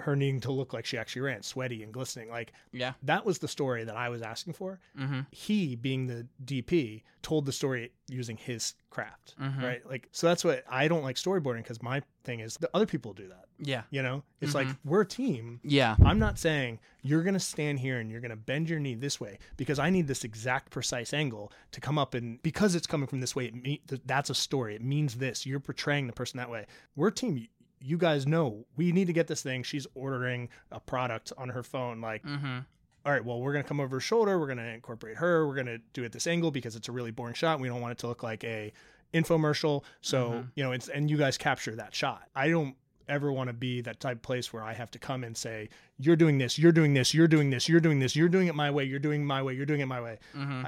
her 0.00 0.16
needing 0.16 0.40
to 0.40 0.50
look 0.52 0.72
like 0.72 0.84
she 0.86 0.98
actually 0.98 1.22
ran 1.22 1.42
sweaty 1.42 1.82
and 1.84 1.92
glistening 1.92 2.28
like 2.30 2.52
yeah. 2.72 2.94
that 3.04 3.24
was 3.24 3.38
the 3.38 3.46
story 3.48 3.84
that 3.84 3.96
i 3.96 4.08
was 4.08 4.22
asking 4.22 4.54
for 4.54 4.80
Mm-hmm. 4.98 5.20
he 5.30 5.76
being 5.76 6.06
the 6.06 6.26
dp 6.44 7.02
told 7.22 7.46
the 7.46 7.52
story 7.52 7.92
using 8.12 8.36
his 8.36 8.74
craft 8.90 9.34
Mhm. 9.40 9.62
right 9.62 9.86
like 9.88 10.08
so 10.12 10.26
that's 10.26 10.44
what 10.44 10.64
i 10.68 10.86
don't 10.86 11.02
like 11.02 11.16
storyboarding 11.16 11.58
because 11.62 11.82
my 11.82 12.02
thing 12.24 12.40
is 12.40 12.56
the 12.58 12.70
other 12.74 12.86
people 12.86 13.12
do 13.14 13.26
that 13.28 13.46
Yeah. 13.58 13.82
you 13.90 14.02
know 14.02 14.22
it's 14.40 14.54
like 14.54 14.66
Mhm. 14.68 14.76
we're 14.84 15.00
a 15.00 15.06
team 15.06 15.60
Yeah. 15.64 15.96
i'm 16.04 16.18
not 16.18 16.38
saying 16.38 16.78
you're 17.02 17.22
going 17.22 17.34
to 17.34 17.40
stand 17.40 17.80
here 17.80 17.98
and 17.98 18.10
you're 18.10 18.20
going 18.20 18.30
to 18.30 18.36
bend 18.36 18.68
your 18.68 18.78
knee 18.78 18.94
this 18.94 19.18
way 19.18 19.38
because 19.56 19.78
i 19.78 19.88
need 19.90 20.06
this 20.06 20.24
exact 20.24 20.70
precise 20.70 21.12
angle 21.14 21.50
to 21.72 21.80
come 21.80 21.98
up 21.98 22.14
and 22.14 22.42
because 22.42 22.74
it's 22.74 22.86
coming 22.86 23.06
from 23.08 23.20
this 23.20 23.34
way 23.34 23.46
it 23.46 23.54
me, 23.54 23.80
that's 24.04 24.30
a 24.30 24.34
story 24.34 24.74
it 24.74 24.82
means 24.82 25.16
this 25.16 25.46
you're 25.46 25.60
portraying 25.60 26.06
the 26.06 26.12
person 26.12 26.36
that 26.38 26.50
way 26.50 26.66
we're 26.96 27.08
a 27.08 27.12
team 27.12 27.48
you 27.80 27.98
guys 27.98 28.26
know 28.26 28.64
we 28.76 28.92
need 28.92 29.06
to 29.06 29.12
get 29.12 29.26
this 29.26 29.42
thing 29.42 29.62
she's 29.64 29.86
ordering 29.94 30.48
a 30.70 30.78
product 30.78 31.32
on 31.38 31.48
her 31.48 31.62
phone 31.62 32.00
like 32.00 32.22
Mm-hmm. 32.24 32.58
All 33.04 33.12
right, 33.12 33.24
well, 33.24 33.40
we're 33.40 33.52
going 33.52 33.64
to 33.64 33.68
come 33.68 33.80
over 33.80 33.96
her 33.96 34.00
shoulder. 34.00 34.38
We're 34.38 34.46
going 34.46 34.58
to 34.58 34.68
incorporate 34.68 35.16
her. 35.16 35.46
We're 35.46 35.54
going 35.54 35.66
to 35.66 35.78
do 35.92 36.04
it 36.04 36.12
this 36.12 36.26
angle 36.26 36.50
because 36.50 36.76
it's 36.76 36.88
a 36.88 36.92
really 36.92 37.10
boring 37.10 37.34
shot. 37.34 37.58
We 37.60 37.68
don't 37.68 37.80
want 37.80 37.92
it 37.92 37.98
to 37.98 38.06
look 38.06 38.22
like 38.22 38.44
a 38.44 38.72
infomercial. 39.12 39.82
So, 40.00 40.30
Mhm. 40.30 40.48
you 40.54 40.62
know, 40.64 40.72
it's, 40.72 40.88
and 40.88 41.10
you 41.10 41.16
guys 41.16 41.36
capture 41.36 41.74
that 41.76 41.94
shot. 41.94 42.28
I 42.34 42.48
don't 42.48 42.76
ever 43.08 43.30
want 43.32 43.48
to 43.48 43.52
be 43.52 43.80
that 43.82 44.00
type 44.00 44.16
of 44.18 44.22
place 44.22 44.52
where 44.52 44.62
I 44.62 44.72
have 44.72 44.90
to 44.92 44.98
come 44.98 45.24
and 45.24 45.36
say, 45.36 45.68
you're 45.98 46.16
doing 46.16 46.38
this, 46.38 46.58
you're 46.58 46.72
doing 46.72 46.94
this, 46.94 47.12
you're 47.12 47.28
doing 47.28 47.50
this, 47.50 47.68
you're 47.68 47.80
doing 47.80 47.98
this, 47.98 48.16
you're 48.16 48.28
doing 48.28 48.46
it 48.46 48.54
my 48.54 48.70
way, 48.70 48.84
you're 48.84 48.98
doing 49.00 49.22
it 49.22 49.24
my 49.24 49.42
way, 49.42 49.54
you're 49.54 49.66
doing 49.66 49.80
it 49.80 49.86
my 49.86 50.00
way. 50.00 50.18
Mm-hmm. 50.34 50.64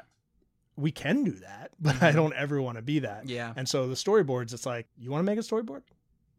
We 0.76 0.90
can 0.90 1.22
do 1.24 1.30
that, 1.32 1.70
but 1.80 2.02
I 2.02 2.10
Mhm. 2.10 2.14
don't 2.16 2.34
ever 2.34 2.60
want 2.60 2.76
to 2.76 2.82
be 2.82 2.98
that. 2.98 3.28
Yeah. 3.28 3.52
And 3.56 3.68
so 3.68 3.86
the 3.86 3.94
storyboards, 3.94 4.52
it's 4.52 4.66
like, 4.66 4.88
you 4.98 5.10
want 5.10 5.20
to 5.24 5.24
make 5.24 5.38
a 5.38 5.42
storyboard? 5.42 5.82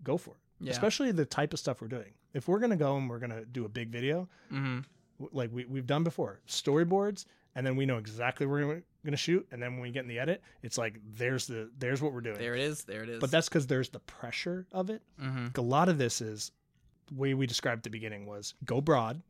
Go 0.03 0.17
for 0.17 0.31
it. 0.31 0.37
Yeah. 0.59 0.71
Especially 0.71 1.11
the 1.11 1.25
type 1.25 1.53
of 1.53 1.59
stuff 1.59 1.81
we're 1.81 1.87
doing. 1.87 2.13
If 2.33 2.47
we're 2.47 2.59
going 2.59 2.69
to 2.71 2.75
go 2.75 2.97
and 2.97 3.09
we're 3.09 3.19
going 3.19 3.31
to 3.31 3.45
do 3.45 3.65
a 3.65 3.69
big 3.69 3.89
video, 3.89 4.27
mm-hmm. 4.51 4.79
W- 5.19 5.29
like 5.37 5.49
we, 5.53 5.65
we've 5.65 5.87
done 5.87 6.03
before 6.03 6.39
storyboards 6.47 7.25
and 7.55 7.65
then 7.65 7.75
we 7.75 7.85
know 7.85 7.97
exactly 7.97 8.45
where 8.45 8.65
we're 8.67 8.73
going 9.03 9.11
to 9.11 9.17
shoot 9.17 9.45
and 9.51 9.61
then 9.61 9.73
when 9.73 9.81
we 9.81 9.91
get 9.91 10.01
in 10.03 10.07
the 10.09 10.19
edit 10.19 10.41
it's 10.63 10.77
like 10.77 10.99
there's 11.17 11.47
the 11.47 11.69
there's 11.77 12.01
what 12.01 12.11
we're 12.13 12.21
doing 12.21 12.37
There 12.37 12.55
it 12.55 12.61
is. 12.61 12.83
There 12.83 13.03
it 13.03 13.09
is. 13.09 13.19
but 13.21 13.31
that's 13.31 13.47
because 13.49 13.67
there's 13.67 13.89
the 13.89 13.99
pressure 13.99 14.65
of 14.71 14.89
it 14.89 15.01
mm-hmm. 15.21 15.45
Like, 15.45 15.57
a 15.57 15.61
lot 15.61 15.89
of 15.89 15.97
this 15.97 16.21
is 16.21 16.51
the 17.07 17.15
way 17.15 17.33
we 17.33 17.45
described 17.45 17.79
at 17.79 17.83
the 17.83 17.89
beginning 17.91 18.25
was 18.25 18.53
go 18.65 18.81
broad 18.81 19.21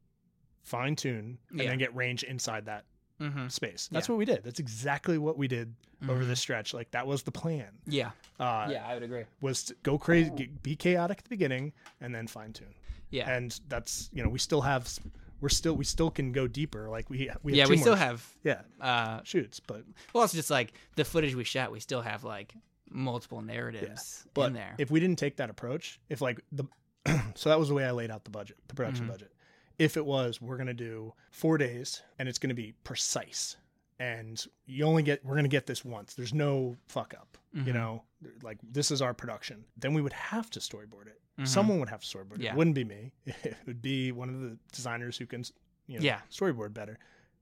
fine 0.63 0.95
tune 0.95 1.37
and 1.51 1.59
Yeah. 1.59 1.67
then 1.69 1.77
get 1.77 1.95
range 1.95 2.23
inside 2.23 2.65
that 2.65 2.85
Mm-hmm. 3.21 3.47
space 3.47 3.87
that's 3.93 4.09
Yeah. 4.09 4.13
what 4.13 4.17
we 4.17 4.25
did 4.25 4.43
that's 4.43 4.59
exactly 4.59 5.17
what 5.17 5.37
we 5.37 5.47
did 5.47 5.73
over 6.09 6.25
this 6.25 6.41
stretch 6.41 6.73
like 6.73 6.91
that 6.91 7.07
was 7.07 7.23
the 7.23 7.31
plan 7.31 7.69
Yeah. 7.87 8.11
uh 8.41 8.67
yeah, 8.69 8.85
I 8.85 8.93
would 8.93 9.03
agree. 9.03 9.23
was 9.39 9.63
to 9.63 9.75
go 9.83 9.97
crazy 9.97 10.31
get, 10.31 10.61
be 10.61 10.75
chaotic 10.75 11.19
at 11.19 11.23
the 11.23 11.29
beginning 11.29 11.71
and 12.01 12.13
then 12.13 12.27
fine 12.27 12.51
tune 12.51 12.73
Yeah. 13.11 13.29
and 13.29 13.57
that's 13.69 14.09
you 14.11 14.21
know 14.21 14.27
we 14.27 14.37
still 14.39 14.59
have 14.59 14.81
s- 14.81 14.99
we're 15.41 15.49
still 15.49 15.73
we 15.75 15.83
still 15.85 16.09
can 16.09 16.31
go 16.31 16.47
deeper 16.47 16.89
like 16.89 17.09
we 17.09 17.17
we 17.43 17.57
have 17.57 17.57
yeah, 17.57 17.67
we 17.67 17.77
still 17.77 17.95
have 17.95 18.25
yeah 18.43 18.61
uh 18.81 19.19
shoots 19.23 19.59
but 19.59 19.83
well 20.13 20.21
also 20.21 20.35
just 20.37 20.49
like 20.49 20.73
the 20.95 21.03
footage 21.05 21.35
we 21.35 21.43
shot, 21.43 21.71
we 21.71 21.79
still 21.79 22.01
have 22.01 22.23
like 22.23 22.53
multiple 22.89 23.41
narratives 23.41 24.25
but 24.33 24.47
in 24.47 24.53
there. 24.53 24.75
if 24.77 24.89
we 24.91 24.99
didn't 24.99 25.17
take 25.19 25.37
that 25.37 25.49
approach 25.49 25.99
if 26.09 26.21
like 26.21 26.39
the 26.51 26.63
so 27.35 27.49
that 27.49 27.59
was 27.59 27.67
the 27.69 27.73
way 27.75 27.83
i 27.85 27.91
laid 27.91 28.09
out 28.11 28.23
the 28.23 28.29
budget 28.31 28.57
the 28.67 28.75
production 28.75 29.05
Mhm. 29.05 29.09
budget 29.09 29.31
if 29.77 29.97
it 29.97 30.05
was 30.05 30.39
we're 30.41 30.55
going 30.57 30.67
to 30.67 30.73
do 30.73 31.13
four 31.31 31.57
days 31.57 32.01
and 32.19 32.29
it's 32.29 32.37
going 32.39 32.49
to 32.49 32.55
be 32.55 32.73
precise 32.83 33.57
and 33.99 34.45
you 34.65 34.85
only 34.85 35.03
get 35.03 35.23
we're 35.25 35.33
going 35.35 35.43
to 35.43 35.49
get 35.49 35.65
this 35.65 35.83
once 35.83 36.13
there's 36.13 36.33
no 36.33 36.75
fuck 36.87 37.13
up 37.13 37.37
you 37.53 37.63
Mhm. 37.63 37.73
know 37.73 38.03
like 38.41 38.57
this 38.63 38.91
is 38.91 39.01
our 39.01 39.13
production 39.13 39.65
then 39.77 39.93
we 39.93 40.01
would 40.01 40.13
have 40.13 40.49
to 40.51 40.59
storyboard 40.59 41.07
it 41.07 41.19
Mhm. 41.39 41.47
someone 41.47 41.79
would 41.79 41.89
have 41.89 42.01
to 42.01 42.07
storyboard 42.17 42.35
it 42.35 42.41
Yeah. 42.41 42.51
it 42.51 42.57
wouldn't 42.57 42.75
be 42.75 42.83
me 42.85 43.11
it 43.25 43.57
would 43.65 43.81
be 43.81 44.11
one 44.11 44.29
of 44.29 44.39
the 44.41 44.57
designers 44.71 45.17
who 45.17 45.25
can 45.25 45.43
you 45.87 45.99
know 45.99 46.03
Yeah. 46.03 46.21
storyboard 46.31 46.73
better 46.73 46.97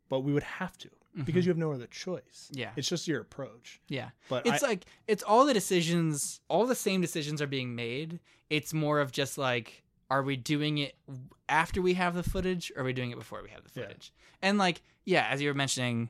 but 0.09 0.21
we 0.21 0.33
would 0.33 0.43
have 0.43 0.77
to 0.79 0.89
because 1.25 1.43
Mhm. 1.43 1.45
you 1.45 1.49
have 1.51 1.57
no 1.57 1.71
other 1.71 1.85
choice 1.87 2.49
yeah. 2.51 2.71
it's 2.75 2.89
just 2.89 3.07
your 3.07 3.21
approach 3.21 3.79
Yeah. 3.87 4.09
but 4.29 4.45
It's 4.47 4.63
I, 4.63 4.67
like 4.67 4.85
it's 5.07 5.21
all 5.23 5.45
the 5.45 5.53
decisions, 5.53 6.41
all 6.47 6.65
the 6.65 6.75
same 6.75 7.01
decisions 7.01 7.39
are 7.41 7.47
being 7.47 7.75
made. 7.75 8.19
It's 8.49 8.73
more 8.73 8.99
of 8.99 9.11
just 9.11 9.37
like 9.37 9.83
are 10.09 10.23
we 10.23 10.35
doing 10.37 10.77
it 10.79 10.95
after 11.49 11.81
we 11.81 11.93
have 11.95 12.13
the 12.15 12.23
footage 12.23 12.71
or 12.75 12.81
are 12.81 12.85
we 12.85 12.93
doing 12.93 13.11
it 13.11 13.17
before 13.17 13.41
we 13.43 13.49
have 13.51 13.63
the 13.63 13.79
Yeah. 13.79 13.87
footage? 13.87 14.11
And 14.41 14.57
like 14.57 14.81
yeah, 15.05 15.27
as 15.29 15.39
you 15.41 15.49
were 15.49 15.53
mentioning 15.53 16.09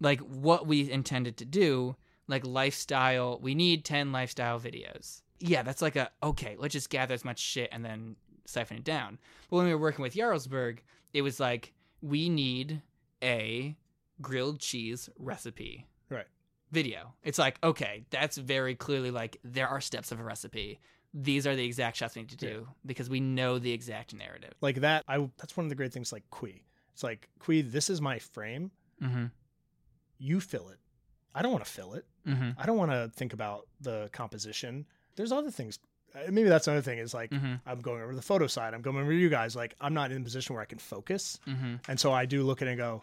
like 0.00 0.20
what 0.20 0.66
we 0.68 0.88
intended 0.90 1.36
to 1.38 1.44
do, 1.44 1.96
like 2.28 2.44
lifestyle, 2.46 3.38
we 3.40 3.54
need 3.54 3.84
10 3.84 4.12
lifestyle 4.12 4.60
videos. 4.60 5.22
Yeah, 5.46 5.62
that's 5.62 5.82
like 5.82 5.96
a 5.96 6.10
okay, 6.22 6.56
let's 6.58 6.72
just 6.72 6.88
gather 6.90 7.14
as 7.14 7.24
much 7.24 7.38
shit 7.38 7.68
and 7.72 7.84
then 7.84 8.16
siphon 8.46 8.78
it 8.78 8.84
down. 8.84 9.18
But 9.50 9.56
when 9.58 9.66
we 9.66 9.72
were 9.74 9.80
working 9.80 10.02
with 10.02 10.14
Jarlsberg, 10.14 10.78
it 11.12 11.22
was 11.22 11.38
like 11.38 11.72
we 12.00 12.28
need 12.28 12.80
a 13.22 13.76
grilled 14.22 14.58
cheese 14.60 15.08
recipe 15.18 15.86
right 16.08 16.26
video. 16.72 17.14
It's 17.22 17.38
like, 17.38 17.58
okay, 17.62 18.04
that's 18.10 18.36
very 18.38 18.74
clearly 18.74 19.10
like 19.10 19.38
there 19.44 19.68
are 19.68 19.80
steps 19.80 20.12
of 20.12 20.20
a 20.20 20.24
recipe. 20.24 20.80
These 21.12 21.46
are 21.46 21.54
the 21.54 21.64
exact 21.64 21.96
shots 21.96 22.16
we 22.16 22.22
need 22.22 22.30
to 22.30 22.36
do 22.36 22.66
because 22.84 23.08
we 23.08 23.20
know 23.20 23.58
the 23.58 23.70
exact 23.72 24.14
narrative. 24.14 24.52
like 24.60 24.80
that 24.80 25.04
i 25.06 25.18
that's 25.38 25.56
one 25.56 25.64
of 25.64 25.70
the 25.70 25.76
great 25.76 25.92
things 25.92 26.12
like 26.12 26.24
qui 26.30 26.64
it's 26.92 27.04
like 27.04 27.28
qui 27.38 27.62
this 27.62 27.88
is 27.90 28.00
my 28.00 28.18
frame 28.18 28.70
Mm-hmm. 29.02 29.26
you 30.18 30.40
fill 30.40 30.68
it 30.70 30.78
i 31.34 31.42
don't 31.42 31.52
want 31.52 31.64
to 31.64 31.70
fill 31.70 31.94
it 31.94 32.04
Mm-hmm. 32.26 32.50
i 32.58 32.64
don't 32.66 32.76
want 32.78 32.90
to 32.90 33.10
think 33.14 33.32
about 33.32 33.66
the 33.80 34.08
composition 34.12 34.86
there's 35.16 35.32
other 35.32 35.50
things 35.50 35.78
uh, 36.14 36.30
maybe 36.30 36.48
that's 36.48 36.66
another 36.68 36.82
thing 36.82 36.98
is 36.98 37.12
like 37.14 37.30
Mm-hmm. 37.30 37.54
i'm 37.66 37.80
going 37.80 38.02
over 38.02 38.14
the 38.14 38.22
photo 38.22 38.46
side 38.46 38.74
i'm 38.74 38.82
going 38.82 38.96
over 38.96 39.12
you 39.12 39.28
guys 39.28 39.54
like 39.56 39.74
i'm 39.80 39.94
not 39.94 40.10
in 40.12 40.20
a 40.20 40.24
position 40.24 40.54
where 40.54 40.62
i 40.62 40.66
can 40.66 40.78
focus 40.78 41.38
Mm-hmm. 41.46 41.74
and 41.88 41.98
so 41.98 42.12
i 42.12 42.24
do 42.26 42.42
look 42.44 42.62
at 42.62 42.68
it 42.68 42.72
and 42.72 42.78
go 42.78 43.02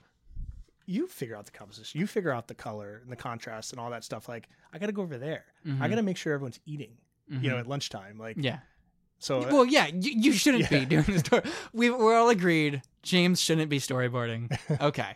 you 0.85 1.07
figure 1.07 1.35
out 1.37 1.45
the 1.45 1.51
composition 1.51 1.99
you 1.99 2.07
figure 2.07 2.31
out 2.31 2.47
the 2.47 2.55
color 2.55 2.99
and 3.03 3.11
the 3.11 3.15
contrast 3.15 3.71
and 3.71 3.79
all 3.79 3.89
that 3.91 4.03
stuff 4.03 4.27
like 4.27 4.49
i 4.73 4.77
gotta 4.79 4.91
go 4.91 5.01
over 5.01 5.17
there 5.17 5.45
i 5.79 5.87
gotta 5.87 6.01
make 6.03 6.17
sure 6.17 6.33
everyone's 6.33 6.59
eating 6.65 6.91
you 7.29 7.49
know 7.49 7.57
at 7.57 7.67
lunchtime 7.67 8.17
like 8.17 8.35
Mm-hmm. 8.37 8.45
yeah. 8.45 8.59
So 9.19 9.43
uh, 9.43 9.49
Well, 9.51 9.65
yeah, 9.65 9.85
you, 9.85 10.11
you 10.19 10.31
shouldn't 10.41 10.63
Yeah. 10.71 10.79
be 10.79 10.85
doing 10.85 11.03
the 11.05 11.19
story. 11.19 11.43
We 11.73 11.91
we're 11.91 12.15
all 12.17 12.29
agreed. 12.29 12.81
James 13.03 13.39
shouldn't 13.39 13.69
be 13.69 13.77
storyboarding. 13.79 14.51
Okay, 14.81 15.15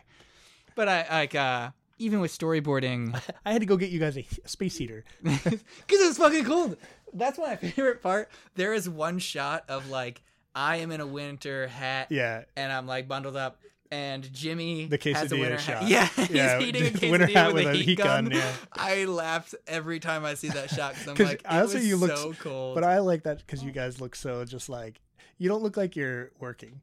but 0.76 0.88
I 0.88 1.08
like 1.10 1.34
uh 1.34 1.70
even 1.98 2.20
with 2.20 2.36
storyboarding 2.36 3.18
I 3.46 3.52
had 3.52 3.60
to 3.60 3.66
go 3.66 3.76
get 3.76 3.90
you 3.90 3.98
guys 4.00 4.16
a, 4.16 4.26
a 4.44 4.48
space 4.48 4.76
heater. 4.76 5.04
because 5.22 5.60
it's 5.88 6.18
fucking 6.18 6.44
cold. 6.44 6.76
That's 7.12 7.38
my 7.38 7.56
favorite 7.56 8.02
part. 8.02 8.28
There 8.54 8.74
is 8.74 8.88
one 8.88 9.18
shot 9.18 9.64
of 9.68 9.88
like 9.90 10.22
I 10.54 10.76
am 10.76 10.90
in 10.90 11.00
a 11.00 11.06
winter 11.06 11.66
hat 11.68 12.08
Yeah. 12.10 12.44
and 12.56 12.72
I'm 12.72 12.86
like 12.86 13.08
bundled 13.08 13.36
up. 13.36 13.60
And 13.88 14.30
Jimmy 14.32 14.86
The 14.86 14.96
has 15.14 15.30
a 15.30 15.36
quesadilla 15.36 15.40
winter 15.40 15.58
shot. 15.58 15.82
hat. 15.84 15.88
Yeah, 15.88 16.08
he's 16.08 16.30
Yeah, 16.30 16.58
eating 16.60 16.86
a 16.86 16.90
the 16.90 17.08
winter 17.10 17.26
hat 17.28 17.54
with, 17.54 17.66
with 17.66 17.74
a 17.74 17.78
heat, 17.78 17.98
gun. 17.98 18.30
yeah. 18.32 18.50
I 18.72 19.04
laughed 19.04 19.54
every 19.68 20.00
time 20.00 20.24
I 20.24 20.34
see 20.34 20.48
that 20.48 20.70
shot 20.70 20.94
because 20.98 21.20
I'm 21.20 21.26
like, 21.26 21.42
I 21.44 21.58
it 21.58 21.60
also 21.62 21.74
was 21.76 21.86
you 21.86 21.96
look- 21.96 22.16
so 22.16 22.32
cold. 22.32 22.74
But 22.74 22.82
I 22.82 22.98
like 22.98 23.22
that 23.22 23.38
because 23.38 23.62
you 23.62 23.70
guys 23.70 24.00
look 24.00 24.16
so 24.16 24.44
just 24.44 24.68
like 24.68 25.00
you 25.38 25.48
don't 25.48 25.62
look 25.62 25.76
like 25.76 25.94
you're 25.94 26.32
working. 26.40 26.80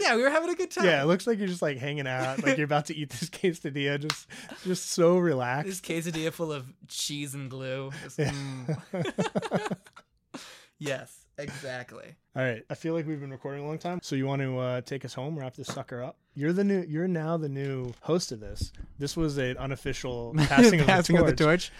Yeah, 0.00 0.16
we 0.16 0.22
were 0.22 0.30
having 0.30 0.50
a 0.50 0.54
good 0.54 0.70
time. 0.70 0.84
Yeah, 0.84 1.02
it 1.02 1.06
looks 1.06 1.26
like 1.26 1.38
you're 1.38 1.48
just 1.48 1.62
like 1.62 1.78
hanging 1.78 2.06
out, 2.06 2.42
like 2.42 2.56
you're 2.56 2.64
about 2.64 2.86
to 2.86 2.96
eat 2.96 3.10
this 3.10 3.28
quesadilla, 3.30 3.98
just 4.00 4.26
just 4.64 4.90
so 4.90 5.18
relaxed. 5.18 5.66
This 5.68 5.88
relaxed. 5.88 6.08
quesadilla 6.14 6.32
full 6.32 6.52
of 6.52 6.66
cheese 6.88 7.34
and 7.34 7.50
glue. 7.50 7.90
Just, 8.04 8.18
mm. 8.18 8.78
yes, 10.78 11.24
exactly. 11.38 12.16
All 12.34 12.42
right, 12.42 12.62
I 12.68 12.74
feel 12.74 12.94
like 12.94 13.06
we've 13.06 13.20
been 13.20 13.30
recording 13.30 13.64
a 13.64 13.66
long 13.66 13.78
time, 13.78 14.00
so 14.02 14.14
you 14.16 14.26
want 14.26 14.42
to 14.42 14.58
uh, 14.58 14.80
take 14.82 15.04
us 15.04 15.14
home, 15.14 15.38
wrap 15.38 15.54
this 15.54 15.68
sucker 15.68 16.02
up. 16.02 16.16
You're 16.34 16.52
the 16.52 16.64
new, 16.64 16.84
you're 16.86 17.08
now 17.08 17.36
the 17.38 17.48
new 17.48 17.92
host 18.02 18.30
of 18.32 18.40
this. 18.40 18.72
This 18.98 19.16
was 19.16 19.38
an 19.38 19.56
unofficial 19.56 20.34
passing, 20.38 20.80
Passing 20.84 21.16
of 21.18 21.26
the 21.26 21.34
torch. 21.34 21.72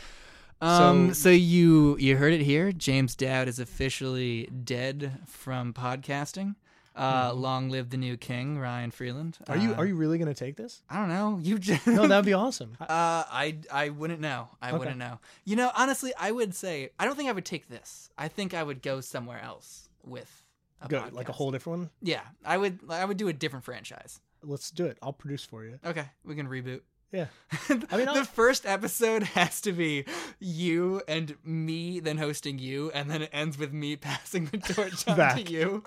Um, 0.63 1.09
So- 1.13 1.25
so, 1.25 1.29
you 1.31 1.99
you 1.99 2.17
heard 2.17 2.33
it 2.33 2.41
here. 2.41 2.73
James 2.73 3.15
Dowd 3.15 3.49
is 3.49 3.59
officially 3.59 4.47
dead 4.47 5.13
from 5.27 5.75
podcasting. 5.75 6.55
Uh, 6.97 7.33
long 7.35 7.69
live 7.71 7.91
the 7.91 7.97
new 7.97 8.17
king, 8.17 8.59
Ryan 8.59 8.91
Freeland. 8.91 9.37
Mm-hmm. 9.43 9.53
Are 9.53 9.57
you 9.63 9.73
Uh, 9.73 9.77
are 9.77 9.87
you 9.87 9.97
really 9.97 10.19
gonna 10.19 10.35
take 10.35 10.57
this? 10.57 10.83
I 10.89 10.97
don't 10.99 11.09
know. 11.09 11.39
You 11.43 11.59
just 11.59 11.87
No, 11.87 12.07
that'd 12.07 12.25
be 12.25 12.33
awesome. 12.45 12.77
Uh, 12.81 12.87
I 12.89 13.59
I 13.71 13.91
wouldn't 13.91 14.21
know. 14.21 14.49
I 14.63 14.71
Okay. 14.71 14.79
wouldn't 14.79 14.99
know. 14.99 15.21
You 15.45 15.57
know, 15.57 15.71
honestly, 15.77 16.13
I 16.19 16.31
would 16.33 16.55
say 16.55 16.91
I 16.99 17.05
don't 17.05 17.17
think 17.17 17.29
I 17.29 17.33
would 17.33 17.45
take 17.45 17.69
this. 17.69 18.09
I 18.17 18.29
think 18.29 18.55
I 18.55 18.63
would 18.63 18.81
go 18.83 19.01
somewhere 19.01 19.41
else 19.43 19.89
with 20.05 20.43
a 20.81 20.89
Go, 20.89 21.05
like 21.13 21.29
a 21.29 21.33
whole 21.33 21.51
different 21.51 21.79
one. 21.79 21.91
Yeah, 22.03 22.23
I 22.45 22.57
would. 22.57 22.81
I 22.89 23.05
would 23.05 23.17
do 23.17 23.29
a 23.29 23.33
different 23.33 23.65
franchise. 23.65 24.21
Let's 24.43 24.71
do 24.71 24.87
it. 24.87 24.99
I'll 25.03 25.13
produce 25.13 25.45
for 25.45 25.65
you. 25.65 25.79
Okay, 25.85 26.05
we 26.25 26.35
can 26.35 26.47
reboot. 26.49 26.81
Yeah. 27.13 27.27
I 27.69 27.97
mean, 27.97 28.09
I'll- 28.09 28.15
the 28.15 28.25
first 28.25 28.67
episode 28.67 29.23
has 29.39 29.61
to 29.63 29.73
be 29.73 30.05
you 30.39 31.03
and 31.09 31.35
me, 31.45 32.01
then 32.01 32.19
hosting 32.19 32.59
you, 32.59 32.91
and 32.93 33.11
then 33.11 33.23
it 33.23 33.31
ends 33.33 33.57
with 33.59 33.73
me 33.73 33.97
passing 33.97 34.47
the 34.47 34.59
torch 34.59 35.07
on 35.09 35.17
Back. 35.17 35.37
to 35.37 35.51
you. 35.51 35.85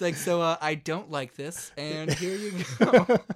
It's 0.00 0.02
like, 0.02 0.16
so 0.16 0.40
uh, 0.40 0.56
I 0.62 0.76
don't 0.76 1.10
like 1.10 1.34
this, 1.36 1.72
and 1.76 2.10
here 2.10 2.34
you 2.34 2.52
go. 2.78 3.06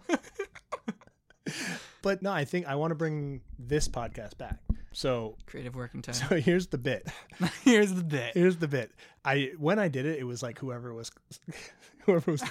But 2.03 2.23
no, 2.23 2.31
I 2.32 2.45
think 2.45 2.66
I 2.66 2.74
want 2.74 2.91
to 2.91 2.95
bring 2.95 3.41
this 3.59 3.89
podcast 3.89 4.36
back. 4.36 4.59
So 4.93 5.36
Creative 5.47 5.74
working 5.74 6.03
time. 6.03 6.15
so 6.15 6.36
here's 6.36 6.66
the 6.69 6.77
bit. 6.78 7.07
Here's 7.65 7.93
the 7.93 8.05
bit. 8.05 8.32
Here's 8.35 8.57
the 8.59 8.69
bit. 8.69 8.93
I 9.24 9.53
when 9.59 9.78
I 9.78 9.89
did 9.89 10.05
it, 10.07 10.19
it 10.19 10.24
was 10.24 10.43
like 10.43 10.59
whoever 10.59 10.93
was 10.95 11.11
whoever 12.05 12.31
was 12.32 12.43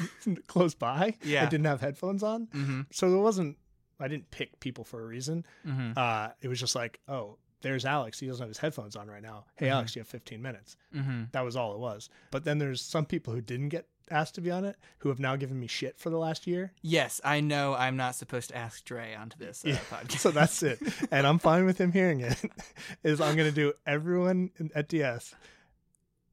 close 0.47 0.73
by. 0.75 1.15
Yeah. 1.23 1.43
I 1.43 1.49
didn't 1.49 1.65
have 1.67 1.81
headphones 1.81 2.21
on, 2.23 2.47
Mm-hmm. 2.47 2.81
so 2.91 3.15
it 3.15 3.19
wasn't. 3.21 3.57
I 3.99 4.07
didn't 4.07 4.29
pick 4.31 4.59
people 4.59 4.83
for 4.83 5.01
a 5.01 5.05
reason. 5.05 5.45
Mm-hmm. 5.67 5.91
Uh, 5.97 6.29
it 6.41 6.47
was 6.47 6.59
just 6.59 6.75
like, 6.75 6.99
oh, 7.07 7.37
there's 7.61 7.85
Alex. 7.85 8.19
He 8.19 8.25
doesn't 8.27 8.41
have 8.41 8.49
his 8.49 8.57
headphones 8.57 8.95
on 8.95 9.07
right 9.07 9.21
now. 9.21 9.45
Hey, 9.55 9.67
Mhm. 9.67 9.71
Alex, 9.73 9.95
you 9.95 9.99
have 10.01 10.07
15 10.07 10.41
minutes. 10.41 10.75
Mm-hmm. 10.95 11.23
That 11.31 11.45
was 11.45 11.55
all 11.55 11.73
it 11.73 11.79
was. 11.79 12.09
But 12.31 12.43
then 12.43 12.57
there's 12.57 12.81
some 12.81 13.05
people 13.05 13.33
who 13.33 13.39
didn't 13.41 13.69
get 13.69 13.87
asked 14.11 14.35
to 14.35 14.41
be 14.41 14.51
on 14.51 14.65
it 14.65 14.75
who 14.99 15.09
have 15.09 15.19
now 15.19 15.35
given 15.35 15.59
me 15.59 15.67
shit 15.67 15.97
for 15.97 16.09
the 16.09 16.17
last 16.17 16.45
year. 16.47 16.71
Yes, 16.81 17.19
I 17.23 17.39
know 17.39 17.73
I'm 17.73 17.95
not 17.97 18.15
supposed 18.15 18.49
to 18.49 18.57
ask 18.57 18.83
Dre 18.85 19.15
onto 19.15 19.37
this 19.37 19.63
uh, 19.65 19.69
Yeah, 19.69 19.77
podcast. 19.91 20.19
So 20.19 20.31
that's 20.31 20.61
it. 20.63 20.79
and 21.11 21.25
I'm 21.25 21.39
fine 21.39 21.65
with 21.65 21.79
him 21.79 21.91
hearing 21.91 22.19
it. 22.21 22.35
Is 23.03 23.19
I'm 23.21 23.35
going 23.35 23.49
to 23.49 23.55
do 23.55 23.73
everyone 23.87 24.51
at 24.75 24.87
DS, 24.89 25.33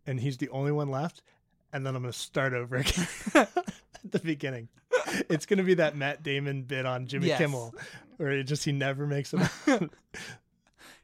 and 0.07 0.21
he's 0.21 0.37
the 0.39 0.49
only 0.51 0.73
one 0.73 0.91
left. 0.91 1.23
And 1.73 1.87
then 1.87 1.95
I'm 1.95 2.03
going 2.03 2.13
to 2.13 2.19
start 2.19 2.53
over 2.53 2.77
again 2.79 3.07
at 3.35 3.49
the 4.11 4.19
beginning. 4.19 4.69
It's 5.29 5.47
going 5.47 5.59
to 5.59 5.63
be 5.65 5.75
that 5.75 5.97
Matt 5.97 6.23
Damon 6.25 6.63
bit 6.63 6.85
on 6.85 7.07
Jimmy 7.07 7.29
Yes. 7.29 7.39
Kimmel, 7.39 7.75
where 8.17 8.31
it 8.33 8.45
just 8.45 8.65
he 8.65 8.73
never 8.73 9.07
makes 9.07 9.33
it. 9.33 9.91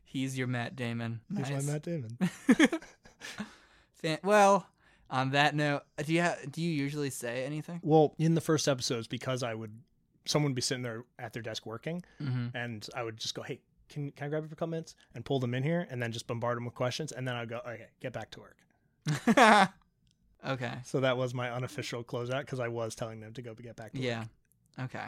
He's 0.02 0.36
your 0.36 0.48
Matt 0.48 0.74
Damon. 0.74 1.20
He's 1.36 1.50
Nice. 1.50 1.64
my 1.66 1.72
Matt 1.72 1.82
Damon. 1.82 2.18
Well, 4.22 4.66
on 5.10 5.30
that 5.30 5.54
note, 5.54 5.82
do 6.04 6.12
you 6.12 6.22
ha- 6.22 6.36
do 6.50 6.60
you 6.62 6.70
usually 6.70 7.10
say 7.10 7.44
anything? 7.44 7.80
Well, 7.82 8.14
in 8.18 8.34
the 8.34 8.40
first 8.40 8.66
episodes, 8.68 9.06
because 9.06 9.42
I 9.42 9.54
would, 9.54 9.72
someone 10.24 10.50
would 10.52 10.56
be 10.56 10.62
sitting 10.62 10.82
there 10.82 11.04
at 11.18 11.32
their 11.32 11.42
desk 11.42 11.64
working, 11.66 12.02
Mm-hmm. 12.22 12.56
and 12.56 12.86
I 12.94 13.02
would 13.02 13.16
just 13.16 13.34
go, 13.34 13.42
"Hey, 13.42 13.60
can 13.88 14.10
can 14.12 14.26
I 14.26 14.28
grab 14.30 14.42
you 14.42 14.48
for 14.48 14.54
a 14.54 14.56
couple 14.56 14.70
minutes?" 14.72 14.94
and 15.14 15.24
pull 15.24 15.38
them 15.38 15.54
in 15.54 15.62
here, 15.62 15.86
and 15.90 16.02
then 16.02 16.10
just 16.12 16.26
bombard 16.26 16.56
them 16.56 16.64
with 16.64 16.74
questions, 16.74 17.12
and 17.12 17.26
then 17.26 17.36
I'd 17.36 17.48
go, 17.48 17.58
"Okay, 17.66 17.86
get 18.00 18.12
back 18.12 18.30
to 18.32 18.40
work." 18.40 18.56
okay. 20.46 20.72
So 20.84 21.00
that 21.00 21.16
was 21.16 21.34
my 21.34 21.50
unofficial 21.50 22.02
closeout 22.04 22.40
because 22.40 22.60
I 22.60 22.68
was 22.68 22.94
telling 22.94 23.20
them 23.20 23.32
to 23.34 23.42
go 23.42 23.54
get 23.54 23.76
back 23.76 23.92
to 23.92 23.98
work. 23.98 24.04
Yeah. 24.04 24.24
work. 24.78 24.94
Okay. 24.94 25.06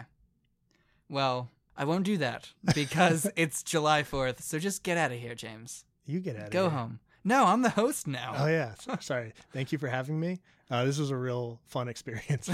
Well, 1.08 1.50
I 1.76 1.84
won't 1.84 2.04
do 2.04 2.16
that 2.18 2.50
because 2.74 3.26
it's 3.36 3.62
July 3.62 4.02
4th. 4.02 4.42
So 4.42 4.58
just 4.58 4.82
get 4.82 4.98
out 4.98 5.12
of 5.12 5.18
here, 5.18 5.34
James. 5.34 5.84
You 6.06 6.20
get 6.20 6.36
out 6.36 6.48
of 6.48 6.52
here. 6.52 6.62
Go 6.62 6.68
here. 6.70 6.78
home. 6.78 7.00
No, 7.28 7.44
I'm 7.44 7.60
the 7.60 7.68
host 7.68 8.06
now. 8.06 8.32
Oh 8.38 8.46
yeah, 8.46 8.72
sorry. 9.00 9.34
Thank 9.52 9.70
you 9.70 9.76
for 9.76 9.86
having 9.86 10.18
me. 10.18 10.40
Uh, 10.70 10.86
this 10.86 10.98
was 10.98 11.10
a 11.10 11.16
real 11.16 11.60
fun 11.66 11.86
experience. 11.86 12.48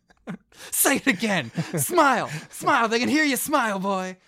Say 0.70 0.96
it 0.96 1.06
again. 1.06 1.50
smile. 1.78 2.28
Smile. 2.50 2.88
They 2.88 2.98
can 2.98 3.08
hear 3.08 3.24
you 3.24 3.36
smile, 3.36 3.78
boy. 3.78 4.18